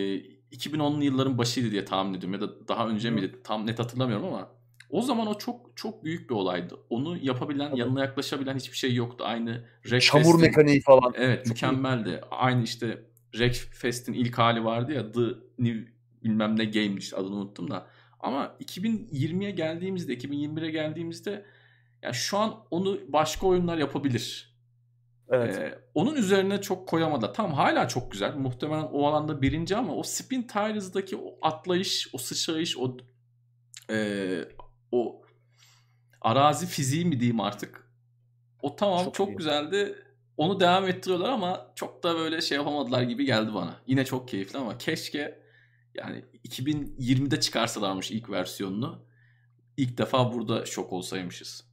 2010'lu 0.57 1.05
yılların 1.05 1.39
başıydı 1.39 1.71
diye 1.71 1.85
tahmin 1.85 2.15
ediyorum 2.19 2.41
ya 2.41 2.49
da 2.49 2.69
daha 2.69 2.89
önce 2.89 3.11
miydi 3.11 3.41
tam 3.45 3.67
net 3.67 3.79
hatırlamıyorum 3.79 4.27
ama 4.27 4.51
o 4.91 5.03
zaman 5.03 5.27
o 5.27 5.39
çok 5.39 5.77
çok 5.77 6.05
büyük 6.05 6.31
bir 6.31 6.35
olaydı. 6.35 6.77
Onu 6.91 7.19
yapabilen, 7.23 7.71
Tabii. 7.71 7.81
yanına 7.81 8.01
yaklaşabilen 8.01 8.57
hiçbir 8.57 8.77
şey 8.77 8.95
yoktu. 8.95 9.25
Aynı 9.27 9.65
Wreckfest'in- 9.85 10.23
Çamur 10.23 10.41
mekaniği 10.41 10.81
falan. 10.81 11.13
Evet 11.17 11.39
Çok 11.39 11.47
iyi. 11.47 11.51
mükemmeldi. 11.51 12.21
Aynı 12.31 12.63
işte 12.63 13.03
Wreckfest'in 13.33 14.13
ilk 14.13 14.39
hali 14.39 14.65
vardı 14.65 14.93
ya 14.93 15.13
The 15.13 15.21
New 15.59 15.93
bilmem 16.25 16.59
ne 16.59 16.65
Game 16.65 16.95
işte 16.95 17.17
adını 17.17 17.35
unuttum 17.35 17.71
da. 17.71 17.87
Ama 18.21 18.57
2020'ye 18.61 19.51
geldiğimizde 19.51 20.15
2021'e 20.15 20.71
geldiğimizde 20.71 21.45
ya 22.03 22.13
şu 22.13 22.39
an 22.39 22.55
onu 22.71 23.01
başka 23.09 23.47
oyunlar 23.47 23.79
yapabilir. 23.79 24.51
Evet. 25.33 25.59
Ee, 25.59 25.79
onun 25.95 26.15
üzerine 26.17 26.61
çok 26.61 26.89
koyamadılar. 26.89 27.35
Tam 27.35 27.53
hala 27.53 27.89
çok 27.89 28.13
güzel. 28.13 28.35
Muhtemelen 28.35 28.89
o 28.93 29.07
alanda 29.07 29.43
birinci 29.43 29.77
ama 29.77 29.95
o 29.95 30.03
Spin 30.03 30.43
Tires'daki 30.43 31.17
o 31.17 31.39
atlayış, 31.43 32.09
o 32.13 32.19
sıçrayış, 32.19 32.77
o 32.79 32.97
e, 33.91 34.45
o 34.93 35.23
arazi 36.21 36.67
fiziği 36.67 37.05
mi 37.05 37.21
diyeyim 37.21 37.41
artık. 37.41 37.91
O 38.63 38.77
tamam 38.77 39.05
Çok 39.05 39.15
çok, 39.15 39.29
iyi. 39.29 39.37
güzeldi. 39.37 39.95
Onu 40.37 40.61
devam 40.61 40.89
ettiriyorlar 40.89 41.31
ama 41.31 41.73
çok 41.75 42.03
da 42.03 42.15
böyle 42.15 42.41
şey 42.41 42.59
yapamadılar 42.59 43.03
gibi 43.03 43.25
geldi 43.25 43.55
bana. 43.55 43.77
Yine 43.87 44.05
çok 44.05 44.29
keyifli 44.29 44.59
ama 44.59 44.79
keşke 44.79 45.41
yani 45.95 46.25
2020'de 46.49 47.41
çıkarsalarmış 47.41 48.11
ilk 48.11 48.31
versiyonunu. 48.31 49.05
İlk 49.77 49.99
defa 49.99 50.33
burada 50.33 50.67
şok 50.67 50.93
olsaymışız. 50.93 51.65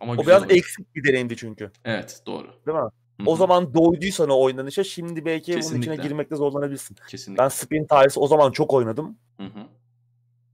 Ama 0.00 0.12
o 0.12 0.18
biraz 0.18 0.42
oyun. 0.42 0.50
eksik 0.50 0.94
bir 0.94 1.04
deneyimdi 1.04 1.36
çünkü. 1.36 1.70
Evet 1.84 2.22
doğru. 2.26 2.46
Değil 2.66 2.78
mi? 2.78 2.84
Hı 3.20 3.22
O 3.26 3.36
zaman 3.36 3.74
doyduysan 3.74 4.28
o 4.30 4.40
oynanışa 4.42 4.84
şimdi 4.84 5.24
belki 5.24 5.52
bunun 5.52 5.60
içine 5.60 5.78
Kesinlikle. 5.80 6.02
girmekte 6.02 6.36
zorlanabilirsin. 6.36 6.96
Kesinlikle. 7.08 7.44
Ben 7.44 7.48
Spin 7.48 7.86
Tires 7.86 8.18
o 8.18 8.26
zaman 8.26 8.50
çok 8.50 8.74
oynadım. 8.74 9.18
Hı 9.36 9.46
hı. 9.46 9.66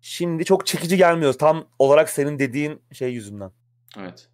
Şimdi 0.04 0.44
çok 0.44 0.66
çekici 0.66 0.96
gelmiyor. 0.96 1.32
Tam 1.32 1.64
olarak 1.78 2.10
senin 2.10 2.38
dediğin 2.38 2.80
şey 2.92 3.12
yüzünden. 3.12 3.50
Evet. 3.98 4.28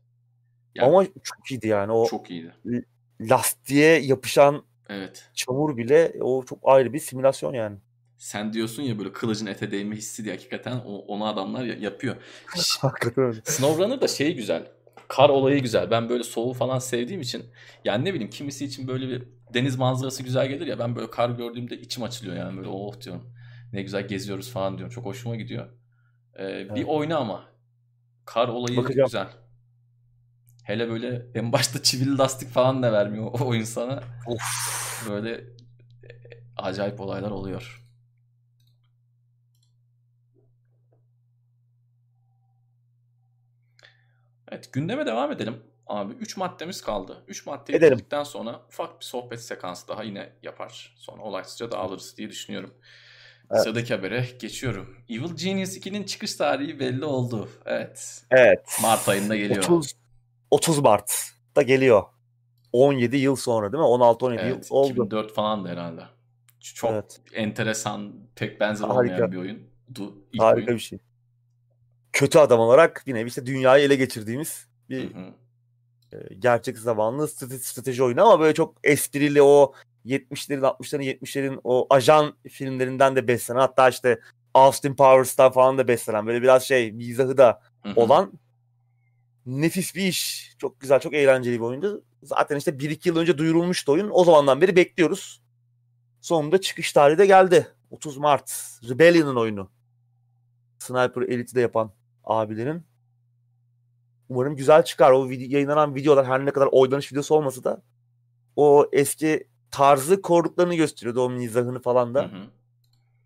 Ya, 0.75 0.87
Ama 0.87 1.05
çok 1.05 1.51
iyiydi 1.51 1.69
yani. 1.69 1.93
O 1.93 2.07
çok 2.09 2.31
iyiydi. 2.31 2.53
lastiğe 3.21 4.01
yapışan 4.01 4.63
Evet. 4.89 5.31
çamur 5.35 5.77
bile 5.77 6.13
o 6.21 6.45
çok 6.45 6.59
ayrı 6.63 6.93
bir 6.93 6.99
simülasyon 6.99 7.55
yani. 7.55 7.77
Sen 8.19 8.53
diyorsun 8.53 8.83
ya 8.83 8.99
böyle 8.99 9.13
kılıcın 9.13 9.47
ete 9.47 9.71
değme 9.71 9.97
hissi 9.97 10.25
diye 10.25 10.35
hakikaten 10.35 10.77
o- 10.77 10.99
onu 11.07 11.27
adamlar 11.27 11.65
ya- 11.65 11.77
yapıyor. 11.79 12.17
SnowRunner 13.45 14.01
da 14.01 14.09
şey 14.09 14.35
güzel. 14.37 14.67
Kar 15.09 15.29
olayı 15.29 15.63
güzel. 15.63 15.91
Ben 15.91 16.09
böyle 16.09 16.25
soğuğu 16.25 16.53
falan 16.55 16.79
sevdiğim 16.79 17.21
için 17.21 17.45
yani 17.85 18.05
ne 18.05 18.15
bileyim 18.15 18.31
kimisi 18.31 18.65
için 18.65 18.89
böyle 18.89 19.09
bir 19.09 19.23
deniz 19.55 19.77
manzarası 19.77 20.23
güzel 20.23 20.49
gelir 20.49 20.67
ya 20.67 20.79
ben 20.79 20.97
böyle 20.97 21.11
kar 21.11 21.31
gördüğümde 21.31 21.77
içim 21.81 22.03
açılıyor 22.03 22.37
yani 22.37 22.57
böyle 22.57 22.69
oh 22.69 23.01
diyorum. 23.01 23.31
Ne 23.73 23.83
güzel 23.83 24.09
geziyoruz 24.09 24.51
falan 24.53 24.79
diyorum. 24.79 24.95
Çok 24.95 25.05
hoşuma 25.05 25.37
gidiyor. 25.37 25.69
Ee, 26.39 26.43
Bir 26.49 26.71
Evet. 26.71 26.85
oyna 26.89 27.17
ama. 27.19 27.49
Kar 28.25 28.49
olayı 28.49 28.77
Bakacağım. 28.77 29.07
güzel. 29.07 29.29
Hele 30.65 30.89
böyle 30.89 31.27
en 31.35 31.53
başta 31.53 31.83
çivili 31.83 32.19
lastik 32.19 32.51
falan 32.51 32.83
da 32.83 32.93
vermiyor 32.93 33.27
o 33.41 33.47
oyun 33.49 33.65
sana. 33.65 34.03
Of. 34.27 35.07
Böyle 35.11 35.33
e, 35.35 35.45
acayip 36.57 37.01
olaylar 37.01 37.31
oluyor. 37.31 37.85
Evet 44.53 44.73
gündeme 44.73 45.07
devam 45.07 45.33
edelim. 45.33 45.63
Abi 45.87 46.13
3 46.13 46.37
maddemiz 46.37 46.83
kaldı. 46.83 47.25
3 47.29 47.47
maddeyi 47.47 47.81
bitirdikten 47.81 48.23
sonra 48.25 48.61
ufak 48.69 49.01
bir 49.01 49.05
sohbet 49.05 49.41
sekansı 49.43 49.89
daha 49.89 50.03
yine 50.03 50.33
yapar. 50.43 50.95
Sonra 50.97 51.23
olaysızca 51.23 51.71
dağılırız 51.71 52.17
diye 52.17 52.31
düşünüyorum. 52.31 52.75
Evet. 53.51 53.63
Sıradaki 53.63 53.95
habere 53.95 54.27
geçiyorum. 54.39 54.97
Evil 55.09 55.35
Genius 55.37 55.77
2'nin 55.77 56.03
çıkış 56.03 56.35
tarihi 56.35 56.81
belli 56.81 57.05
oldu. 57.05 57.49
Evet. 57.67 58.23
Evet. 58.31 58.79
Mart 58.83 59.09
ayında 59.09 59.37
geliyor. 59.37 59.65
30 59.65 59.93
30 60.51 60.79
Mart'ta 60.79 61.63
geliyor. 61.63 62.03
17 62.73 63.17
yıl 63.17 63.37
sonra 63.37 63.73
değil 63.73 63.83
mi? 63.83 63.87
16-17 63.89 64.33
yıl 64.49 64.55
Evet, 64.57 64.67
oldu. 64.71 64.91
2004 64.93 65.35
falan 65.35 65.65
da 65.65 65.69
herhalde. 65.69 66.03
Çok 66.61 66.91
Evet. 66.91 67.21
enteresan, 67.33 68.13
pek 68.35 68.61
benzer 68.61 68.89
Harika. 68.89 69.15
olmayan 69.15 69.33
bir 69.33 69.37
oyundu. 69.37 70.15
İlk 70.33 70.43
Harika 70.43 70.67
oyun. 70.67 70.77
bir 70.79 70.83
şey. 70.83 70.99
Kötü 72.13 72.39
adam 72.39 72.61
olarak 72.61 73.03
yine 73.07 73.23
işte 73.23 73.47
dünyayı 73.47 73.85
ele 73.87 73.97
geçirdiğimiz 73.97 74.67
bir 74.91 75.15
Hı 75.15 75.19
hı. 75.19 75.33
e, 76.13 76.35
gerçek 76.35 76.79
zamanlı 76.79 77.29
strateji, 77.29 77.65
strateji 77.65 78.03
oyunu 78.03 78.23
ama 78.23 78.41
böyle 78.41 78.55
çok 78.55 78.75
esprili 78.85 79.43
o 79.43 79.73
70'lerin 80.09 80.61
60'ların 80.61 81.03
70'lerin 81.03 81.61
o 81.65 81.87
ajan 81.91 82.35
filmlerinden 82.49 83.17
de 83.17 83.29
beslenen 83.29 83.61
hatta 83.61 83.89
işte 83.89 84.21
Austin 84.55 84.95
Powers'tan 84.95 85.53
falan 85.53 85.79
da 85.79 85.89
beslenen 85.89 86.27
böyle 86.27 86.43
biraz 86.43 86.63
şey 86.63 86.93
mizahı 86.93 87.37
da 87.37 87.61
Hı 87.83 87.89
hı. 87.89 88.01
olan 88.01 88.33
nefis 89.47 89.95
bir 89.95 90.07
iş. 90.07 90.53
Çok 90.59 90.81
güzel, 90.81 91.01
çok 91.01 91.15
eğlenceli 91.15 91.55
bir 91.55 91.65
oyundu. 91.65 92.05
Zaten 92.23 92.57
işte 92.57 92.71
1-2 92.71 93.09
yıl 93.09 93.17
önce 93.17 93.39
duyurulmuştu 93.39 93.93
oyun. 93.93 94.11
O 94.13 94.25
zamandan 94.25 94.61
beri 94.61 94.77
bekliyoruz. 94.77 95.43
Sonunda 96.21 96.61
çıkış 96.61 96.93
tarihi 96.93 97.19
de 97.19 97.27
geldi. 97.27 97.69
30 97.91 98.17
Mart. 98.17 98.79
Rebellion'ın 98.89 99.37
oyunu. 99.37 99.71
Sniper 100.79 101.23
Elite'i 101.23 101.55
de 101.55 101.61
yapan 101.61 101.93
abilerin. 102.25 102.83
Umarım 104.29 104.57
güzel 104.57 104.85
çıkar. 104.85 105.11
O 105.13 105.29
vide- 105.29 105.53
yayınlanan 105.53 105.95
videolar 105.95 106.27
her 106.27 106.47
ne 106.47 106.51
kadar 106.51 106.69
oynanış 106.73 107.13
videosu 107.13 107.35
olmasa 107.35 107.65
da 107.65 107.83
o 108.57 108.89
eski 108.93 109.49
tarzı 109.71 110.23
koruduklarını 110.23 110.75
gösteriyordu. 110.75 111.23
O 111.23 111.31
mizahını 111.31 111.81
falan 111.81 112.15
da. 112.15 112.23
Hı 112.23 112.27
hı. 112.27 112.47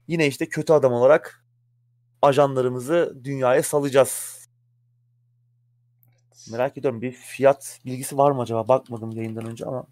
Yine 0.08 0.26
işte 0.26 0.48
kötü 0.48 0.72
adam 0.72 0.92
olarak 0.92 1.44
ajanlarımızı 2.22 3.20
dünyaya 3.24 3.62
salacağız. 3.62 4.42
Merak 6.50 6.78
ediyorum 6.78 7.02
bir 7.02 7.12
fiyat 7.12 7.80
bilgisi 7.84 8.18
var 8.18 8.30
mı 8.30 8.42
acaba? 8.42 8.68
Bakmadım 8.68 9.10
yayından 9.10 9.46
önce 9.46 9.66
ama 9.66 9.86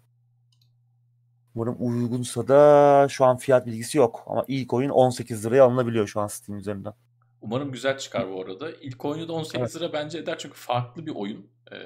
umarım 1.55 1.75
uygunsa 1.79 2.47
da 2.47 3.07
şu 3.09 3.25
an 3.25 3.37
fiyat 3.37 3.65
bilgisi 3.65 3.97
yok. 3.97 4.23
Ama 4.27 4.45
ilk 4.47 4.73
oyun 4.73 4.89
18 4.89 5.45
liraya 5.45 5.63
alınabiliyor 5.63 6.07
şu 6.07 6.21
an 6.21 6.27
Steam 6.27 6.59
üzerinden. 6.59 6.93
Umarım 7.41 7.71
güzel 7.71 7.97
çıkar 7.97 8.31
bu 8.31 8.41
arada. 8.41 8.71
İlk 8.71 9.05
oyunu 9.05 9.27
da 9.27 9.33
18 9.33 9.75
lira 9.75 9.93
bence 9.93 10.17
eder 10.17 10.37
çünkü 10.37 10.55
farklı 10.55 11.05
bir 11.05 11.15
oyun. 11.15 11.47
Ee, 11.71 11.77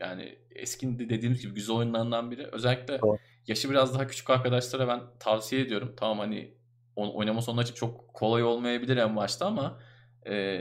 yani 0.00 0.38
eski 0.50 0.98
de 0.98 1.08
dediğimiz 1.08 1.42
gibi 1.42 1.54
güzel 1.54 1.76
oyunlarından 1.76 2.30
biri. 2.30 2.46
Özellikle 2.52 3.00
Doğru. 3.00 3.18
Yaşı 3.46 3.70
biraz 3.70 3.94
daha 3.94 4.06
küçük 4.06 4.30
arkadaşlara 4.30 4.88
ben 4.88 5.00
tavsiye 5.20 5.62
ediyorum. 5.62 5.94
Tamam 5.96 6.18
hani 6.18 6.54
oynaması 6.96 7.50
onun 7.50 7.62
için 7.62 7.74
çok 7.74 8.14
kolay 8.14 8.42
olmayabilir 8.42 8.96
en 8.96 9.16
başta 9.16 9.46
ama 9.46 9.80
e, 10.26 10.60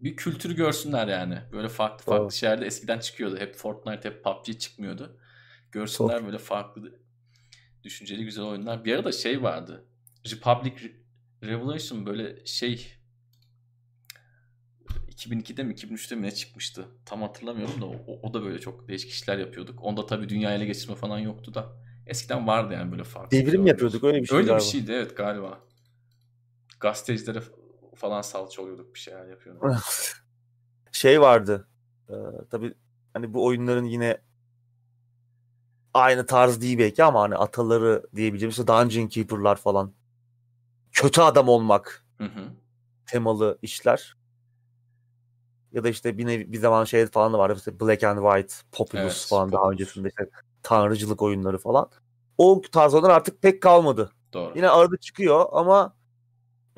bir 0.00 0.16
kültürü 0.16 0.56
görsünler 0.56 1.08
yani. 1.08 1.38
Böyle 1.52 1.68
farklı 1.68 2.04
farklı 2.04 2.22
Doğru. 2.24 2.32
şeyler 2.32 2.60
de 2.60 2.66
eskiden 2.66 2.98
çıkıyordu. 2.98 3.38
Hep 3.38 3.54
Fortnite, 3.54 4.08
hep 4.08 4.24
PUBG 4.24 4.58
çıkmıyordu. 4.58 5.18
Görsünler 5.72 6.26
böyle 6.26 6.38
farklı 6.38 7.00
düşünceli 7.84 8.24
güzel 8.24 8.44
oyunlar. 8.44 8.84
Bir 8.84 8.94
arada 8.94 9.12
şey 9.12 9.42
vardı. 9.42 9.84
Republic 10.30 10.74
Re- 10.76 10.96
Revolution 11.48 12.06
böyle 12.06 12.46
şey 12.46 12.92
2002'de 15.08 15.62
mi 15.62 15.74
2003'te 15.74 16.14
mi 16.14 16.22
ne 16.22 16.30
çıkmıştı? 16.30 16.84
Tam 17.04 17.22
hatırlamıyorum 17.22 17.80
da 17.80 17.86
o, 17.86 18.20
o 18.22 18.34
da 18.34 18.42
böyle 18.42 18.58
çok 18.58 18.88
değişik 18.88 19.10
işler 19.10 19.38
yapıyorduk. 19.38 19.84
Onda 19.84 20.06
tabii 20.06 20.28
dünya 20.28 20.54
ele 20.54 20.66
geçirme 20.66 20.94
falan 20.94 21.18
yoktu 21.18 21.54
da. 21.54 21.85
Eskiden 22.06 22.46
vardı 22.46 22.74
yani 22.74 22.92
böyle 22.92 23.04
farklı. 23.04 23.30
Devrim 23.36 23.50
şeyler. 23.50 23.66
yapıyorduk 23.66 24.04
öyle 24.04 24.22
bir 24.22 24.26
şey 24.26 24.36
Öyle 24.38 24.46
galiba. 24.46 24.64
bir 24.64 24.70
şeydi 24.70 24.92
evet 24.92 25.16
galiba. 25.16 25.58
Gazetecilere 26.80 27.42
falan 27.94 28.22
salça 28.22 28.62
oluyorduk 28.62 28.94
bir 28.94 28.98
şeyler 28.98 29.26
yapıyorduk. 29.28 29.64
şey 30.92 31.20
vardı. 31.20 31.68
Ee, 32.10 32.14
tabii 32.50 32.74
hani 33.14 33.34
bu 33.34 33.44
oyunların 33.46 33.84
yine 33.84 34.18
aynı 35.94 36.26
tarz 36.26 36.60
değil 36.60 36.78
belki 36.78 37.04
ama 37.04 37.20
hani 37.22 37.36
ataları 37.36 38.02
diyebileceğimiz 38.16 38.58
işte 38.58 38.66
Dungeon 38.66 39.08
Keeper'lar 39.08 39.56
falan. 39.56 39.92
Kötü 40.92 41.20
adam 41.20 41.48
olmak 41.48 42.04
Hı 42.18 42.24
hı. 42.24 42.48
temalı 43.06 43.58
işler. 43.62 44.16
Ya 45.72 45.84
da 45.84 45.88
işte 45.88 46.18
bir, 46.18 46.26
nevi, 46.26 46.52
bir 46.52 46.58
zaman 46.58 46.84
şey 46.84 47.06
falan 47.06 47.32
da 47.32 47.38
vardı. 47.38 47.54
İşte 47.58 47.80
Black 47.80 48.04
and 48.04 48.18
White, 48.18 48.54
Populous 48.72 49.04
Evet, 49.20 49.26
falan 49.28 49.52
daha 49.52 49.60
Populous. 49.62 49.72
öncesinde 49.72 50.08
işte 50.08 50.28
tanrıcılık 50.66 51.22
oyunları 51.22 51.58
falan. 51.58 51.90
O 52.38 52.62
tarz 52.72 52.94
oyunlar 52.94 53.10
artık 53.10 53.42
pek 53.42 53.62
kalmadı. 53.62 54.12
Doğru. 54.32 54.52
Yine 54.56 54.68
arada 54.68 54.96
çıkıyor 54.96 55.46
ama 55.52 55.94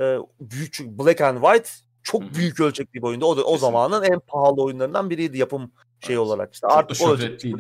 e, 0.01 0.19
büyük 0.41 0.79
Black 0.81 1.21
and 1.21 1.43
White 1.43 1.71
çok 2.03 2.23
Hı 2.23 2.27
hı. 2.27 2.35
büyük 2.35 2.61
ölçekli 2.61 2.95
bir 2.95 3.03
oyundu. 3.03 3.27
O 3.27 3.37
da 3.37 3.41
o 3.41 3.45
Kesinlikle. 3.45 3.61
zamanın 3.61 4.03
en 4.03 4.21
pahalı 4.21 4.63
oyunlarından 4.63 5.11
biriydi 5.11 5.39
yapım 5.39 5.73
şey 6.01 6.17
Evet. 6.17 6.27
olarak. 6.27 6.55
İşte 6.55 6.69
Çok 6.69 6.77
artık 6.77 7.09
o 7.09 7.13
ölçekli 7.13 7.55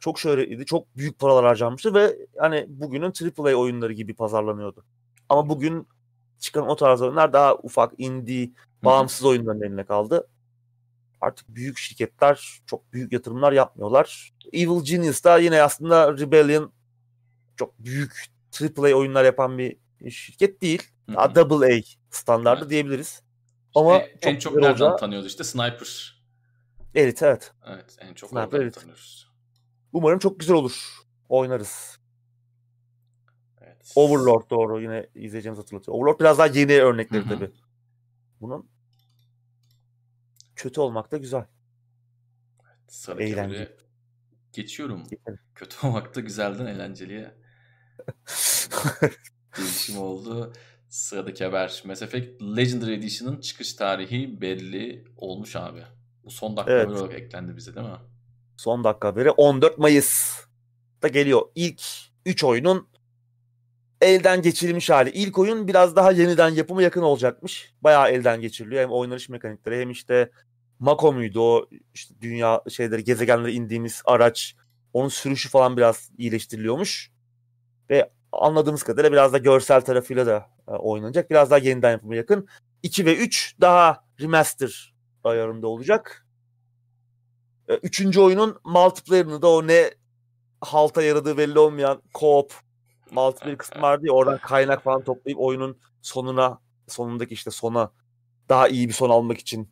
çok 0.00 0.18
şöhretliydi. 0.18 0.64
Çok 0.64 0.96
büyük 0.96 1.18
paralar 1.18 1.44
harcanmıştı 1.44 1.94
ve 1.94 2.16
hani 2.38 2.66
bugünün 2.68 3.12
AAA 3.38 3.54
oyunları 3.54 3.92
gibi 3.92 4.14
pazarlanıyordu. 4.14 4.84
Ama 5.28 5.48
bugün 5.48 5.88
çıkan 6.38 6.68
o 6.68 6.76
tarz 6.76 7.02
oyunlar 7.02 7.32
daha 7.32 7.54
ufak, 7.54 7.92
indie, 7.98 8.50
bağımsız 8.84 9.24
oyunların 9.24 9.62
eline 9.62 9.84
kaldı. 9.84 10.28
Artık 11.20 11.48
büyük 11.48 11.78
şirketler 11.78 12.60
çok 12.66 12.92
büyük 12.92 13.12
yatırımlar 13.12 13.52
yapmıyorlar. 13.52 14.32
Evil 14.52 14.84
Genius 14.84 15.24
da 15.24 15.38
yine 15.38 15.62
aslında 15.62 16.12
Rebellion 16.18 16.72
çok 17.56 17.78
büyük 17.78 18.26
AAA 18.60 18.94
oyunlar 18.94 19.24
yapan 19.24 19.58
bir 19.58 19.76
şirket 20.10 20.62
değil. 20.62 20.82
Daha 21.08 21.34
double 21.34 21.76
A 21.76 21.80
standardı 22.10 22.60
Evet. 22.60 22.70
diyebiliriz. 22.70 23.22
Ama 23.74 23.98
en 24.22 24.38
çok 24.38 24.54
güzel 24.54 24.68
nereden 24.68 24.84
olacağı- 24.84 24.96
tanıyoruz 24.96 25.26
işte 25.26 25.44
Sniper. 25.44 26.22
Evet 26.94 27.22
evet. 27.22 27.52
Evet 27.66 27.96
en 28.00 28.14
çok 28.14 28.30
Sniper 28.30 28.60
Elite. 28.60 28.80
tanıyoruz. 28.80 29.30
Umarım 29.92 30.18
çok 30.18 30.40
güzel 30.40 30.56
olur. 30.56 30.96
Oynarız. 31.28 31.98
Evet. 33.60 33.92
Overlord 33.94 34.50
doğru 34.50 34.80
yine 34.82 35.06
izleyeceğimiz 35.14 35.58
hatırlatıyor. 35.58 35.96
Overlord 35.98 36.20
biraz 36.20 36.38
daha 36.38 36.46
yeni 36.46 36.80
örnekleri 36.82 37.28
tabii. 37.28 37.50
Bunun 38.40 38.68
kötü 40.56 40.80
olmak 40.80 41.12
da 41.12 41.16
güzel. 41.16 41.44
Eğlenceli. 43.08 43.40
habere 43.40 43.76
geçiyorum. 44.52 45.02
Geçelim. 45.10 45.38
Kötü 45.54 45.86
olmak 45.86 46.14
da 46.14 46.20
güzelden 46.20 46.66
eğlenceliye 46.66 47.34
değişim 49.58 49.98
oldu. 49.98 50.52
Sıradaki 50.88 51.44
haber 51.44 51.82
Mass 51.86 52.02
Effect 52.02 52.42
Legendary 52.42 52.94
Edition'ın 52.94 53.40
çıkış 53.40 53.74
tarihi 53.74 54.40
belli 54.40 55.04
olmuş 55.16 55.56
abi. 55.56 55.82
Bu 56.24 56.30
son 56.30 56.56
dakika 56.56 56.72
Evet. 56.72 56.86
haber 56.86 56.94
olarak 57.00 57.14
eklendi 57.14 57.56
bize 57.56 57.74
değil 57.74 57.86
mi? 57.86 57.96
Son 58.56 58.84
dakika 58.84 59.08
haberi 59.08 59.30
14 59.30 59.78
Mayıs'ta 59.78 61.08
geliyor. 61.08 61.42
İlk 61.54 61.82
3 62.26 62.44
oyunun 62.44 62.88
elden 64.00 64.42
geçirilmiş 64.42 64.90
hali. 64.90 65.10
İlk 65.10 65.38
oyun 65.38 65.68
biraz 65.68 65.96
daha 65.96 66.12
yeniden 66.12 66.48
yapıma 66.48 66.82
yakın 66.82 67.02
olacakmış. 67.02 67.72
Bayağı 67.82 68.10
elden 68.10 68.40
geçiriliyor. 68.40 68.82
Hem 68.82 68.90
oynanış 68.90 69.28
mekanikleri 69.28 69.80
hem 69.80 69.90
işte 69.90 70.30
Mako 70.78 71.12
muydu 71.12 71.40
o 71.42 71.66
işte 71.94 72.14
dünya 72.20 72.62
şeyleri 72.70 73.04
gezegenlere 73.04 73.52
indiğimiz 73.52 74.02
araç. 74.04 74.56
Onun 74.92 75.08
sürüşü 75.08 75.48
falan 75.48 75.76
biraz 75.76 76.10
iyileştiriliyormuş. 76.18 77.10
Ve 77.90 78.10
anladığımız 78.32 78.82
kadarıyla 78.82 79.12
biraz 79.12 79.32
da 79.32 79.38
görsel 79.38 79.80
tarafıyla 79.80 80.26
da 80.26 80.50
e, 80.68 80.70
oynanacak. 80.70 81.30
Biraz 81.30 81.50
daha 81.50 81.58
yeniden 81.58 81.90
yapıma 81.90 82.14
yakın. 82.16 82.48
2 82.82 83.06
ve 83.06 83.16
3 83.16 83.56
daha 83.60 84.04
remaster 84.20 84.94
ayarında 85.24 85.68
olacak. 85.68 86.26
E, 87.68 87.74
Üçüncü 87.74 88.20
oyunun 88.20 88.60
multiplayer'ını 88.64 89.42
da 89.42 89.50
o 89.50 89.66
ne 89.66 89.90
halta 90.60 91.02
yaradığı 91.02 91.38
belli 91.38 91.58
olmayan 91.58 92.02
co-op 92.14 92.50
multiplayer 93.10 93.58
kısmı 93.58 93.82
vardı 93.82 94.06
ya 94.06 94.12
oradan 94.12 94.38
kaynak 94.38 94.82
falan 94.82 95.04
toplayıp 95.04 95.40
oyunun 95.40 95.78
sonuna 96.02 96.60
sonundaki 96.88 97.34
işte 97.34 97.50
sona 97.50 97.92
daha 98.48 98.68
iyi 98.68 98.88
bir 98.88 98.92
son 98.92 99.10
almak 99.10 99.38
için 99.38 99.70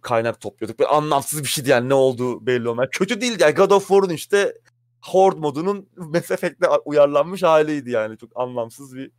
kaynak 0.00 0.40
topluyorduk. 0.40 0.78
Böyle 0.78 0.90
anlamsız 0.90 1.42
bir 1.42 1.48
şeydi 1.48 1.70
yani 1.70 1.88
ne 1.88 1.94
olduğu 1.94 2.46
belli 2.46 2.68
olmayan. 2.68 2.90
Kötü 2.92 3.20
değildi 3.20 3.42
yani 3.42 3.54
God 3.54 3.70
of 3.70 3.88
War'un 3.88 4.10
işte 4.10 4.54
Horde 5.02 5.40
modunun 5.40 5.88
Mass 5.96 6.30
Effect'le 6.30 6.66
uyarlanmış 6.84 7.42
haliydi 7.42 7.90
yani. 7.90 8.18
Çok 8.18 8.30
anlamsız 8.34 8.96
bir 8.96 9.10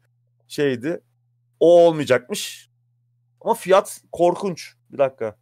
şeydi. 0.48 1.02
O 1.60 1.88
olmayacakmış. 1.88 2.70
Ama 3.42 3.54
fiyat 3.54 4.02
korkunç. 4.12 4.74
Bir 4.92 4.98
dakika. 4.98 5.38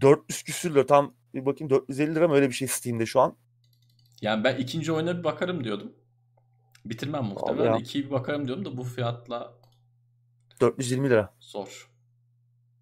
400 0.00 0.42
küsür 0.42 0.74
lira 0.74 0.86
tam 0.86 1.14
Bir 1.34 1.46
bakayım 1.46 1.70
450 1.70 2.14
lira 2.14 2.28
mı 2.28 2.34
öyle 2.34 2.48
bir 2.48 2.54
şey 2.54 2.68
Steam'de 2.68 3.06
şu 3.06 3.20
an. 3.20 3.36
Yani 4.20 4.44
ben 4.44 4.56
ikinci 4.56 4.92
oyuna 4.92 5.18
bir 5.18 5.24
bakarım 5.24 5.64
diyordum. 5.64 5.92
Bitirmem 6.84 7.24
Abi 7.24 7.28
muhtemelen. 7.28 7.72
ya. 7.72 7.78
İkiyi 7.78 8.04
bir 8.06 8.10
bakarım 8.10 8.46
diyordum 8.46 8.64
da 8.64 8.76
bu 8.76 8.84
fiyatla 8.84 9.52
420 10.60 11.10
lira. 11.10 11.34
zor. 11.40 11.90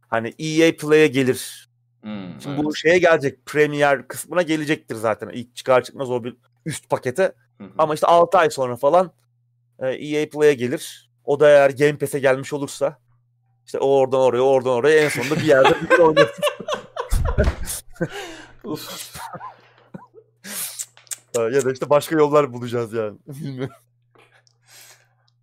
Hani 0.08 0.34
EA 0.38 0.76
Play'e 0.76 1.06
gelir. 1.06 1.68
Hmm, 2.00 2.40
Şimdi 2.40 2.54
evet. 2.54 2.64
bu 2.64 2.74
şeye 2.74 2.98
gelecek. 2.98 3.46
Premier 3.46 4.08
kısmına 4.08 4.42
gelecektir 4.42 4.94
zaten. 4.94 5.28
İlk 5.28 5.56
çıkar 5.56 5.82
çıkmaz 5.84 6.10
o 6.10 6.24
bir 6.24 6.36
üst 6.66 6.88
pakete. 6.90 7.32
Hı 7.58 7.64
hı. 7.64 7.70
Ama 7.78 7.94
işte 7.94 8.06
6 8.06 8.38
ay 8.38 8.50
sonra 8.50 8.76
falan 8.76 9.12
e, 9.78 9.88
EA 9.88 10.28
Play'e 10.28 10.54
gelir. 10.54 11.10
O 11.24 11.40
da 11.40 11.48
eğer 11.48 11.70
Game 11.70 11.98
Pass'e 11.98 12.18
gelmiş 12.18 12.52
olursa 12.52 12.98
işte 13.66 13.78
o 13.78 13.86
oradan 13.86 14.20
oraya, 14.20 14.40
oradan 14.42 14.72
oraya 14.72 15.04
en 15.04 15.08
sonunda 15.08 15.36
bir 15.36 15.44
yerde 15.44 15.74
bir 15.90 15.98
oynasın. 15.98 16.44
Uf. 18.64 19.16
ya 21.36 21.64
da 21.64 21.72
işte 21.72 21.90
başka 21.90 22.16
yollar 22.16 22.52
bulacağız 22.52 22.92
yani. 22.92 23.18
Bilmiyorum. 23.26 23.74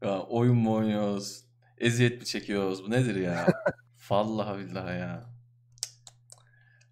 Ya 0.04 0.20
oyun 0.20 0.56
mu 0.56 0.74
oynuyoruz? 0.76 1.44
Eziyet 1.78 2.20
mi 2.20 2.26
çekiyoruz? 2.26 2.84
Bu 2.86 2.92
nedir 2.92 3.16
ya? 3.16 3.48
Vallahi 4.10 4.60
billahi 4.60 5.00
ya. 5.00 5.24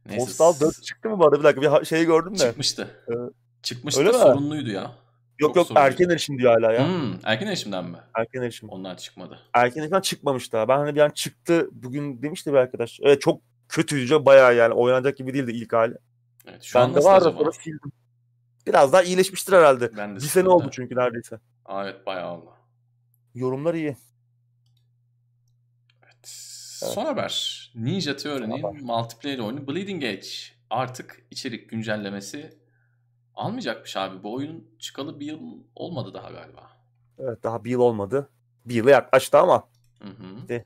Neyse, 0.06 0.26
Postal 0.26 0.60
4 0.60 0.84
çıktı 0.84 1.10
mı 1.10 1.20
bu 1.20 1.26
arada? 1.26 1.40
Bir 1.40 1.44
dakika 1.44 1.62
bir 1.62 1.68
ha- 1.68 1.84
şey 1.86 2.06
gördüm 2.06 2.34
de. 2.34 2.38
çıkmıştı. 2.38 2.88
Evet. 3.08 3.32
Çıkmıştı 3.64 4.02
Öyle 4.02 4.14
da 4.14 4.18
mi? 4.18 4.24
sorunluydu 4.24 4.70
ya. 4.70 4.82
Yok 4.82 5.50
çok 5.50 5.56
yok 5.56 5.68
sorunlu. 5.68 5.84
erken 5.84 6.10
erişim 6.10 6.38
diyor 6.38 6.54
hala 6.54 6.74
ya. 6.74 6.88
Hmm, 6.88 7.14
erken 7.24 7.48
erişimden 7.48 7.86
mi? 7.86 7.98
Erken 8.16 8.42
erişim. 8.42 8.70
Onlar 8.70 8.98
çıkmadı. 8.98 9.40
Erken 9.54 9.82
erişimden 9.82 10.02
çıkmamış 10.02 10.54
daha. 10.54 10.68
Ben 10.68 10.78
hani 10.78 10.96
bir 10.96 11.00
an 11.02 11.10
çıktı 11.10 11.70
bugün 11.72 12.22
demişti 12.22 12.52
bir 12.54 12.58
arkadaş. 12.58 13.00
Evet 13.04 13.22
çok 13.22 13.42
kötüydü 13.70 14.26
bayağı 14.26 14.56
yani 14.56 14.74
oynanacak 14.74 15.18
gibi 15.18 15.34
değildi 15.34 15.52
ilk 15.52 15.74
hali. 15.74 15.96
Evet, 16.48 16.64
şu 16.64 16.80
an 16.80 16.86
Bende 16.88 16.98
nasıl 16.98 17.10
var 17.10 17.22
da 17.22 17.26
acaba? 17.28 17.40
sonra 17.40 17.52
sildim. 17.52 17.92
Biraz 18.68 18.94
daha 18.94 19.04
iyileşmiştir 19.04 19.54
herhalde. 19.54 19.98
Ben 19.98 20.12
de 20.12 20.16
Bir 20.16 20.20
sene 20.20 20.30
sıkıldı. 20.30 20.50
oldu 20.50 20.70
çünkü 20.72 20.96
neredeyse. 20.96 21.40
Aa, 21.66 21.84
evet 21.86 22.06
bayağı 22.06 22.34
oldu. 22.38 22.50
Yorumlar 23.38 23.74
iyi. 23.74 23.98
Evet. 26.04 26.28
Son 26.94 27.06
haber. 27.06 27.72
Ninja 27.76 28.16
Theory'nin 28.16 28.86
multiplayer 28.86 29.40
oyunu 29.40 29.68
Bleeding 29.68 30.04
Edge 30.04 30.28
artık 30.70 31.26
içerik 31.32 31.70
güncellemesi 31.70 32.58
almayacakmış 33.36 33.98
abi. 33.98 34.24
Bu 34.24 34.34
oyun 34.34 34.68
çıkalı 34.80 35.20
bir 35.20 35.26
yıl 35.26 35.40
olmadı 35.76 36.14
daha 36.14 36.32
galiba. 36.32 36.72
Evet 37.20 37.44
daha 37.44 37.64
bir 37.64 37.70
yıl 37.72 37.80
olmadı. 37.80 38.30
Bir 38.66 38.76
yıla 38.76 38.92
yaklaştı 38.92 39.38
ama 39.38 39.68
Hı 40.02 40.08
hı. 40.10 40.64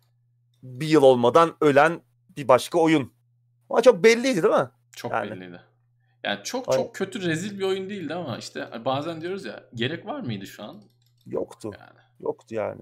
bir 0.64 0.88
yıl 0.88 1.04
olmadan 1.04 1.56
ölen 1.62 2.02
bir 2.38 2.48
başka 2.48 2.80
oyun. 2.80 3.14
Ama 3.70 3.82
çok 3.82 4.04
belliydi 4.04 4.44
değil 4.44 4.54
mi? 4.54 4.70
Çok 4.96 5.12
Yani. 5.12 5.32
belliydi. 5.32 5.62
Yani 6.24 6.40
çok 6.44 6.70
Aynen. 6.70 6.84
çok 6.84 6.96
kötü 6.96 7.22
rezil 7.22 7.60
bir 7.60 7.64
oyun 7.64 7.90
değildi 7.90 8.14
ama 8.14 8.38
işte 8.38 8.86
bazen 8.86 9.22
diyoruz 9.22 9.46
ya 9.46 9.64
gerek 9.76 10.06
var 10.06 10.20
mıydı 10.20 10.48
şu 10.48 10.64
an? 10.64 10.82
Yoktu. 11.26 11.72
Yani. 11.80 12.00
Yoktu 12.22 12.56
yani. 12.56 12.82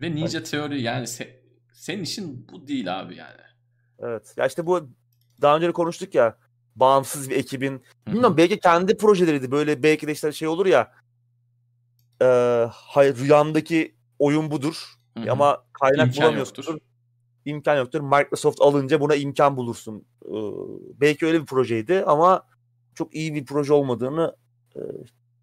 Ve 0.00 0.14
Ninja 0.14 0.42
Theory 0.42 0.82
yani 0.82 1.04
se- 1.04 1.36
senin 1.72 2.02
işin 2.02 2.48
bu 2.52 2.66
değil 2.66 3.00
abi 3.00 3.16
yani. 3.16 3.40
Evet. 3.98 4.34
Ya 4.36 4.46
işte 4.46 4.66
bu 4.66 4.88
daha 5.42 5.56
önce 5.56 5.68
de 5.68 5.72
konuştuk 5.72 6.14
ya. 6.14 6.38
Bağımsız 6.76 7.30
bir 7.30 7.36
ekibin. 7.36 7.82
Bilmiyorum 8.06 8.36
belki 8.36 8.60
kendi 8.60 8.96
projeleriydi. 8.96 9.50
Böyle 9.50 9.82
belki 9.82 10.06
de 10.06 10.12
işte 10.12 10.32
şey 10.32 10.48
olur 10.48 10.66
ya. 10.66 10.92
E, 12.22 12.26
hayır 12.70 13.16
rüyamdaki 13.16 13.94
oyun 14.18 14.50
budur. 14.50 14.94
Hı 15.18 15.24
hı. 15.24 15.32
Ama 15.32 15.64
kaynak 15.72 16.06
İmkan 16.06 16.22
bulamıyorsundur. 16.22 16.68
yoktur. 16.68 16.86
İmkan 17.44 17.76
yoktur. 17.76 18.00
Microsoft 18.00 18.60
alınca 18.60 19.00
buna 19.00 19.14
imkan 19.14 19.56
bulursun. 19.56 20.04
Ee, 20.24 20.30
belki 21.00 21.26
öyle 21.26 21.40
bir 21.40 21.46
projeydi 21.46 22.04
ama 22.06 22.46
çok 22.94 23.14
iyi 23.14 23.34
bir 23.34 23.44
proje 23.44 23.72
olmadığını 23.72 24.36
e, 24.76 24.80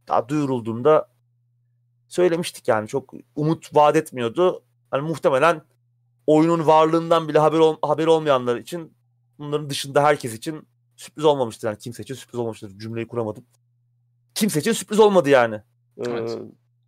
daha 0.07 0.30
duyurulduğunda 0.30 1.12
söylemiştik 2.14 2.68
yani. 2.68 2.88
Çok 2.88 3.14
umut 3.35 3.76
vaat 3.76 3.95
etmiyordu. 3.95 4.64
Hani 4.91 5.02
muhtemelen 5.02 5.61
oyunun 6.27 6.68
varlığından 6.68 7.27
bile 7.27 7.40
haber 7.40 7.57
ol- 7.60 7.77
haberi 7.81 8.10
olmayanlar 8.10 8.56
için 8.57 8.94
bunların 9.40 9.69
dışında 9.69 10.03
herkes 10.03 10.34
için 10.34 10.68
sürpriz 10.95 11.26
olmamıştır. 11.26 11.68
Yani 11.68 11.77
kimse 11.77 12.03
için 12.03 12.15
sürpriz 12.15 12.40
olmamıştır. 12.40 12.80
Cümleyi 12.80 13.07
kuramadım. 13.07 13.45
Kimse 14.35 14.60
için 14.60 14.72
sürpriz 14.72 14.99
olmadı 14.99 15.30
yani. 15.30 15.56
Ee, 15.98 16.03
Evet. 16.07 16.38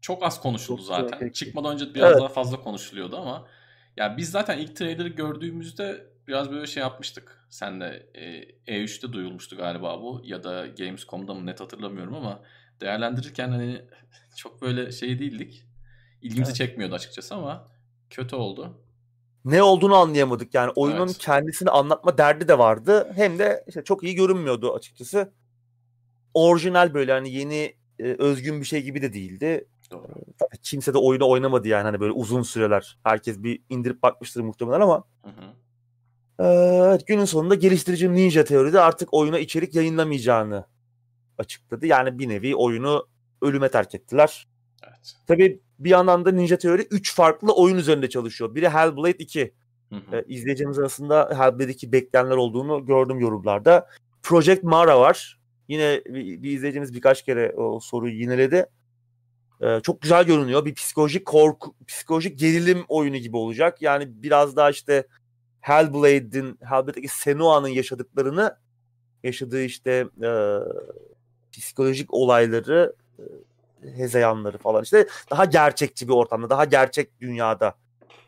Çok 0.02 0.24
az 0.24 0.42
konuşuldu 0.42 0.78
Çok 0.82 0.88
zaten. 0.88 1.20
peki. 1.20 1.34
Çıkmadan 1.34 1.74
önce 1.74 1.94
biraz 1.94 2.12
Evet. 2.12 2.20
daha 2.22 2.28
fazla 2.30 2.62
konuşuluyordu 2.62 3.18
ama 3.18 3.46
ya 3.98 4.18
biz 4.18 4.32
zaten 4.32 4.58
ilk 4.58 4.76
trailer'ı 4.76 5.08
gördüğümüzde 5.08 6.08
biraz 6.28 6.52
böyle 6.52 6.68
şey 6.68 6.82
yapmıştık. 6.82 7.46
Sen 7.50 7.82
de 7.82 8.10
e, 8.68 8.76
E3'te 8.84 9.14
duyulmuştu 9.14 9.58
galiba 9.58 10.02
bu 10.02 10.22
ya 10.24 10.44
da 10.44 10.68
Gamescom'da 10.68 11.34
mı 11.34 11.46
net 11.46 11.60
hatırlamıyorum 11.62 12.14
ama 12.16 12.40
değerlendirirken 12.82 13.50
hani 13.50 13.82
çok 14.36 14.62
böyle 14.62 14.92
şey 14.92 15.20
değildik. 15.20 15.66
İlgimizi 16.22 16.50
Evet. 16.50 16.56
çekmiyordu 16.56 16.96
açıkçası 16.96 17.36
ama 17.36 17.68
kötü 18.10 18.36
oldu. 18.36 18.82
ne 19.46 19.64
olduğunu 19.64 19.96
anlayamadık 19.96 20.54
yani. 20.54 20.72
Oyunun 20.76 21.06
Evet. 21.08 21.18
kendisini 21.18 21.70
anlatma 21.70 22.18
derdi 22.18 22.48
de 22.48 22.58
vardı. 22.58 23.12
Hem 23.16 23.40
de 23.40 23.64
işte 23.68 23.84
çok 23.84 24.04
iyi 24.04 24.16
görünmüyordu 24.16 24.74
açıkçası. 24.74 25.34
Orijinal 26.34 26.94
böyle 26.94 27.12
hani 27.12 27.32
yeni 27.32 27.76
e, 28.00 28.04
özgün 28.04 28.60
bir 28.62 28.66
şey 28.66 28.82
gibi 28.84 29.02
de 29.02 29.14
değildi. 29.14 29.68
Doğru. 29.92 30.08
Tabii 30.40 30.62
kimse 30.64 30.94
de 30.94 30.98
oyunu 30.98 31.30
oynamadı 31.30 31.68
yani 31.68 31.84
hani 31.84 32.00
böyle 32.00 32.12
uzun 32.14 32.42
süreler. 32.42 32.98
Herkes 33.04 33.44
bir 33.44 33.62
indirip 33.70 34.04
bakmıştır 34.04 34.42
muhtemelen 34.42 34.82
ama 34.82 35.04
Hı 35.24 35.30
hı. 35.30 35.54
e, 36.44 36.48
evet, 36.90 37.08
günün 37.08 37.26
sonunda 37.26 37.56
geliştirici 37.56 38.14
Ninja 38.14 38.44
Theory'de 38.44 38.80
artık 38.80 39.14
oyuna 39.14 39.40
içerik 39.40 39.76
yayınlamayacağını 39.76 40.66
açıkladı. 41.38 41.86
Yani 41.86 42.20
bir 42.20 42.30
nevi 42.30 42.56
oyunu 42.56 43.08
ölüme 43.42 43.70
terk 43.70 43.96
ettiler. 43.96 44.48
Evet. 44.84 45.14
Tabii 45.28 45.60
bir 45.80 45.90
yandan 45.90 46.26
da 46.26 46.32
Ninja 46.32 46.58
Theory 46.58 46.88
3 46.92 47.16
farklı 47.16 47.56
oyun 47.56 47.78
üzerinde 47.78 48.10
çalışıyor. 48.10 48.56
Biri 48.56 48.70
Hellblade 48.70 49.18
2. 49.18 49.54
Hı 49.90 49.96
hı. 49.96 50.16
E, 50.16 50.26
izleyicimiz 50.28 50.80
arasında 50.80 51.30
Hellblade 51.38 51.72
2 51.72 51.92
bekleyenler 51.92 52.36
olduğunu 52.36 52.86
gördüm 52.86 53.20
yorumlarda. 53.20 53.88
Project 54.24 54.64
Mara 54.64 55.00
var. 55.00 55.40
Yine 55.68 56.02
bir, 56.06 56.44
bir 56.44 56.52
izleyicimiz 56.52 56.94
birkaç 56.94 57.26
kere 57.26 57.54
o 57.58 57.80
soruyu 57.80 58.16
yineledi. 58.16 58.66
E, 59.62 59.80
çok 59.84 60.02
güzel 60.02 60.24
görünüyor. 60.24 60.66
Bir 60.66 60.74
psikolojik 60.74 61.26
korku, 61.26 61.76
psikolojik 61.88 62.40
gerilim 62.40 62.86
oyunu 62.88 63.18
gibi 63.18 63.38
olacak. 63.38 63.82
Yani 63.82 64.24
biraz 64.24 64.56
daha 64.56 64.70
işte 64.70 65.08
Hellblade'in, 65.62 66.60
Hellblade'deki 66.62 67.08
Senua'nın 67.08 67.68
yaşadıklarını, 67.68 68.58
yaşadığı 69.24 69.64
işte 69.64 70.08
e, 70.24 70.30
psikolojik 71.62 72.14
olayları, 72.14 72.96
e, 73.20 73.24
hezeyanları 73.98 74.58
falan 74.58 74.84
işte 74.84 75.08
daha 75.32 75.46
gerçekçi 75.46 76.08
bir 76.08 76.14
ortamda, 76.14 76.50
daha 76.50 76.66
gerçek 76.66 77.22
dünyada 77.22 77.76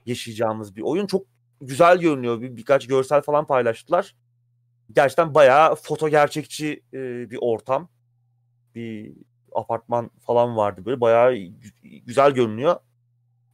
yaşayacağımız 0.05 0.75
bir 0.75 0.81
oyun. 0.81 1.07
Çok 1.07 1.25
güzel 1.61 1.97
görünüyor. 1.97 2.41
Bir, 2.41 2.57
birkaç 2.57 2.87
görsel 2.87 3.21
falan 3.21 3.47
paylaştılar. 3.47 4.15
Gerçekten 4.91 5.33
bayağı 5.33 5.75
foto 5.75 6.09
gerçekçi 6.09 6.83
e, 6.93 7.29
bir 7.29 7.37
ortam. 7.41 7.89
Bir 8.75 9.13
apartman 9.55 10.11
falan 10.25 10.57
vardı 10.57 10.85
böyle. 10.85 11.01
Bayağı 11.01 11.33
gü- 11.33 12.03
güzel 12.05 12.31
görünüyor. 12.31 12.75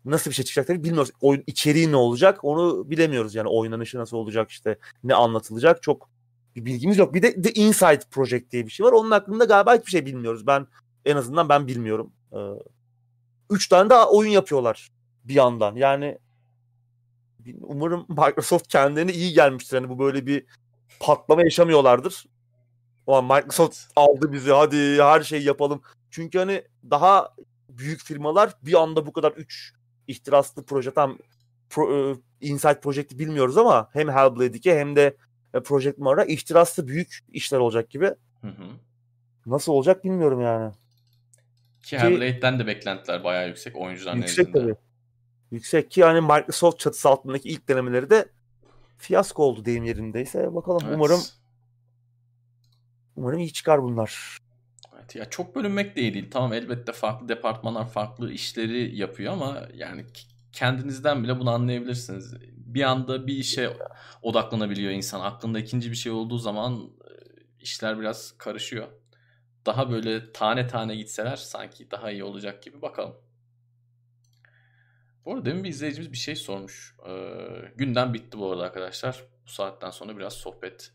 Nasıl 0.05 0.29
bir 0.29 0.35
şey 0.35 0.45
çıkacak 0.45 0.67
tabii 0.67 0.83
bilmiyoruz. 0.83 1.11
Oyun 1.21 1.43
içeriği 1.47 1.91
ne 1.91 1.95
olacak 1.95 2.43
onu 2.43 2.89
bilemiyoruz. 2.89 3.35
Yani 3.35 3.47
oynanışı 3.47 3.97
nasıl 3.97 4.17
olacak 4.17 4.51
işte 4.51 4.77
ne 5.03 5.15
anlatılacak 5.15 5.83
çok 5.83 6.09
bir 6.55 6.65
bilgimiz 6.65 6.97
yok. 6.97 7.13
Bir 7.13 7.21
de 7.21 7.41
The 7.41 7.51
Inside 7.51 8.01
Project 8.11 8.51
diye 8.51 8.65
bir 8.65 8.71
şey 8.71 8.85
var. 8.85 8.91
Onun 8.91 9.11
hakkında 9.11 9.45
galiba 9.45 9.75
hiçbir 9.75 9.91
şey 9.91 10.05
bilmiyoruz. 10.05 10.47
Ben 10.47 10.67
en 11.05 11.15
azından 11.15 11.49
ben 11.49 11.67
bilmiyorum. 11.67 12.13
Ee, 12.33 12.37
üç 13.49 13.67
tane 13.67 13.89
daha 13.89 14.09
oyun 14.09 14.31
yapıyorlar 14.31 14.91
bir 15.23 15.33
yandan. 15.33 15.75
Yani 15.75 16.17
umarım 17.61 18.05
Microsoft 18.09 18.67
kendilerine 18.67 19.13
iyi 19.13 19.33
gelmiştir. 19.33 19.77
Hani 19.77 19.89
bu 19.89 19.99
böyle 19.99 20.25
bir 20.25 20.45
patlama 20.99 21.43
yaşamıyorlardır. 21.43 22.25
Ama 23.07 23.35
Microsoft 23.35 23.79
aldı 23.95 24.31
bizi 24.31 24.51
hadi 24.51 25.03
her 25.03 25.21
şeyi 25.21 25.43
yapalım. 25.43 25.81
Çünkü 26.09 26.39
hani 26.39 26.63
daha 26.89 27.35
büyük 27.69 28.03
firmalar 28.03 28.53
bir 28.61 28.81
anda 28.81 29.05
bu 29.05 29.13
kadar 29.13 29.31
3 29.31 29.73
ihtiraslı 30.07 30.65
proje 30.65 30.91
tam 30.91 31.17
Pro, 31.69 32.11
e, 32.11 32.15
Inside 32.41 32.79
Project'i 32.79 33.19
bilmiyoruz 33.19 33.57
ama 33.57 33.89
hem 33.93 34.09
Hellblade 34.09 34.57
2 34.57 34.73
hem 34.73 34.95
de 34.95 35.17
e, 35.53 35.59
Project 35.59 35.97
Mara 35.97 36.25
ihtiraslı 36.25 36.87
büyük 36.87 37.19
işler 37.29 37.57
olacak 37.59 37.89
gibi. 37.89 38.05
Hı 38.41 38.47
hı. 38.47 38.65
Nasıl 39.45 39.71
olacak 39.71 40.03
bilmiyorum 40.03 40.41
yani. 40.41 40.73
Ki 41.81 41.89
Ki- 41.89 41.99
Hellblade'den 41.99 42.59
de 42.59 42.67
beklentiler 42.67 43.23
bayağı 43.23 43.47
yüksek 43.47 43.75
oyuncular 43.77 44.15
Yüksek 44.15 44.45
nezdinde. 44.47 44.61
tabii. 44.61 44.75
Yüksek 45.51 45.91
ki 45.91 45.99
yani 45.99 46.21
Microsoft 46.21 46.79
çatısı 46.79 47.09
altındaki 47.09 47.49
ilk 47.49 47.67
denemeleri 47.69 48.09
de 48.09 48.25
fiyasko 48.97 49.43
oldu 49.43 49.65
deyim 49.65 49.83
yerindeyse. 49.83 50.55
Bakalım 50.55 50.81
Evet. 50.85 50.95
umarım 50.95 51.19
umarım 53.15 53.39
iyi 53.39 53.53
çıkar 53.53 53.83
bunlar. 53.83 54.37
Evet, 54.95 55.15
ya 55.15 55.29
çok 55.29 55.55
bölünmek 55.55 55.95
de 55.95 56.01
iyi 56.01 56.13
değil. 56.13 56.31
Tamam 56.31 56.53
elbette 56.53 56.91
farklı 56.91 57.27
departmanlar 57.29 57.89
farklı 57.89 58.31
işleri 58.31 58.95
yapıyor 58.97 59.33
ama 59.33 59.67
yani 59.73 60.05
kendinizden 60.53 61.23
bile 61.23 61.39
bunu 61.39 61.51
anlayabilirsiniz. 61.51 62.35
Bir 62.55 62.83
anda 62.83 63.27
bir 63.27 63.35
işe 63.35 63.77
odaklanabiliyor 64.21 64.91
insan. 64.91 65.21
Aklında 65.21 65.59
ikinci 65.59 65.91
bir 65.91 65.95
şey 65.95 66.11
olduğu 66.11 66.37
zaman 66.37 66.73
e, 66.83 67.11
işler 67.59 67.99
biraz 67.99 68.37
karışıyor. 68.37 68.87
Daha 69.65 69.91
böyle 69.91 70.31
tane 70.31 70.67
tane 70.67 70.95
gitseler 70.95 71.35
sanki 71.35 71.91
daha 71.91 72.11
iyi 72.11 72.23
olacak 72.23 72.63
gibi 72.63 72.81
bakalım. 72.81 73.15
Bu 75.25 75.33
arada 75.33 75.45
demin 75.45 75.63
bir 75.63 75.69
izleyicimiz 75.69 76.11
bir 76.11 76.17
şey 76.17 76.35
sormuş. 76.35 76.95
Ee, 77.07 77.71
gündem 77.75 78.13
bitti 78.13 78.39
bu 78.39 78.51
arada 78.51 78.63
arkadaşlar. 78.63 79.23
Bu 79.45 79.49
saatten 79.49 79.89
sonra 79.89 80.17
biraz 80.17 80.33
sohbet 80.33 80.91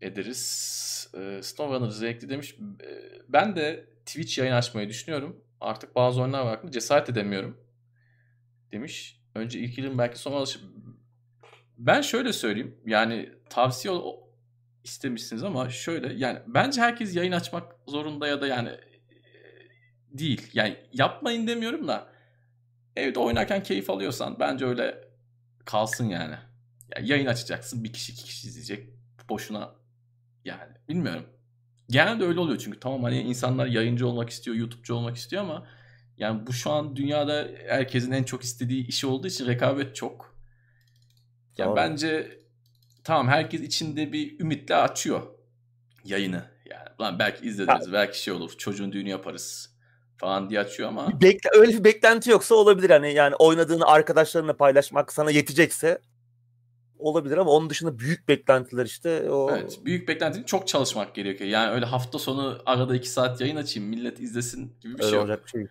ederiz. 0.00 1.10
Ee, 1.14 1.40
SnowRunner 1.42 1.90
zevkli 1.90 2.28
demiş. 2.28 2.56
Ee, 2.84 3.22
ben 3.28 3.56
de 3.56 3.88
Twitch 4.06 4.38
yayın 4.38 4.52
açmayı 4.52 4.88
düşünüyorum. 4.88 5.44
Artık 5.60 5.94
bazı 5.94 6.22
oyunlar 6.22 6.46
var 6.46 6.60
cesaret 6.70 7.08
edemiyorum. 7.08 7.63
Demiş. 8.74 9.20
Önce 9.34 9.58
ilk 9.58 9.78
yılın 9.78 9.98
belki 9.98 10.18
sonra 10.18 10.36
alışıp 10.36 10.62
ben 11.78 12.00
şöyle 12.00 12.32
söyleyeyim. 12.32 12.76
Yani 12.86 13.30
tavsiye 13.50 13.94
istemişsiniz 14.84 15.44
ama 15.44 15.70
şöyle 15.70 16.14
yani 16.14 16.38
bence 16.46 16.80
herkes 16.80 17.16
yayın 17.16 17.32
açmak 17.32 17.76
zorunda 17.86 18.26
ya 18.26 18.40
da 18.40 18.46
yani 18.46 18.70
değil. 20.10 20.50
Yani 20.54 20.76
yapmayın 20.92 21.46
demiyorum 21.46 21.88
da 21.88 22.12
evde 22.96 23.18
oynarken 23.18 23.62
keyif 23.62 23.90
alıyorsan 23.90 24.36
bence 24.40 24.66
öyle 24.66 25.08
kalsın 25.64 26.08
yani. 26.08 26.34
yani 26.96 27.08
yayın 27.08 27.26
açacaksın 27.26 27.84
bir 27.84 27.92
kişi 27.92 28.12
iki 28.12 28.24
kişi 28.24 28.48
izleyecek. 28.48 28.88
Boşuna 29.28 29.74
yani 30.44 30.72
bilmiyorum. 30.88 31.26
Genelde 31.88 32.24
öyle 32.24 32.40
oluyor 32.40 32.58
çünkü 32.58 32.80
tamam 32.80 33.02
hani 33.02 33.20
insanlar 33.20 33.66
yayıncı 33.66 34.08
olmak 34.08 34.30
istiyor, 34.30 34.56
YouTube'cu 34.56 34.94
olmak 34.94 35.16
istiyor 35.16 35.42
ama 35.42 35.66
yani 36.18 36.46
bu 36.46 36.52
şu 36.52 36.70
an 36.70 36.96
dünyada 36.96 37.48
herkesin 37.66 38.12
en 38.12 38.22
çok 38.22 38.44
istediği 38.44 38.86
işi 38.86 39.06
olduğu 39.06 39.26
için 39.26 39.46
rekabet 39.46 39.96
çok. 39.96 40.36
Yani 41.58 41.70
Abi. 41.70 41.76
bence 41.76 42.38
tamam 43.04 43.28
herkes 43.28 43.60
içinde 43.60 44.12
bir 44.12 44.40
ümitle 44.40 44.76
açıyor 44.76 45.22
yayını. 46.04 46.44
Yani 46.70 46.88
lan 47.00 47.18
belki 47.18 47.46
izlediniz, 47.46 47.92
belki 47.92 48.22
şey 48.22 48.34
olur, 48.34 48.54
çocuğun 48.58 48.92
düğünü 48.92 49.08
yaparız 49.08 49.74
falan 50.16 50.50
diye 50.50 50.60
açıyor 50.60 50.88
ama. 50.88 51.20
Bekle, 51.20 51.50
öyle 51.52 51.72
bir 51.72 51.84
beklenti 51.84 52.30
yoksa 52.30 52.54
olabilir 52.54 52.90
hani 52.90 53.12
yani 53.12 53.34
oynadığını 53.34 53.86
arkadaşlarınla 53.86 54.56
paylaşmak 54.56 55.12
sana 55.12 55.30
yetecekse 55.30 55.98
olabilir 56.98 57.36
ama 57.36 57.50
onun 57.50 57.70
dışında 57.70 57.98
büyük 57.98 58.28
beklentiler 58.28 58.86
işte 58.86 59.30
o... 59.30 59.50
Evet 59.50 59.78
büyük 59.84 60.08
beklenti 60.08 60.46
çok 60.46 60.68
çalışmak 60.68 61.14
gerekiyor. 61.14 61.50
Yani 61.50 61.70
öyle 61.70 61.86
hafta 61.86 62.18
sonu 62.18 62.62
arada 62.66 62.96
iki 62.96 63.08
saat 63.08 63.40
yayın 63.40 63.56
açayım 63.56 63.88
millet 63.88 64.20
izlesin 64.20 64.72
gibi 64.80 64.94
bir 64.94 65.02
öyle 65.02 65.10
şey 65.10 65.18
yok. 65.18 65.24
Olacak 65.28 65.44
bir 65.44 65.50
şey. 65.50 65.66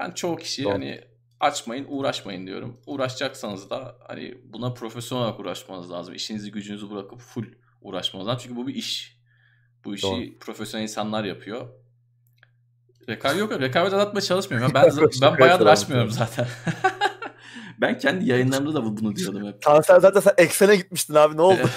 Ben 0.00 0.10
çoğu 0.10 0.36
kişi 0.36 0.64
Doğru. 0.64 0.72
hani 0.72 1.00
açmayın 1.40 1.86
uğraşmayın 1.88 2.46
diyorum. 2.46 2.80
Uğraşacaksanız 2.86 3.70
da 3.70 3.96
hani 4.06 4.38
buna 4.44 4.74
profesyonel 4.74 5.24
olarak 5.24 5.40
uğraşmanız 5.40 5.90
lazım. 5.90 6.14
İşinizi 6.14 6.50
gücünüzü 6.50 6.90
bırakıp 6.90 7.20
full 7.20 7.46
uğraşmanız 7.80 8.26
lazım. 8.26 8.40
Çünkü 8.42 8.56
bu 8.56 8.66
bir 8.66 8.74
iş. 8.74 9.18
Bu 9.84 9.94
işi 9.94 10.06
Doğru. 10.06 10.38
profesyonel 10.40 10.82
insanlar 10.82 11.24
yapıyor. 11.24 11.68
Rekabet 13.08 13.38
yok. 13.38 13.60
Rekabet 13.60 13.92
aratmaya 13.92 14.20
çalışmıyorum. 14.20 14.70
Ben, 14.74 14.90
ben 15.22 15.38
bayağıdır 15.38 15.66
açmıyorum 15.66 16.10
zaten. 16.10 16.46
ben 17.80 17.98
kendi 17.98 18.28
yayınlarımda 18.28 18.74
da 18.74 18.84
bunu 18.84 19.16
diyordum 19.16 19.46
hep. 19.46 19.62
Kanser 19.62 20.00
zaten 20.00 20.20
sen 20.20 20.34
eksene 20.38 20.76
gitmiştin 20.76 21.14
abi 21.14 21.36
ne 21.36 21.42
oldu? 21.42 21.60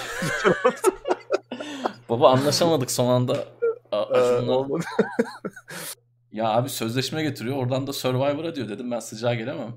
Baba 2.10 2.32
anlaşamadık 2.32 2.92
son 2.92 3.10
anda. 3.10 3.46
Acun'la. 3.92 4.68
Ya 6.32 6.50
abi 6.50 6.70
sözleşme 6.70 7.24
getiriyor. 7.24 7.58
Oradan 7.58 7.88
da 7.88 7.94
Survivor'a 7.94 8.56
diyor. 8.56 8.70
Dedim 8.70 8.92
ben 8.92 9.00
sıcağa 9.00 9.34
gelemem. 9.34 9.76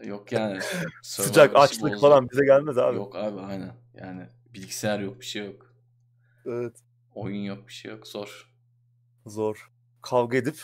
Yok 0.04 0.32
yani. 0.32 0.58
Sıcak 1.02 1.56
açlık 1.56 1.92
bozdu. 1.92 2.00
falan 2.00 2.30
bize 2.30 2.44
gelmez 2.44 2.78
abi. 2.78 2.96
Yok 2.96 3.16
abi 3.16 3.40
aynen. 3.40 3.72
Yani 3.94 4.22
bilgisayar 4.54 5.00
yok 5.00 5.20
bir 5.20 5.26
şey 5.26 5.46
yok. 5.46 5.74
Evet. 6.46 6.76
Oyun 7.14 7.42
yok 7.42 7.68
bir 7.68 7.72
şey 7.72 7.90
yok. 7.90 8.06
Zor. 8.06 8.50
Zor. 9.26 9.70
Kavga 10.02 10.36
edip 10.36 10.56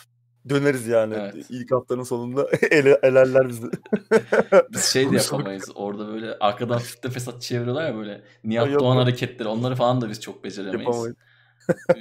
döneriz 0.49 0.87
yani. 0.87 1.15
Evet. 1.15 1.47
İlk 1.51 1.73
haftanın 1.73 2.03
sonunda 2.03 2.49
ele, 2.71 2.99
elerler 3.03 3.49
bizi. 3.49 3.67
Biz 4.73 4.85
şey 4.85 5.13
de 5.13 5.17
yapamayız. 5.17 5.71
Orada 5.75 6.09
böyle 6.09 6.39
arkadan 6.39 6.79
fitne 6.79 7.11
fesat 7.11 7.43
çeviriyorlar 7.43 7.87
ya 7.89 7.97
böyle. 7.97 8.23
Nihat 8.45 8.81
Doğan 8.81 8.97
hareketleri. 8.97 9.49
Onları 9.49 9.75
falan 9.75 10.01
da 10.01 10.09
biz 10.09 10.21
çok 10.21 10.45
beceremeyiz. 10.45 10.87
Yapamayız. 10.87 11.17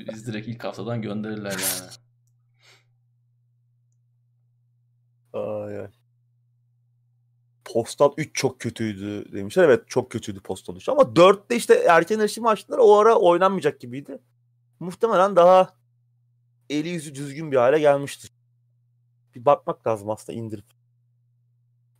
Biz 0.07 0.27
direkt 0.27 0.47
ilk 0.47 0.63
haftadan 0.63 1.01
gönderirler 1.01 1.51
yani. 1.51 1.91
Ay 5.33 5.79
ay. 5.79 5.87
Postal 7.65 8.13
3 8.17 8.35
çok 8.35 8.59
kötüydü 8.59 9.31
demişler. 9.33 9.63
Evet 9.63 9.83
çok 9.87 10.11
kötüydü 10.11 10.39
Postal 10.39 10.75
3. 10.75 10.89
Ama 10.89 11.01
4'te 11.01 11.55
işte 11.55 11.73
erken 11.73 12.19
erişim 12.19 12.45
açtılar. 12.45 12.77
O 12.77 12.97
ara 12.97 13.15
oynanmayacak 13.15 13.79
gibiydi. 13.79 14.19
Muhtemelen 14.79 15.35
daha 15.35 15.75
eli 16.69 16.89
yüzü 16.89 17.15
düzgün 17.15 17.51
bir 17.51 17.57
hale 17.57 17.79
gelmiştir. 17.79 18.31
Bir 19.35 19.45
bakmak 19.45 19.87
lazım 19.87 20.09
aslında 20.09 20.39
indirip. 20.39 20.65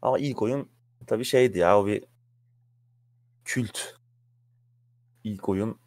Ama 0.01 0.19
ilk 0.19 0.41
oyun 0.41 0.69
tabii 1.07 1.25
şeydi 1.25 1.57
ya 1.57 1.79
o 1.79 1.85
bir 1.85 2.03
kült. 3.45 3.79
İlk 5.23 5.49
oyun. 5.49 5.82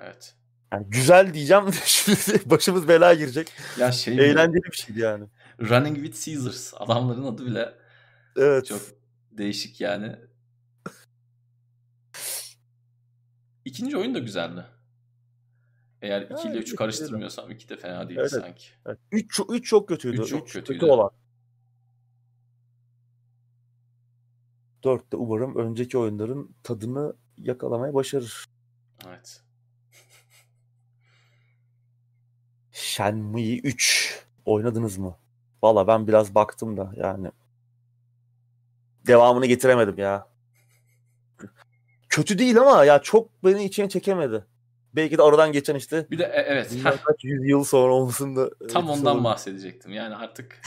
Evet. 0.00 0.34
Yani 0.72 0.86
güzel 0.90 1.34
diyeceğim 1.34 1.64
başımız 2.46 2.88
belaya 2.88 3.14
girecek. 3.14 3.52
Ya 3.78 3.92
şey 3.92 4.14
Eğlenceli 4.14 4.62
bir 4.62 4.76
şeydi 4.76 5.00
yani. 5.00 5.24
Running 5.60 5.96
with 5.96 6.24
Caesars. 6.24 6.74
Adamların 6.76 7.24
adı 7.24 7.46
bile 7.46 7.74
evet. 8.36 8.66
çok 8.66 8.80
değişik 9.30 9.80
yani. 9.80 10.16
İkinci 13.64 13.96
oyun 13.96 14.14
da 14.14 14.18
güzeldi. 14.18 14.64
Eğer 16.02 16.22
2 16.22 16.48
ile 16.48 16.58
3'ü 16.58 16.76
karıştırmıyorsam 16.76 17.50
2 17.50 17.68
de 17.68 17.76
fena 17.76 18.08
değil 18.08 18.20
evet, 18.20 18.30
sanki. 18.30 18.66
3 18.66 18.74
evet. 18.86 18.98
Üç, 19.12 19.40
üç 19.48 19.66
çok 19.66 19.88
kötüydü. 19.88 20.22
3 20.22 20.28
çok 20.28 20.46
üç 20.46 20.52
kötüydü. 20.52 20.80
Kötü 20.80 20.92
olan. 20.92 21.10
4 24.84 25.12
de 25.12 25.16
umarım 25.16 25.56
önceki 25.56 25.98
oyunların 25.98 26.54
tadını 26.62 27.14
yakalamaya 27.36 27.94
başarır. 27.94 28.44
Evet. 29.08 29.42
Shenmue 32.90 33.58
3 33.58 34.18
oynadınız 34.44 34.98
mı? 34.98 35.16
Valla 35.62 35.86
ben 35.86 36.06
biraz 36.06 36.34
baktım 36.34 36.76
da 36.76 36.92
yani 36.96 37.30
devamını 39.06 39.46
getiremedim 39.46 39.98
ya. 39.98 40.28
Kötü 42.08 42.38
değil 42.38 42.58
ama 42.58 42.84
ya 42.84 43.02
çok 43.02 43.44
beni 43.44 43.64
içine 43.64 43.88
çekemedi. 43.88 44.44
Belki 44.94 45.18
de 45.18 45.22
aradan 45.22 45.52
geçen 45.52 45.74
işte. 45.74 46.06
Bir 46.10 46.18
de 46.18 46.24
e, 46.24 46.40
evet. 46.40 46.76
Kaç 46.82 47.24
yüz 47.24 47.48
yıl 47.48 47.64
sonra 47.64 47.92
olmasında. 47.92 48.50
Tam 48.72 48.90
ondan 48.90 49.12
sonra. 49.12 49.24
bahsedecektim. 49.24 49.92
Yani 49.92 50.14
artık 50.14 50.60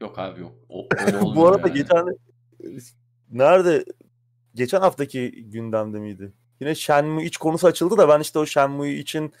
yok 0.00 0.18
abi 0.18 0.40
yok. 0.40 0.52
O, 0.68 0.88
Bu 1.36 1.46
arada 1.46 1.68
yani. 1.68 1.78
geçen 1.78 2.06
nerede 3.30 3.84
geçen 4.54 4.80
haftaki 4.80 5.50
gündemde 5.50 5.98
miydi? 5.98 6.32
Yine 6.60 6.74
Shenmue 6.74 7.24
3 7.24 7.36
konusu 7.36 7.66
açıldı 7.66 7.96
da 7.96 8.08
ben 8.08 8.20
işte 8.20 8.38
o 8.38 8.46
Shenmue 8.46 8.92
için 8.92 9.32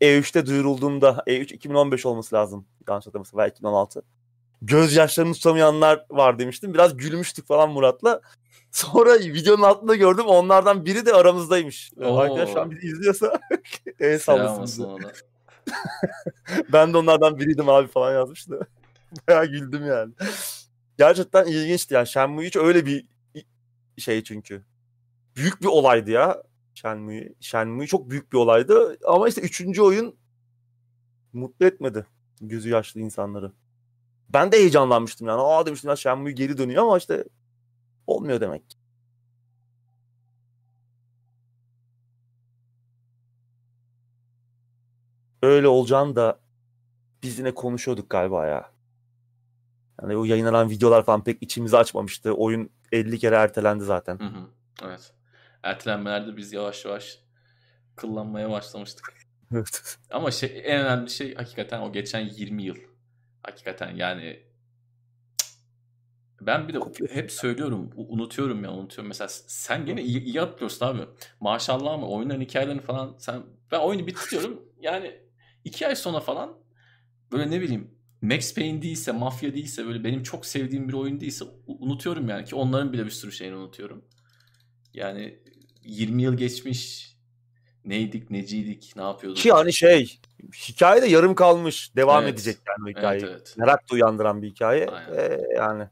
E3'te 0.00 0.46
duyurulduğunda 0.46 1.22
E3 1.26 1.54
2015 1.54 2.06
olması 2.06 2.34
lazım. 2.34 2.66
Yanlış 2.88 3.06
hatırlamıyorsam 3.06 3.38
veya 3.38 3.48
2016. 3.48 4.02
Gözyaşlarını 4.62 5.34
tutamayanlar 5.34 6.06
var 6.10 6.38
demiştim. 6.38 6.74
Biraz 6.74 6.96
gülmüştük 6.96 7.46
falan 7.46 7.70
Murat'la. 7.70 8.20
Sonra 8.70 9.14
videonun 9.14 9.62
altında 9.62 9.96
gördüm 9.96 10.26
onlardan 10.26 10.84
biri 10.84 11.06
de 11.06 11.12
aramızdaymış. 11.12 11.92
Oo. 12.00 12.16
Arkadaş 12.16 12.52
şu 12.52 12.60
an 12.60 12.70
bizi 12.70 12.86
izliyorsa 12.86 13.40
el 14.00 14.18
sallasın 14.18 15.00
ben 16.72 16.92
de 16.92 16.96
onlardan 16.96 17.38
biriydim 17.38 17.68
abi 17.68 17.88
falan 17.88 18.12
yazmıştı. 18.12 18.60
Bayağı 19.28 19.46
güldüm 19.46 19.86
yani. 19.86 20.12
Gerçekten 20.98 21.46
ilginçti 21.46 21.94
yani. 21.94 22.06
Shenmue 22.06 22.46
hiç 22.46 22.56
öyle 22.56 22.86
bir 22.86 23.06
şey 23.98 24.24
çünkü. 24.24 24.64
Büyük 25.36 25.62
bir 25.62 25.66
olaydı 25.66 26.10
ya. 26.10 26.42
Shenmue. 26.76 27.34
Shenmue 27.40 27.86
çok 27.86 28.10
büyük 28.10 28.32
bir 28.32 28.38
olaydı. 28.38 28.98
Ama 29.06 29.28
işte 29.28 29.40
üçüncü 29.40 29.82
oyun 29.82 30.16
mutlu 31.32 31.66
etmedi 31.66 32.06
gözü 32.40 32.68
yaşlı 32.68 33.00
insanları. 33.00 33.52
Ben 34.28 34.52
de 34.52 34.56
heyecanlanmıştım 34.56 35.28
yani. 35.28 35.40
Aa 35.40 35.66
demiştim 35.66 35.90
ya 35.90 35.96
Shenmue 35.96 36.32
geri 36.32 36.58
dönüyor 36.58 36.82
ama 36.82 36.98
işte 36.98 37.24
Olmuyor 38.06 38.40
demek 38.40 38.70
ki. 38.70 38.76
Öyle 45.42 45.68
olacağını 45.68 46.16
da 46.16 46.40
biz 47.22 47.38
yine 47.38 47.54
konuşuyorduk 47.54 48.10
galiba 48.10 48.46
ya. 48.46 48.72
Yani 50.02 50.16
o 50.16 50.24
yayınlanan 50.24 50.70
videolar 50.70 51.04
falan 51.04 51.24
pek 51.24 51.42
içimizi 51.42 51.76
açmamıştı. 51.76 52.32
Oyun 52.32 52.70
50 52.92 53.18
kere 53.18 53.34
ertelendi 53.34 53.84
zaten. 53.84 54.18
Hı 54.18 54.24
hı. 54.24 54.46
Evet. 54.84 55.12
Ertelenmelerde 55.66 56.36
biz 56.36 56.52
yavaş 56.52 56.84
yavaş 56.84 57.18
kıllanmaya 57.96 58.50
başlamıştık. 58.50 59.12
Evet. 59.52 59.98
Ama 60.10 60.30
şey, 60.30 60.62
en 60.64 60.80
önemli 60.80 61.10
şey 61.10 61.34
hakikaten 61.34 61.80
o 61.80 61.92
geçen 61.92 62.20
20 62.20 62.62
yıl. 62.62 62.76
Hakikaten 63.42 63.96
yani 63.96 64.46
Ben 66.40 66.68
bir 66.68 66.74
de 66.74 66.78
hep 67.10 67.32
söylüyorum, 67.32 67.90
unutuyorum 67.96 68.64
ya, 68.64 68.72
unutuyorum. 68.72 69.08
Mesela 69.08 69.28
sen 69.28 69.86
gene 69.86 70.02
iyi, 70.02 70.22
iyi 70.22 70.42
atlıyorsun 70.42 70.86
abi. 70.86 71.02
Maşallah 71.40 71.92
ama 71.92 72.08
oyunların 72.08 72.40
hikayelerini 72.40 72.82
falan 72.82 73.16
sen 73.18 73.42
ben 73.72 73.78
oyunu 73.78 74.06
bitiriyorum. 74.06 74.62
Yani 74.80 75.20
iki 75.64 75.86
ay 75.86 75.96
sonra 75.96 76.20
falan 76.20 76.58
böyle 77.32 77.50
ne 77.50 77.60
bileyim 77.60 77.90
Max 78.22 78.54
Payne 78.54 78.82
değilse, 78.82 79.12
Mafya 79.12 79.54
değilse 79.54 79.86
böyle 79.86 80.04
benim 80.04 80.22
çok 80.22 80.46
sevdiğim 80.46 80.88
bir 80.88 80.92
oyun 80.92 81.20
değilse 81.20 81.44
unutuyorum 81.66 82.28
yani 82.28 82.44
ki 82.44 82.54
onların 82.54 82.92
bile 82.92 83.04
bir 83.04 83.10
sürü 83.10 83.32
şeyini 83.32 83.56
unutuyorum. 83.56 84.04
Yani 84.94 85.38
20 85.86 86.22
yıl 86.22 86.36
geçmiş. 86.36 87.06
Neydik, 87.84 88.30
neciydik, 88.30 88.92
ne 88.96 89.02
yapıyorduk? 89.02 89.42
Ki 89.42 89.52
hani 89.52 89.72
şey 89.72 90.18
hikaye 90.68 91.02
de 91.02 91.06
yarım 91.06 91.34
kalmış. 91.34 91.96
Devam 91.96 92.24
evet. 92.24 92.34
edecek 92.34 92.58
yani 92.66 92.86
o 92.86 92.98
hikaye. 92.98 93.20
Evet, 93.20 93.30
evet. 93.32 93.54
Merak 93.58 93.90
da 93.90 93.94
uyandıran 93.94 94.42
bir 94.42 94.50
hikaye. 94.50 94.86
Ee, 95.16 95.40
yani 95.56 95.88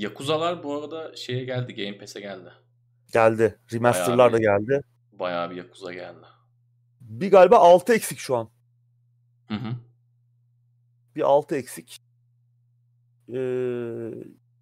Yakuza'lar 0.00 0.62
bu 0.62 0.74
arada 0.74 1.16
şeye 1.16 1.44
geldi, 1.44 1.74
Game 1.74 1.98
Pass'e 1.98 2.20
geldi. 2.20 2.52
Geldi. 3.12 3.58
Remaster'lar 3.72 4.32
da 4.32 4.38
geldi. 4.38 4.82
Bayağı 5.12 5.50
bir 5.50 5.56
Yakuza 5.56 5.92
geldi. 5.92 6.26
Bir 7.00 7.30
galiba 7.30 7.58
6 7.58 7.94
eksik 7.94 8.18
şu 8.18 8.36
an. 8.36 8.50
Hı 9.48 9.54
hı. 9.54 9.76
Bir 11.16 11.22
6 11.22 11.56
eksik. 11.56 11.98
Ee, 13.28 14.10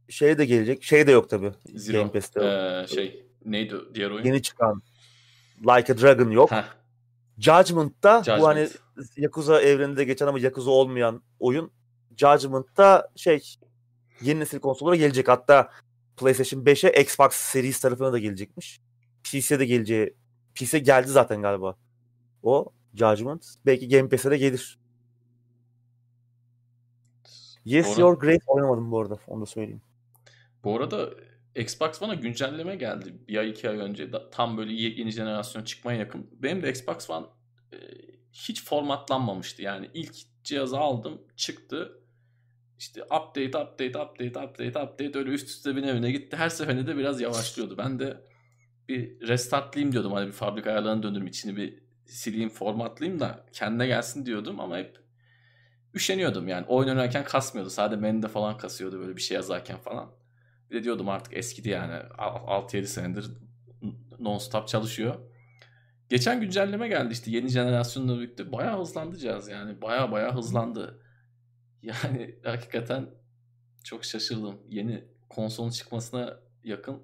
şey 0.09 0.39
de 0.39 0.45
gelecek. 0.45 0.83
Şey 0.83 1.07
de 1.07 1.13
yok 1.13 1.31
tabi. 1.31 1.53
Game 1.93 2.13
Pass'te. 2.13 2.41
Ee, 2.41 2.87
şey 2.87 3.27
neydi 3.45 3.77
diğer 3.95 4.11
oyun? 4.11 4.25
Yeni 4.25 4.43
çıkan 4.43 4.83
Like 5.61 5.93
a 5.93 5.99
Dragon 5.99 6.31
yok. 6.31 6.51
Heh. 6.51 6.65
Judgment'ta 7.39 8.19
Judgment. 8.19 8.41
bu 8.41 8.49
hani 8.49 8.69
Yakuza 9.17 9.63
evreninde 9.63 10.05
geçen 10.05 10.27
ama 10.27 10.39
Yakuza 10.39 10.71
olmayan 10.71 11.23
oyun 11.41 11.71
Judgment'ta 12.17 13.09
şey 13.17 13.55
yeni 14.21 14.41
nesil 14.41 14.59
konsollara 14.59 14.97
gelecek. 14.97 15.29
Hatta 15.29 15.71
PlayStation 16.17 16.65
5'e 16.65 17.03
Xbox 17.03 17.33
Series 17.33 17.81
tarafına 17.81 18.13
da 18.13 18.19
gelecekmiş. 18.19 18.81
PC'ye 19.25 19.61
de 19.61 19.67
geleceği 19.67 20.15
PC 20.55 20.79
geldi 20.79 21.09
zaten 21.09 21.43
galiba. 21.43 21.77
O 22.43 22.73
Judgment. 22.95 23.47
Belki 23.67 23.89
Game 23.89 24.09
Pass'e 24.09 24.31
de 24.31 24.39
gelir. 24.39 24.79
Yes 27.65 27.87
Doğru. 27.87 28.01
Your 28.01 28.21
Grace 28.21 28.45
oynamadım 28.47 28.91
bu 28.91 29.01
arada. 29.01 29.19
Onu 29.27 29.41
da 29.41 29.47
söyleyeyim. 29.47 29.83
Bu 30.69 30.77
arada 30.77 31.11
Xbox 31.55 32.03
One'a 32.03 32.15
güncelleme 32.15 32.77
geldi. 32.77 33.15
Bir 33.29 33.37
ay 33.37 33.51
iki 33.51 33.71
ay 33.71 33.79
önce. 33.79 34.11
Tam 34.33 34.57
böyle 34.59 34.73
yeni 34.73 35.11
jenerasyon 35.11 35.65
çıkmaya 35.65 35.99
yakın. 35.99 36.31
Benim 36.33 36.63
de 36.63 36.71
Xbox 36.71 37.11
One 37.11 37.27
e, 37.73 37.77
hiç 38.33 38.65
formatlanmamıştı. 38.65 39.63
Yani 39.63 39.91
ilk 39.95 40.15
cihazı 40.45 40.79
aldım 40.79 41.23
çıktı 41.37 42.03
işte 42.79 43.05
update, 43.05 43.47
update, 43.47 43.99
update, 43.99 44.29
update, 44.29 44.83
update 44.83 45.19
öyle 45.19 45.31
üst 45.31 45.49
üste 45.49 45.77
bine 45.77 45.95
bine 45.95 46.11
gitti. 46.11 46.37
Her 46.37 46.49
seferinde 46.49 46.87
de 46.87 46.97
biraz 46.97 47.21
yavaşlıyordu. 47.21 47.79
Ben 47.79 47.99
de 47.99 48.21
bir 48.89 49.29
restartlayayım 49.29 49.93
diyordum. 49.93 50.13
Hani 50.13 50.27
bir 50.27 50.33
fabrika 50.33 50.71
ayarlarını 50.71 51.03
döndürüm 51.03 51.27
içini 51.27 51.57
bir 51.57 51.83
sileyim, 52.07 52.49
formatlayayım 52.49 53.21
da 53.21 53.47
kendine 53.53 53.87
gelsin 53.87 54.27
diyordum 54.27 54.61
ama 54.61 54.79
hep 54.79 54.99
üşeniyordum 55.95 56.49
yani. 56.49 56.67
Oyun 56.67 56.89
oynarken 56.89 57.25
kasmıyordu. 57.25 57.71
Sadece 57.71 58.01
menüde 58.01 58.29
falan 58.29 58.59
kasıyordu 58.59 59.01
böyle 59.01 59.17
bir 59.17 59.23
şey 59.23 59.35
yazarken 59.35 59.79
falan. 59.79 60.18
Bir 60.71 60.77
de 60.77 60.85
diyordum 60.85 61.09
artık 61.09 61.37
eskidi 61.37 61.69
yani. 61.69 61.93
6-7 61.93 62.85
senedir 62.85 63.31
non-stop 64.19 64.69
çalışıyor. 64.69 65.15
Geçen 66.09 66.41
güncelleme 66.41 66.89
geldi 66.89 67.13
işte 67.13 67.31
yeni 67.31 67.49
jenerasyonla 67.49 68.19
birlikte. 68.19 68.53
Bayağı 68.53 68.81
hızlandı 68.81 69.17
cihaz 69.17 69.49
yani. 69.49 69.83
Bayağı 69.83 70.13
bayağı 70.13 70.35
hızlandı. 70.35 71.03
Yani 71.83 72.35
hakikaten 72.45 73.07
çok 73.85 74.05
şaşırdım. 74.05 74.57
Yeni 74.69 75.05
konsolun 75.29 75.71
çıkmasına 75.71 76.41
yakın 76.65 77.03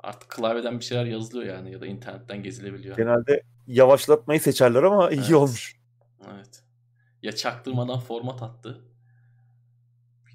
artık 0.00 0.30
klavyeden 0.30 0.78
bir 0.78 0.84
şeyler 0.84 1.04
yazılıyor 1.04 1.54
yani 1.54 1.72
ya 1.72 1.80
da 1.80 1.86
internetten 1.86 2.42
gezilebiliyor. 2.42 2.96
Genelde 2.96 3.42
yavaşlatmayı 3.66 4.40
seçerler 4.40 4.82
ama 4.82 5.10
iyi 5.10 5.20
evet. 5.20 5.32
olmuş. 5.32 5.80
Evet. 6.34 6.62
Ya 7.22 7.32
çaktırmadan 7.32 7.98
format 8.00 8.42
attı. 8.42 8.80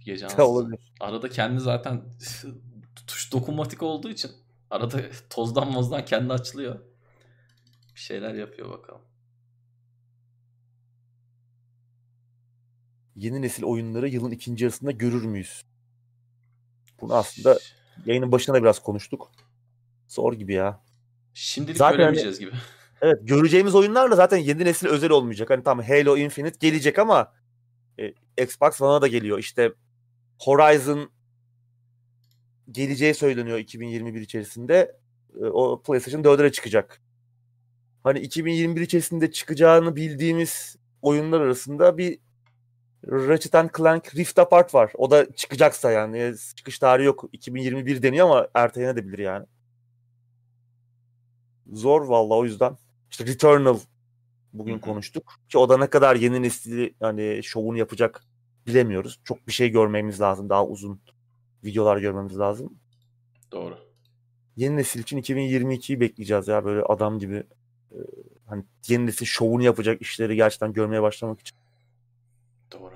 Gece 0.06 0.28
olabilir. 0.42 0.80
Arada 1.00 1.30
kendi 1.30 1.60
zaten 1.60 2.02
tuş 3.08 3.34
dokunmatik 3.34 3.84
olduğu 3.84 4.10
için 4.10 4.32
arada 4.70 5.02
tozdan 5.30 5.72
mozdan 5.72 6.06
kendi 6.06 6.34
açılıyor. 6.34 6.80
Bir 7.96 8.00
şeyler 8.00 8.34
yapıyor 8.34 8.70
bakalım. 8.70 9.02
yeni 13.20 13.42
nesil 13.42 13.64
oyunları 13.64 14.08
yılın 14.10 14.32
ikinci 14.32 14.64
yarısında 14.64 14.92
görür 14.92 15.24
müyüz? 15.26 15.64
Bunu 17.02 17.14
aslında 17.14 17.60
yayının 18.06 18.32
başında 18.32 18.58
da 18.58 18.62
biraz 18.62 18.80
konuştuk. 18.80 19.32
Zor 20.08 20.34
gibi 20.34 20.54
ya. 20.54 20.82
Şimdilik 21.34 21.78
zaten 21.78 21.98
göremeyeceğiz 21.98 22.42
hani, 22.42 22.50
gibi. 22.50 22.60
Evet 23.02 23.18
göreceğimiz 23.22 23.76
oyunlar 23.76 24.12
da 24.12 24.16
zaten 24.16 24.38
yeni 24.38 24.66
nesil 24.66 24.88
özel 24.88 25.10
olmayacak. 25.10 25.50
Hani 25.50 25.64
tam 25.64 25.82
Halo 25.82 26.18
Infinite 26.18 26.58
gelecek 26.60 27.00
ama 27.00 27.34
e, 28.00 28.14
Xbox 28.44 28.82
One'a 28.82 29.02
da 29.02 29.08
geliyor. 29.08 29.40
İşte 29.40 29.74
Horizon 30.40 31.10
geleceği 32.72 33.14
söyleniyor 33.14 33.58
2021 33.58 34.22
içerisinde. 34.22 34.98
E, 35.42 35.46
o 35.46 35.82
PlayStation 35.82 36.24
4'e 36.24 36.52
çıkacak. 36.52 37.02
Hani 38.04 38.20
2021 38.20 38.82
içerisinde 38.82 39.32
çıkacağını 39.32 39.96
bildiğimiz 39.96 40.76
oyunlar 41.02 41.42
arasında 41.42 41.98
bir 41.98 42.20
Ratchet 43.08 43.76
Clank 43.78 44.16
Rift 44.16 44.40
Apart 44.40 44.74
var. 44.74 44.92
O 44.98 45.12
da 45.12 45.34
çıkacaksa 45.34 45.92
yani. 45.92 46.36
Çıkış 46.56 46.80
tarihi 46.80 47.06
yok. 47.06 47.26
2021 47.34 48.02
deniyor 48.02 48.26
ama 48.26 48.48
ertelenebilir 48.54 49.20
yani. 49.20 49.46
Zor 51.72 52.02
valla 52.08 52.36
o 52.36 52.46
yüzden. 52.46 52.78
İşte 53.12 53.26
Returnal 53.26 53.80
bugün 54.54 54.74
Hı-hı. 54.74 54.82
konuştuk. 54.82 55.34
Ki 55.50 55.58
o 55.58 55.70
da 55.70 55.78
ne 55.78 55.88
kadar 55.88 56.16
yeni 56.16 56.42
nesli 56.42 56.96
hani 57.00 57.44
şovunu 57.44 57.78
yapacak 57.78 58.29
bilemiyoruz. 58.70 59.20
Çok 59.24 59.48
bir 59.48 59.52
şey 59.52 59.70
görmemiz 59.70 60.22
lazım. 60.22 60.50
Daha 60.50 60.66
uzun 60.66 61.02
videolar 61.64 61.98
görmemiz 61.98 62.40
lazım. 62.40 62.74
Doğru. 63.52 63.78
Yeni 64.56 64.78
nesil 64.78 65.00
için 65.00 65.22
2022'yi 65.22 66.00
bekleyeceğiz 66.00 66.48
ya 66.48 66.66
böyle 66.66 66.82
adam 66.82 67.20
gibi. 67.20 67.44
Ee, 67.92 67.98
hani 68.46 68.64
yeni 68.88 69.06
nesil 69.06 69.26
şovunu 69.26 69.64
yapacak 69.64 70.02
işleri 70.02 70.36
gerçekten 70.36 70.74
görmeye 70.74 71.02
başlamak 71.02 71.40
için. 71.40 71.58
Doğru. 72.72 72.94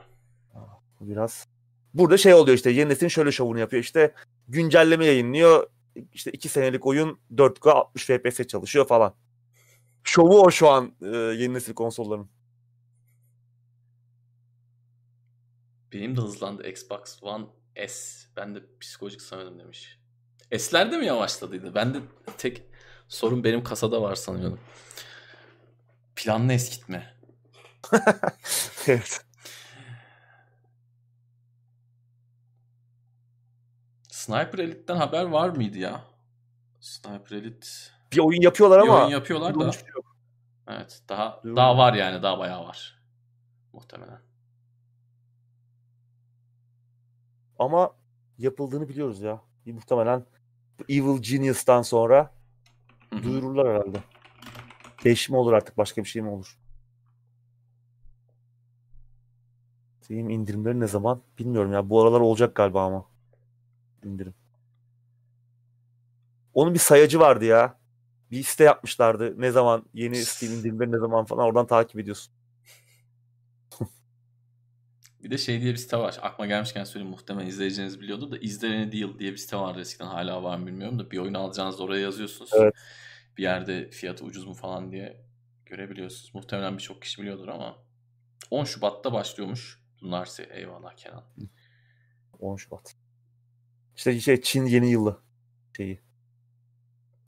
Biraz. 1.02 1.48
Burada 1.94 2.18
şey 2.18 2.34
oluyor 2.34 2.58
işte 2.58 2.70
yeni 2.70 2.90
neslin 2.90 3.08
şöyle 3.08 3.32
şovunu 3.32 3.60
yapıyor 3.60 3.84
işte 3.84 4.14
güncelleme 4.48 5.06
yayınlıyor 5.06 5.68
işte 6.14 6.32
iki 6.32 6.50
senelik 6.50 6.86
oyun 6.86 7.20
4K 7.36 7.70
60 7.70 8.06
FPS 8.06 8.48
çalışıyor 8.48 8.88
falan. 8.88 9.14
Şovu 10.04 10.42
o 10.42 10.52
şu 10.52 10.70
an 10.70 10.94
e, 11.02 11.18
yeni 11.18 11.54
nesil 11.54 11.74
konsolların. 11.74 12.30
Benim 15.94 16.18
de 16.18 16.22
hızlandı 16.22 16.70
Xbox 16.70 17.24
One 17.24 17.46
S. 17.88 18.28
Ben 18.38 18.56
de 18.56 18.60
psikolojik 18.82 19.22
sanıyordum 19.22 19.60
demiş. 19.60 20.00
S'ler 20.58 20.92
de 20.92 20.98
mi 20.98 21.06
yavaşladıydı? 21.06 21.76
Ben 21.76 21.94
de 21.94 22.00
tek 22.38 22.64
sorun 23.08 23.44
benim 23.44 23.64
kasada 23.64 24.02
var 24.02 24.16
sanıyordum. 24.16 24.60
Planlı 26.16 26.54
eskitme. 26.54 27.14
evet. 28.88 29.26
Sniper 34.10 34.60
Elite'den 34.60 34.96
haber 34.96 35.24
var 35.24 35.50
mıydı 35.50 35.78
ya? 35.78 36.02
Sniper 36.80 37.36
Elite 37.36 37.68
bir 38.12 38.20
oyun 38.20 38.42
yapıyorlar 38.42 38.80
ama 38.80 38.94
bir 38.94 39.02
oyun 39.02 39.12
yapıyorlar 39.12 39.60
da. 39.60 39.72
Evet, 40.68 41.02
daha 41.10 41.42
daha 41.44 41.78
var 41.78 41.94
yani, 41.94 42.24
daha 42.24 42.40
bayağı 42.40 42.64
var. 42.64 43.00
Muhtemelen. 43.74 44.33
Ama 47.60 47.92
yapıldığını 48.38 48.90
biliyoruz 48.90 49.22
ya. 49.22 49.42
Muhtemelen 49.66 50.26
Evil 50.90 51.22
Genius'tan 51.22 51.82
sonra 51.82 52.34
Hı-hı. 53.14 53.24
duyururlar 53.24 53.68
herhalde. 53.68 54.04
5 55.06 55.30
mi 55.30 55.38
olur 55.38 55.54
artık 55.54 55.78
başka 55.78 56.04
bir 56.04 56.10
şey 56.10 56.22
mi 56.22 56.30
olur? 56.30 56.58
Steam 60.02 60.30
indirimleri 60.30 60.80
ne 60.80 60.88
zaman 60.88 61.22
bilmiyorum 61.40 61.74
ya. 61.74 61.90
Bu 61.90 62.02
aralar 62.02 62.20
olacak 62.20 62.56
galiba 62.56 62.86
ama 62.86 63.06
indirim. 64.04 64.34
Onun 66.54 66.74
bir 66.74 66.80
sayacı 66.80 67.20
vardı 67.20 67.46
ya. 67.46 67.78
Bir 68.32 68.44
site 68.44 68.64
yapmışlardı. 68.64 69.42
Ne 69.42 69.52
zaman 69.52 69.86
yeni 69.94 70.16
Steam 70.16 70.54
indirimleri 70.54 70.92
ne 70.92 70.98
zaman 70.98 71.26
falan 71.26 71.46
oradan 71.46 71.68
takip 71.68 72.00
ediyorsun. 72.00 72.34
Bir 75.24 75.32
de 75.32 75.38
şey 75.38 75.62
diye 75.62 75.74
bir 75.74 75.78
site 75.78 75.98
var. 75.98 76.20
Aklıma 76.22 76.48
gelmişken 76.48 76.84
söyleyeyim 76.84 77.12
muhtemelen 77.12 77.48
izleyeceğiniz 77.48 78.02
biliyordu 78.02 78.32
da 78.32 78.38
izleyene 78.38 78.92
Deal 78.92 79.20
diye 79.20 79.32
bir 79.32 79.38
site 79.38 79.58
var 79.58 79.76
eskiden 79.76 80.06
hala 80.06 80.44
var 80.44 80.58
mı 80.58 80.68
bilmiyorum 80.68 81.00
da 81.00 81.12
bir 81.12 81.18
oyun 81.18 81.34
alacağınız 81.34 81.82
oraya 81.82 82.02
yazıyorsunuz. 82.02 82.52
Evet. 82.54 82.74
Bir 83.38 83.44
yerde 83.44 83.90
fiyatı 83.90 84.26
ucuz 84.26 84.46
mu 84.46 84.54
falan 84.54 84.92
diye 84.92 85.22
görebiliyorsunuz. 85.66 86.36
Muhtemelen 86.36 86.78
birçok 86.78 87.02
kişi 87.02 87.22
biliyordur 87.22 87.48
ama 87.48 87.78
10 88.52 88.64
Şubat'ta 88.64 89.14
başlıyormuş 89.14 89.84
Narsi 90.02 90.44
eyvallah 90.44 90.96
Kenan. 90.96 91.24
10 92.40 92.56
Şubat. 92.56 92.96
İşte 93.96 94.20
şey 94.20 94.42
Çin 94.42 94.66
yeni 94.66 94.92
yılı 94.92 95.22
şeyi 95.78 96.00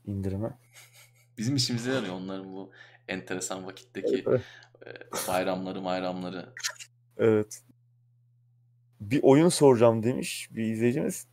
indirimi. 0.06 0.58
Bizim 1.38 1.56
işimize 1.56 1.92
yarıyor 1.92 2.14
onların 2.14 2.54
bu 2.54 2.72
enteresan 3.08 3.66
vakitteki 3.66 4.24
Evet. 4.28 4.42
e, 4.86 4.92
bayramları 5.28 5.84
bayramları. 5.84 6.54
Evet. 7.18 7.62
Bir 9.02 9.20
oyun 9.24 9.50
soracağım 9.50 10.04
demiş 10.04 10.50
bir 10.52 10.64
izleyicimiz. 10.64 11.28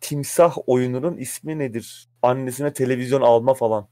Timsah 0.00 0.56
oyununun 0.66 1.16
ismi 1.16 1.58
nedir? 1.58 2.08
Annesine 2.22 2.72
televizyon 2.72 3.22
alma 3.22 3.54
falan. 3.54 3.88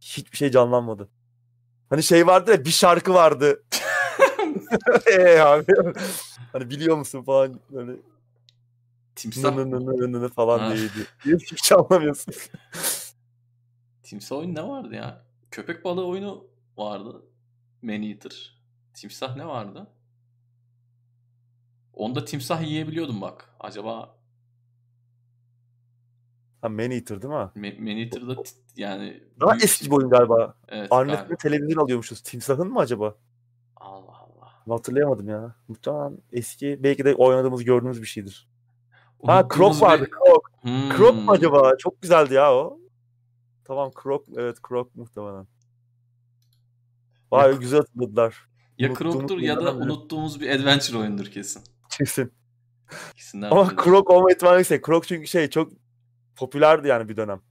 Hiçbir 0.00 0.36
şey 0.36 0.50
canlanmadı. 0.50 1.08
Hani 1.90 2.02
şey 2.02 2.26
vardı 2.26 2.50
ya 2.50 2.64
bir 2.64 2.70
şarkı 2.70 3.14
vardı. 3.14 3.62
Eee 5.10 5.38
abi. 5.40 5.72
Hani 6.52 6.70
biliyor 6.70 6.96
musun 6.96 7.22
falan 7.22 7.60
böyle 7.72 7.92
Timsah, 9.16 9.54
nı 9.54 9.70
nı 9.70 9.86
nı 9.86 10.12
nı 10.12 10.22
nı 10.22 10.28
falan 10.28 10.76
diye. 10.76 10.88
Hiçbir 11.24 11.56
şey 11.56 11.78
anlamıyorsun. 11.78 12.34
timsah 14.02 14.36
oyunu 14.36 14.54
ne 14.54 14.68
vardı 14.68 14.94
ya? 14.94 15.24
Köpek 15.50 15.84
balığı 15.84 16.06
oyunu 16.06 16.46
vardı. 16.76 17.22
Man 17.82 18.02
Eater. 18.02 18.56
Timsah 18.94 19.36
ne 19.36 19.46
vardı? 19.46 19.86
Onda 21.96 22.24
timsah 22.24 22.62
yiyebiliyordum 22.62 23.20
bak. 23.20 23.54
Acaba 23.60 24.16
Ha 26.62 26.68
Man 26.68 26.90
Eater 26.90 27.22
değil 27.22 27.34
mi? 27.34 27.50
Ma- 27.56 27.78
Man 27.80 27.96
Eater'da 27.96 28.42
t- 28.42 28.50
yani 28.76 29.22
Daha 29.40 29.50
büyük 29.52 29.64
eski 29.64 29.86
bir 29.86 29.96
oyun 29.96 30.10
galiba. 30.10 30.54
Evet, 30.68 30.90
galiba. 30.90 31.36
televizyon 31.36 31.82
alıyormuşuz. 31.82 32.20
Timsahın 32.20 32.68
mı 32.72 32.80
acaba? 32.80 33.14
Allah 33.76 34.16
Allah. 34.18 34.52
Hatırlayamadım 34.76 35.28
ya. 35.28 35.54
Muhtemelen 35.68 36.18
eski 36.32 36.78
belki 36.82 37.04
de 37.04 37.14
oynadığımız 37.14 37.64
gördüğümüz 37.64 38.02
bir 38.02 38.06
şeydir. 38.06 38.48
Ha 39.26 39.48
Krok 39.48 39.82
vardı. 39.82 40.04
bir- 40.04 40.10
Krok. 40.10 40.50
Hmm. 40.60 40.88
Krok 40.88 41.14
mu 41.14 41.30
acaba? 41.30 41.76
Çok 41.78 42.02
güzeldi 42.02 42.34
ya 42.34 42.54
o. 42.54 42.80
Tamam 43.64 43.90
Krok. 43.94 44.24
Evet 44.36 44.62
Krok 44.62 44.94
muhtemelen. 44.96 45.46
Vay 47.32 47.58
güzel 47.58 47.80
hatırladılar. 47.80 48.48
Ya 48.78 48.94
Krok'tur 48.94 49.38
ya 49.38 49.64
da 49.64 49.74
unuttuğumuz 49.74 50.40
bir 50.40 50.50
adventure 50.50 50.98
oyundur 50.98 51.26
kesin. 51.26 51.62
Kesin. 51.98 52.32
İkisinden 53.12 53.50
Ama. 53.50 53.76
Krok 53.76 54.10
olma 54.10 54.32
ihtimali 54.32 54.58
yüksek. 54.58 54.84
Krok 54.84 55.08
çünkü 55.08 55.26
şey 55.26 55.50
çok 55.50 55.72
popülerdi 56.36 56.88
yani 56.88 57.08
bir 57.08 57.16
dönem. 57.16 57.42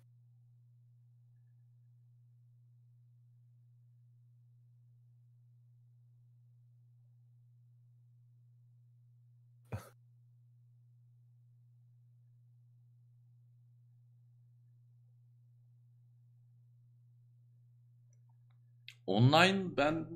Online 19.07 19.77
ben 19.77 20.07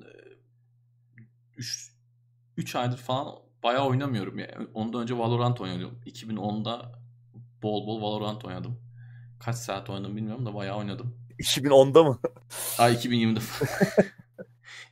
3 1.56 1.92
3 2.56 2.74
aydır 2.76 2.96
falan 2.98 3.49
bayağı 3.62 3.86
oynamıyorum 3.86 4.38
ya. 4.38 4.58
Ondan 4.74 5.02
önce 5.02 5.18
Valorant 5.18 5.60
oynuyordum. 5.60 5.98
2010'da 6.06 6.92
bol 7.62 7.86
bol 7.86 8.02
Valorant 8.02 8.44
oynadım. 8.44 8.80
Kaç 9.40 9.56
saat 9.56 9.90
oynadım 9.90 10.16
bilmiyorum 10.16 10.46
da 10.46 10.54
bayağı 10.54 10.78
oynadım. 10.78 11.16
2010'da 11.38 12.04
mı? 12.04 12.18
Aa 12.78 12.90
2020'de. 12.90 13.40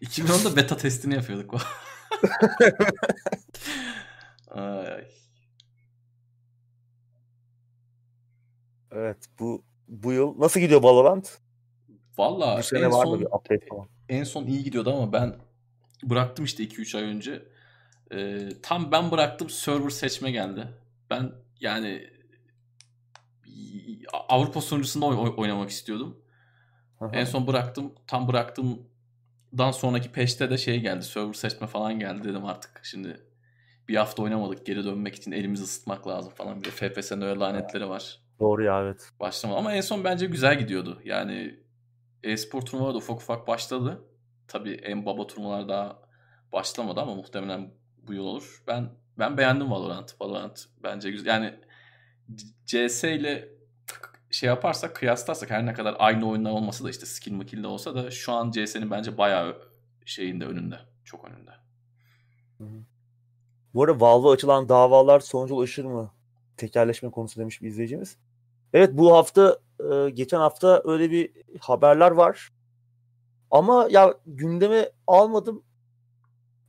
2010'da 0.03 0.57
beta 0.57 0.77
testini 0.77 1.15
yapıyorduk. 1.15 1.55
Ay, 4.51 4.63
ay. 4.93 5.05
evet 8.93 9.17
bu 9.39 9.63
bu 9.89 10.13
yıl 10.13 10.41
nasıl 10.41 10.61
gidiyor 10.61 10.83
Valorant? 10.83 11.39
Valla 12.19 12.55
en 12.75 12.91
son 12.91 13.27
en 14.09 14.25
son 14.25 14.47
iyi 14.47 14.65
gidiyordu 14.65 14.93
ama 14.93 15.13
ben 15.13 15.37
bıraktım 16.03 16.45
işte 16.45 16.65
2-3 16.65 16.97
ay 16.97 17.03
önce. 17.03 17.43
Ee, 18.13 18.49
tam 18.63 18.93
ben 18.93 19.11
bıraktım 19.11 19.51
server 19.51 19.91
seçme 19.91 20.31
geldi. 20.31 20.69
Ben 21.11 21.33
yani 21.61 22.11
Avrupa 24.29 24.61
sunucusunda 24.61 25.07
oy- 25.07 25.17
oy- 25.17 25.35
oynamak 25.37 25.71
istiyordum. 25.71 26.23
Aha. 27.01 27.11
En 27.13 27.25
son 27.25 27.47
bıraktım. 27.47 27.93
Tam 28.07 28.29
bıraktığımdan 28.29 29.71
sonraki 29.73 30.13
peşte 30.13 30.51
de 30.51 30.59
şey 30.59 30.81
geldi. 30.81 31.05
Server 31.05 31.33
seçme 31.33 31.67
falan 31.67 31.99
geldi 31.99 32.29
dedim 32.29 32.45
artık. 32.45 32.81
Şimdi 32.85 33.21
bir 33.89 33.97
hafta 33.97 34.23
oynamadık. 34.23 34.67
Geri 34.67 34.85
dönmek 34.85 35.15
için 35.15 35.33
elimizi 35.33 35.63
ısıtmak 35.63 36.07
lazım 36.09 36.33
falan. 36.35 36.61
Bir 36.61 36.65
de 36.65 36.71
FPS'nin 36.71 37.21
öyle 37.21 37.41
lanetleri 37.41 37.89
var. 37.89 38.21
Doğru 38.41 38.65
ya 38.65 38.83
evet. 38.83 39.11
Başlamadı. 39.21 39.59
Ama 39.59 39.73
en 39.75 39.81
son 39.81 40.05
bence 40.05 40.27
güzel 40.27 40.59
gidiyordu. 40.59 41.01
Yani 41.05 41.61
e-spor 42.23 42.63
turnuvaları 42.63 42.95
da 42.95 42.99
ufak 42.99 43.17
ufak 43.17 43.49
başladı. 43.49 44.05
Tabii 44.49 44.73
en 44.73 45.07
baba 45.07 45.27
turnuvalar 45.27 45.69
daha 45.69 45.99
başlamadı 46.53 47.01
ama 47.01 47.15
muhtemelen 47.15 47.71
bu 48.09 48.13
yıl 48.13 48.25
olur. 48.25 48.63
Ben 48.67 48.91
ben 49.19 49.39
beğendim 49.39 49.71
Valorant. 49.71 50.21
Valorant 50.21 50.67
bence 50.83 51.11
güzel. 51.11 51.27
Yani 51.27 51.55
CS 52.67 53.05
ile 53.05 53.49
şey 54.31 54.47
yaparsak 54.47 54.97
kıyaslarsak 54.97 55.51
her 55.51 55.67
ne 55.67 55.73
kadar 55.75 55.97
aynı 55.99 56.29
oyunlar 56.29 56.51
olmasa 56.51 56.85
da 56.85 56.91
işte 56.91 57.07
skill 57.07 57.33
makil 57.33 57.63
de 57.63 57.67
olsa 57.67 57.95
da 57.95 58.11
şu 58.11 58.33
an 58.33 58.51
CS'nin 58.51 58.91
bence 58.91 59.19
bayağı 59.19 59.57
şeyinde 60.05 60.45
önünde. 60.45 60.79
Çok 61.05 61.25
önünde. 61.25 61.51
Bu 63.75 63.85
arada 63.85 64.01
Valve'a 64.01 64.33
açılan 64.33 64.69
davalar 64.69 65.21
sonuca 65.21 65.55
ulaşır 65.55 65.85
mı? 65.85 66.11
Tekerleşme 66.57 67.11
konusu 67.11 67.41
demiş 67.41 67.63
bir 67.63 67.69
izleyicimiz. 67.69 68.17
Evet 68.73 68.91
bu 68.93 69.13
hafta 69.13 69.59
e, 69.81 70.11
geçen 70.11 70.39
hafta 70.39 70.83
öyle 70.85 71.11
bir 71.11 71.33
haberler 71.61 72.11
var. 72.11 72.51
Ama 73.51 73.89
ya 73.91 74.15
gündeme 74.27 74.91
almadım. 75.07 75.63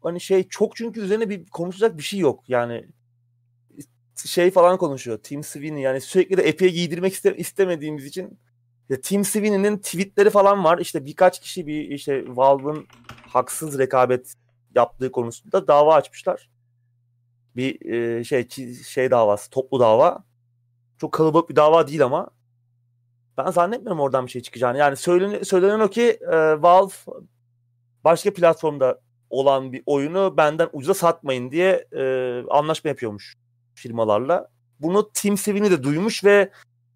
Hani 0.04 0.22
şey 0.22 0.48
çok 0.48 0.76
çünkü 0.76 1.02
üzerine 1.02 1.30
bir 1.30 1.46
konuşacak 1.46 1.98
bir 1.98 2.04
şey 2.04 2.20
yok. 2.20 2.44
Yani 2.48 2.86
şey 4.26 4.52
falan 4.52 4.78
konuşuyor. 4.78 5.18
Tim 5.24 5.44
Sweeney 5.44 5.82
yani 5.82 6.02
sürekli 6.02 6.38
de 6.38 6.42
epey 6.42 6.70
giydirmek 6.74 7.14
iste- 7.14 7.36
istemediğimiz 7.36 8.06
için 8.06 8.40
ya 8.90 9.02
Tim 9.02 9.26
Sweeney'nin 9.26 9.78
tweetleri 9.78 10.30
falan 10.30 10.64
var. 10.64 10.78
İşte 10.78 11.06
birkaç 11.06 11.42
kişi 11.42 11.68
bir 11.68 11.90
işte 11.90 12.24
Valve'ın 12.28 12.88
haksız 13.28 13.80
rekabet 13.80 14.34
yaptığı 14.76 15.12
konusunda 15.12 15.68
dava 15.68 15.96
açmışlar. 15.96 16.50
Bir 17.56 17.92
e, 17.92 18.24
şey 18.24 18.50
şey 18.88 19.12
davası, 19.12 19.50
toplu 19.50 19.80
dava. 19.80 20.24
Çok 20.98 21.12
kalabalık 21.12 21.50
bir 21.50 21.56
dava 21.56 21.88
değil 21.88 22.04
ama 22.04 22.30
ben 23.38 23.52
zannetmiyorum 23.52 24.00
oradan 24.00 24.26
bir 24.26 24.32
şey 24.32 24.42
çıkacağını. 24.42 24.78
Yani 24.78 24.96
söylenen, 24.96 25.44
söylenen 25.44 25.80
o 25.80 25.90
ki 25.90 26.20
e, 26.32 26.62
Valve 26.62 26.94
başka 28.04 28.34
platformda 28.34 29.02
olan 29.30 29.74
bir 29.74 29.84
oyunu 29.86 30.38
benden 30.38 30.70
ucuza 30.74 30.94
satmayın 30.94 31.52
diye 31.52 31.88
e, 31.92 32.04
anlaşma 32.50 32.90
yapıyormuş 32.90 33.36
firmalarla. 33.74 34.50
Bunu 34.80 35.12
Tim 35.14 35.38
Sweeney 35.38 35.72
de 35.72 35.84
duymuş 35.84 36.24
ve 36.24 36.52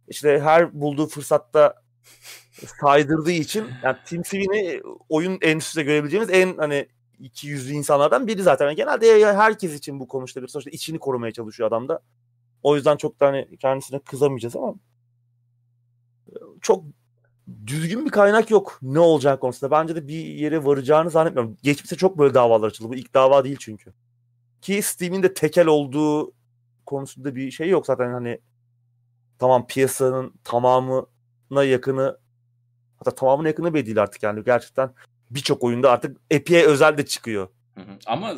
işte 0.07 0.39
her 0.39 0.81
bulduğu 0.81 1.07
fırsatta 1.07 1.84
saydırdığı 2.81 3.31
için 3.31 3.65
yani 3.84 3.97
Tim 4.05 4.23
Sweeney 4.23 4.81
oyun 5.10 5.38
endüstrisinde 5.41 5.84
görebileceğimiz 5.84 6.30
en 6.30 6.57
hani 6.57 6.88
iki 7.19 7.47
yüzlü 7.47 7.73
insanlardan 7.73 8.27
biri 8.27 8.43
zaten. 8.43 8.65
Yani 8.65 8.76
genelde 8.76 9.26
herkes 9.26 9.73
için 9.73 9.99
bu 9.99 10.07
konuşulabilir. 10.07 10.51
Sonuçta 10.51 10.72
içini 10.72 10.99
korumaya 10.99 11.31
çalışıyor 11.31 11.68
adam 11.68 11.89
da. 11.89 11.99
O 12.64 12.76
yüzden 12.76 12.97
çok 12.97 13.19
da 13.19 13.27
hani 13.27 13.57
kendisine 13.57 13.99
kızamayacağız 13.99 14.55
ama 14.55 14.76
çok 16.61 16.84
düzgün 17.67 18.05
bir 18.05 18.11
kaynak 18.11 18.51
yok 18.51 18.79
ne 18.81 18.99
olacak 18.99 19.41
konusunda. 19.41 19.71
Bence 19.71 19.95
de 19.95 20.07
bir 20.07 20.25
yere 20.25 20.65
varacağını 20.65 21.09
zannetmiyorum. 21.09 21.57
Geçmişte 21.63 21.95
çok 21.95 22.17
böyle 22.17 22.33
davalar 22.33 22.67
açıldı. 22.67 22.89
Bu 22.89 22.95
ilk 22.95 23.13
dava 23.13 23.43
değil 23.43 23.57
çünkü. 23.59 23.93
Ki 24.61 24.81
Steam'in 24.81 25.23
de 25.23 25.33
tekel 25.33 25.67
olduğu 25.67 26.33
konusunda 26.85 27.35
bir 27.35 27.51
şey 27.51 27.69
yok 27.69 27.85
zaten 27.85 28.11
hani 28.11 28.39
tamam 29.39 29.67
piyasanın 29.67 30.33
tamamına 30.43 31.63
yakını 31.63 32.17
hatta 32.97 33.15
tamamına 33.15 33.47
yakını 33.47 33.73
bile 33.73 33.85
değil 33.85 34.01
artık 34.01 34.23
yani 34.23 34.43
gerçekten 34.43 34.93
birçok 35.29 35.63
oyunda 35.63 35.91
artık 35.91 36.17
Epic'e 36.31 36.65
özel 36.65 36.97
de 36.97 37.05
çıkıyor. 37.05 37.47
Hı 37.75 37.81
hı. 37.81 37.97
Ama 38.05 38.33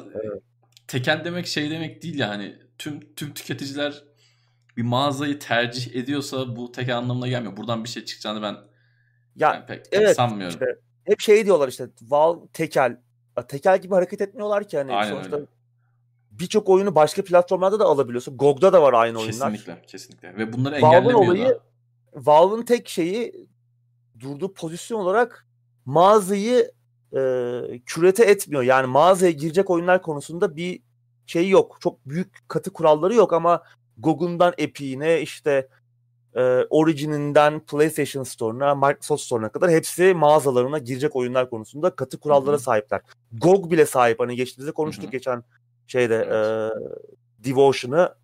tekel 0.88 1.22
demek 1.26 1.48
şey 1.48 1.72
demek 1.72 2.03
değil 2.03 2.19
yani. 2.19 2.56
Tüm 2.77 3.15
tüm 3.15 3.34
tüketiciler 3.34 4.03
bir 4.77 4.84
mağazayı 4.84 5.40
tercih 5.40 5.95
ediyorsa 5.95 6.56
bu 6.56 6.72
tekel 6.72 6.98
anlamına 6.98 7.27
gelmiyor. 7.27 7.57
Buradan 7.57 7.84
bir 7.84 7.90
şey 7.90 8.06
çıkacağını 8.06 8.41
ben 8.41 8.56
Ya 9.36 9.53
yani 9.53 9.66
pek, 9.66 9.91
pek 9.91 10.02
evet, 10.02 10.16
sanmıyorum. 10.16 10.53
işte 10.53 10.66
hep 11.03 11.20
şey 11.20 11.45
diyorlar 11.45 11.68
işte 11.68 11.88
Valve 12.02 12.48
tekel. 12.53 12.98
Tekel 13.48 13.82
gibi 13.82 13.94
hareket 13.94 14.22
etmiyorlar 14.22 14.68
ki 14.68 14.78
hani 14.78 14.94
Aynen 14.94 15.12
sonuçta 15.12 15.36
öyle. 15.36 15.45
birçok 16.32 16.70
oyunu 16.70 16.95
başka 16.95 17.24
platformlarda 17.24 17.80
da 17.80 17.86
alabiliyorsun. 17.86 18.38
GOG'da 18.38 18.74
da 18.74 18.82
var 18.82 18.94
aynı 18.94 19.20
oyunlar. 19.20 19.52
Kesinlikle, 19.52 19.82
kesinlikle. 19.88 20.38
Ve 20.38 20.53
bunları 20.53 20.82
Valve'ın 20.82 21.14
olayı 21.14 21.49
da. 21.49 21.60
Valve'ın 22.16 22.62
tek 22.62 22.90
şeyi 22.90 23.48
durduğu 24.20 24.53
pozisyon 24.53 24.99
olarak 24.99 25.48
mağazayı 25.86 26.72
e, 27.14 27.20
kürete 27.86 28.26
etmiyor. 28.26 28.64
Yani 28.64 28.88
mağazaya 28.88 29.32
girecek 29.32 29.70
oyunlar 29.70 30.02
konusunda 30.02 30.56
bir 30.56 30.82
şey 31.26 31.49
yok. 31.49 31.78
Çok 31.80 32.06
büyük 32.06 32.49
katı 32.49 32.74
kuralları 32.74 33.14
yok 33.14 33.34
ama 33.34 33.64
GOG'undan 33.98 34.53
Epic'ine 34.57 35.22
işte 35.22 35.68
e, 36.36 36.41
Origin'inden 36.70 37.60
PlayStation 37.60 38.24
Store'una, 38.24 38.76
Microsoft 38.76 39.24
Store'una 39.24 39.49
kadar 39.49 39.72
hepsi 39.72 40.14
mağazalarına 40.14 40.78
girecek 40.78 41.16
oyunlar 41.16 41.49
konusunda 41.49 41.95
katı 41.95 42.20
kurallara 42.20 42.56
Hı 42.56 42.60
hı. 42.60 42.64
sahipler. 42.64 43.02
GOG 43.34 43.72
bile 43.72 43.86
sahip. 43.86 44.20
Hani 44.20 44.36
geçtiğimizde 44.36 44.72
konuştuk 44.72 45.03
Hı 45.03 45.07
hı. 45.07 45.12
geçen 45.12 45.44
şeyde 45.88 46.16
Evet. 46.16 46.72
e, 47.44 47.49
Devotion'ı 47.49 48.16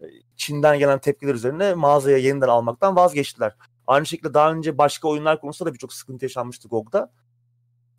e, 0.00 0.04
Çin'den 0.36 0.78
gelen 0.78 0.98
tepkiler 0.98 1.34
üzerine 1.34 1.74
mağazaya 1.74 2.16
yeniden 2.16 2.48
almaktan 2.48 2.96
vazgeçtiler. 2.96 3.52
Aynı 3.86 4.06
şekilde 4.06 4.34
daha 4.34 4.52
önce 4.52 4.78
başka 4.78 5.08
oyunlar 5.08 5.40
konusunda 5.40 5.70
da 5.70 5.74
birçok 5.74 5.92
sıkıntı 5.92 6.24
yaşanmıştı 6.24 6.68
GOG'da. 6.68 7.12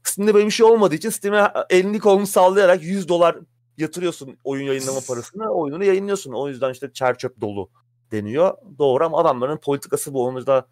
Steam'de 0.03 0.33
böyle 0.33 0.45
bir 0.45 0.51
şey 0.51 0.65
olmadığı 0.65 0.95
için 0.95 1.09
Steam'e 1.09 1.51
elini 1.69 1.99
kolunu 1.99 2.27
sallayarak 2.27 2.83
100 2.83 3.07
dolar 3.09 3.37
yatırıyorsun 3.77 4.37
oyun 4.43 4.63
yayınlama 4.67 4.99
parasını, 5.07 5.49
oyununu 5.49 5.83
yayınlıyorsun. 5.83 6.31
O 6.31 6.47
yüzden 6.47 6.71
işte 6.71 6.93
çer 6.93 7.17
çöp 7.17 7.41
dolu 7.41 7.69
deniyor. 8.11 8.57
Doğru 8.79 9.05
ama 9.05 9.17
adamların 9.17 9.57
politikası 9.57 10.13
bu. 10.13 10.25
Onu 10.25 10.47
da 10.47 10.67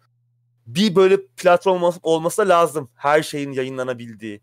bir 0.66 0.96
böyle 0.96 1.26
platform 1.26 1.82
olması, 2.02 2.38
da 2.38 2.48
lazım. 2.48 2.90
Her 2.94 3.22
şeyin 3.22 3.52
yayınlanabildiği. 3.52 4.42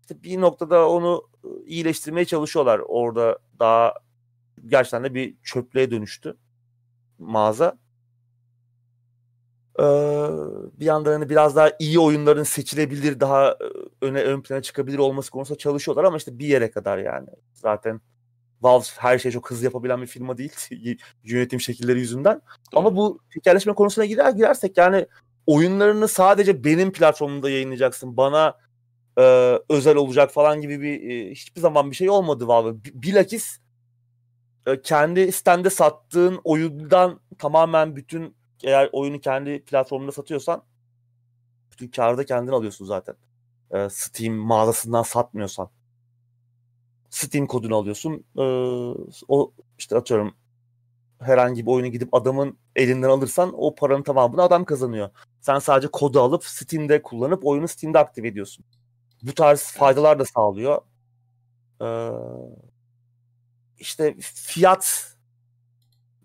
İşte 0.00 0.22
bir 0.22 0.40
noktada 0.40 0.88
onu 0.88 1.22
ıı, 1.44 1.64
iyileştirmeye 1.64 2.24
çalışıyorlar. 2.24 2.80
Orada 2.88 3.38
daha 3.58 3.94
gerçekten 4.66 5.04
de 5.04 5.14
bir 5.14 5.36
çöplüğe 5.42 5.90
dönüştü 5.90 6.36
mağaza. 7.18 7.78
Ee, 9.80 9.84
bir 10.80 10.84
yandan 10.84 11.12
hani 11.12 11.28
biraz 11.28 11.56
daha 11.56 11.70
iyi 11.78 11.98
oyunların 11.98 12.42
seçilebilir, 12.42 13.20
daha 13.20 13.56
öne 14.02 14.22
ön 14.22 14.42
plana 14.42 14.62
çıkabilir 14.62 14.98
olması 14.98 15.30
konusunda 15.30 15.58
çalışıyorlar 15.58 16.04
ama 16.04 16.16
işte 16.16 16.38
bir 16.38 16.46
yere 16.46 16.70
kadar 16.70 16.98
yani. 16.98 17.28
Zaten 17.54 18.00
Valve 18.62 18.84
her 18.96 19.18
şeyi 19.18 19.32
çok 19.32 19.50
hızlı 19.50 19.64
yapabilen 19.64 20.02
bir 20.02 20.06
firma 20.06 20.38
değil 20.38 20.52
yönetim 21.24 21.60
şekilleri 21.60 21.98
yüzünden. 21.98 22.42
Ama 22.74 22.96
bu 22.96 23.20
tekerleşme 23.34 23.74
konusuna 23.74 24.04
girer 24.04 24.30
girersek 24.30 24.76
yani 24.76 25.06
oyunlarını 25.46 26.08
sadece 26.08 26.64
benim 26.64 26.92
platformumda 26.92 27.50
yayınlayacaksın. 27.50 28.16
Bana 28.16 28.54
e, 29.18 29.22
özel 29.68 29.96
olacak 29.96 30.30
falan 30.30 30.60
gibi 30.60 30.80
bir 30.80 31.10
e, 31.10 31.30
hiçbir 31.30 31.60
zaman 31.60 31.90
bir 31.90 31.96
şey 31.96 32.10
olmadı 32.10 32.48
Valve. 32.48 32.74
Bilakis 32.84 33.58
e, 34.66 34.82
kendi 34.82 35.32
sitende 35.32 35.70
sattığın 35.70 36.40
oyundan 36.44 37.20
tamamen 37.38 37.96
bütün 37.96 38.36
eğer 38.64 38.88
oyunu 38.92 39.20
kendi 39.20 39.64
platformunda 39.64 40.12
satıyorsan 40.12 40.62
bütün 41.72 41.88
karı 41.88 42.18
da 42.18 42.24
kendin 42.24 42.52
alıyorsun 42.52 42.84
zaten. 42.84 43.14
E, 43.70 43.88
Steam 43.90 44.34
mağazasından 44.34 45.02
satmıyorsan. 45.02 45.70
Steam 47.10 47.46
kodunu 47.46 47.76
alıyorsun. 47.76 48.24
E, 48.38 48.42
o 49.28 49.52
işte 49.78 49.96
atıyorum 49.96 50.34
herhangi 51.20 51.66
bir 51.66 51.70
oyunu 51.70 51.88
gidip 51.88 52.14
adamın 52.14 52.58
elinden 52.76 53.08
alırsan 53.08 53.52
o 53.56 53.74
paranın 53.74 54.02
tamamını 54.02 54.42
adam 54.42 54.64
kazanıyor. 54.64 55.10
Sen 55.40 55.58
sadece 55.58 55.88
kodu 55.88 56.20
alıp 56.20 56.44
Steam'de 56.44 57.02
kullanıp 57.02 57.46
oyunu 57.46 57.68
Steam'de 57.68 57.98
aktive 57.98 58.28
ediyorsun. 58.28 58.64
Bu 59.22 59.34
tarz 59.34 59.62
faydalar 59.62 60.18
da 60.18 60.24
sağlıyor. 60.24 60.82
Ee, 61.82 62.10
işte 63.78 64.16
fiyat 64.20 65.14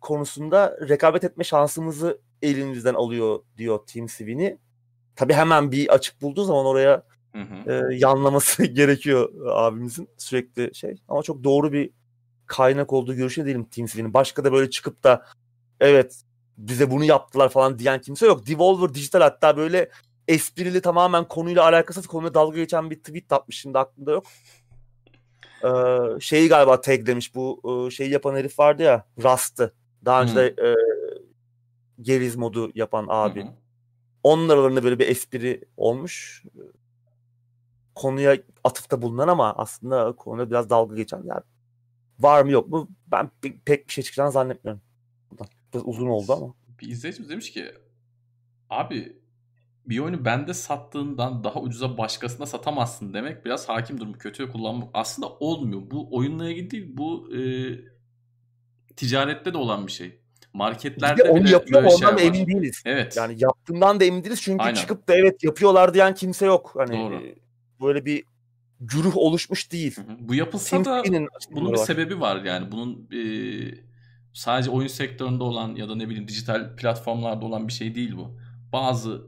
konusunda 0.01 0.77
rekabet 0.89 1.23
etme 1.23 1.43
şansımızı 1.43 2.21
elimizden 2.41 2.93
alıyor 2.93 3.39
diyor 3.57 3.79
Team 3.87 4.09
Sweeney. 4.09 4.57
Tabii 5.15 5.33
hemen 5.33 5.71
bir 5.71 5.93
açık 5.93 6.21
bulduğu 6.21 6.43
zaman 6.43 6.65
oraya 6.65 7.03
Hı 7.33 7.41
hı. 7.41 7.91
e, 7.91 7.95
yanlaması 7.95 8.65
gerekiyor 8.65 9.29
abimizin 9.45 10.09
sürekli 10.17 10.75
şey. 10.75 10.95
Ama 11.07 11.23
çok 11.23 11.43
doğru 11.43 11.71
bir 11.71 11.89
kaynak 12.45 12.93
olduğu 12.93 13.15
görüşü 13.15 13.45
değilim 13.45 13.65
Team 13.65 13.87
Sweeney'nin. 13.87 14.13
Başka 14.13 14.43
da 14.43 14.53
böyle 14.53 14.69
çıkıp 14.69 15.03
da 15.03 15.25
evet 15.79 16.21
bize 16.57 16.91
bunu 16.91 17.03
yaptılar 17.03 17.49
falan 17.49 17.79
diyen 17.79 18.01
kimse 18.01 18.25
yok. 18.25 18.47
Devolver 18.47 18.93
Digital 18.93 19.21
hatta 19.21 19.57
böyle 19.57 19.89
esprili 20.27 20.81
tamamen 20.81 21.27
konuyla 21.27 21.63
alakasız 21.63 22.07
konuyla 22.07 22.33
dalga 22.33 22.57
geçen 22.57 22.89
bir 22.89 22.95
tweet 22.99 23.31
atmış 23.31 23.57
şimdi 23.59 23.79
aklımda 23.79 24.11
yok. 24.11 24.25
Ee, 25.63 26.19
şeyi 26.19 26.49
galiba 26.49 26.81
tag 26.81 27.05
demiş 27.05 27.35
bu 27.35 27.89
şeyi 27.91 28.09
yapan 28.09 28.35
herif 28.35 28.59
vardı 28.59 28.83
ya 28.83 29.05
Rust'ı. 29.23 29.73
Daha 30.05 30.23
önce 30.23 30.35
de 30.35 30.47
e, 30.47 30.75
Geriz 32.01 32.35
modu 32.35 32.71
yapan 32.75 33.05
abi. 33.09 33.43
Hı 33.43 33.47
hı. 33.47 33.51
Onun 34.23 34.49
aralarında 34.49 34.83
böyle 34.83 34.99
bir 34.99 35.07
espri 35.07 35.61
olmuş. 35.77 36.43
Konuya 37.95 38.37
atıfta 38.63 39.01
bulunan 39.01 39.27
ama 39.27 39.53
aslında 39.53 40.15
konuya 40.15 40.49
biraz 40.49 40.69
dalga 40.69 40.95
geçen. 40.95 41.23
Yani 41.23 41.41
var 42.19 42.43
mı 42.43 42.51
yok 42.51 42.69
mu 42.69 42.89
ben 43.07 43.31
pe- 43.43 43.57
pek 43.65 43.87
bir 43.87 43.93
şey 43.93 44.03
çıkacağını 44.03 44.31
zannetmiyorum. 44.31 44.81
Biraz 45.73 45.83
uzun 45.85 46.07
oldu 46.07 46.33
ama. 46.33 46.53
Bir 46.81 46.87
izleyicimiz 46.87 47.29
demiş 47.29 47.51
ki 47.51 47.71
abi 48.69 49.17
bir 49.85 49.99
oyunu 49.99 50.25
bende 50.25 50.53
sattığından 50.53 51.43
daha 51.43 51.59
ucuza 51.61 51.97
başkasına 51.97 52.45
satamazsın 52.45 53.13
demek 53.13 53.45
biraz 53.45 53.69
hakim 53.69 53.99
durumu 53.99 54.17
kötüye 54.17 54.49
kullanmak. 54.49 54.89
Aslında 54.93 55.29
olmuyor. 55.29 55.81
Bu 55.91 56.07
oyunla 56.17 56.49
ilgili 56.49 56.71
değil. 56.71 56.97
Bu 56.97 57.29
e, 57.35 57.39
ticarette 58.95 59.53
de 59.53 59.57
olan 59.57 59.87
bir 59.87 59.91
şey. 59.91 60.07
Bir 60.09 60.57
Marketlerde 60.57 61.23
de 61.25 61.29
onu 61.29 61.43
bile 61.43 61.49
yapıyor 61.49 61.83
böyle 61.83 61.95
ondan 61.95 62.15
var. 62.15 62.21
emin 62.21 62.47
değiliz. 62.47 62.81
Evet. 62.85 63.17
Yani 63.17 63.35
yaptığından 63.37 63.99
da 63.99 64.03
emin 64.05 64.23
değiliz 64.23 64.41
çünkü 64.41 64.63
Aynen. 64.63 64.75
çıkıp 64.75 65.07
da 65.07 65.15
evet 65.15 65.43
yapıyorlar 65.43 65.93
diyen 65.93 66.15
kimse 66.15 66.45
yok. 66.45 66.71
Hani 66.75 66.97
Doğru. 66.97 67.15
e, 67.15 67.35
böyle 67.83 68.05
bir 68.05 68.23
güruh 68.79 69.17
oluşmuş 69.17 69.71
değil. 69.71 69.97
Hı 69.97 70.01
hı. 70.01 70.17
Bu 70.19 70.35
yapılsa 70.35 70.83
Team 70.83 70.85
da 70.85 71.03
bunun 71.51 71.73
bir 71.73 71.77
var. 71.77 71.85
sebebi 71.85 72.19
var 72.19 72.43
yani. 72.43 72.71
Bunun 72.71 73.09
e, 73.11 73.21
sadece 74.33 74.69
oyun 74.69 74.87
sektöründe 74.87 75.43
olan 75.43 75.75
ya 75.75 75.89
da 75.89 75.95
ne 75.95 76.09
bileyim 76.09 76.27
dijital 76.27 76.75
platformlarda 76.75 77.45
olan 77.45 77.67
bir 77.67 77.73
şey 77.73 77.95
değil 77.95 78.17
bu. 78.17 78.37
Bazı 78.73 79.27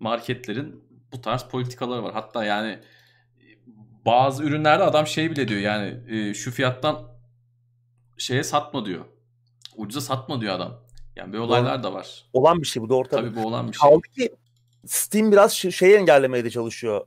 marketlerin 0.00 0.84
bu 1.12 1.20
tarz 1.20 1.42
politikaları 1.42 2.02
var. 2.02 2.12
Hatta 2.12 2.44
yani 2.44 2.78
bazı 4.06 4.44
ürünlerde 4.44 4.82
adam 4.82 5.06
şey 5.06 5.30
bile 5.30 5.48
diyor 5.48 5.60
yani 5.60 5.98
e, 6.08 6.34
şu 6.34 6.50
fiyattan 6.50 7.12
şeye 8.18 8.44
satma 8.44 8.84
diyor. 8.84 9.04
Ucuza 9.76 10.00
satma 10.00 10.40
diyor 10.40 10.54
adam. 10.54 10.82
Yani 11.16 11.32
böyle 11.32 11.42
olaylar 11.42 11.82
da 11.82 11.92
var. 11.92 12.24
Olan 12.32 12.60
bir 12.60 12.66
şey 12.66 12.82
bu 12.82 12.88
da 12.88 12.94
ortada. 12.94 13.20
Tabii 13.20 13.36
bu 13.36 13.46
olan 13.46 13.68
bir 13.68 13.72
şey. 13.72 13.90
Kaldı 13.90 14.02
ki 14.02 14.30
Steam 14.86 15.32
biraz 15.32 15.52
şey 15.52 15.70
şeyi 15.70 15.94
engellemeye 15.94 16.44
de 16.44 16.50
çalışıyor. 16.50 17.06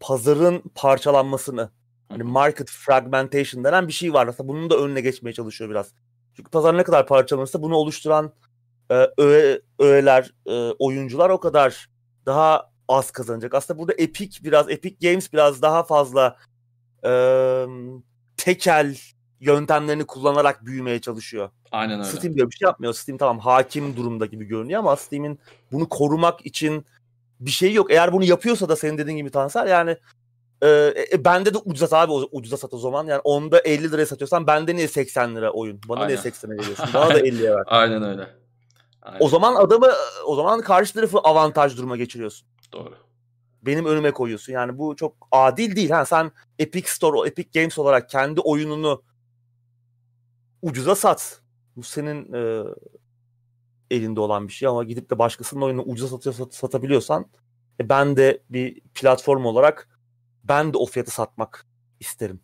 Pazarın 0.00 0.62
parçalanmasını. 0.74 1.70
Hani 2.08 2.22
market 2.22 2.70
fragmentation 2.70 3.64
denen 3.64 3.88
bir 3.88 3.92
şey 3.92 4.12
var. 4.12 4.26
Aslında 4.26 4.48
bunun 4.48 4.70
da 4.70 4.76
önüne 4.76 5.00
geçmeye 5.00 5.32
çalışıyor 5.32 5.70
biraz. 5.70 5.92
Çünkü 6.36 6.50
pazar 6.50 6.76
ne 6.76 6.82
kadar 6.82 7.06
parçalanırsa 7.06 7.62
bunu 7.62 7.74
oluşturan 7.76 8.32
e, 8.90 9.08
öğe, 9.18 9.60
öğeler, 9.78 10.34
e, 10.46 10.52
oyuncular 10.78 11.30
o 11.30 11.40
kadar 11.40 11.88
daha 12.26 12.70
az 12.88 13.10
kazanacak. 13.10 13.54
Aslında 13.54 13.78
burada 13.78 13.92
Epic 13.92 14.44
biraz, 14.44 14.70
Epic 14.70 15.08
Games 15.08 15.32
biraz 15.32 15.62
daha 15.62 15.82
fazla 15.82 16.36
e, 17.04 17.12
tekel 18.36 18.96
yöntemlerini 19.40 20.04
kullanarak 20.04 20.66
büyümeye 20.66 21.00
çalışıyor. 21.00 21.50
Aynen 21.72 21.98
öyle. 21.98 22.10
Steam 22.10 22.36
böyle 22.36 22.50
bir 22.50 22.56
şey 22.56 22.66
yapmıyor. 22.66 22.92
Steam 22.92 23.18
tamam 23.18 23.38
hakim 23.38 23.96
durumda 23.96 24.26
gibi 24.26 24.44
görünüyor 24.44 24.80
ama 24.80 24.96
Steam'in 24.96 25.38
bunu 25.72 25.88
korumak 25.88 26.46
için 26.46 26.84
bir 27.40 27.50
şey 27.50 27.72
yok. 27.72 27.90
Eğer 27.90 28.12
bunu 28.12 28.24
yapıyorsa 28.24 28.68
da 28.68 28.76
senin 28.76 28.98
dediğin 28.98 29.16
gibi 29.16 29.30
Tansel 29.30 29.68
yani 29.68 29.96
e, 30.62 30.68
e, 31.12 31.24
bende 31.24 31.54
de 31.54 31.58
ucuza 31.58 31.98
abi 31.98 32.12
ucuza 32.12 32.56
sat 32.56 32.74
o 32.74 32.78
zaman. 32.78 33.06
Yani 33.06 33.20
onda 33.24 33.58
50 33.58 33.92
liraya 33.92 34.06
satıyorsan 34.06 34.46
bende 34.46 34.76
niye 34.76 34.88
80 34.88 35.36
lira 35.36 35.50
oyun? 35.50 35.80
Bana 35.88 36.06
niye 36.06 36.18
Aynen. 36.18 36.30
80'e 36.30 36.58
veriyorsun? 36.58 36.86
Bana 36.94 37.14
da 37.14 37.20
50'ye 37.20 37.50
ver. 37.54 37.62
Aynen 37.66 38.02
öyle. 38.02 38.26
Aynen. 39.02 39.18
O 39.20 39.28
zaman 39.28 39.54
adamı 39.54 39.90
o 40.26 40.36
zaman 40.36 40.60
karşı 40.60 40.94
tarafı 40.94 41.18
avantaj 41.18 41.76
duruma 41.76 41.96
geçiriyorsun. 41.96 42.48
Doğru. 42.72 42.94
Benim 43.62 43.86
önüme 43.86 44.10
koyuyorsun. 44.10 44.52
Yani 44.52 44.78
bu 44.78 44.96
çok 44.96 45.28
adil 45.32 45.76
değil. 45.76 45.90
Ha 45.90 46.04
sen 46.04 46.32
Epic 46.58 46.88
Store, 46.88 47.28
Epic 47.28 47.60
Games 47.60 47.78
olarak 47.78 48.10
kendi 48.10 48.40
oyununu 48.40 49.02
ucuza 50.62 50.94
sat. 50.94 51.40
Bu 51.76 51.82
senin 51.82 52.32
e, 52.32 52.64
elinde 53.90 54.20
olan 54.20 54.48
bir 54.48 54.52
şey 54.52 54.68
ama 54.68 54.84
gidip 54.84 55.10
de 55.10 55.18
başkasının 55.18 55.62
oyununu 55.62 55.82
ucuza 55.82 56.08
satıyor, 56.08 56.34
sat- 56.34 56.54
satabiliyorsan 56.54 57.26
e, 57.80 57.88
ben 57.88 58.16
de 58.16 58.42
bir 58.50 58.80
platform 58.80 59.44
olarak 59.44 59.98
ben 60.44 60.72
de 60.72 60.78
o 60.78 60.86
fiyatı 60.86 61.10
satmak 61.10 61.66
isterim. 62.00 62.40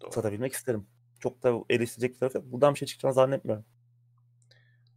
Doğru. 0.00 0.12
Satabilmek 0.12 0.52
isterim. 0.52 0.86
Çok 1.20 1.42
da 1.42 1.52
eleştirecek 1.70 2.14
bir 2.14 2.18
tarafı 2.18 2.38
yok. 2.38 2.46
Buradan 2.46 2.74
bir 2.74 2.78
şey 2.78 2.88
çıkacağını 2.88 3.14
zannetmiyorum. 3.14 3.64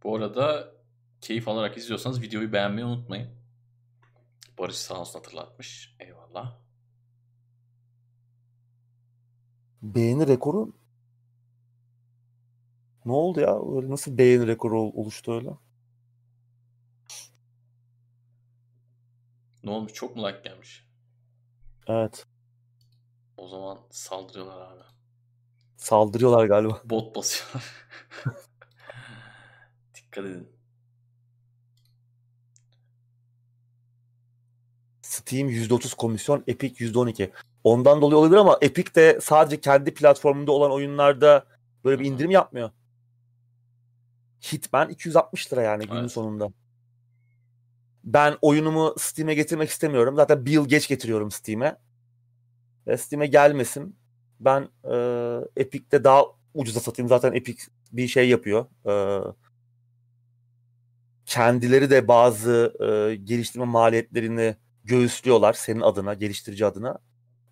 Bu 0.04 0.16
arada 0.16 0.74
keyif 1.20 1.48
alarak 1.48 1.76
izliyorsanız 1.76 2.22
videoyu 2.22 2.52
beğenmeyi 2.52 2.86
unutmayın. 2.86 3.28
Barış 4.58 4.76
sağ 4.76 5.00
olsun 5.00 5.18
hatırlatmış. 5.18 5.96
Eyvallah. 6.00 6.58
Beğeni 9.82 10.26
rekoru 10.26 10.72
ne 13.04 13.12
oldu 13.12 13.40
ya? 13.40 13.76
Öyle 13.76 13.90
nasıl 13.90 14.18
beğeni 14.18 14.46
rekoru 14.46 14.80
ol- 14.80 14.92
oluştu 14.94 15.32
öyle? 15.32 15.50
Ne 19.64 19.70
olmuş? 19.70 19.92
Çok 19.92 20.16
mu 20.16 20.28
like 20.28 20.40
gelmiş? 20.44 20.86
Evet. 21.86 22.26
O 23.36 23.48
zaman 23.48 23.78
saldırıyorlar 23.90 24.60
abi. 24.60 24.82
Saldırıyorlar 25.76 26.46
galiba. 26.46 26.80
Bot 26.84 27.16
basıyorlar. 27.16 27.64
Dikkat 29.94 30.24
edin. 30.24 30.48
Steam 35.02 35.48
%30 35.48 35.96
komisyon, 35.96 36.44
Epic 36.46 36.84
%12. 36.84 37.30
Ondan 37.64 38.02
dolayı 38.02 38.16
olabilir 38.18 38.36
ama 38.36 38.58
Epic 38.62 38.94
de 38.94 39.18
sadece 39.22 39.60
kendi 39.60 39.94
platformunda 39.94 40.52
olan 40.52 40.70
oyunlarda 40.72 41.46
böyle 41.84 42.00
bir 42.00 42.04
indirim 42.04 42.30
yapmıyor. 42.30 42.70
Hitman 44.52 44.88
260 44.90 45.52
lira 45.52 45.62
yani 45.62 45.86
günün 45.86 46.00
Evet. 46.00 46.12
sonunda. 46.12 46.52
Ben 48.04 48.36
oyunumu 48.42 48.94
Steam'e 48.98 49.34
getirmek 49.34 49.70
istemiyorum. 49.70 50.16
Zaten 50.16 50.46
bir 50.46 50.50
yıl 50.50 50.68
geç 50.68 50.88
getiriyorum 50.88 51.30
Steam'e. 51.30 51.76
Ve 52.86 52.98
Steam'e 52.98 53.26
gelmesin. 53.26 53.96
Ben 54.40 54.68
e, 54.92 54.96
Epic'te 55.56 56.04
daha 56.04 56.24
ucuza 56.54 56.80
satayım. 56.80 57.08
Zaten 57.08 57.32
Epic 57.32 57.62
bir 57.92 58.08
şey 58.08 58.28
yapıyor. 58.28 58.66
E, 58.86 58.94
kendileri 61.26 61.90
de 61.90 62.08
bazı 62.08 62.74
e, 62.80 63.16
geliştirme 63.16 63.66
maliyetlerini 63.66 64.56
göğüslüyorlar 64.84 65.52
senin 65.52 65.80
adına, 65.80 66.14
geliştirici 66.14 66.66
adına. 66.66 66.98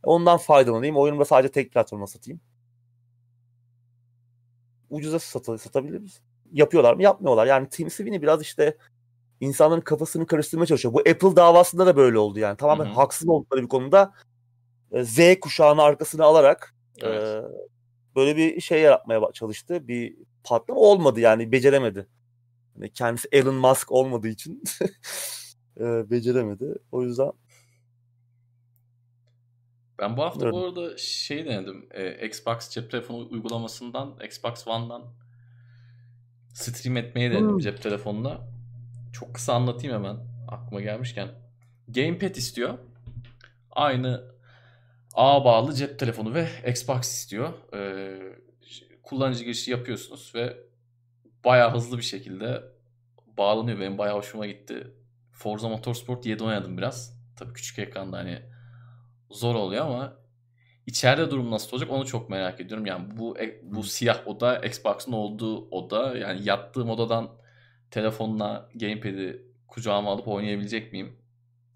Ondan 0.03 0.39
faydalanayım. 0.39 0.97
Oyunumu 0.97 1.21
da 1.21 1.25
sadece 1.25 1.53
tek 1.53 1.73
platforma 1.73 2.07
satayım. 2.07 2.41
Ucuza 4.91 5.19
sat 5.19 5.61
satabiliriz. 5.61 6.21
Yapıyorlar 6.53 6.95
mı? 6.95 7.03
Yapmıyorlar. 7.03 7.47
Yani 7.47 7.69
Tim 7.69 7.91
Sweeney 7.91 8.23
biraz 8.23 8.43
işte 8.43 8.77
insanların 9.41 9.81
kafasını 9.81 10.27
karıştırmaya 10.27 10.67
çalışıyor. 10.67 10.95
Bu 10.95 10.99
Apple 10.99 11.37
davasında 11.37 11.87
da 11.87 11.97
böyle 11.97 12.19
oldu 12.19 12.39
yani. 12.39 12.57
Tamamen 12.57 12.85
Hı 12.85 12.91
hı. 12.91 12.95
haksız 12.95 13.29
oldukları 13.29 13.63
bir 13.63 13.69
konuda 13.69 14.13
e, 14.93 15.05
Z 15.05 15.19
kuşağını 15.41 15.83
arkasına 15.83 16.25
alarak 16.25 16.75
Evet. 17.01 17.23
e, 17.23 17.43
böyle 18.17 18.37
bir 18.37 18.61
şey 18.61 18.81
yaratmaya 18.83 19.21
çalıştı. 19.33 19.89
Bir 19.89 20.17
patlama 20.45 20.81
olmadı 20.81 21.21
yani. 21.21 21.53
Beceremedi. 21.53 22.07
Yani 22.77 22.93
kendisi 22.93 23.29
Elon 23.33 23.55
Musk 23.55 23.93
olmadığı 23.93 24.29
için 24.29 24.63
e, 25.81 26.11
beceremedi. 26.11 26.75
O 26.93 27.03
yüzden 27.03 27.33
Ben 29.99 30.17
bu 30.17 30.23
hafta 30.23 30.45
Evet. 30.45 30.53
bu 30.53 30.65
arada 30.65 30.99
şey 30.99 31.47
denedim. 31.47 31.87
Ee, 31.91 32.27
Xbox 32.27 32.71
cep 32.71 32.91
telefonu 32.91 33.29
uygulamasından 33.31 34.17
Xbox 34.25 34.69
One'dan 34.69 35.03
stream 36.53 36.97
etmeyi 36.97 37.31
denedim 37.31 37.49
Hmm. 37.49 37.59
cep 37.59 37.83
telefonuna. 37.83 38.41
Çok 39.13 39.35
kısa 39.35 39.55
anlatayım 39.55 39.97
hemen 39.97 40.17
aklıma 40.49 40.81
gelmişken. 40.81 41.29
Gamepad 41.89 42.35
istiyor. 42.35 42.79
Aynı 43.71 44.25
ağa 45.15 45.45
bağlı 45.45 45.75
cep 45.75 45.99
telefonu 45.99 46.35
ve 46.35 46.49
Xbox 46.69 47.01
istiyor. 47.09 47.53
Ee, 47.75 48.19
kullanıcı 49.03 49.45
girişi 49.45 49.71
yapıyorsunuz 49.71 50.33
ve 50.35 50.57
bayağı 51.45 51.75
hızlı 51.75 51.99
bir 51.99 52.03
şekilde 52.03 52.63
bağlanıyor. 53.39 53.81
Benim 53.81 53.99
bayağı 53.99 54.17
hoşuma 54.17 54.47
gitti. 54.47 54.87
Forza 55.33 55.69
Motorsport 55.69 56.27
7 56.27 56.45
oynadım 56.45 56.79
biraz. 56.79 57.23
Tabii 57.37 57.53
küçük 57.53 57.79
ekranda 57.79 58.17
hani 58.19 58.43
zor 59.31 59.55
oluyor 59.55 59.85
ama 59.87 60.17
içeride 60.87 61.31
durum 61.31 61.51
nasıl 61.51 61.73
olacak 61.77 61.91
onu 61.91 62.07
çok 62.07 62.31
merak 62.31 62.61
ediyorum. 62.61 62.87
Yani 62.87 63.05
bu 63.19 63.37
bu 63.63 63.79
Hı. 63.83 63.87
siyah 63.87 64.27
oda 64.27 64.59
Xbox'ın 64.59 65.13
olduğu 65.13 65.69
oda 65.71 66.17
yani 66.19 66.41
yattığım 66.45 66.91
odadan 66.91 67.29
telefonla 67.91 68.69
gamepad'i 68.75 69.43
kucağıma 69.69 70.11
alıp 70.13 70.29
oynayabilecek 70.29 70.93
miyim? 70.93 71.17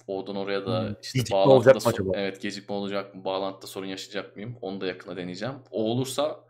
Oradan 0.06 0.36
oraya 0.36 0.66
da 0.66 0.80
Hı. 0.80 0.96
işte 1.02 1.18
Gecikme 1.18 1.36
olacak 1.38 1.74
mı 1.74 1.80
acaba? 1.84 2.10
evet 2.14 2.42
gecikme 2.42 2.74
olacak 2.74 3.14
mı? 3.14 3.24
Bağlantıda 3.24 3.66
sorun 3.66 3.86
yaşayacak 3.86 4.36
mıyım? 4.36 4.56
Onu 4.60 4.80
da 4.80 4.86
yakında 4.86 5.16
deneyeceğim. 5.16 5.54
O 5.70 5.84
olursa 5.84 6.40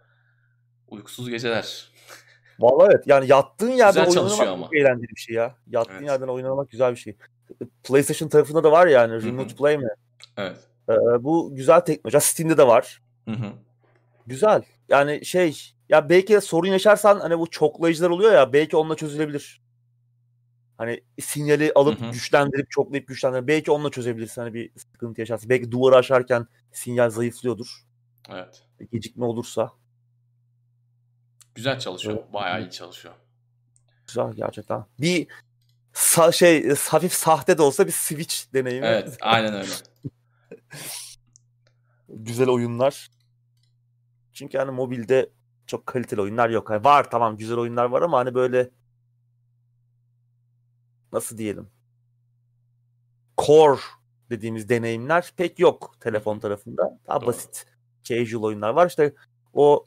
uykusuz 0.88 1.30
geceler. 1.30 1.88
Vallahi 2.60 2.88
evet. 2.94 3.06
Yani 3.06 3.28
yattığın 3.30 3.70
yerden 3.70 4.04
Güzel 4.06 4.22
oynamak 4.22 4.48
ama. 4.48 4.64
çok 4.66 4.76
eğlenceli 4.76 5.08
bir 5.16 5.20
şey 5.20 5.34
ya. 5.36 5.56
Yattığın 5.66 5.94
Evet. 5.94 6.06
yerden 6.06 6.28
oynamak 6.28 6.70
güzel 6.70 6.90
bir 6.90 6.96
şey. 6.96 7.16
PlayStation 7.84 8.28
tarafında 8.28 8.64
da 8.64 8.72
var 8.72 8.86
yani. 8.86 9.22
Remote. 9.22 9.54
Play 9.54 9.78
mi? 9.78 9.88
Evet. 10.36 10.56
Ee, 10.88 11.24
bu 11.24 11.54
güzel 11.54 11.80
teknoloji. 11.80 12.26
Steam'de 12.26 12.58
de 12.58 12.66
var. 12.66 13.02
Hı 13.24 13.34
hı. 13.34 13.52
Güzel. 14.26 14.62
Yani 14.88 15.24
şey 15.24 15.72
ya 15.88 16.08
belki 16.08 16.32
de 16.32 16.40
sorun 16.40 16.68
yaşarsan 16.68 17.20
hani 17.20 17.38
bu 17.38 17.50
çoklayıcılar 17.50 18.10
oluyor 18.10 18.32
ya 18.32 18.52
belki 18.52 18.76
onunla 18.76 18.96
çözülebilir. 18.96 19.62
Hani 20.78 21.00
sinyali 21.20 21.72
alıp 21.74 22.00
Hı 22.00 22.06
hı. 22.06 22.10
güçlendirip 22.10 22.70
çoklayıp 22.70 23.08
güçlendirip 23.08 23.48
belki 23.48 23.70
onunla 23.70 23.90
çözebilirsin 23.90 24.42
hani 24.42 24.54
bir 24.54 24.70
sıkıntı 24.76 25.20
yaşarsın. 25.20 25.50
Belki 25.50 25.72
duvarı 25.72 25.96
aşarken 25.96 26.46
sinyal 26.72 27.10
zayıflıyordur. 27.10 27.84
Evet. 28.30 28.62
Gecikme 28.92 29.24
olursa. 29.24 29.72
Güzel 31.54 31.78
çalışıyor. 31.78 32.16
Evet. 32.20 32.32
Bayağı 32.32 32.62
iyi 32.62 32.70
çalışıyor. 32.70 33.14
Güzel 34.06 34.32
gerçekten. 34.32 34.84
Bir 35.00 35.26
sa- 35.94 36.32
şey 36.32 36.74
hafif 36.74 37.12
sahte 37.12 37.58
de 37.58 37.62
olsa 37.62 37.86
bir 37.86 37.92
Switch 37.92 38.36
deneyimi. 38.54 38.86
Evet, 38.86 39.16
aynen 39.20 39.54
öyle. 39.54 39.72
Güzel 42.08 42.48
oyunlar. 42.48 43.10
Çünkü 44.32 44.58
hani 44.58 44.70
mobilde 44.70 45.30
çok 45.66 45.86
kaliteli 45.86 46.20
oyunlar 46.20 46.50
yok. 46.50 46.70
Hani 46.70 46.84
var 46.84 47.10
tamam 47.10 47.36
güzel 47.36 47.58
oyunlar 47.58 47.84
var 47.84 48.02
ama 48.02 48.18
hani 48.18 48.34
böyle 48.34 48.70
nasıl 51.12 51.38
diyelim 51.38 51.70
core 53.38 53.80
dediğimiz 54.30 54.68
deneyimler 54.68 55.32
pek 55.36 55.58
yok 55.58 55.96
telefon 56.00 56.38
tarafında. 56.38 56.98
Daha 57.08 57.20
Doğru. 57.20 57.26
basit 57.26 57.66
casual 58.04 58.42
oyunlar 58.42 58.70
var. 58.70 58.86
İşte 58.86 59.14
o 59.52 59.84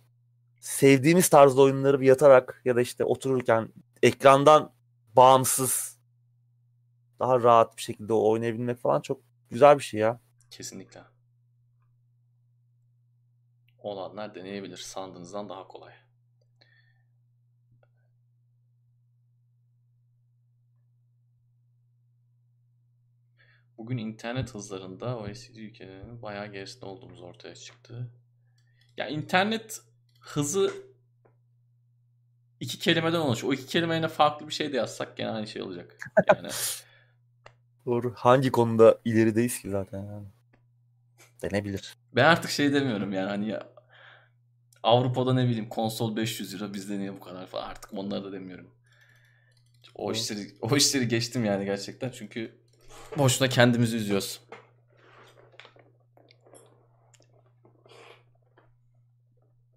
sevdiğimiz 0.59 1.29
tarzda 1.29 1.61
oyunları 1.61 2.01
bir 2.01 2.07
yatarak 2.07 2.61
ya 2.65 2.75
da 2.75 2.81
işte 2.81 3.03
otururken 3.03 3.69
ekrandan 4.03 4.71
bağımsız 5.15 5.99
daha 7.19 7.43
rahat 7.43 7.77
bir 7.77 7.81
şekilde 7.81 8.13
oynayabilmek 8.13 8.77
falan 8.77 9.01
çok 9.01 9.21
güzel 9.49 9.77
bir 9.77 9.83
şey 9.83 9.99
ya. 9.99 10.19
Kesinlikle. 10.51 11.01
Olanlar 13.79 14.35
deneyebilir. 14.35 14.77
Sandığınızdan 14.77 15.49
daha 15.49 15.67
kolay. 15.67 15.93
Bugün 23.77 23.97
internet 23.97 24.53
hızlarında 24.55 25.17
OECD 25.17 25.55
ülkelerinin 25.55 26.21
bayağı 26.21 26.51
gerisinde 26.51 26.85
olduğumuz 26.85 27.21
ortaya 27.21 27.55
çıktı. 27.55 28.11
Ya 28.97 29.07
internet 29.07 29.81
hızı 30.19 30.73
iki 32.59 32.79
kelimeden 32.79 33.19
oluşuyor. 33.19 33.53
O 33.53 33.53
iki 33.53 33.65
kelimeyle 33.65 34.07
farklı 34.07 34.47
bir 34.47 34.53
şey 34.53 34.73
de 34.73 34.77
yazsak 34.77 35.17
gene 35.17 35.29
aynı 35.29 35.47
şey 35.47 35.61
olacak. 35.61 35.97
Yani 36.35 36.49
Doğru. 37.85 38.13
Hangi 38.15 38.51
konuda 38.51 38.99
ilerideyiz 39.05 39.61
ki 39.61 39.69
zaten 39.69 39.99
yani. 39.99 40.27
Denebilir. 41.41 41.95
Ben 42.15 42.23
artık 42.23 42.51
şey 42.51 42.73
demiyorum 42.73 43.13
yani 43.13 43.29
hani 43.29 43.47
ya, 43.47 43.69
Avrupa'da 44.83 45.33
ne 45.33 45.45
bileyim 45.45 45.69
konsol 45.69 46.15
500 46.15 46.53
lira 46.53 46.73
bizde 46.73 46.99
niye 46.99 47.13
bu 47.13 47.19
kadar 47.19 47.47
falan 47.47 47.69
artık 47.69 47.93
onları 47.93 48.23
da 48.23 48.31
demiyorum. 48.31 48.67
O 49.95 50.11
işleri 50.11 50.47
o 50.61 50.75
işleri 50.75 51.07
geçtim 51.07 51.45
yani 51.45 51.65
gerçekten 51.65 52.09
çünkü 52.09 52.55
boşuna 53.17 53.49
kendimizi 53.49 53.97
üzüyoruz. 53.97 54.41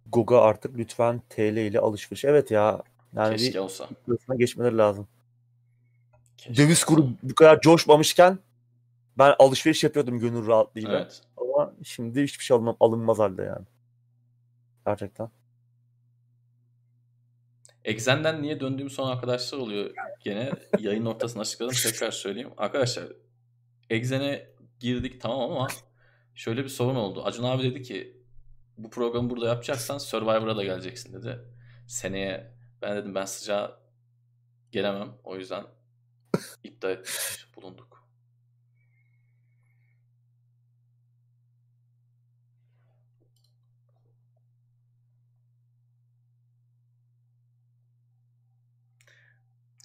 Goga 0.07 0.41
artık 0.41 0.79
lütfen 0.79 1.23
TL 1.29 1.57
ile 1.57 1.79
alışveriş. 1.81 2.25
Evet 2.25 2.51
ya. 2.51 2.83
Yani 3.17 3.37
Keşke 3.37 3.55
bir 3.55 3.59
olsa. 3.59 3.89
geçmeleri 4.39 4.79
lazım. 4.79 5.09
Keşke 6.37 6.63
Döviz 6.63 6.85
kuru 6.85 7.09
bu 7.23 7.35
kadar 7.35 7.61
coşmamışken 7.61 8.39
ben 9.19 9.35
alışveriş 9.39 9.85
yapıyordum 9.85 10.19
gönül 10.19 10.47
rahatlığıyla. 10.47 10.99
Evet. 10.99 11.23
Ama 11.55 11.73
şimdi 11.83 12.23
hiçbir 12.23 12.45
şey 12.45 12.55
alınmaz, 12.55 12.77
alınmaz 12.81 13.19
halde 13.19 13.43
yani. 13.43 13.67
Gerçekten. 14.87 15.31
Exen'den 17.85 18.43
niye 18.43 18.61
döndüğüm 18.61 18.91
son 18.91 19.09
arkadaşlar 19.09 19.59
oluyor 19.59 19.91
gene. 20.21 20.53
Yayın 20.79 21.05
ortasında 21.05 21.41
açıkladım. 21.41 21.75
Tekrar 21.83 22.11
söyleyeyim. 22.11 22.51
Arkadaşlar 22.57 23.13
Exen'e 23.91 24.53
girdik 24.81 25.21
tamam 25.21 25.51
ama 25.51 25.69
şöyle 26.35 26.65
bir 26.65 26.69
sorun 26.69 26.95
oldu. 26.97 27.25
Acun 27.25 27.45
abi 27.45 27.63
dedi 27.63 27.83
ki 27.83 28.23
bu 28.79 28.91
programı 28.91 29.31
burada 29.31 29.49
yapacaksan 29.49 29.99
Survivor'a 29.99 30.57
da 30.57 30.65
geleceksin 30.65 31.13
dedi. 31.13 31.39
Seneye 31.87 32.55
ben 32.83 32.97
dedim 32.97 33.15
ben 33.15 33.25
sıcağa 33.25 33.81
gelemem. 34.71 35.13
O 35.25 35.37
yüzden 35.37 35.65
iptal 36.65 37.03
bulunduk. 37.57 37.92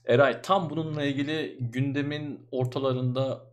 Eray 0.08 0.42
tam 0.42 0.70
bununla 0.70 1.04
ilgili 1.04 1.58
gündemin 1.60 2.48
ortalarında 2.52 3.48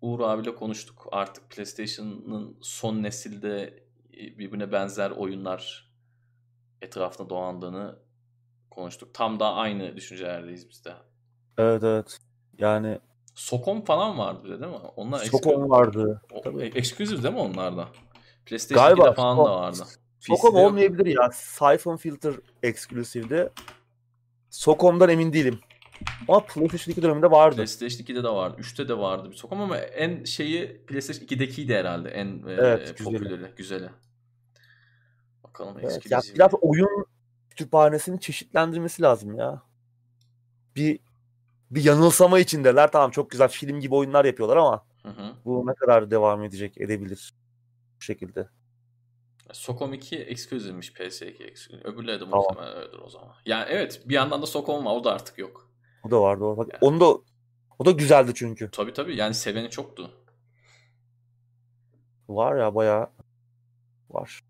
Uğur 0.00 0.20
abiyle 0.20 0.54
konuştuk. 0.54 1.06
Artık 1.12 1.50
PlayStation'ın 1.50 2.56
son 2.60 3.02
nesilde 3.02 3.62
e, 4.14 4.38
birbirine 4.38 4.72
benzer 4.72 5.10
oyunlar 5.10 5.90
etrafında 6.82 7.30
dolandığını 7.30 7.98
konuştuk. 8.70 9.14
Tam 9.14 9.40
da 9.40 9.54
aynı 9.54 9.96
düşüncelerdeyiz 9.96 10.70
biz 10.70 10.84
de. 10.84 10.92
Evet 11.58 11.82
evet. 11.82 12.18
Yani 12.58 12.98
Sokom 13.34 13.84
falan 13.84 14.18
vardı 14.18 14.40
bir 14.44 14.50
de 14.50 14.60
değil 14.60 14.72
mi? 14.72 14.78
Onlar 14.96 15.18
Sokom 15.18 15.70
vardı. 15.70 16.22
O, 16.32 16.40
Tabii. 16.40 16.64
exclusive 16.74 17.22
değil 17.22 17.34
mi 17.34 17.40
onlarda? 17.40 17.88
PlayStation 18.46 18.84
Galiba 18.86 19.02
2'de 19.02 19.14
falan 19.14 19.38
da 19.38 19.42
Sokom- 19.42 19.54
vardı. 19.54 19.82
Sokom 20.20 20.54
olmayabilir 20.54 21.06
ya. 21.06 21.30
Siphon 21.32 21.96
Filter 21.96 22.34
Exclusive'de. 22.62 23.52
Sokom'dan 24.56 25.08
emin 25.08 25.32
değilim. 25.32 25.60
Ama 26.28 26.40
PlayStation 26.46 26.92
2 26.92 27.02
döneminde 27.02 27.30
vardı. 27.30 27.56
PlayStation 27.56 28.06
2'de 28.06 28.24
de 28.24 28.28
vardı. 28.28 28.56
3'te 28.60 28.88
de 28.88 28.98
vardı 28.98 29.30
bir 29.30 29.36
Sokom 29.36 29.60
ama 29.60 29.78
en 29.78 30.24
şeyi 30.24 30.84
PlayStation 30.86 31.26
2'dekiydi 31.26 31.74
herhalde. 31.74 32.08
En 32.10 32.26
e, 32.26 32.52
Evet, 32.52 32.98
güzeli. 32.98 33.16
popüleri, 33.18 33.52
güzeli. 33.56 33.88
Bakalım 35.44 35.76
Evet, 35.80 35.96
exclusive. 35.96 36.14
ya 36.14 36.34
biraz 36.34 36.50
oyun 36.60 37.06
kütüphanesini 37.50 38.20
çeşitlendirmesi 38.20 39.02
lazım 39.02 39.34
ya. 39.34 39.62
Bir 40.76 40.98
bir 41.70 41.84
yanılsama 41.84 42.38
içindeler. 42.38 42.92
Tamam 42.92 43.10
çok 43.10 43.30
güzel 43.30 43.48
film 43.48 43.80
gibi 43.80 43.94
oyunlar 43.94 44.24
yapıyorlar 44.24 44.56
ama 44.56 44.84
Hı 45.02 45.08
hı. 45.08 45.32
bu 45.44 45.66
ne 45.66 45.74
kadar 45.74 46.10
devam 46.10 46.42
edecek, 46.44 46.80
edebilir 46.80 47.32
bu 47.98 48.02
şekilde. 48.04 48.48
Sokom 49.52 49.92
2 49.92 50.16
exclusive'miş 50.16 50.92
PS2 50.92 51.44
exclusive. 51.44 51.88
Öbürleri 51.88 52.20
de 52.20 52.24
Tamam. 52.24 52.38
muhtemelen 52.48 52.76
öyledir 52.76 52.98
o 52.98 53.10
zaman. 53.10 53.34
Yani 53.46 53.64
evet 53.68 54.02
bir 54.08 54.14
yandan 54.14 54.42
da 54.42 54.46
Sokom 54.46 54.84
var 54.84 54.94
o 54.96 55.04
da 55.04 55.12
artık 55.12 55.38
yok. 55.38 55.70
O 56.04 56.10
da 56.10 56.20
vardı. 56.20 56.44
o. 56.44 56.56
Bak, 56.56 56.68
Yani. 56.72 56.78
onu 56.80 57.00
da 57.00 57.06
o 57.78 57.84
da 57.84 57.90
güzeldi 57.90 58.32
çünkü. 58.34 58.70
Tabii 58.70 58.92
tabii 58.92 59.16
yani 59.16 59.34
seveni 59.34 59.70
çoktu. 59.70 60.10
Var 62.28 62.56
ya 62.56 62.74
bayağı 62.74 63.10
var. 64.10 64.40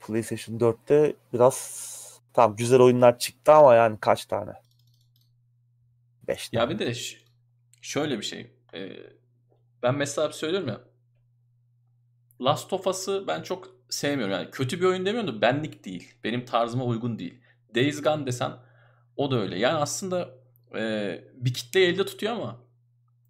PlayStation 0.00 0.58
4'te 0.58 1.16
biraz 1.32 2.20
tam 2.32 2.56
güzel 2.56 2.80
oyunlar 2.80 3.18
çıktı 3.18 3.52
ama 3.52 3.74
yani 3.74 3.98
kaç 4.00 4.26
tane? 4.26 4.52
5 6.28 6.48
tane. 6.48 6.62
Ya 6.62 6.70
bir 6.70 6.78
de 6.78 6.92
şöyle 7.82 8.18
bir 8.18 8.24
şey. 8.24 8.50
Ee, 8.74 8.96
ben 9.82 9.94
mesela 9.94 10.32
söylüyorum 10.32 10.68
ya. 10.68 10.80
Last 12.40 12.72
of 12.72 12.86
Us'ı 12.86 13.24
ben 13.26 13.42
çok 13.42 13.68
sevmiyorum. 13.90 14.34
Yani 14.34 14.50
kötü 14.50 14.80
bir 14.80 14.84
oyun 14.84 15.06
demiyorum 15.06 15.36
da 15.36 15.40
benlik 15.40 15.84
değil. 15.84 16.14
Benim 16.24 16.44
tarzıma 16.44 16.84
uygun 16.84 17.18
değil. 17.18 17.40
Days 17.74 18.02
Gone 18.02 18.26
desen 18.26 18.52
o 19.16 19.30
da 19.30 19.40
öyle. 19.40 19.58
Yani 19.58 19.76
aslında 19.76 20.28
e, 20.76 21.24
bir 21.34 21.54
kitle 21.54 21.84
elde 21.84 22.06
tutuyor 22.06 22.32
ama 22.32 22.60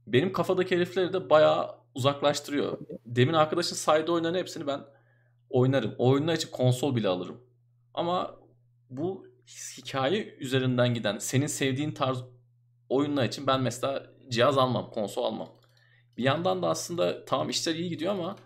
benim 0.07 0.33
kafadaki 0.33 0.77
herifleri 0.77 1.13
de 1.13 1.31
bayağı 1.31 1.79
uzaklaştırıyor. 1.95 2.79
Demin 3.07 3.35
arkadaşın 3.35 3.77
saydığı 3.77 4.13
oyunların 4.13 4.39
hepsini 4.39 4.67
ben 4.67 4.81
oynarım. 5.51 5.95
O 5.99 6.09
oyunlar 6.09 6.35
için 6.35 6.51
konsol 6.51 6.97
bile 6.97 7.09
alırım. 7.09 7.41
Ama 7.95 8.37
bu 8.91 9.27
hikaye 9.79 10.37
üzerinden 10.41 10.95
giden 10.95 11.19
senin 11.19 11.47
sevdiğin 11.47 11.93
tarz 11.93 12.19
oyunlar 12.89 13.25
için 13.25 13.47
ben 13.47 13.61
mesela 13.61 14.07
cihaz 14.29 14.59
almam, 14.59 14.91
konsol 14.91 15.25
almam. 15.25 15.49
Bir 16.17 16.23
yandan 16.23 16.63
da 16.63 16.69
aslında 16.69 17.25
tamam 17.25 17.49
işler 17.49 17.75
iyi 17.75 17.89
gidiyor 17.89 18.13
ama 18.13 18.37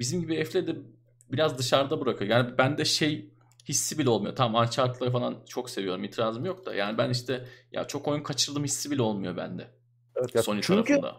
bizim 0.00 0.20
gibi 0.20 0.36
herifleri 0.36 0.66
de 0.66 0.76
biraz 1.32 1.58
dışarıda 1.58 2.00
bırakıyor. 2.00 2.30
Yani 2.30 2.58
bende 2.58 2.84
şey 2.84 3.30
hissi 3.68 3.98
bile 3.98 4.10
olmuyor. 4.10 4.36
Tamam 4.36 4.62
Uncharted'ları 4.62 5.10
falan 5.12 5.36
çok 5.48 5.70
seviyorum. 5.70 6.04
itirazım 6.04 6.44
yok 6.44 6.66
da. 6.66 6.74
Yani 6.74 6.98
ben 6.98 7.10
işte 7.10 7.44
ya 7.72 7.86
çok 7.86 8.08
oyun 8.08 8.22
kaçırdım 8.22 8.64
hissi 8.64 8.90
bile 8.90 9.02
olmuyor 9.02 9.36
bende. 9.36 9.70
Evet 10.16 10.34
ya, 10.34 10.42
Sony 10.42 10.60
çünkü 10.62 10.94
tarafında. 10.94 11.16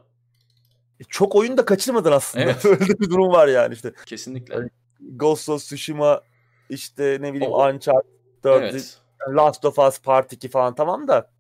çok 1.10 1.36
oyun 1.36 1.58
da 1.58 1.66
kaçırmadın 1.66 2.12
aslında. 2.12 2.46
Evet. 2.46 2.66
Öyle 2.66 3.00
bir 3.00 3.10
durum 3.10 3.28
var 3.32 3.48
yani 3.48 3.74
işte. 3.74 3.94
Kesinlikle. 4.06 4.56
Öyle- 4.56 4.70
Ghost 5.00 5.50
of 5.50 5.62
Tsushima 5.62 6.22
işte 6.70 7.18
ne 7.22 7.34
bileyim 7.34 7.54
O- 7.54 7.70
Uncharted 7.70 8.10
4, 8.44 8.64
Evet. 8.64 8.98
Last 9.30 9.66
of 9.66 9.80
Us 9.80 10.02
Part 10.02 10.34
2 10.34 10.50
falan 10.50 10.76
tamam 10.76 11.08
da 11.08 11.32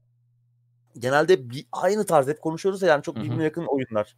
genelde 1.00 1.50
bir 1.50 1.66
aynı 1.72 2.06
tarz 2.06 2.28
hep 2.28 2.42
konuşuyoruz 2.42 2.82
ya 2.82 2.88
yani 2.88 3.04
çok 3.04 3.16
birbirine 3.16 3.44
yakın 3.44 3.66
oyunlar. 3.66 4.16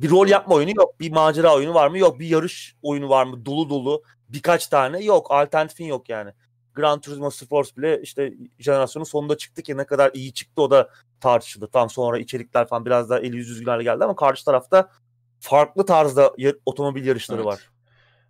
Bir 0.00 0.10
rol 0.10 0.28
yapma 0.28 0.54
oyunu 0.54 0.70
yok. 0.76 1.00
Bir 1.00 1.12
macera 1.12 1.54
oyunu 1.54 1.74
var 1.74 1.88
mı? 1.88 1.98
Yok. 1.98 2.18
Bir 2.20 2.26
yarış 2.26 2.76
oyunu 2.82 3.08
var 3.08 3.24
mı? 3.24 3.46
Dolu 3.46 3.70
dolu. 3.70 4.02
Birkaç 4.28 4.66
tane 4.66 5.04
yok. 5.04 5.26
Alternatifin 5.30 5.84
yok 5.86 6.08
yani. 6.08 6.30
Gran 6.74 7.00
Turismo 7.00 7.30
Sport 7.30 7.76
bile 7.76 8.02
işte 8.02 8.32
jenerasyonun 8.58 9.04
sonunda 9.04 9.36
çıktı 9.36 9.62
ki 9.62 9.76
ne 9.76 9.86
kadar 9.86 10.10
iyi 10.14 10.32
çıktı 10.32 10.62
o 10.62 10.70
da 10.70 10.90
tartışıldı. 11.20 11.68
Tam 11.72 11.90
sonra 11.90 12.18
içerikler 12.18 12.68
falan 12.68 12.86
biraz 12.86 13.10
daha 13.10 13.18
eli 13.18 13.36
yüz 13.36 13.48
düzgünlerle 13.48 13.82
geldi 13.82 14.04
ama 14.04 14.16
karşı 14.16 14.44
tarafta 14.44 14.90
farklı 15.40 15.86
tarzda 15.86 16.32
otomobil 16.66 17.06
yarışları 17.06 17.38
Evet. 17.38 17.46
var. 17.46 17.70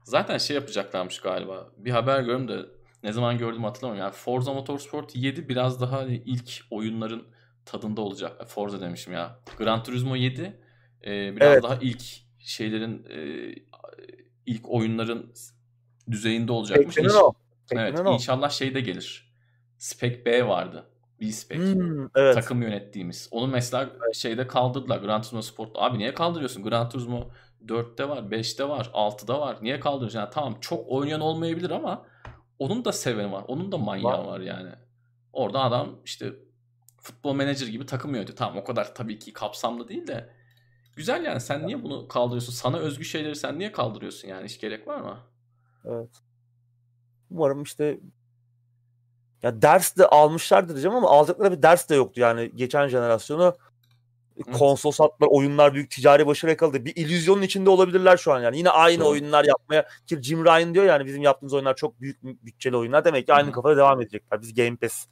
Zaten 0.05 0.39
şey 0.39 0.57
yapacaklarmış 0.57 1.21
galiba. 1.21 1.67
Bir 1.77 1.91
haber 1.91 2.21
gördüm 2.21 2.49
de 2.49 2.67
ne 3.03 3.13
zaman 3.13 3.39
gördüm 3.39 3.65
hatırlamıyorum. 3.65 4.07
Yani 4.07 4.17
Forza 4.17 4.53
Motorsport 4.53 5.17
7 5.17 5.49
biraz 5.49 5.81
daha 5.81 5.97
hani 5.97 6.23
ilk 6.27 6.61
oyunların 6.71 7.23
tadında 7.65 8.01
olacak. 8.01 8.33
E, 8.41 8.45
Forza 8.45 8.81
demişim 8.81 9.13
ya. 9.13 9.39
Gran 9.59 9.83
Turismo 9.83 10.17
7 10.17 10.61
e, 11.07 11.37
biraz 11.37 11.53
Evet. 11.53 11.63
daha 11.63 11.79
ilk 11.81 12.03
şeylerin 12.39 13.07
e, 13.11 13.53
ilk 14.47 14.71
oyunların 14.71 15.33
düzeyinde 16.11 16.53
olacakmış. 16.53 16.97
İnş- 16.97 17.17
o. 17.19 17.33
Evet, 17.73 18.01
o. 18.01 18.15
inşallah 18.15 18.51
şey 18.51 18.75
de 18.75 18.81
gelir. 18.81 19.35
Spec 19.79 20.25
B 20.27 20.49
vardı. 20.49 20.87
B-Spec. 21.21 21.59
Hmm, 21.59 22.09
evet. 22.17 22.35
Takım 22.35 22.63
yönettiğimiz. 22.63 23.29
Onu 23.31 23.47
mesela 23.47 23.91
şeyde 24.15 24.47
kaldırdılar. 24.47 24.99
Gran 24.99 25.23
Turismo 25.23 25.43
Sport'ta. 25.43 25.81
Abi 25.81 25.99
niye 25.99 26.15
kaldırıyorsun? 26.15 26.63
Gran 26.63 26.89
Turismo 26.89 27.31
4'te 27.67 28.09
var, 28.09 28.19
5'te 28.19 28.69
var, 28.69 28.91
6'da 28.95 29.41
var. 29.41 29.59
Niye 29.63 29.81
kaldırıyorsun? 29.81 30.19
Yani 30.19 30.31
tamam 30.33 30.59
çok 30.61 30.89
oynayan 30.89 31.21
olmayabilir 31.21 31.71
ama 31.71 32.07
onun 32.59 32.85
da 32.85 32.93
seveni 32.93 33.33
var. 33.33 33.45
Onun 33.49 33.73
da 33.73 33.79
manyağı 33.79 34.19
Var. 34.19 34.25
var 34.25 34.41
yani. 34.41 34.71
Orada 35.33 35.61
adam 35.63 36.01
işte 36.05 36.33
futbol 37.01 37.35
menajer 37.35 37.67
gibi 37.67 37.87
takım 37.87 38.15
yönetiyor. 38.15 38.37
Tamam 38.37 38.57
o 38.59 38.65
kadar 38.65 38.95
tabii 38.95 39.19
ki 39.19 39.33
kapsamlı 39.33 39.89
değil 39.89 40.07
de 40.07 40.36
güzel 40.97 41.25
yani. 41.25 41.41
Sen 41.41 41.67
niye 41.67 41.83
bunu 41.83 42.09
kaldırıyorsun? 42.09 42.53
Sana 42.53 42.79
özgü 42.79 43.05
şeyleri 43.05 43.37
sen 43.37 43.59
niye 43.59 43.73
kaldırıyorsun 43.73 44.29
yani? 44.29 44.45
Hiç 44.45 44.61
gerek 44.61 44.89
var 44.89 45.01
mı? 45.01 45.19
Evet. 45.85 46.11
Umarım 47.31 47.63
işte 47.63 47.99
ya 49.43 49.63
ders 49.63 49.97
de 49.97 50.07
almışlardır 50.07 50.75
diyeceğim 50.75 50.97
ama 50.97 51.11
alacakları 51.11 51.57
bir 51.57 51.63
ders 51.63 51.89
de 51.89 51.95
yoktu 51.95 52.21
yani 52.21 52.53
geçen 52.55 52.89
jenerasyonu 52.89 53.57
konsol 54.45 54.91
sattılar, 54.91 55.29
oyunlar 55.31 55.75
büyük 55.75 55.91
ticari 55.91 56.27
başarı 56.27 56.51
yakaladı. 56.51 56.85
Bir 56.85 56.97
illüzyonun 56.97 57.43
içinde 57.43 57.71
olabilirler 57.71 58.17
şu 58.17 58.33
an 58.33 58.41
yani. 58.41 58.59
Yine 58.59 58.71
aynı 58.71 59.01
Doğru. 59.01 59.09
oyunlar 59.09 59.45
yapmaya 59.45 59.89
ki 60.07 60.23
Jim 60.23 60.45
Ryan 60.45 60.75
diyor 60.75 60.85
yani 60.85 61.07
bizim 61.07 61.23
yaptığımız 61.23 61.55
oyunlar 61.55 61.77
çok 61.77 62.01
büyük 62.01 62.23
bütçeli 62.23 62.77
oyunlar. 62.77 63.05
Demek 63.05 63.27
ki 63.27 63.35
aynı 63.35 63.49
hı. 63.49 63.53
kafada 63.53 63.77
devam 63.77 64.01
edecekler. 64.01 64.43
Biz 64.43 64.55
Game 64.55 64.77
Pass 64.77 65.07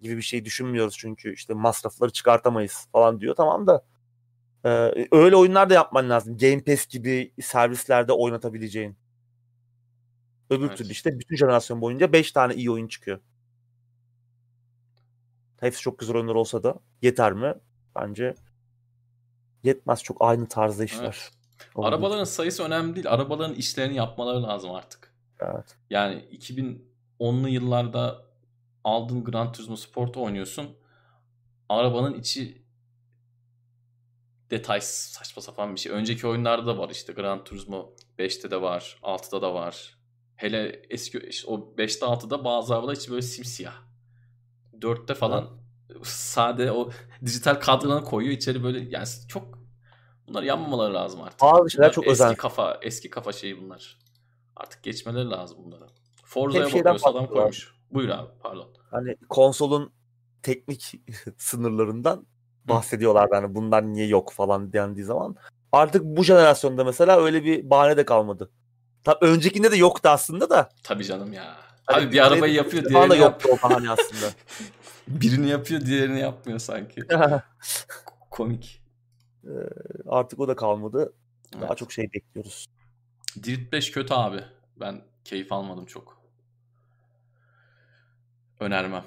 gibi 0.00 0.16
bir 0.16 0.22
şey 0.22 0.44
düşünmüyoruz 0.44 0.96
çünkü 0.98 1.34
işte 1.34 1.54
masrafları 1.54 2.12
çıkartamayız 2.12 2.86
falan 2.92 3.20
diyor. 3.20 3.34
Tamam 3.34 3.66
da 3.66 3.82
e, 4.64 4.68
öyle 5.12 5.36
oyunlar 5.36 5.70
da 5.70 5.74
yapman 5.74 6.10
lazım. 6.10 6.38
Game 6.38 6.64
Pass 6.64 6.86
gibi 6.86 7.32
servislerde 7.42 8.12
oynatabileceğin. 8.12 8.96
Öbür 10.50 10.66
Evet. 10.66 10.78
türlü 10.78 10.90
işte 10.90 11.18
bütün 11.18 11.36
jenerasyon 11.36 11.80
boyunca 11.80 12.12
5 12.12 12.32
tane 12.32 12.54
iyi 12.54 12.70
oyun 12.70 12.88
çıkıyor. 12.88 13.20
Hepsi 15.60 15.80
çok 15.80 15.98
güzel 15.98 16.16
oyunlar 16.16 16.34
olsa 16.34 16.62
da 16.62 16.74
yeter 17.02 17.32
mi? 17.32 17.54
Bence 17.96 18.34
yetmez. 19.64 20.02
Çok 20.02 20.16
aynı 20.20 20.48
tarzda 20.48 20.84
işler. 20.84 21.04
Evet. 21.04 21.30
olduğu 21.74 21.86
Arabaların 21.86 22.24
sayısı 22.24 22.64
önemli 22.64 22.94
değil. 22.94 23.10
Arabaların 23.10 23.54
işlerini 23.54 23.96
yapmaları 23.96 24.42
lazım 24.42 24.70
artık. 24.70 25.14
Evet. 25.40 25.76
Yani 25.90 26.24
2010'lu 26.32 27.48
yıllarda 27.48 28.22
aldığın 28.84 29.24
Gran 29.24 29.52
Turismo 29.52 29.76
Sport 29.76 30.16
oynuyorsun. 30.16 30.76
Arabanın 31.68 32.14
içi 32.14 32.61
detay 34.52 34.80
saçma 34.80 35.42
sapan 35.42 35.74
bir 35.74 35.80
şey. 35.80 35.92
Önceki 35.92 36.26
oyunlarda 36.26 36.66
da 36.66 36.78
var 36.78 36.90
işte 36.90 37.12
Gran 37.12 37.44
Turismo 37.44 37.96
5'te 38.18 38.50
de 38.50 38.62
var, 38.62 38.98
6'da 39.02 39.42
da 39.42 39.54
var. 39.54 39.98
Hele 40.36 40.82
eski 40.90 41.18
işte 41.18 41.50
o 41.50 41.74
5'te 41.78 42.06
6'da 42.06 42.44
bazı 42.44 42.74
arabalar 42.74 42.96
içi 42.96 43.10
böyle 43.10 43.22
simsiyah. 43.22 43.74
4'te 44.78 45.14
falan 45.14 45.48
sade 46.02 46.72
o 46.72 46.90
dijital 47.24 47.54
kadranı 47.54 48.04
koyuyor 48.04 48.34
içeri 48.34 48.64
böyle 48.64 48.78
yani 48.90 49.06
çok 49.28 49.58
bunlar 50.28 50.42
yanmamaları 50.42 50.94
lazım 50.94 51.22
artık. 51.22 51.40
Bazı 51.40 51.70
şeyler 51.70 51.84
Bunlar 51.84 51.92
çok 51.94 52.06
eski 52.06 52.24
özel. 52.24 52.36
kafa 52.36 52.78
eski 52.82 53.10
kafa 53.10 53.32
şeyi 53.32 53.62
bunlar. 53.62 53.98
Artık 54.56 54.82
geçmeleri 54.82 55.30
lazım 55.30 55.58
bunlara. 55.64 55.86
Forza'ya 56.24 56.64
bakıyorsa 56.64 57.10
adam 57.10 57.26
koymuş. 57.26 57.74
Buyur 57.90 58.08
abi 58.08 58.30
pardon. 58.42 58.68
Hani 58.90 59.16
konsolun 59.28 59.92
teknik 60.42 60.94
sınırlarından 61.38 62.26
bahsediyorlar 62.68 63.28
yani 63.32 63.54
bunlar 63.54 63.82
niye 63.92 64.06
yok 64.06 64.32
falan 64.32 64.72
dendiği 64.72 65.04
zaman. 65.06 65.36
Artık 65.72 66.04
bu 66.04 66.24
jenerasyonda 66.24 66.84
mesela 66.84 67.20
öyle 67.24 67.44
bir 67.44 67.70
bahane 67.70 67.96
de 67.96 68.04
kalmadı. 68.04 68.50
Tabii 69.04 69.24
öncekinde 69.26 69.70
de 69.72 69.76
yoktu 69.76 70.08
aslında 70.08 70.50
da. 70.50 70.68
Tabii 70.82 71.04
canım 71.04 71.32
ya. 71.32 71.56
Hani 71.86 72.04
Abi 72.06 72.12
bir 72.12 72.26
arabayı 72.26 72.54
yapıyor 72.54 72.84
da 72.84 72.88
diğerini 72.88 73.16
yap. 73.18 73.20
yoktu 73.44 73.48
o 73.52 73.68
bahane 73.68 73.90
aslında. 73.90 74.32
Birini 75.08 75.48
yapıyor 75.48 75.80
diğerini 75.80 76.20
yapmıyor 76.20 76.58
sanki. 76.58 77.00
Komik. 78.30 78.82
Ee, 79.44 79.48
artık 80.08 80.40
o 80.40 80.48
da 80.48 80.56
kalmadı. 80.56 81.12
Daha 81.52 81.66
Evet. 81.66 81.78
çok 81.78 81.92
şey 81.92 82.12
bekliyoruz. 82.12 82.66
Dirt 83.42 83.72
5 83.72 83.90
kötü 83.90 84.14
abi. 84.14 84.44
Ben 84.80 85.02
keyif 85.24 85.52
almadım 85.52 85.86
çok. 85.86 86.18
Önermem. 88.60 89.04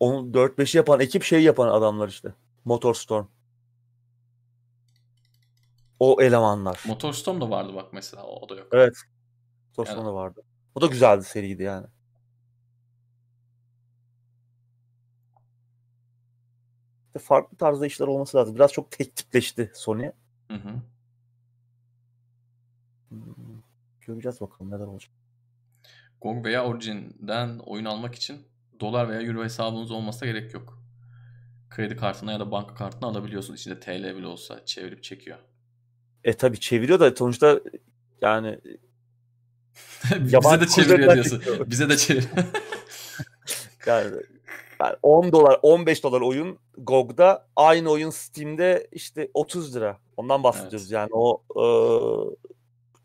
Onu 0.00 0.32
4-5'i 0.32 0.76
yapan 0.76 1.00
ekip 1.00 1.22
şey 1.22 1.42
yapan 1.42 1.68
adamlar 1.68 2.08
işte. 2.08 2.34
Motorstorm. 2.64 3.26
O 6.00 6.22
elemanlar. 6.22 6.82
Motorstorm 6.86 7.40
da 7.40 7.50
vardı 7.50 7.74
bak 7.74 7.92
mesela. 7.92 8.24
O, 8.24 8.40
o 8.40 8.48
da 8.48 8.54
yok. 8.54 8.68
Evet. 8.72 8.96
Motorstorm 9.68 9.98
Yani- 9.98 10.08
da 10.08 10.14
vardı. 10.14 10.42
O 10.74 10.80
da 10.80 10.86
güzeldi 10.86 11.24
seriydi 11.24 11.62
yani. 11.62 11.86
İşte 17.06 17.18
farklı 17.18 17.56
tarzda 17.56 17.86
işler 17.86 18.06
olması 18.06 18.36
lazım. 18.36 18.54
Biraz 18.54 18.72
çok 18.72 18.90
tek 18.90 19.16
tipleşti 19.16 19.70
Sony. 19.74 20.10
Hı 20.48 20.54
hı. 20.54 20.74
Hmm, 23.08 23.22
Göreceğiz 24.00 24.40
bakalım 24.40 24.70
neler 24.70 24.86
olacak. 24.86 25.10
GOG 26.20 26.44
veya 26.44 26.64
Origin'den 26.64 27.58
oyun 27.58 27.84
almak 27.84 28.14
için 28.14 28.46
dolar 28.80 29.08
veya 29.08 29.22
euro 29.22 29.44
hesabınız 29.44 29.90
olmasına 29.90 30.28
gerek 30.28 30.54
yok. 30.54 30.78
Kredi 31.70 31.96
kartına 31.96 32.32
ya 32.32 32.40
da 32.40 32.50
banka 32.50 32.74
kartına 32.74 33.08
alabiliyorsun. 33.08 33.54
İçinde 33.54 33.80
TL 33.80 34.16
bile 34.16 34.26
olsa 34.26 34.64
çevirip 34.64 35.02
çekiyor. 35.02 35.38
E 36.24 36.32
tabi 36.32 36.60
çeviriyor 36.60 37.00
da 37.00 37.16
sonuçta 37.16 37.60
yani 38.22 38.58
Bize 40.20 40.60
de 40.60 40.66
çeviriyor 40.66 41.14
diyorsun. 41.14 41.36
çekiyor. 41.38 41.66
Bize 41.70 41.88
de 41.88 41.96
çevir. 41.96 42.24
Yani, 43.86 44.10
yani 44.80 44.96
10 45.02 45.32
dolar 45.32 45.58
15 45.62 46.04
dolar 46.04 46.20
oyun 46.20 46.58
GOG'da 46.78 47.46
aynı 47.56 47.90
oyun 47.90 48.10
Steam'de 48.10 48.88
işte 48.92 49.30
30 49.34 49.76
lira. 49.76 49.98
Ondan 50.16 50.42
bahsediyoruz 50.42 50.82
Evet. 50.82 50.90
yani 50.92 51.08
o 51.12 51.42
e, 51.56 51.64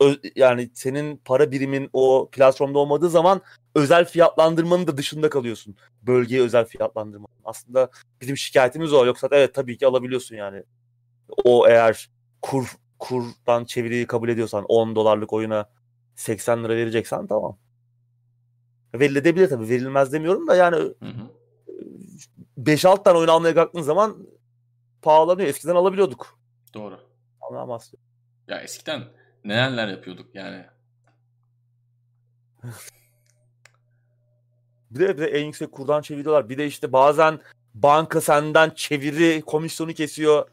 ö- 0.04 0.20
yani 0.36 0.70
senin 0.74 1.16
para 1.16 1.50
birimin 1.52 1.90
o 1.92 2.28
platformda 2.32 2.78
olmadığı 2.78 3.10
zaman 3.10 3.40
özel 3.74 4.04
fiyatlandırmanın 4.04 4.86
da 4.86 4.96
dışında 4.96 5.30
kalıyorsun. 5.30 5.76
Bölgeye 6.02 6.42
özel 6.42 6.64
fiyatlandırma. 6.64 7.26
Aslında 7.44 7.90
bizim 8.20 8.36
şikayetimiz 8.36 8.92
o. 8.92 9.06
Yoksa 9.06 9.28
evet 9.30 9.54
tabii 9.54 9.78
ki 9.78 9.86
alabiliyorsun 9.86 10.36
yani. 10.36 10.62
O 11.44 11.68
eğer 11.68 12.10
kur 12.42 12.76
kurdan 12.98 13.64
çeviriyi 13.64 14.06
kabul 14.06 14.28
ediyorsan 14.28 14.64
10 14.68 14.96
dolarlık 14.96 15.32
oyuna 15.32 15.70
80 16.16 16.64
lira 16.64 16.76
vereceksen 16.76 17.26
tamam. 17.26 17.58
Verilebilir 18.94 19.48
tabii. 19.48 19.68
Verilmez 19.68 20.12
demiyorum 20.12 20.46
da 20.46 20.56
yani 20.56 20.76
Hı 20.76 21.06
hı. 21.06 21.30
5-6 22.58 23.04
tane 23.04 23.18
oyun 23.18 23.28
almaya 23.28 23.54
kalktığın 23.54 23.82
zaman 23.82 24.26
pahalanıyor. 25.02 25.48
Eskiden 25.48 25.74
alabiliyorduk. 25.74 26.38
Doğru. 26.74 27.00
Anlamaz. 27.50 27.92
Ya 28.48 28.60
eskiden 28.60 29.04
neler 29.44 29.88
yapıyorduk 29.88 30.34
yani. 30.34 30.64
Bir 34.90 35.00
de, 35.00 35.16
bir 35.16 35.22
de 35.22 35.26
en 35.26 35.46
yüksek 35.46 35.72
kurdan 35.72 36.02
çeviriyorlar. 36.02 36.48
Bir 36.48 36.58
de 36.58 36.66
işte 36.66 36.92
bazen 36.92 37.40
banka 37.74 38.20
senden 38.20 38.70
çeviri 38.70 39.42
komisyonu 39.42 39.92
kesiyor. 39.94 40.48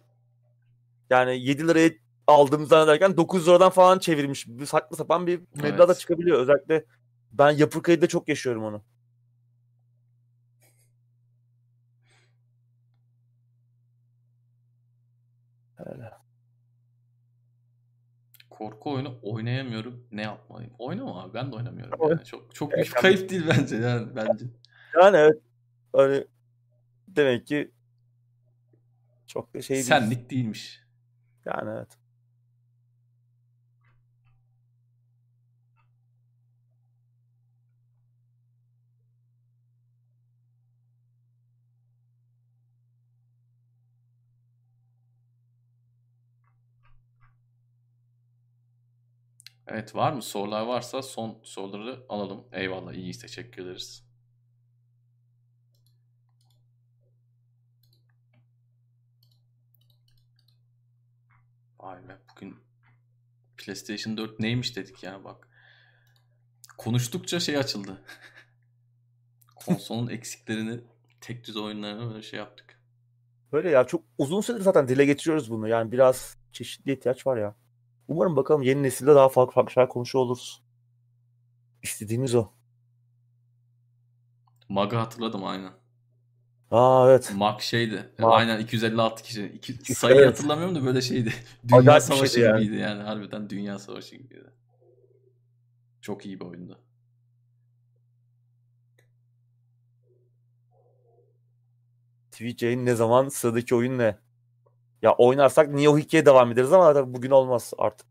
Yani 1.10 1.40
7 1.40 1.68
liraya 1.68 1.92
aldığımız 2.28 2.70
zannederken 2.70 3.18
9 3.18 3.48
liradan 3.48 3.70
falan 3.70 4.00
çevirmiş. 4.00 4.48
Bir 4.48 4.66
saçma 4.66 4.98
sapan 4.98 5.28
bir 5.28 5.42
meblağ 5.56 5.88
da 5.88 5.92
Evet. 5.92 6.00
çıkabiliyor. 6.00 6.40
Özellikle 6.40 6.86
ben 7.32 7.52
yapı 7.52 7.82
kayıda 7.82 8.08
çok 8.08 8.30
yaşıyorum 8.30 8.64
onu. 8.64 8.82
Öyle. 15.78 16.17
Korku 18.58 18.92
oyunu 18.92 19.20
oynayamıyorum. 19.24 20.08
Ne 20.12 20.22
yapmalıyım? 20.22 20.72
Oynama 20.80 21.24
abi. 21.24 21.34
Ben 21.34 21.52
de 21.52 21.56
oynamıyorum. 21.56 22.00
Oy- 22.00 22.12
Yani. 22.12 22.24
Çok 22.26 22.56
çok 22.56 22.74
Evet, 22.74 22.84
büyük 22.84 22.96
ben- 22.96 23.02
kayıp 23.02 23.30
değil 23.30 23.44
bence 23.50 23.76
yani 23.76 24.16
bence. 24.16 24.46
Yani 25.02 25.18
evet. 25.18 25.38
Hani 25.94 26.24
demek 27.08 27.48
ki 27.48 27.72
çok 29.28 29.54
da 29.54 29.62
şey 29.62 29.76
değil. 29.76 29.86
Senlik 29.88 30.30
değilmiş. 30.30 30.82
Yani 31.46 31.70
evet. 31.78 31.88
Evet 49.68 49.96
var 49.96 50.14
mı? 50.14 50.22
Sorular 50.22 50.62
varsa 50.66 51.02
son 51.02 51.40
soruları 51.44 52.06
alalım. 52.10 52.48
Eyvallah. 52.52 52.94
İyiyiz. 52.94 53.20
Teşekkür 53.22 53.64
ederiz. 53.66 54.08
Vay 61.80 62.10
be. 62.10 62.18
Bugün 62.32 62.56
PlayStation 63.58 64.18
4 64.18 64.40
neymiş 64.40 64.76
dedik 64.76 65.04
ya 65.04 65.24
bak. 65.24 65.48
Konuştukça 66.78 67.40
şey 67.40 67.58
açıldı. 67.58 68.02
Konsolun 69.56 70.08
eksiklerini, 70.08 70.80
tek 71.22 71.48
düze 71.48 71.60
oyunlarını 71.60 72.10
böyle 72.10 72.22
şey 72.22 72.40
yaptık. 72.40 72.82
Böyle 73.52 73.70
ya 73.70 73.84
çok 73.88 74.04
uzun 74.18 74.42
süredir 74.42 74.64
zaten 74.64 74.88
dile 74.88 75.06
getiriyoruz 75.06 75.52
bunu. 75.52 75.68
Yani 75.68 75.92
biraz 75.92 76.38
çeşitli 76.52 76.94
ihtiyaç 76.94 77.28
var 77.28 77.38
ya. 77.38 77.56
Umarım 78.08 78.36
bakalım 78.36 78.62
yeni 78.62 78.84
nesilde 78.84 79.16
daha 79.16 79.30
farklı 79.30 79.54
farklı 79.54 79.72
şeyler 79.72 79.90
konuşuyor 79.90 80.26
oluruz. 80.26 80.64
İstediğimiz 81.84 82.36
o. 82.36 82.48
Mag'ı 84.70 84.96
hatırladım 84.96 85.44
aynen. 85.46 85.72
Aa 86.72 87.10
evet. 87.10 87.32
Mag 87.36 87.60
şeydi. 87.62 88.10
Mag. 88.20 88.34
Aynen 88.34 88.60
256 88.60 89.24
kişi. 89.24 89.46
İki, 89.46 89.96
sayıyı 89.96 90.22
Evet. 90.22 90.30
hatırlamıyorum 90.30 90.76
da 90.76 90.86
böyle 90.86 91.02
şeydi. 91.02 91.34
Dünya 91.68 91.80
Acayip 91.80 92.04
Savaşı 92.04 92.34
şeydi 92.34 92.46
yani. 92.46 92.64
gibiydi 92.64 92.82
yani. 92.82 93.04
Harbiden 93.04 93.50
Dünya 93.50 93.80
Savaşı 93.80 94.16
gibiydi. 94.16 94.52
Çok 96.02 96.26
iyi 96.26 96.40
bir 96.40 96.46
oyundu. 96.46 96.80
Twitch 102.32 102.64
yayın 102.64 102.86
ne 102.86 102.96
zaman? 102.96 103.30
Sıradaki 103.30 103.76
oyun 103.76 103.98
ne? 103.98 104.18
Ya 105.02 105.14
oynarsak 105.18 105.70
Neo 105.70 105.98
2'ye 106.00 106.26
devam 106.26 106.52
ederiz 106.52 106.74
ama 106.74 106.94
tabii 106.94 107.14
bugün 107.14 107.32
olmaz 107.32 107.74
artık. 107.78 108.08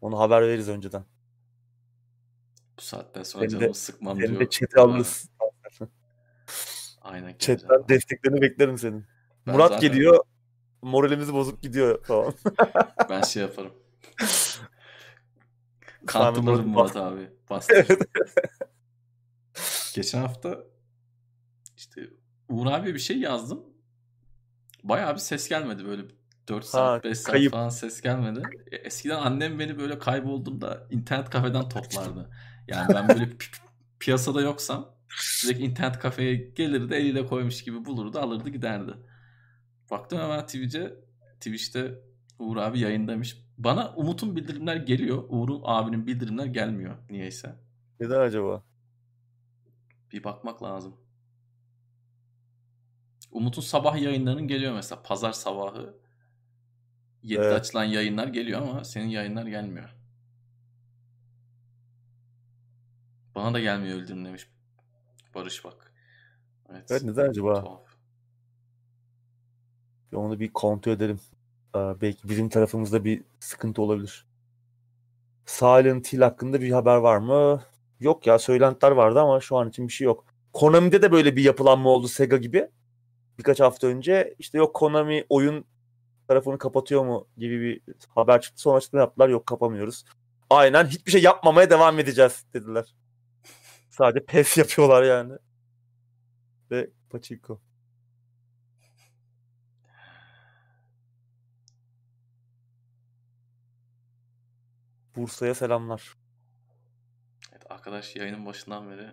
Onu 0.00 0.18
haber 0.18 0.42
veririz 0.42 0.68
önceden. 0.68 1.04
Bu 2.78 2.82
saatten 2.82 3.22
sonra 3.22 3.42
Seni 3.44 3.50
de- 3.52 3.58
canımı 3.60 3.74
sıkmam 3.74 4.18
diyor. 4.18 4.40
de 4.40 4.50
chat'e 4.50 4.80
alırız. 4.80 5.28
Aynen. 7.02 7.34
Chat'ten 7.38 7.88
desteklerini 7.88 8.40
beklerim 8.40 8.78
senin. 8.78 9.06
Ben 9.46 9.54
Murat 9.54 9.68
zaten- 9.68 9.88
geliyor. 9.90 10.24
Moralimizi 10.82 11.32
bozup 11.34 11.62
gidiyor 11.62 12.04
falan. 12.04 12.34
Ben 13.10 13.22
şey 13.22 13.42
yaparım. 13.42 13.72
Murat'ı 16.14 16.42
Murat 16.42 16.96
abi. 16.96 17.30
Bastır. 17.50 17.86
Geçen 19.94 20.20
hafta 20.20 20.58
Uğur 22.48 22.66
abi 22.66 22.94
bir 22.94 22.98
şey 22.98 23.18
yazdım. 23.18 23.64
Bayağı 24.82 25.14
bir 25.14 25.18
ses 25.20 25.48
gelmedi 25.48 25.84
böyle 25.84 26.02
4 26.48 26.64
saat 26.64 27.04
5 27.04 27.18
saat 27.18 27.32
kayıp. 27.32 27.52
falan 27.52 27.68
ses 27.68 28.00
gelmedi. 28.00 28.42
E, 28.72 28.76
Eskiden 28.76 29.16
annem 29.16 29.58
beni 29.58 29.78
böyle 29.78 29.98
kaybolduğumda 29.98 30.86
internet 30.90 31.30
kafeden 31.30 31.68
toplardı. 31.68 32.30
Yani 32.68 32.94
ben 32.94 33.08
böyle 33.08 33.24
pi- 33.24 33.36
pi- 33.36 33.60
piyasada 33.98 34.40
yoksam 34.40 34.94
direkt 35.44 35.60
internet 35.60 35.98
kafeye 35.98 36.34
gelirdi 36.34 36.94
eliyle 36.94 37.26
koymuş 37.26 37.64
gibi 37.64 37.84
bulurdu 37.84 38.18
alırdı 38.18 38.48
giderdi. 38.50 38.92
Baktım 39.90 40.18
hemen 40.20 40.46
Twitch'e 40.46 40.94
Twitch'te 41.40 41.94
Uğur 42.38 42.56
abi 42.56 42.80
yayındaymış. 42.80 43.44
Bana 43.58 43.94
Umut'un 43.96 44.36
bildirimler 44.36 44.76
geliyor. 44.76 45.24
Uğur'un 45.28 45.60
abinin 45.64 46.06
bildirimler 46.06 46.46
gelmiyor 46.46 46.94
niyeyse. 47.10 47.54
Neden 48.00 48.20
acaba? 48.20 48.62
Bir 50.12 50.24
bakmak 50.24 50.62
lazım. 50.62 50.96
Umut'un 53.34 53.62
sabah 53.62 53.96
yayınlarının 54.02 54.48
geliyor 54.48 54.74
mesela. 54.74 55.02
Pazar 55.02 55.32
sabahı 55.32 55.94
7'de 57.22 57.46
Evet. 57.46 57.60
açılan 57.60 57.84
yayınlar 57.84 58.26
geliyor 58.26 58.62
ama 58.62 58.84
senin 58.84 59.08
yayınlar 59.08 59.46
gelmiyor. 59.46 59.94
Bana 63.34 63.54
da 63.54 63.60
gelmiyor 63.60 63.98
öldüm 63.98 64.24
demiş 64.24 64.48
Barış 65.34 65.64
bak. 65.64 65.92
Evet. 66.70 66.90
Evet 66.90 67.02
neden 67.02 67.30
acaba? 67.30 67.54
Tuhaf. 67.54 67.80
Onu 70.14 70.40
bir 70.40 70.52
kontrol 70.52 70.92
edelim. 70.92 71.20
Ee, 71.76 71.78
belki 71.78 72.28
bizim 72.28 72.48
tarafımızda 72.48 73.04
bir 73.04 73.24
sıkıntı 73.40 73.82
olabilir. 73.82 74.26
Silent 75.46 76.12
Hill 76.12 76.20
hakkında 76.20 76.60
bir 76.60 76.70
haber 76.70 76.96
var 76.96 77.18
mı? 77.18 77.62
Yok 78.00 78.26
ya 78.26 78.38
söylentiler 78.38 78.90
vardı 78.90 79.20
ama 79.20 79.40
şu 79.40 79.56
an 79.56 79.68
için 79.68 79.88
bir 79.88 79.92
şey 79.92 80.04
yok. 80.04 80.24
Konami'de 80.52 81.02
de 81.02 81.12
böyle 81.12 81.36
bir 81.36 81.42
yapılanma 81.44 81.90
oldu 81.90 82.08
Sega 82.08 82.36
gibi. 82.36 82.68
Birkaç 83.38 83.60
hafta 83.60 83.86
önce 83.86 84.34
işte 84.38 84.58
yok 84.58 84.74
Konami 84.74 85.24
oyun 85.28 85.64
tarafını 86.28 86.58
kapatıyor 86.58 87.04
mu 87.04 87.28
gibi 87.36 87.60
bir 87.60 87.80
haber 88.08 88.40
çıktı. 88.40 88.62
Sonra 88.62 88.76
açıklama 88.76 89.02
yaptılar 89.02 89.28
yok 89.28 89.46
kapamıyoruz. 89.46 90.04
Aynen 90.50 90.86
hiçbir 90.86 91.12
şey 91.12 91.22
yapmamaya 91.22 91.70
devam 91.70 91.98
edeceğiz 91.98 92.44
dediler. 92.54 92.94
Sadece 93.90 94.26
PES 94.26 94.58
yapıyorlar 94.58 95.02
yani. 95.02 95.32
Ve 96.70 96.90
Pachinko. 97.10 97.60
Bursa'ya 105.16 105.54
selamlar. 105.54 106.14
Evet, 107.52 107.62
arkadaş 107.70 108.16
yayının 108.16 108.46
başından 108.46 108.90
beri 108.90 109.10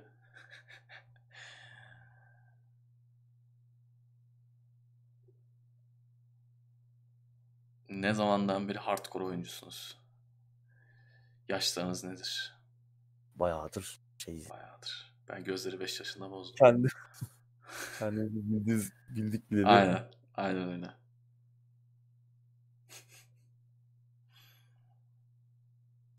ne 7.91 8.13
zamandan 8.13 8.69
beri 8.69 8.77
hardcore 8.77 9.23
oyuncusunuz? 9.23 9.97
Yaşlarınız 11.49 12.03
nedir? 12.03 12.55
Bayağıdır 13.35 13.99
şey 14.17 14.49
Bayağıdır. 14.49 15.13
Ben 15.29 15.43
gözleri 15.43 15.79
5 15.79 15.99
yaşında 15.99 16.31
bozdum. 16.31 16.55
kendi 16.55 16.87
kendi 17.99 18.21
bildiğiniz 18.21 18.91
bildik 19.09 19.51
bile. 19.51 19.67
Aynen. 19.67 20.11
Aynen 20.35 20.69
öyle. 20.69 20.87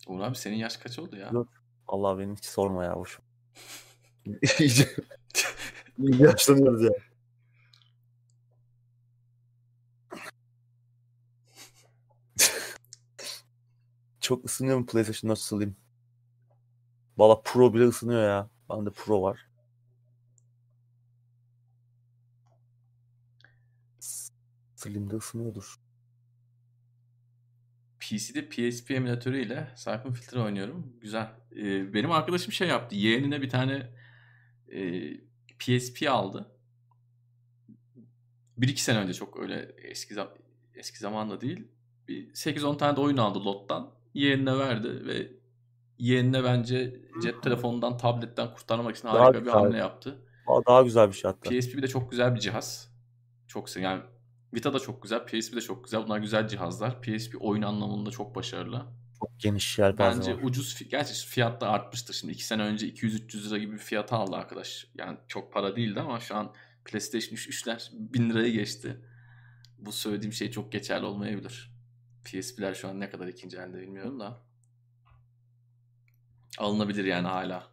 Uğur 0.07 0.21
abi 0.21 0.37
senin 0.37 0.57
yaş 0.57 0.77
kaç 0.77 0.99
oldu 0.99 1.17
ya? 1.17 1.31
Yok. 1.33 1.49
Allah 1.89 2.19
beni 2.19 2.37
hiç 2.37 2.45
sorma 2.45 2.85
ya 2.85 2.97
boş. 2.97 3.19
İyice 4.59 4.97
yaşlanıyoruz 5.99 6.83
ya. 6.83 6.93
Çok 14.23 14.45
ısınıyorum 14.45 14.87
PlayStation 14.87 15.31
nasıl 15.31 15.59
Slim. 15.59 15.77
Valla 17.19 17.43
Pro 17.43 17.75
bile 17.75 17.85
ısınıyor 17.85 18.23
ya. 18.25 18.51
Bende 18.71 18.91
Pro 18.91 19.23
var. 19.23 19.47
Slim'de 24.77 25.17
ısınıyordur. 25.17 25.77
PC'de 28.01 28.49
PSP 28.49 28.91
emülatörüyle 28.91 29.75
Cypher 29.77 30.13
Filter 30.13 30.39
oynuyorum. 30.39 30.97
Güzel. 31.01 31.31
Ee, 31.57 31.95
benim 31.95 32.11
arkadaşım 32.11 32.53
şey 32.53 32.69
yaptı. 32.69 32.97
Yeğenine 32.97 33.43
bir 33.43 33.51
tane 33.51 33.93
e, 34.73 35.11
PSP 35.59 36.11
aldı. 36.11 36.53
Bir 38.57 38.69
iki 38.69 38.83
sene 38.85 38.99
önce 38.99 39.15
çok 39.15 39.41
öyle 39.41 39.75
eski 39.79 40.15
eski 40.75 40.99
zamanda 40.99 41.41
değil. 41.41 41.69
Bir 42.09 42.35
8-10 42.35 42.79
tane 42.79 42.97
de 42.97 43.01
oyun 43.01 43.17
aldı 43.17 43.45
lottan. 43.45 44.02
Yeğenine 44.15 44.59
verdi 44.59 45.07
ve 45.07 45.33
yeğenine 45.99 46.45
bence 46.45 47.01
cep 47.23 47.43
telefonundan, 47.43 47.97
tabletten 47.97 48.55
kurtarmak 48.55 48.97
için 48.97 49.09
Daha 49.09 49.21
harika 49.21 49.41
bir 49.41 49.45
güzel. 49.45 49.53
hamle 49.61 49.79
yaptı. 49.79 50.19
Daha 50.67 50.83
güzel 50.83 51.09
bir 51.09 51.13
şey 51.13 51.31
hatta. 51.31 51.51
PSP 51.51 51.77
bir 51.77 51.83
de 51.83 51.89
çok 51.89 52.11
güzel 52.11 52.35
bir 52.35 52.41
cihaz. 52.41 52.93
Çok 53.49 53.77
yani 53.77 54.03
Vita 54.55 54.73
da 54.73 54.79
çok 54.81 55.03
güzel, 55.03 55.27
PSP 55.27 55.57
de 55.57 55.61
çok 55.61 55.85
güzel. 55.85 56.05
Bunlar 56.05 56.19
güzel 56.19 56.49
cihazlar. 56.49 57.03
PSP 57.03 57.37
oyun 57.41 57.63
anlamında 57.63 58.11
çok 58.11 58.35
başarılı. 58.35 58.87
Çok 59.19 59.31
geniş 59.39 59.79
yelpaze 59.79 60.19
Bence 60.21 60.35
var. 60.37 60.43
ucuz, 60.43 60.89
gerçi 60.91 61.27
fiyat 61.27 61.61
da 61.61 61.69
artmıştır. 61.69 62.15
Şimdi 62.15 62.33
2 62.33 62.47
sene 62.47 62.63
önce 62.63 62.89
200-300 62.89 63.49
lira 63.49 63.59
gibi 63.59 63.73
bir 63.73 63.79
fiyata 63.79 64.17
aldı 64.17 64.37
arkadaş. 64.37 64.87
Yani 64.95 65.19
çok 65.29 65.53
para 65.53 65.77
değildi 65.77 66.01
ama 66.01 66.21
şu 66.21 66.37
an 66.37 66.53
PlayStation 66.85 67.35
3 67.35 67.49
3'ler 67.49 67.89
1000 67.93 68.31
lirayı 68.31 68.53
geçti. 68.53 68.97
Bu 69.79 69.93
söylediğim 69.93 70.33
şey 70.33 70.51
çok 70.51 70.73
geçerli 70.73 71.07
olmayabilir. 71.07 71.72
PSP'ler 72.25 72.75
şu 72.75 72.89
an 72.89 73.01
ne 73.01 73.11
kadar 73.11 73.27
ikinci 73.27 73.57
elde 73.57 73.81
bilmiyorum 73.81 74.21
da. 74.21 74.41
Alınabilir 76.59 77.05
yani 77.05 77.29
hala. 77.29 77.67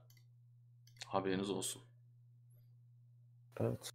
Haberiniz 1.06 1.50
olsun. 1.50 1.82
Evet. 3.60 3.92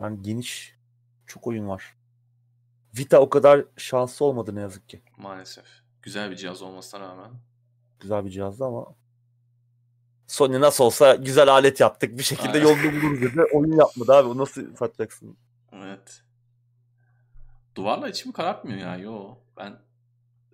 Yani 0.00 0.22
geniş 0.22 0.76
çok 1.26 1.46
oyun 1.46 1.68
var. 1.68 1.96
Vita 2.98 3.20
o 3.20 3.30
kadar 3.30 3.64
şanslı 3.76 4.26
olmadı 4.26 4.54
ne 4.54 4.60
yazık 4.60 4.88
ki. 4.88 5.02
Maalesef. 5.16 5.66
Güzel 6.02 6.30
bir 6.30 6.36
cihaz 6.36 6.62
olmasına 6.62 7.00
rağmen. 7.00 7.30
Güzel 8.00 8.24
bir 8.24 8.30
cihazdı 8.30 8.64
ama 8.64 8.94
Sony 10.26 10.60
nasıl 10.60 10.84
olsa 10.84 11.14
güzel 11.14 11.48
alet 11.48 11.80
yaptık. 11.80 12.18
Bir 12.18 12.22
şekilde 12.22 12.58
yolunu 12.58 12.92
buluruz 12.92 13.22
dedi. 13.22 13.42
Oyun 13.52 13.76
yapmadı 13.76 14.14
abi. 14.14 14.28
O 14.28 14.38
nasıl 14.38 14.76
satacaksın? 14.76 15.36
Evet. 15.72 16.22
Duvarla 17.74 18.08
içimi 18.08 18.32
karartmıyor 18.32 18.78
ya. 18.78 18.96
Yo. 18.96 19.34
Ben 19.56 19.78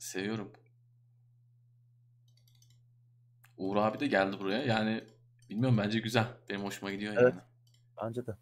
seviyorum. 0.03 0.53
Uğur 3.57 3.77
abi 3.77 4.01
de 4.01 4.07
geldi 4.07 4.39
buraya. 4.39 4.63
Yani 4.65 5.05
bilmiyorum 5.51 5.79
bence 5.79 5.99
güzel. 5.99 6.27
Benim 6.49 6.65
hoşuma 6.65 6.93
gidiyor 6.93 7.15
Evet. 7.19 7.35
yani. 7.35 7.43
Bence 8.03 8.27
de. 8.27 8.37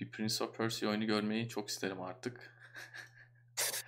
Bir 0.00 0.10
Prince 0.10 0.44
of 0.44 0.56
Persia 0.56 0.88
oyunu 0.88 1.06
görmeyi 1.06 1.48
çok 1.48 1.68
isterim 1.68 2.00
artık. 2.00 2.56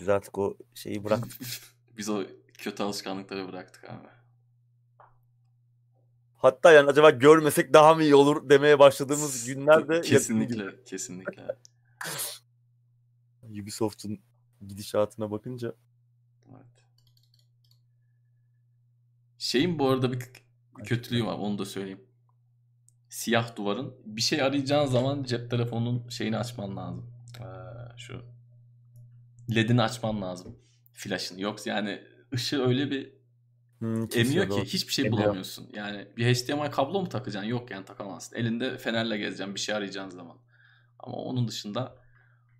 Biz 0.00 0.08
artık 0.08 0.38
o 0.38 0.56
şeyi 0.74 1.04
bıraktık. 1.04 1.40
Biz 1.96 2.08
o 2.08 2.24
kötü 2.58 2.82
alışkanlıkları 2.82 3.48
bıraktık 3.48 3.84
abi. 3.84 4.08
Hatta 6.36 6.72
yani 6.72 6.90
acaba 6.90 7.10
görmesek 7.10 7.72
daha 7.72 7.94
mı 7.94 8.02
iyi 8.02 8.14
olur 8.14 8.48
demeye 8.48 8.78
başladığımız 8.78 9.46
günlerde 9.46 9.94
yakın 9.94 10.08
Kesinlikle, 10.08 10.84
kesinlikle. 10.84 11.46
Ubisoft'un 13.42 14.20
gidişatına 14.68 15.30
bakınca 15.30 15.74
Evet. 16.50 16.84
Şeyin 19.38 19.78
bu 19.78 19.88
arada 19.88 20.12
bir 20.12 20.18
kötülüğü 20.84 21.24
var 21.24 21.34
onu 21.38 21.58
da 21.58 21.64
söyleyeyim. 21.64 22.04
Siyah 23.08 23.56
duvarın 23.56 23.94
bir 24.04 24.20
şey 24.20 24.42
arayacağın 24.42 24.86
zaman 24.86 25.22
cep 25.22 25.50
telefonunun 25.50 26.08
şeyini 26.08 26.36
açman 26.36 26.76
lazım. 26.76 27.10
Ee, 27.40 27.44
şu 27.96 28.22
ledini 29.54 29.82
açman 29.82 30.22
lazım. 30.22 30.58
Flash'ını. 30.94 31.40
Yoksa 31.40 31.70
yani 31.70 32.02
ışığı 32.34 32.62
öyle 32.62 32.90
bir 32.90 33.12
hmm, 33.78 34.18
emiyor 34.18 34.50
ki 34.50 34.64
hiçbir 34.64 34.92
şey 34.92 35.06
Emiyor. 35.06 35.22
bulamıyorsun. 35.22 35.70
Yani 35.74 36.08
bir 36.16 36.34
HDMI 36.34 36.70
kablo 36.70 37.00
mu 37.00 37.08
takacaksın? 37.08 37.48
Yok 37.48 37.70
yani 37.70 37.84
takamazsın. 37.84 38.36
Elinde 38.36 38.78
fenerle 38.78 39.18
gezeceksin 39.18 39.54
bir 39.54 39.60
şey 39.60 39.74
arayacağın 39.74 40.10
zaman. 40.10 40.36
Ama 40.98 41.16
onun 41.16 41.48
dışında 41.48 41.96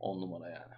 on 0.00 0.20
numara 0.20 0.48
yani. 0.48 0.74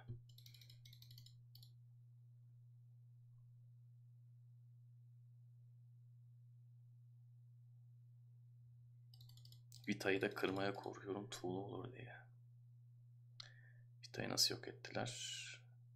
Vita'yı 9.87 10.21
da 10.21 10.29
kırmaya 10.29 10.73
korkuyorum 10.73 11.29
tuğla 11.29 11.59
olur 11.59 11.93
diye. 11.93 12.15
Vita'yı 14.01 14.29
nasıl 14.29 14.55
yok 14.55 14.67
ettiler? 14.67 15.11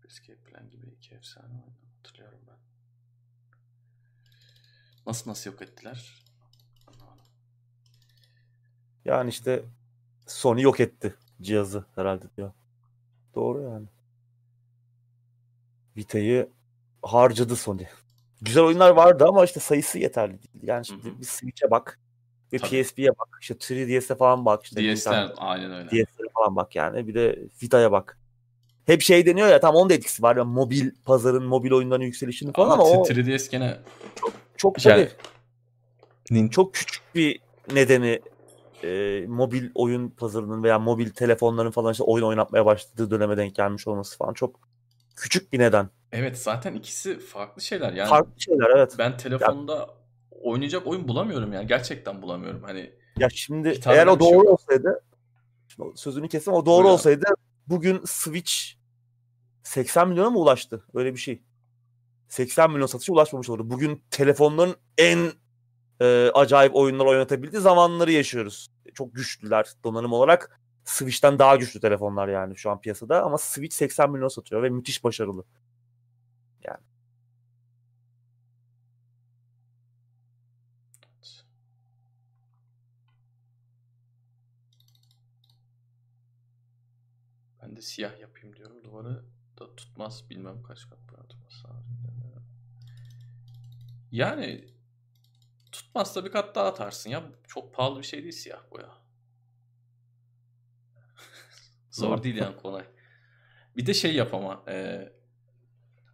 Escape 0.06 0.40
Plan 0.44 0.70
gibi 0.70 0.88
iki 0.88 1.16
efsane 1.16 1.54
oyunu 1.54 1.98
hatırlıyorum 1.98 2.42
ben. 2.48 2.58
Nasıl 5.08 5.30
nasıl 5.30 5.52
yok 5.52 5.62
ettiler? 5.62 6.24
Anlamadım. 6.88 7.26
Yani 9.06 9.30
işte 9.30 9.66
Sony 10.28 10.62
yok 10.62 10.80
etti 10.80 11.16
cihazı 11.42 11.86
herhalde 11.96 12.26
diyor. 12.38 12.52
Doğru 13.36 13.62
yani. 13.62 13.86
Vita'yı 15.98 16.50
harcadı 17.04 17.56
Sony. 17.56 17.84
Güzel 18.42 18.64
oyunlar 18.64 18.90
vardı 18.90 19.26
ama 19.28 19.46
işte 19.46 19.60
sayısı 19.60 20.00
yeterli 20.00 20.32
değil. 20.32 20.64
Yani 20.64 20.86
şimdi 20.86 21.04
Hı 21.04 21.10
hı. 21.10 21.20
bir 21.20 21.26
Switch'e 21.26 21.72
bak. 21.72 22.00
Bir 22.52 22.60
Tabii. 22.60 22.84
PSP'ye 22.84 23.10
bak. 23.10 23.38
işte 23.42 23.54
3DS'e 23.54 24.16
falan 24.16 24.46
bak. 24.46 24.64
işte 24.64 24.96
DS'ler 24.96 25.32
aynen 25.38 25.72
öyle. 25.72 25.90
DS'lere 25.90 26.28
falan 26.34 26.56
bak 26.56 26.76
yani. 26.76 27.08
Bir 27.08 27.14
de 27.14 27.40
Vita'ya 27.64 27.92
bak. 27.92 28.20
Hep 28.86 29.02
şey 29.02 29.26
deniyor 29.26 29.48
ya 29.48 29.60
tam 29.60 29.76
onun 29.76 29.90
da 29.90 29.94
etkisi 29.94 30.24
var. 30.24 30.36
Yani 30.36 30.52
mobil 30.54 30.92
pazarın 31.06 31.44
mobil 31.44 31.72
oyunların 31.72 32.04
yükselişini 32.04 32.54
falan 32.54 32.70
ama, 32.70 32.84
Ama 32.84 33.02
o 33.02 33.08
3DS 33.08 33.52
gene 33.52 33.78
çok 34.58 34.86
yani- 34.86 35.10
tabii 36.30 36.50
çok 36.50 36.74
küçük 36.74 37.04
bir 37.16 37.40
nedeni 37.74 38.22
e, 38.84 39.24
mobil 39.28 39.70
oyun 39.76 40.10
pazarının 40.10 40.64
veya 40.64 40.80
mobil 40.80 41.10
telefonların 41.10 41.72
falan 41.72 41.92
işte 41.92 42.04
oyun 42.04 42.26
oynatmaya 42.26 42.66
başladığı 42.66 43.12
döneme 43.12 43.38
denk 43.38 43.56
gelmiş 43.56 43.88
olması 43.88 44.18
falan 44.18 44.34
çok 44.34 44.60
küçük 45.16 45.54
bir 45.54 45.60
neden. 45.60 45.90
evet 46.12 46.38
zaten 46.38 46.74
ikisi 46.74 47.20
farklı 47.20 47.62
şeyler. 47.62 47.94
Yani 47.94 48.10
Farklı 48.10 48.42
şeyler 48.42 48.70
evet. 48.78 48.96
ben 48.98 49.18
telefonda 49.18 49.90
oynayacak 50.42 50.88
oyun 50.88 51.08
bulamıyorum 51.08 51.54
yani. 51.54 51.68
Gerçekten 51.68 52.22
bulamıyorum. 52.22 52.64
Hani 52.64 52.92
Ya 53.20 53.30
şimdi 53.30 53.80
eğer 53.86 54.08
o 54.08 54.12
şey 54.12 54.20
doğru 54.20 54.46
yok. 54.46 54.48
olsaydı 54.48 55.04
sözünü 55.96 56.30
kesin 56.30 56.52
o 56.52 56.66
doğru 56.66 56.88
abi. 56.88 56.94
olsaydı 56.94 57.26
bugün 57.68 58.02
Switch 58.06 58.54
80 59.64 60.10
milyona 60.10 60.30
mı 60.30 60.40
ulaştı? 60.40 60.84
Öyle 60.94 61.14
bir 61.14 61.20
şey. 61.20 61.42
80 62.30 62.72
milyon 62.72 62.86
satışa 62.86 63.14
ulaşmamış 63.14 63.50
olurdu. 63.50 63.70
Bugün 63.70 64.04
telefonların 64.12 64.76
en 64.98 65.32
e, 66.02 66.32
acayip 66.34 66.76
oyunlar 66.76 67.06
oynatabildiği 67.06 67.62
zamanları 67.62 68.12
yaşıyoruz. 68.12 68.68
Çok 68.94 69.16
güçlüler 69.16 69.66
donanım 69.84 70.14
olarak. 70.14 70.60
Switch'ten 70.86 71.40
daha 71.40 71.56
güçlü 71.56 71.80
telefonlar 71.80 72.28
yani 72.28 72.58
şu 72.58 72.70
an 72.72 72.82
piyasada 72.82 73.24
ama 73.24 73.38
Switch 73.38 73.76
80 73.76 74.12
milyon 74.12 74.28
satıyor 74.28 74.64
ve 74.64 74.70
müthiş 74.70 75.04
başarılı. 75.04 75.44
Yani. 76.64 76.80
Ben 87.62 87.76
de 87.76 87.82
siyah 87.82 88.20
yapayım 88.20 88.56
diyorum. 88.56 88.84
Duvarı 88.84 89.26
da 89.60 89.76
tutmaz. 89.76 90.30
Bilmem 90.30 90.64
kaç 90.64 90.90
kat 90.90 91.30
tutmaz. 91.30 91.66
Yani 94.12 94.75
tutmazsa 95.96 96.26
bir 96.26 96.32
kat 96.32 96.56
daha 96.56 96.66
atarsın 96.66 97.10
ya. 97.10 97.24
Çok 97.48 97.74
pahalı 97.74 98.00
bir 98.00 98.04
şey 98.04 98.22
değil 98.22 98.34
siyah 98.34 98.60
boya. 98.72 98.90
Zor 101.92 102.24
değil 102.24 102.36
yani 102.36 102.58
kolay. 102.58 102.84
Bir 103.78 103.86
de 103.86 103.94
şey 103.94 104.16
yap 104.16 104.34
ama 104.34 104.64
e, 104.68 105.10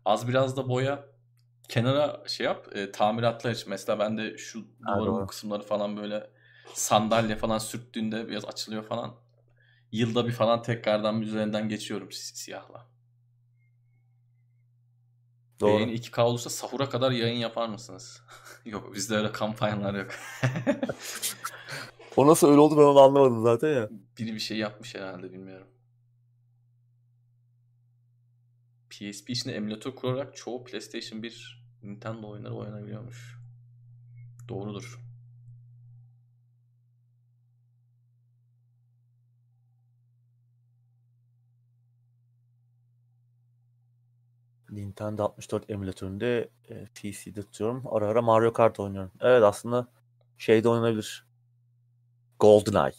az 0.05 0.27
biraz 0.27 0.57
da 0.57 0.69
boya 0.69 1.05
kenara 1.69 2.23
şey 2.27 2.45
yap 2.45 2.67
e, 2.75 2.91
tamiratlar 2.91 3.51
için. 3.51 3.69
Mesela 3.69 3.99
ben 3.99 4.17
de 4.17 4.37
şu 4.37 4.65
duvarın 4.87 5.21
bu 5.21 5.27
kısımları 5.27 5.63
falan 5.63 5.97
böyle 5.97 6.29
sandalye 6.73 7.35
falan 7.35 7.57
sürttüğünde 7.57 8.27
biraz 8.27 8.45
açılıyor 8.45 8.83
falan. 8.83 9.15
Yılda 9.91 10.27
bir 10.27 10.31
falan 10.31 10.61
tekrardan 10.61 11.21
üzerinden 11.21 11.69
geçiyorum 11.69 12.11
siyahla. 12.11 12.87
Doğru. 15.61 15.71
Yayın 15.71 15.89
2K 15.89 16.21
olursa 16.21 16.49
sahura 16.49 16.89
kadar 16.89 17.11
yayın 17.11 17.39
yapar 17.39 17.69
mısınız? 17.69 18.21
yok 18.65 18.93
bizde 18.95 19.15
öyle 19.15 19.31
kampanyalar 19.31 19.93
yok. 19.93 20.11
o 22.15 22.27
nasıl 22.27 22.49
öyle 22.49 22.59
oldu 22.59 22.77
ben 22.77 22.83
onu 22.83 22.99
anlamadım 22.99 23.43
zaten 23.43 23.69
ya. 23.69 23.89
Biri 24.17 24.33
bir 24.33 24.39
şey 24.39 24.57
yapmış 24.57 24.95
herhalde 24.95 25.33
bilmiyorum. 25.33 25.67
PSP 28.89 29.29
içinde 29.29 29.55
emülatör 29.55 29.95
kurarak 29.95 30.35
çoğu 30.35 30.63
PlayStation 30.63 31.23
1 31.23 31.63
Nintendo 31.83 32.29
oyunları 32.29 32.55
oynanabiliyormuş. 32.55 33.38
Doğrudur. 34.49 34.99
Nintendo 44.72 45.23
64 45.23 45.69
emülatöründe 45.69 46.49
e, 46.69 46.85
PC'de 46.85 47.41
tutuyorum. 47.41 47.84
Ara 47.91 48.07
ara 48.07 48.22
Mario 48.22 48.53
Kart 48.53 48.80
oynuyorum. 48.80 49.11
Evet 49.22 49.43
aslında 49.43 49.88
şeyde 50.38 50.69
oynanabilir. 50.69 51.26
GoldenEye. 52.39 52.93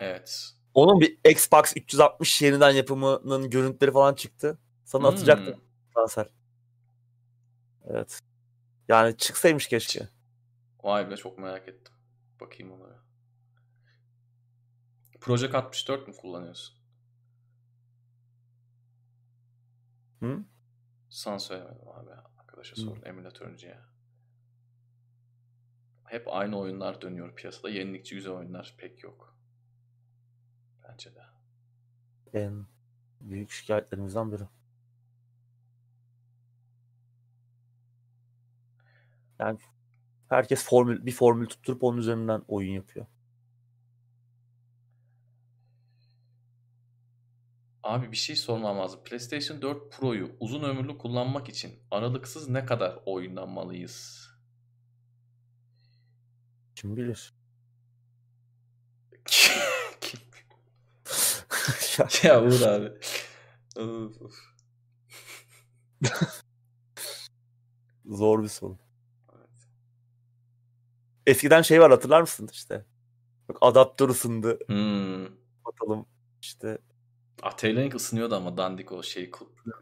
Evet. 0.00 0.50
Onun 0.74 1.00
bir 1.00 1.18
Xbox 1.30 1.72
360 1.76 2.42
yeniden 2.42 2.70
yapımının 2.70 3.50
görüntüleri 3.50 3.92
falan 3.92 4.14
çıktı. 4.14 4.58
Sana 4.84 5.02
hmm. 5.02 5.14
atacaktım. 5.14 5.60
Transfer. 5.94 6.26
Evet. 7.86 8.20
Yani 8.88 9.16
çıksaymış 9.16 9.68
keşke. 9.68 10.08
Vay 10.82 11.10
be 11.10 11.16
çok 11.16 11.38
merak 11.38 11.68
ettim. 11.68 11.94
Bakayım 12.40 12.72
onlara. 12.72 12.96
Project 15.20 15.54
64 15.54 16.08
mu 16.08 16.14
kullanıyorsun? 16.16 16.76
Hı? 20.20 20.44
Sana 21.16 21.38
söylemedim 21.38 21.88
abi. 21.88 22.10
Arkadaşa 22.38 22.76
sordum 22.76 23.06
emülatörcüye. 23.06 23.78
Hep 26.04 26.28
aynı 26.28 26.58
oyunlar 26.58 27.00
dönüyor 27.00 27.34
piyasada. 27.34 27.68
Yenilikçi 27.68 28.14
güzel 28.14 28.32
oyunlar 28.32 28.74
pek 28.78 29.02
yok. 29.02 29.36
Bence 30.88 31.14
de. 31.14 31.22
En 32.32 32.66
büyük 33.20 33.50
şikayetlerimizden 33.50 34.32
biri. 34.32 34.42
Yani 39.38 39.58
herkes 40.28 40.64
formül 40.64 41.06
bir 41.06 41.12
formül 41.12 41.46
tutturup 41.46 41.84
onun 41.84 41.98
üzerinden 41.98 42.42
oyun 42.48 42.72
yapıyor. 42.72 43.06
Abi 47.86 48.12
bir 48.12 48.16
şey 48.16 48.36
sormam 48.36 48.78
lazım. 48.78 49.00
PlayStation 49.04 49.62
4 49.62 49.92
Pro'yu 49.92 50.36
uzun 50.40 50.62
ömürlü 50.62 50.98
kullanmak 50.98 51.48
için 51.48 51.78
aralıksız 51.90 52.48
ne 52.48 52.66
kadar 52.66 52.98
oynanmalıyız? 53.06 54.28
Kim 56.74 56.96
bilir? 56.96 57.34
Kim? 60.00 60.20
ya 62.22 62.42
Uğur 62.42 62.60
abi. 62.60 62.92
Zor 68.06 68.42
bir 68.42 68.48
soru. 68.48 68.78
Evet. 69.36 69.68
Eskiden 71.26 71.62
şey 71.62 71.80
var 71.80 71.90
hatırlar 71.90 72.20
mısın 72.20 72.48
işte? 72.52 72.84
Bak 73.48 73.56
adaptör 73.60 74.08
ısındı. 74.08 74.58
Hmm. 74.66 75.26
Bakalım 75.64 76.06
işte 76.42 76.78
Atelier 77.46 77.92
ısınıyordu 77.92 78.34
ama 78.34 78.56
dandik 78.56 78.92
o 78.92 79.02
şey. 79.02 79.30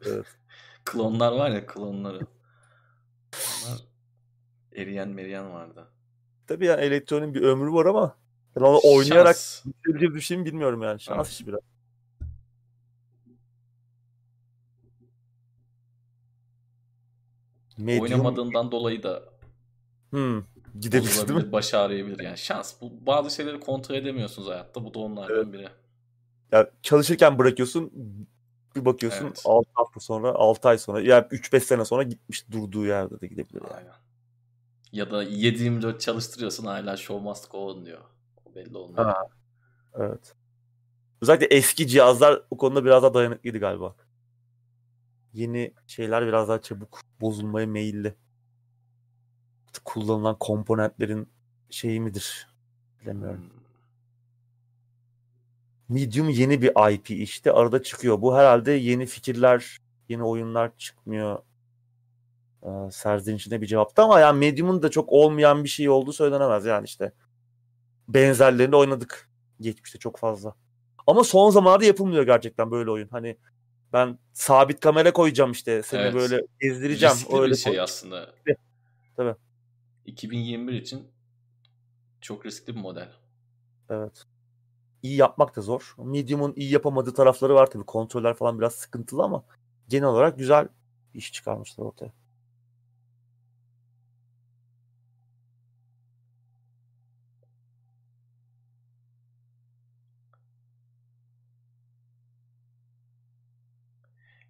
Evet. 0.07 0.27
Klonlar 0.85 1.33
var 1.33 1.51
ya 1.51 1.67
klonları. 1.67 2.27
Onlar 3.67 3.79
eriyen 4.75 5.09
meriyen 5.09 5.53
vardı. 5.53 5.89
Tabii 6.47 6.67
yani 6.67 6.81
elektronin 6.81 7.35
bir 7.35 7.43
ömrü 7.43 7.73
var 7.73 7.87
ama 7.87 8.17
ben 8.57 8.61
onu 8.61 8.81
oynayarak 8.85 9.37
bitirebilir 9.67 10.15
düşeyim 10.15 10.45
bilmiyorum 10.45 10.83
yani. 10.83 11.01
Şans 11.01 11.17
evet. 11.17 11.29
işi 11.29 11.47
biraz. 11.47 11.61
Medium... 17.79 18.03
Oynamadığından 18.03 18.73
dolayı 18.73 19.03
da 19.03 19.23
hmm, 20.11 20.43
gidebilir 20.81 21.29
değil 21.29 21.45
mi? 21.45 21.53
Baş 21.53 21.75
ağrıyabilir 21.75 22.25
yani. 22.25 22.39
Şans. 22.39 22.81
Bu, 22.81 23.07
bazı 23.07 23.35
şeyleri 23.35 23.61
kontrol 23.61 23.95
edemiyorsunuz 23.95 24.49
hayatta. 24.49 24.85
Bu 24.85 24.95
da 24.95 24.99
onlardan 24.99 25.37
evet. 25.37 25.53
biri. 25.53 25.69
Ya 26.53 26.71
çalışırken 26.83 27.39
bırakıyorsun 27.39 27.93
bir 28.77 28.85
bakıyorsun 28.85 29.25
evet. 29.27 29.43
6 29.45 29.71
hafta 29.75 30.01
sonra 30.01 30.35
6 30.35 30.69
ay 30.69 30.79
sonra 30.79 31.01
yani 31.01 31.25
3-5 31.31 31.61
sene 31.61 31.85
sonra 31.85 32.03
gitmiş 32.03 32.51
durduğu 32.51 32.87
yerde 32.87 33.21
de 33.21 33.27
gidebilir. 33.27 33.63
Yani. 33.63 33.75
Aynen. 33.75 33.93
Ya 34.93 35.11
da 35.11 35.25
7-24 35.25 36.01
çalıştırıyorsun 36.01 36.67
hala 36.67 36.97
show 36.97 37.25
must 37.25 37.51
go 37.51 37.71
on 37.71 37.87
diyor. 37.87 38.01
O 38.45 38.55
belli 38.55 38.77
olmuyor. 38.77 39.05
Ha. 39.05 39.29
Evet. 39.95 40.35
Özellikle 41.21 41.47
eski 41.47 41.89
cihazlar 41.89 42.43
o 42.51 42.57
konuda 42.57 42.85
biraz 42.85 43.03
daha 43.03 43.15
dayanıklıydı 43.15 43.59
galiba. 43.59 43.97
Yeni 45.33 45.75
şeyler 45.87 46.27
biraz 46.27 46.49
daha 46.49 46.61
çabuk 46.61 47.01
bozulmaya 47.21 47.67
meyilli. 47.67 48.15
Kullanılan 49.85 50.39
komponentlerin 50.39 51.29
şeyi 51.71 52.01
midir? 52.01 52.49
Bilemiyorum. 53.01 53.41
Hmm. 53.41 53.64
Medium 55.95 56.29
yeni 56.29 56.63
bir 56.63 56.93
IP 56.93 57.11
işte 57.11 57.53
arada 57.53 57.83
çıkıyor. 57.83 58.23
Bu 58.23 58.37
herhalde 58.37 58.73
yeni 58.73 59.07
fikirler, 59.07 59.79
yeni 60.09 60.25
oyunlar 60.25 60.71
çıkmıyor. 60.79 61.39
Ee, 62.63 62.69
Serzin 62.91 63.37
içinde 63.37 63.61
bir 63.61 63.67
cevaptı 63.67 64.03
ama 64.03 64.21
yani 64.21 64.39
Medium'un 64.39 64.83
da 64.83 64.91
çok 64.91 65.13
olmayan 65.13 65.65
bir 65.65 65.69
şey 65.69 65.89
olduğu 65.89 66.13
söylenemez 66.13 66.65
yani 66.65 66.85
işte. 66.85 67.13
Benzerlerini 68.09 68.77
oynadık 68.77 69.31
geçmişte 69.61 69.99
çok 69.99 70.19
fazla. 70.19 70.55
Ama 71.07 71.25
son 71.25 71.51
zamanlarda 71.51 71.85
yapılmıyor 71.85 72.27
gerçekten 72.27 72.71
böyle 72.71 72.91
oyun. 72.91 73.09
Hani 73.09 73.37
ben 73.93 74.19
sabit 74.33 74.81
kamera 74.81 75.13
koyacağım 75.13 75.53
işte 75.53 75.83
seni 75.83 76.01
evet. 76.01 76.15
böyle 76.15 76.47
gezdireceğim. 76.61 77.15
Riskli 77.15 77.39
öyle 77.39 77.53
bir 77.53 77.59
şey 77.59 77.81
aslında. 77.81 78.35
Tabii. 79.17 79.35
2021 80.07 80.73
için 80.73 81.09
çok 82.21 82.47
riskli 82.47 82.77
bir 82.77 82.81
model. 82.81 83.09
Evet 83.91 84.27
iyi 85.05 85.17
yapmak 85.17 85.57
da 85.57 85.63
zor. 85.63 85.95
Medium'un 85.99 86.55
iyi 86.57 86.73
yapamadığı 86.73 87.15
tarafları 87.15 87.55
var 87.55 87.71
tabii. 87.71 87.87
Kontroller 87.87 88.35
falan 88.35 88.59
biraz 88.61 88.75
sıkıntılı 88.75 89.23
ama 89.25 89.45
genel 89.89 90.09
olarak 90.09 90.39
güzel 90.39 90.69
iş 91.15 91.33
çıkarmışlar 91.33 91.85
ortaya. 91.87 92.13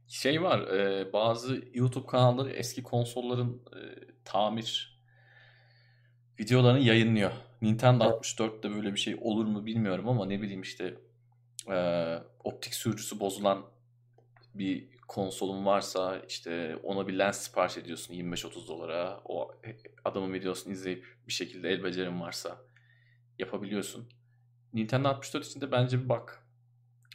Şey 0.09 0.43
var, 0.43 0.69
bazı 1.13 1.63
YouTube 1.75 2.07
kanalları 2.07 2.51
eski 2.51 2.83
konsolların 2.83 3.63
tamir 4.25 4.94
videolarını 6.41 6.81
yayınlıyor. 6.81 7.33
Nintendo 7.63 8.05
evet. 8.05 8.15
64'te 8.15 8.71
böyle 8.71 8.93
bir 8.93 9.01
şey 9.01 9.19
olur 9.21 9.45
mu 9.45 9.67
bilmiyorum 9.67 10.09
ama 10.09 10.27
ne 10.27 10.43
bileyim 10.43 10.63
işte 10.63 10.95
e, 11.71 12.19
optik 12.45 12.75
sürücüsü 12.75 13.21
bozulan 13.21 13.67
bir 14.55 14.95
konsolun 15.09 15.67
varsa 15.67 16.23
işte 16.29 16.77
ona 16.83 17.09
bir 17.09 17.19
lens 17.19 17.39
sipariş 17.39 17.77
ediyorsun 17.77 18.15
25-30 18.15 18.69
dolara. 18.69 19.21
O 19.25 19.55
adamın 20.05 20.33
videosunu 20.33 20.73
izleyip 20.73 21.07
bir 21.27 21.33
şekilde 21.33 21.69
el 21.69 21.85
becerin 21.85 22.21
varsa 22.21 22.57
yapabiliyorsun. 23.39 24.09
Nintendo 24.75 25.09
64 25.09 25.47
için 25.47 25.61
de 25.61 25.73
bence 25.73 26.05
bir 26.05 26.09
bak. 26.09 26.47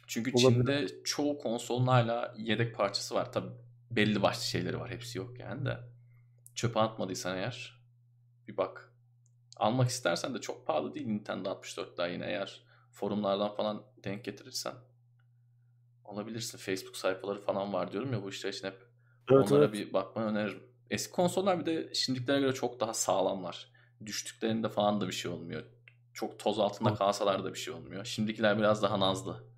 Çünkü 0.06 0.32
Olabilir. 0.34 0.56
Çin'de 0.56 1.02
çoğu 1.04 1.38
konsolun 1.38 1.86
hala 1.86 2.34
yedek 2.38 2.74
parçası 2.74 3.14
var. 3.14 3.32
Tabi 3.32 3.48
belli 3.90 4.22
başlı 4.22 4.44
şeyleri 4.44 4.80
var. 4.80 4.90
Hepsi 4.90 5.18
yok 5.18 5.38
yani 5.38 5.66
de. 5.66 5.78
Çöpe 6.54 6.80
atmadıysan 6.80 7.36
eğer 7.36 7.80
bir 8.48 8.56
bak. 8.56 8.89
Almak 9.60 9.88
istersen 9.88 10.34
de 10.34 10.40
çok 10.40 10.66
pahalı 10.66 10.94
değil 10.94 11.06
Nintendo 11.06 11.50
64 11.50 11.98
daha 11.98 12.06
yine 12.06 12.26
eğer 12.26 12.62
forumlardan 12.92 13.54
falan 13.54 13.82
denk 14.04 14.24
getirirsen 14.24 14.74
alabilirsin. 16.04 16.58
Facebook 16.58 16.96
sayfaları 16.96 17.40
falan 17.40 17.72
var 17.72 17.92
diyorum 17.92 18.12
ya 18.12 18.22
bu 18.22 18.28
işler 18.28 18.52
için 18.52 18.66
hep 18.66 18.86
Evet, 19.30 19.52
onlara 19.52 19.64
evet. 19.64 19.72
bir 19.74 19.92
bakmanı 19.92 20.26
öneririm. 20.26 20.62
Eski 20.90 21.12
konsollar 21.12 21.60
bir 21.60 21.66
de 21.66 21.94
şimdikilere 21.94 22.40
göre 22.40 22.52
çok 22.52 22.80
daha 22.80 22.94
sağlamlar. 22.94 23.72
Düştüklerinde 24.06 24.68
falan 24.68 25.00
da 25.00 25.06
bir 25.06 25.12
şey 25.12 25.30
olmuyor. 25.30 25.62
Çok 26.14 26.38
toz 26.38 26.58
altında 26.58 26.94
kalsalar 26.94 27.44
da 27.44 27.54
bir 27.54 27.58
şey 27.58 27.74
olmuyor. 27.74 28.04
Şimdikiler 28.04 28.58
biraz 28.58 28.82
daha 28.82 29.00
nazlı. 29.00 29.49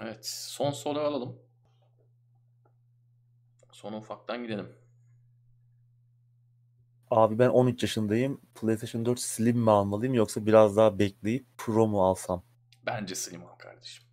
Evet, 0.00 0.26
son 0.26 0.70
soru 0.70 0.98
alalım. 1.00 1.38
Son 3.72 3.92
ufaktan 3.92 4.42
gidelim. 4.42 4.72
Abi 7.10 7.38
ben 7.38 7.48
13 7.48 7.82
yaşındayım. 7.82 8.40
PlayStation 8.54 9.06
4 9.06 9.20
Slim 9.20 9.58
mi 9.58 9.70
almalıyım 9.70 10.14
yoksa 10.14 10.46
biraz 10.46 10.76
daha 10.76 10.98
bekleyip 10.98 11.46
Pro 11.58 11.86
mu 11.86 12.06
alsam? 12.06 12.42
Bence 12.86 13.14
Slim 13.14 13.46
al 13.46 13.56
kardeşim. 13.58 14.04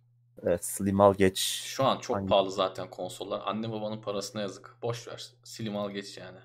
Evet 0.42 0.64
Slim 0.64 1.00
al 1.00 1.14
geç. 1.14 1.38
Şu 1.64 1.84
an 1.84 1.98
çok 1.98 2.16
Hangi- 2.16 2.28
pahalı 2.28 2.50
zaten 2.52 2.90
konsollar. 2.90 3.42
Anne 3.46 3.72
babanın 3.72 4.00
parasına 4.00 4.40
yazık. 4.42 4.76
Boş 4.82 5.08
ver. 5.08 5.26
Slim 5.44 5.76
al 5.76 5.90
geç 5.90 6.18
yani. 6.18 6.38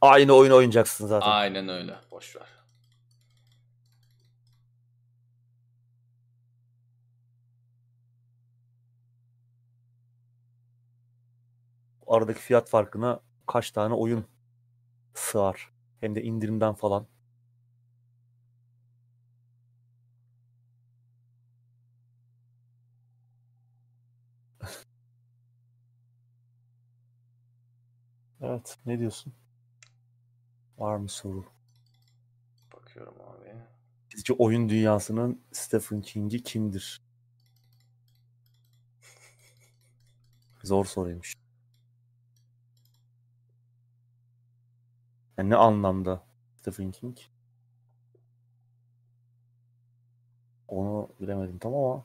Aynı 0.00 0.32
oyun 0.32 0.50
oynayacaksın 0.52 1.06
zaten. 1.06 1.30
Aynen 1.30 1.68
öyle. 1.68 1.96
Boş 2.10 2.36
ver. 2.36 2.46
Aradaki 12.08 12.40
fiyat 12.40 12.68
farkına 12.68 13.20
kaç 13.46 13.70
tane 13.70 13.94
oyun 13.94 14.24
sığar. 15.14 15.72
Hem 16.00 16.14
de 16.16 16.22
indirimden 16.22 16.74
falan. 16.74 17.06
Evet, 28.40 28.78
ne 28.86 28.98
diyorsun? 28.98 29.32
Var 30.78 30.96
mı 30.96 31.08
soru? 31.08 31.44
Bakıyorum 32.76 33.14
abi. 33.20 33.54
Sizce 34.08 34.32
oyun 34.32 34.68
dünyasının 34.68 35.40
Stephen 35.52 36.00
King'i 36.02 36.42
kimdir? 36.42 37.00
Zor 40.64 40.84
soruymuş. 40.84 41.37
Yani 45.38 45.50
ne 45.50 45.56
anlamda 45.56 46.22
Stephen 46.60 46.90
King? 46.92 47.18
Onu 50.68 51.08
bilemedim 51.20 51.58
tam 51.58 51.74
ama 51.74 52.04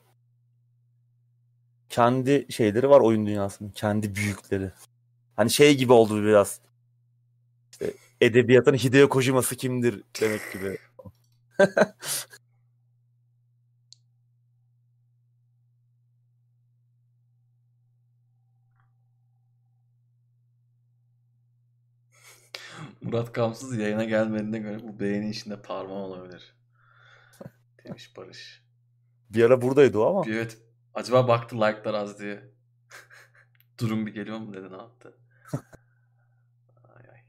kendi 1.88 2.46
şeyleri 2.52 2.90
var 2.90 3.00
oyun 3.00 3.26
dünyasının. 3.26 3.70
Kendi 3.70 4.14
büyükleri. 4.14 4.72
Hani 5.36 5.50
şey 5.50 5.76
gibi 5.76 5.92
oldu 5.92 6.24
biraz. 6.24 6.60
İşte 7.70 7.94
edebiyatın 8.20 8.74
Hideo 8.74 9.08
Kojima'sı 9.08 9.56
kimdir 9.56 10.02
demek 10.20 10.40
gibi. 10.52 10.78
Murat 23.04 23.32
Kamsız 23.32 23.78
yayına 23.78 24.04
gelmediğine 24.04 24.58
göre 24.58 24.82
bu 24.82 25.00
beğeni 25.00 25.30
işinde 25.30 25.62
parmağı 25.62 25.98
olabilir. 25.98 26.54
Demiş 27.84 28.16
Barış. 28.16 28.64
Bir 29.30 29.44
ara 29.44 29.62
buradaydı 29.62 29.98
o 29.98 30.06
ama. 30.06 30.24
Bir 30.26 30.34
evet. 30.34 30.58
Acaba 30.94 31.28
baktı 31.28 31.56
like'lar 31.56 31.94
az 31.94 32.20
diye. 32.20 32.50
Durum 33.80 34.06
bir 34.06 34.14
geliyor 34.14 34.38
mu 34.38 34.54
dedi 34.54 34.70
ne 34.72 34.76
yaptı? 34.76 35.18
Ay 36.84 37.10
ay. 37.12 37.20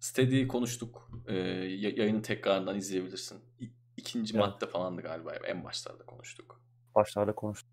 Steady'yi 0.00 0.48
konuştuk. 0.48 1.10
Ee, 1.26 1.34
ya- 1.36 1.90
yayını 1.96 2.22
tekrardan 2.22 2.76
izleyebilirsin. 2.76 3.38
İ- 3.60 3.72
İkinci 3.96 4.34
Evet. 4.36 4.46
madde 4.46 4.66
falandı 4.66 5.02
galiba. 5.02 5.34
En 5.34 5.64
başlarda 5.64 6.04
konuştuk. 6.06 6.60
Başlarda 6.94 7.34
konuştuk. 7.34 7.69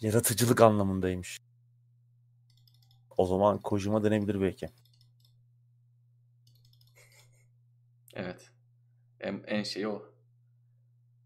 Yaratıcılık 0.00 0.60
anlamındaymış. 0.60 1.38
O 3.16 3.26
zaman 3.26 3.62
Kojima 3.62 4.04
denebilir 4.04 4.40
belki. 4.40 4.68
Evet. 8.14 8.50
En, 9.20 9.44
en 9.46 9.62
şeyi 9.62 9.88
o. 9.88 10.02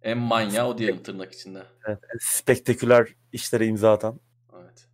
En 0.02 0.18
manyağı 0.18 0.68
o 0.68 0.78
diyelim 0.78 1.02
tırnak 1.02 1.32
içinde. 1.32 1.66
Evet, 1.86 1.98
spektaküler 2.20 3.14
işlere 3.32 3.66
imza 3.66 3.92
atan. 3.92 4.20
Evet. 4.54 4.88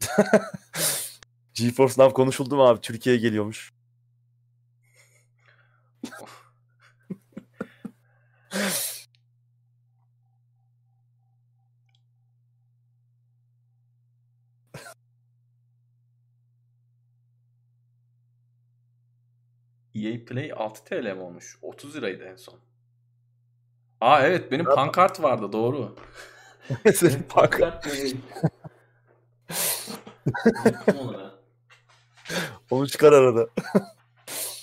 GeForce 1.54 1.94
Now 2.02 2.12
konuşuldu 2.14 2.56
mu 2.56 2.62
abi? 2.62 2.80
Türkiye'ye 2.80 3.20
geliyormuş. 3.20 3.72
EA 19.96 20.24
Play 20.24 20.52
6 20.56 20.84
TL 20.84 21.14
mi 21.14 21.20
olmuş? 21.20 21.58
30 21.62 21.96
liraydı 21.96 22.24
en 22.24 22.36
son. 22.36 22.58
Aa 24.00 24.26
evet 24.26 24.52
benim 24.52 24.64
pankart 24.64 25.22
vardı 25.22 25.52
doğru. 25.52 25.96
Senin 26.94 27.22
pankart. 27.22 27.86
Onu 32.70 32.88
çıkar 32.88 33.12
arada. 33.12 33.48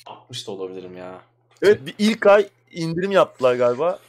60 0.06 0.48
da 0.48 0.52
olabilirim 0.52 0.98
ya. 0.98 1.22
Evet 1.62 1.86
bir 1.86 1.96
ilk 1.98 2.28
ay 2.28 2.50
indirim 2.72 3.12
yaptılar 3.12 3.56
galiba. 3.56 4.00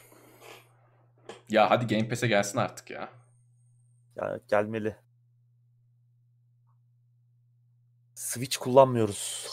Ya 1.49 1.69
hadi 1.69 1.95
Game 1.95 2.09
Pass'e 2.09 2.27
gelsin 2.27 2.57
artık 2.57 2.89
ya. 2.89 3.09
Yani 4.15 4.41
gelmeli. 4.47 4.95
Switch 8.15 8.57
kullanmıyoruz. 8.57 9.47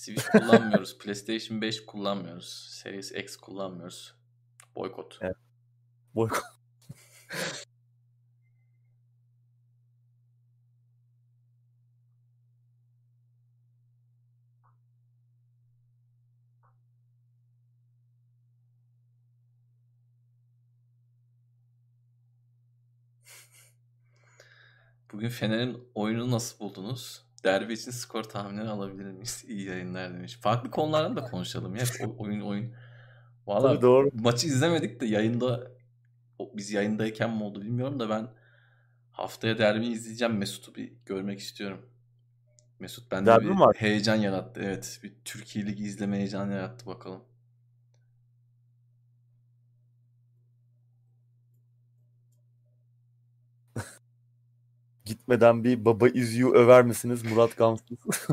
Switch 0.00 0.30
kullanmıyoruz. 0.30 0.98
PlayStation 1.04 1.60
5 1.60 1.86
kullanmıyoruz. 1.86 2.66
Series 2.70 3.12
X 3.12 3.36
kullanmıyoruz. 3.36 4.14
Boykot. 4.76 5.18
Evet. 5.20 5.36
Boykot. 6.14 6.42
Bugün 25.12 25.28
Fener'in 25.28 25.88
oyununu 25.94 26.30
nasıl 26.30 26.58
buldunuz? 26.58 27.29
Derbi 27.44 27.72
için 27.72 27.90
skor 27.90 28.24
tahminleri 28.24 28.68
alabilir 28.68 29.04
miyiz? 29.04 29.44
İyi 29.48 29.66
yayınlar 29.66 30.14
demiş. 30.14 30.38
Farklı 30.40 30.70
konulardan 30.70 31.16
da 31.16 31.22
konuşalım 31.22 31.76
ya. 31.76 31.84
Oyun 32.18 32.40
oyun 32.40 32.74
Valla 33.46 33.82
doğru. 33.82 34.10
maçı 34.14 34.46
izlemedik 34.46 35.00
de 35.00 35.06
yayında 35.06 35.70
biz 36.54 36.70
yayındayken 36.72 37.30
mi 37.36 37.42
oldu 37.42 37.62
bilmiyorum 37.62 38.00
da 38.00 38.10
ben 38.10 38.28
haftaya 39.12 39.58
derbi 39.58 39.86
izleyeceğim. 39.86 40.36
Mesut'u 40.36 40.74
bir 40.74 40.92
görmek 41.06 41.38
istiyorum. 41.40 41.86
Mesut 42.78 43.10
bende 43.10 43.26
Derbi 43.26 43.44
bir 43.44 43.50
var? 43.50 43.76
heyecan 43.78 44.16
yarattı. 44.16 44.60
Evet, 44.64 45.00
bir 45.02 45.14
Türkiye 45.24 45.66
Ligi 45.66 45.84
izleme 45.84 46.16
heyecanı 46.16 46.52
yarattı 46.52 46.86
bakalım. 46.86 47.22
Gitmeden 55.10 55.64
bir 55.64 55.84
baba 55.84 56.08
izyu 56.08 56.54
över 56.54 56.84
misiniz 56.84 57.22
Murat 57.24 57.56
Gamsız? 57.56 57.86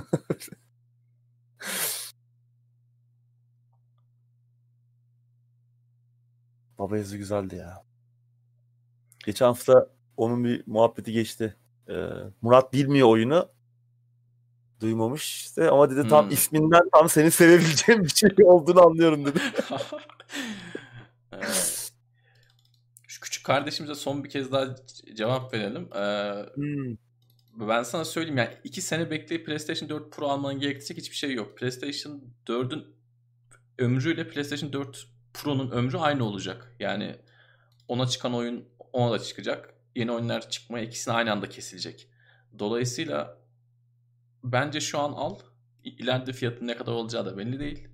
baba 6.79 6.97
izyu 6.97 7.17
güzeldi 7.17 7.55
ya. 7.55 7.83
Geçen 9.25 9.45
hafta 9.45 9.89
onun 10.17 10.43
bir 10.43 10.63
muhabbeti 10.67 11.11
geçti. 11.11 11.55
Ee, 11.89 12.09
Murat 12.41 12.73
bilmiyor 12.73 13.07
oyunu. 13.07 13.49
Duymamış 14.81 15.41
işte 15.41 15.69
ama 15.69 15.89
dedi 15.89 16.09
tam 16.09 16.25
Hmm. 16.25 16.31
isminden 16.31 16.89
tam 16.93 17.09
seni 17.09 17.31
sevebileceğim 17.31 18.03
bir 18.03 18.09
şey 18.09 18.29
olduğunu 18.45 18.85
anlıyorum 18.85 19.25
dedi. 19.25 19.39
Evet. 21.31 21.91
Şu 23.07 23.21
küçük 23.21 23.35
kardeşimize 23.47 23.95
son 23.95 24.23
bir 24.23 24.29
kez 24.29 24.51
daha 24.51 24.75
cevap 25.13 25.53
verelim. 25.53 25.89
Ee, 25.95 26.45
Hmm. 26.55 26.97
ben 27.69 27.83
sana 27.83 28.05
söyleyeyim 28.05 28.37
yani 28.37 28.57
iki 28.63 28.81
sene 28.81 29.11
bekleyip 29.11 29.45
PlayStation 29.45 29.89
4 29.89 30.11
Pro 30.11 30.27
almanın 30.27 30.59
gerektirecek 30.59 30.97
hiçbir 30.97 31.15
şey 31.15 31.33
yok. 31.33 31.57
PlayStation 31.57 32.21
4'ün 32.45 32.85
ömrüyle 33.77 34.27
PlayStation 34.27 34.73
4 34.73 35.07
Pro'nun 35.33 35.71
ömrü 35.71 35.97
aynı 35.97 36.23
olacak. 36.23 36.75
Yani 36.79 37.15
ona 37.87 38.07
çıkan 38.07 38.33
oyun 38.33 38.65
ona 38.93 39.11
da 39.11 39.19
çıkacak. 39.19 39.73
Yeni 39.95 40.11
oyunlar 40.11 40.49
çıkmaya 40.49 40.85
ikisini 40.85 41.13
aynı 41.13 41.31
anda 41.31 41.49
kesilecek. 41.49 42.07
Dolayısıyla 42.59 43.37
bence 44.43 44.79
şu 44.81 44.99
an 44.99 45.11
al. 45.11 45.39
İleride 45.83 46.33
fiyatın 46.33 46.67
ne 46.67 46.77
kadar 46.77 46.91
olacağı 46.91 47.25
da 47.25 47.37
belli 47.37 47.59
değil. 47.59 47.87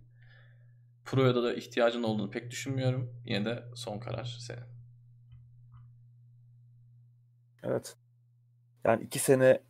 Pro'ya 1.05 1.35
da, 1.35 1.43
da 1.43 1.53
ihtiyacın 1.53 2.03
olduğunu 2.03 2.29
pek 2.29 2.51
düşünmüyorum. 2.51 3.21
Yine 3.25 3.45
de 3.45 3.63
son 3.75 3.99
karar 3.99 4.37
senin. 4.39 4.72
Evet. 7.63 7.95
Yani 8.83 9.03
iki 9.03 9.19
sene 9.19 9.61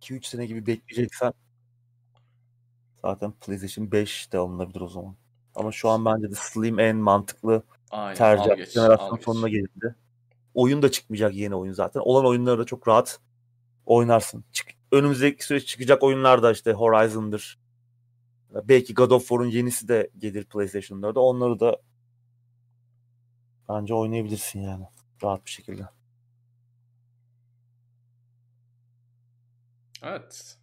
2-3 0.00 0.26
sene 0.26 0.46
gibi 0.46 0.66
bekleyeceksen 0.66 1.32
zaten 3.02 3.32
PlayStation 3.32 3.92
5 3.92 4.32
de 4.32 4.38
alınabilir 4.38 4.80
o 4.80 4.88
zaman. 4.88 5.16
Ama 5.54 5.72
şu 5.72 5.88
an 5.88 6.04
bence 6.04 6.30
de 6.30 6.34
Slim 6.34 6.78
en 6.78 6.96
mantıklı 6.96 7.62
Aynen, 7.90 8.16
tercih. 8.16 8.56
geç, 8.56 8.68
Jenerasyon 8.70 9.18
sonuna 9.18 9.48
gelindi. 9.48 9.94
Oyun 10.54 10.82
da 10.82 10.90
çıkmayacak 10.90 11.34
yeni 11.34 11.54
oyun 11.54 11.72
zaten. 11.72 12.00
Olan 12.00 12.26
oyunları 12.26 12.58
da 12.58 12.64
çok 12.64 12.88
rahat 12.88 13.20
oynarsın. 13.86 14.44
Çık, 14.52 14.68
önümüzdeki 14.92 15.44
süreç 15.44 15.66
çıkacak 15.66 16.02
oyunlar 16.02 16.42
da 16.42 16.52
işte 16.52 16.72
Horizon'dır. 16.72 17.58
Belki 18.64 18.94
God 18.94 19.10
of 19.10 19.28
War'un 19.28 19.46
yenisi 19.46 19.88
de 19.88 20.10
gelir 20.18 20.44
PlayStation 20.44 21.02
4'e. 21.02 21.18
Onları 21.18 21.60
da 21.60 21.76
bence 23.68 23.94
oynayabilirsin 23.94 24.60
yani. 24.60 24.84
Rahat 25.22 25.46
bir 25.46 25.50
şekilde. 25.50 25.88
Evet. 30.02 30.58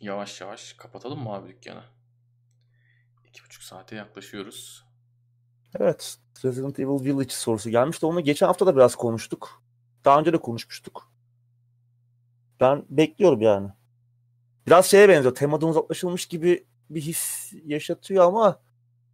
Yavaş 0.00 0.40
yavaş 0.40 0.72
kapatalım 0.72 1.22
mı 1.22 1.32
abi 1.32 1.48
dükkanı? 1.48 1.84
İki 3.28 3.44
buçuk 3.44 3.62
saate 3.62 3.96
yaklaşıyoruz. 3.96 4.84
Evet. 5.74 6.18
Resident 6.44 6.78
Evil 6.78 7.04
Village 7.04 7.30
sorusu 7.30 7.70
gelmişti. 7.70 8.06
Onu 8.06 8.20
geçen 8.20 8.46
hafta 8.46 8.66
da 8.66 8.76
biraz 8.76 8.94
konuştuk. 8.94 9.62
Daha 10.04 10.20
önce 10.20 10.32
de 10.32 10.38
konuşmuştuk. 10.38 11.12
Ben 12.60 12.84
bekliyorum 12.90 13.40
yani. 13.40 13.70
Biraz 14.66 14.86
şeye 14.86 15.08
benziyor. 15.08 15.34
Temadan 15.34 15.68
uzaklaşılmış 15.68 16.26
gibi 16.26 16.66
bir 16.90 17.00
his 17.00 17.52
yaşatıyor 17.64 18.24
ama 18.24 18.60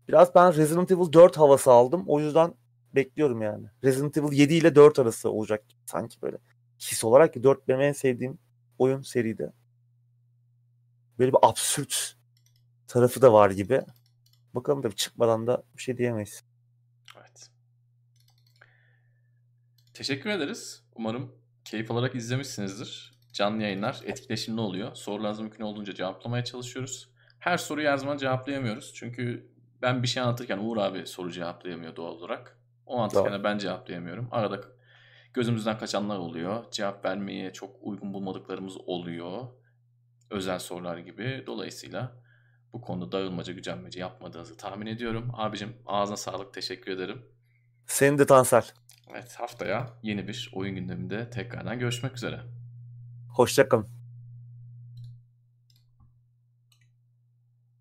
biraz 0.08 0.34
ben 0.34 0.56
Resident 0.56 0.90
Evil 0.90 1.12
4 1.12 1.36
havası 1.38 1.70
aldım. 1.70 2.04
O 2.06 2.20
yüzden 2.20 2.54
bekliyorum 2.94 3.42
yani. 3.42 3.66
Resident 3.84 4.16
Evil 4.16 4.32
7 4.32 4.54
ile 4.54 4.74
4 4.74 4.98
arası 4.98 5.30
olacak 5.30 5.64
sanki 5.86 6.22
böyle. 6.22 6.38
His 6.78 7.04
olarak 7.04 7.34
ki 7.34 7.42
4 7.42 7.68
benim 7.68 7.80
en 7.80 7.92
sevdiğim 7.92 8.38
oyun 8.78 9.02
seride. 9.02 9.52
Böyle 11.18 11.32
bir 11.32 11.38
absürt 11.42 12.16
tarafı 12.88 13.22
da 13.22 13.32
var 13.32 13.50
gibi. 13.50 13.82
Bakalım 14.54 14.82
tabii 14.82 14.94
çıkmadan 14.94 15.46
da 15.46 15.62
bir 15.76 15.82
şey 15.82 15.98
diyemeyiz. 15.98 16.44
Evet. 17.18 17.50
Teşekkür 19.94 20.30
ederiz. 20.30 20.82
Umarım 20.94 21.32
keyif 21.64 21.90
alarak 21.90 22.14
izlemişsinizdir. 22.14 23.15
Canlı 23.36 23.62
yayınlar 23.62 24.00
etkileşimli 24.04 24.60
oluyor. 24.60 24.94
Sorularınızı 24.94 25.42
mümkün 25.42 25.64
olduğunca 25.64 25.94
cevaplamaya 25.94 26.44
çalışıyoruz. 26.44 27.08
Her 27.38 27.56
soruyu 27.56 27.88
her 27.88 27.96
zaman 27.96 28.16
cevaplayamıyoruz. 28.16 28.92
Çünkü 28.94 29.50
ben 29.82 30.02
bir 30.02 30.08
şey 30.08 30.22
anlatırken 30.22 30.58
Uğur 30.58 30.76
abi 30.76 31.06
soru 31.06 31.30
cevaplayamıyor 31.30 31.96
doğal 31.96 32.12
olarak. 32.12 32.58
O 32.86 32.98
anlatırken 32.98 33.32
de 33.32 33.44
ben 33.44 33.58
cevaplayamıyorum. 33.58 34.28
Arada 34.30 34.60
gözümüzden 35.34 35.78
kaçanlar 35.78 36.18
oluyor. 36.18 36.70
Cevap 36.70 37.04
vermeye 37.04 37.52
çok 37.52 37.76
uygun 37.80 38.14
bulmadıklarımız 38.14 38.76
oluyor. 38.86 39.46
Özel 40.30 40.58
sorular 40.58 40.98
gibi. 40.98 41.44
Dolayısıyla 41.46 42.12
bu 42.72 42.80
konuda 42.80 43.12
dağılmaca 43.12 43.52
gücenmece 43.52 44.00
yapmadığınızı 44.00 44.56
tahmin 44.56 44.86
ediyorum. 44.86 45.30
Abicim 45.34 45.76
ağzına 45.86 46.16
sağlık 46.16 46.54
teşekkür 46.54 46.92
ederim. 46.92 47.22
Senin 47.86 48.18
de 48.18 48.26
Tansel. 48.26 48.64
Evet 49.10 49.34
haftaya 49.38 49.90
yeni 50.02 50.28
bir 50.28 50.50
oyun 50.54 50.74
gündeminde 50.74 51.30
tekrardan 51.30 51.78
görüşmek 51.78 52.16
üzere. 52.16 52.40
Hoşçakalın. 53.36 53.95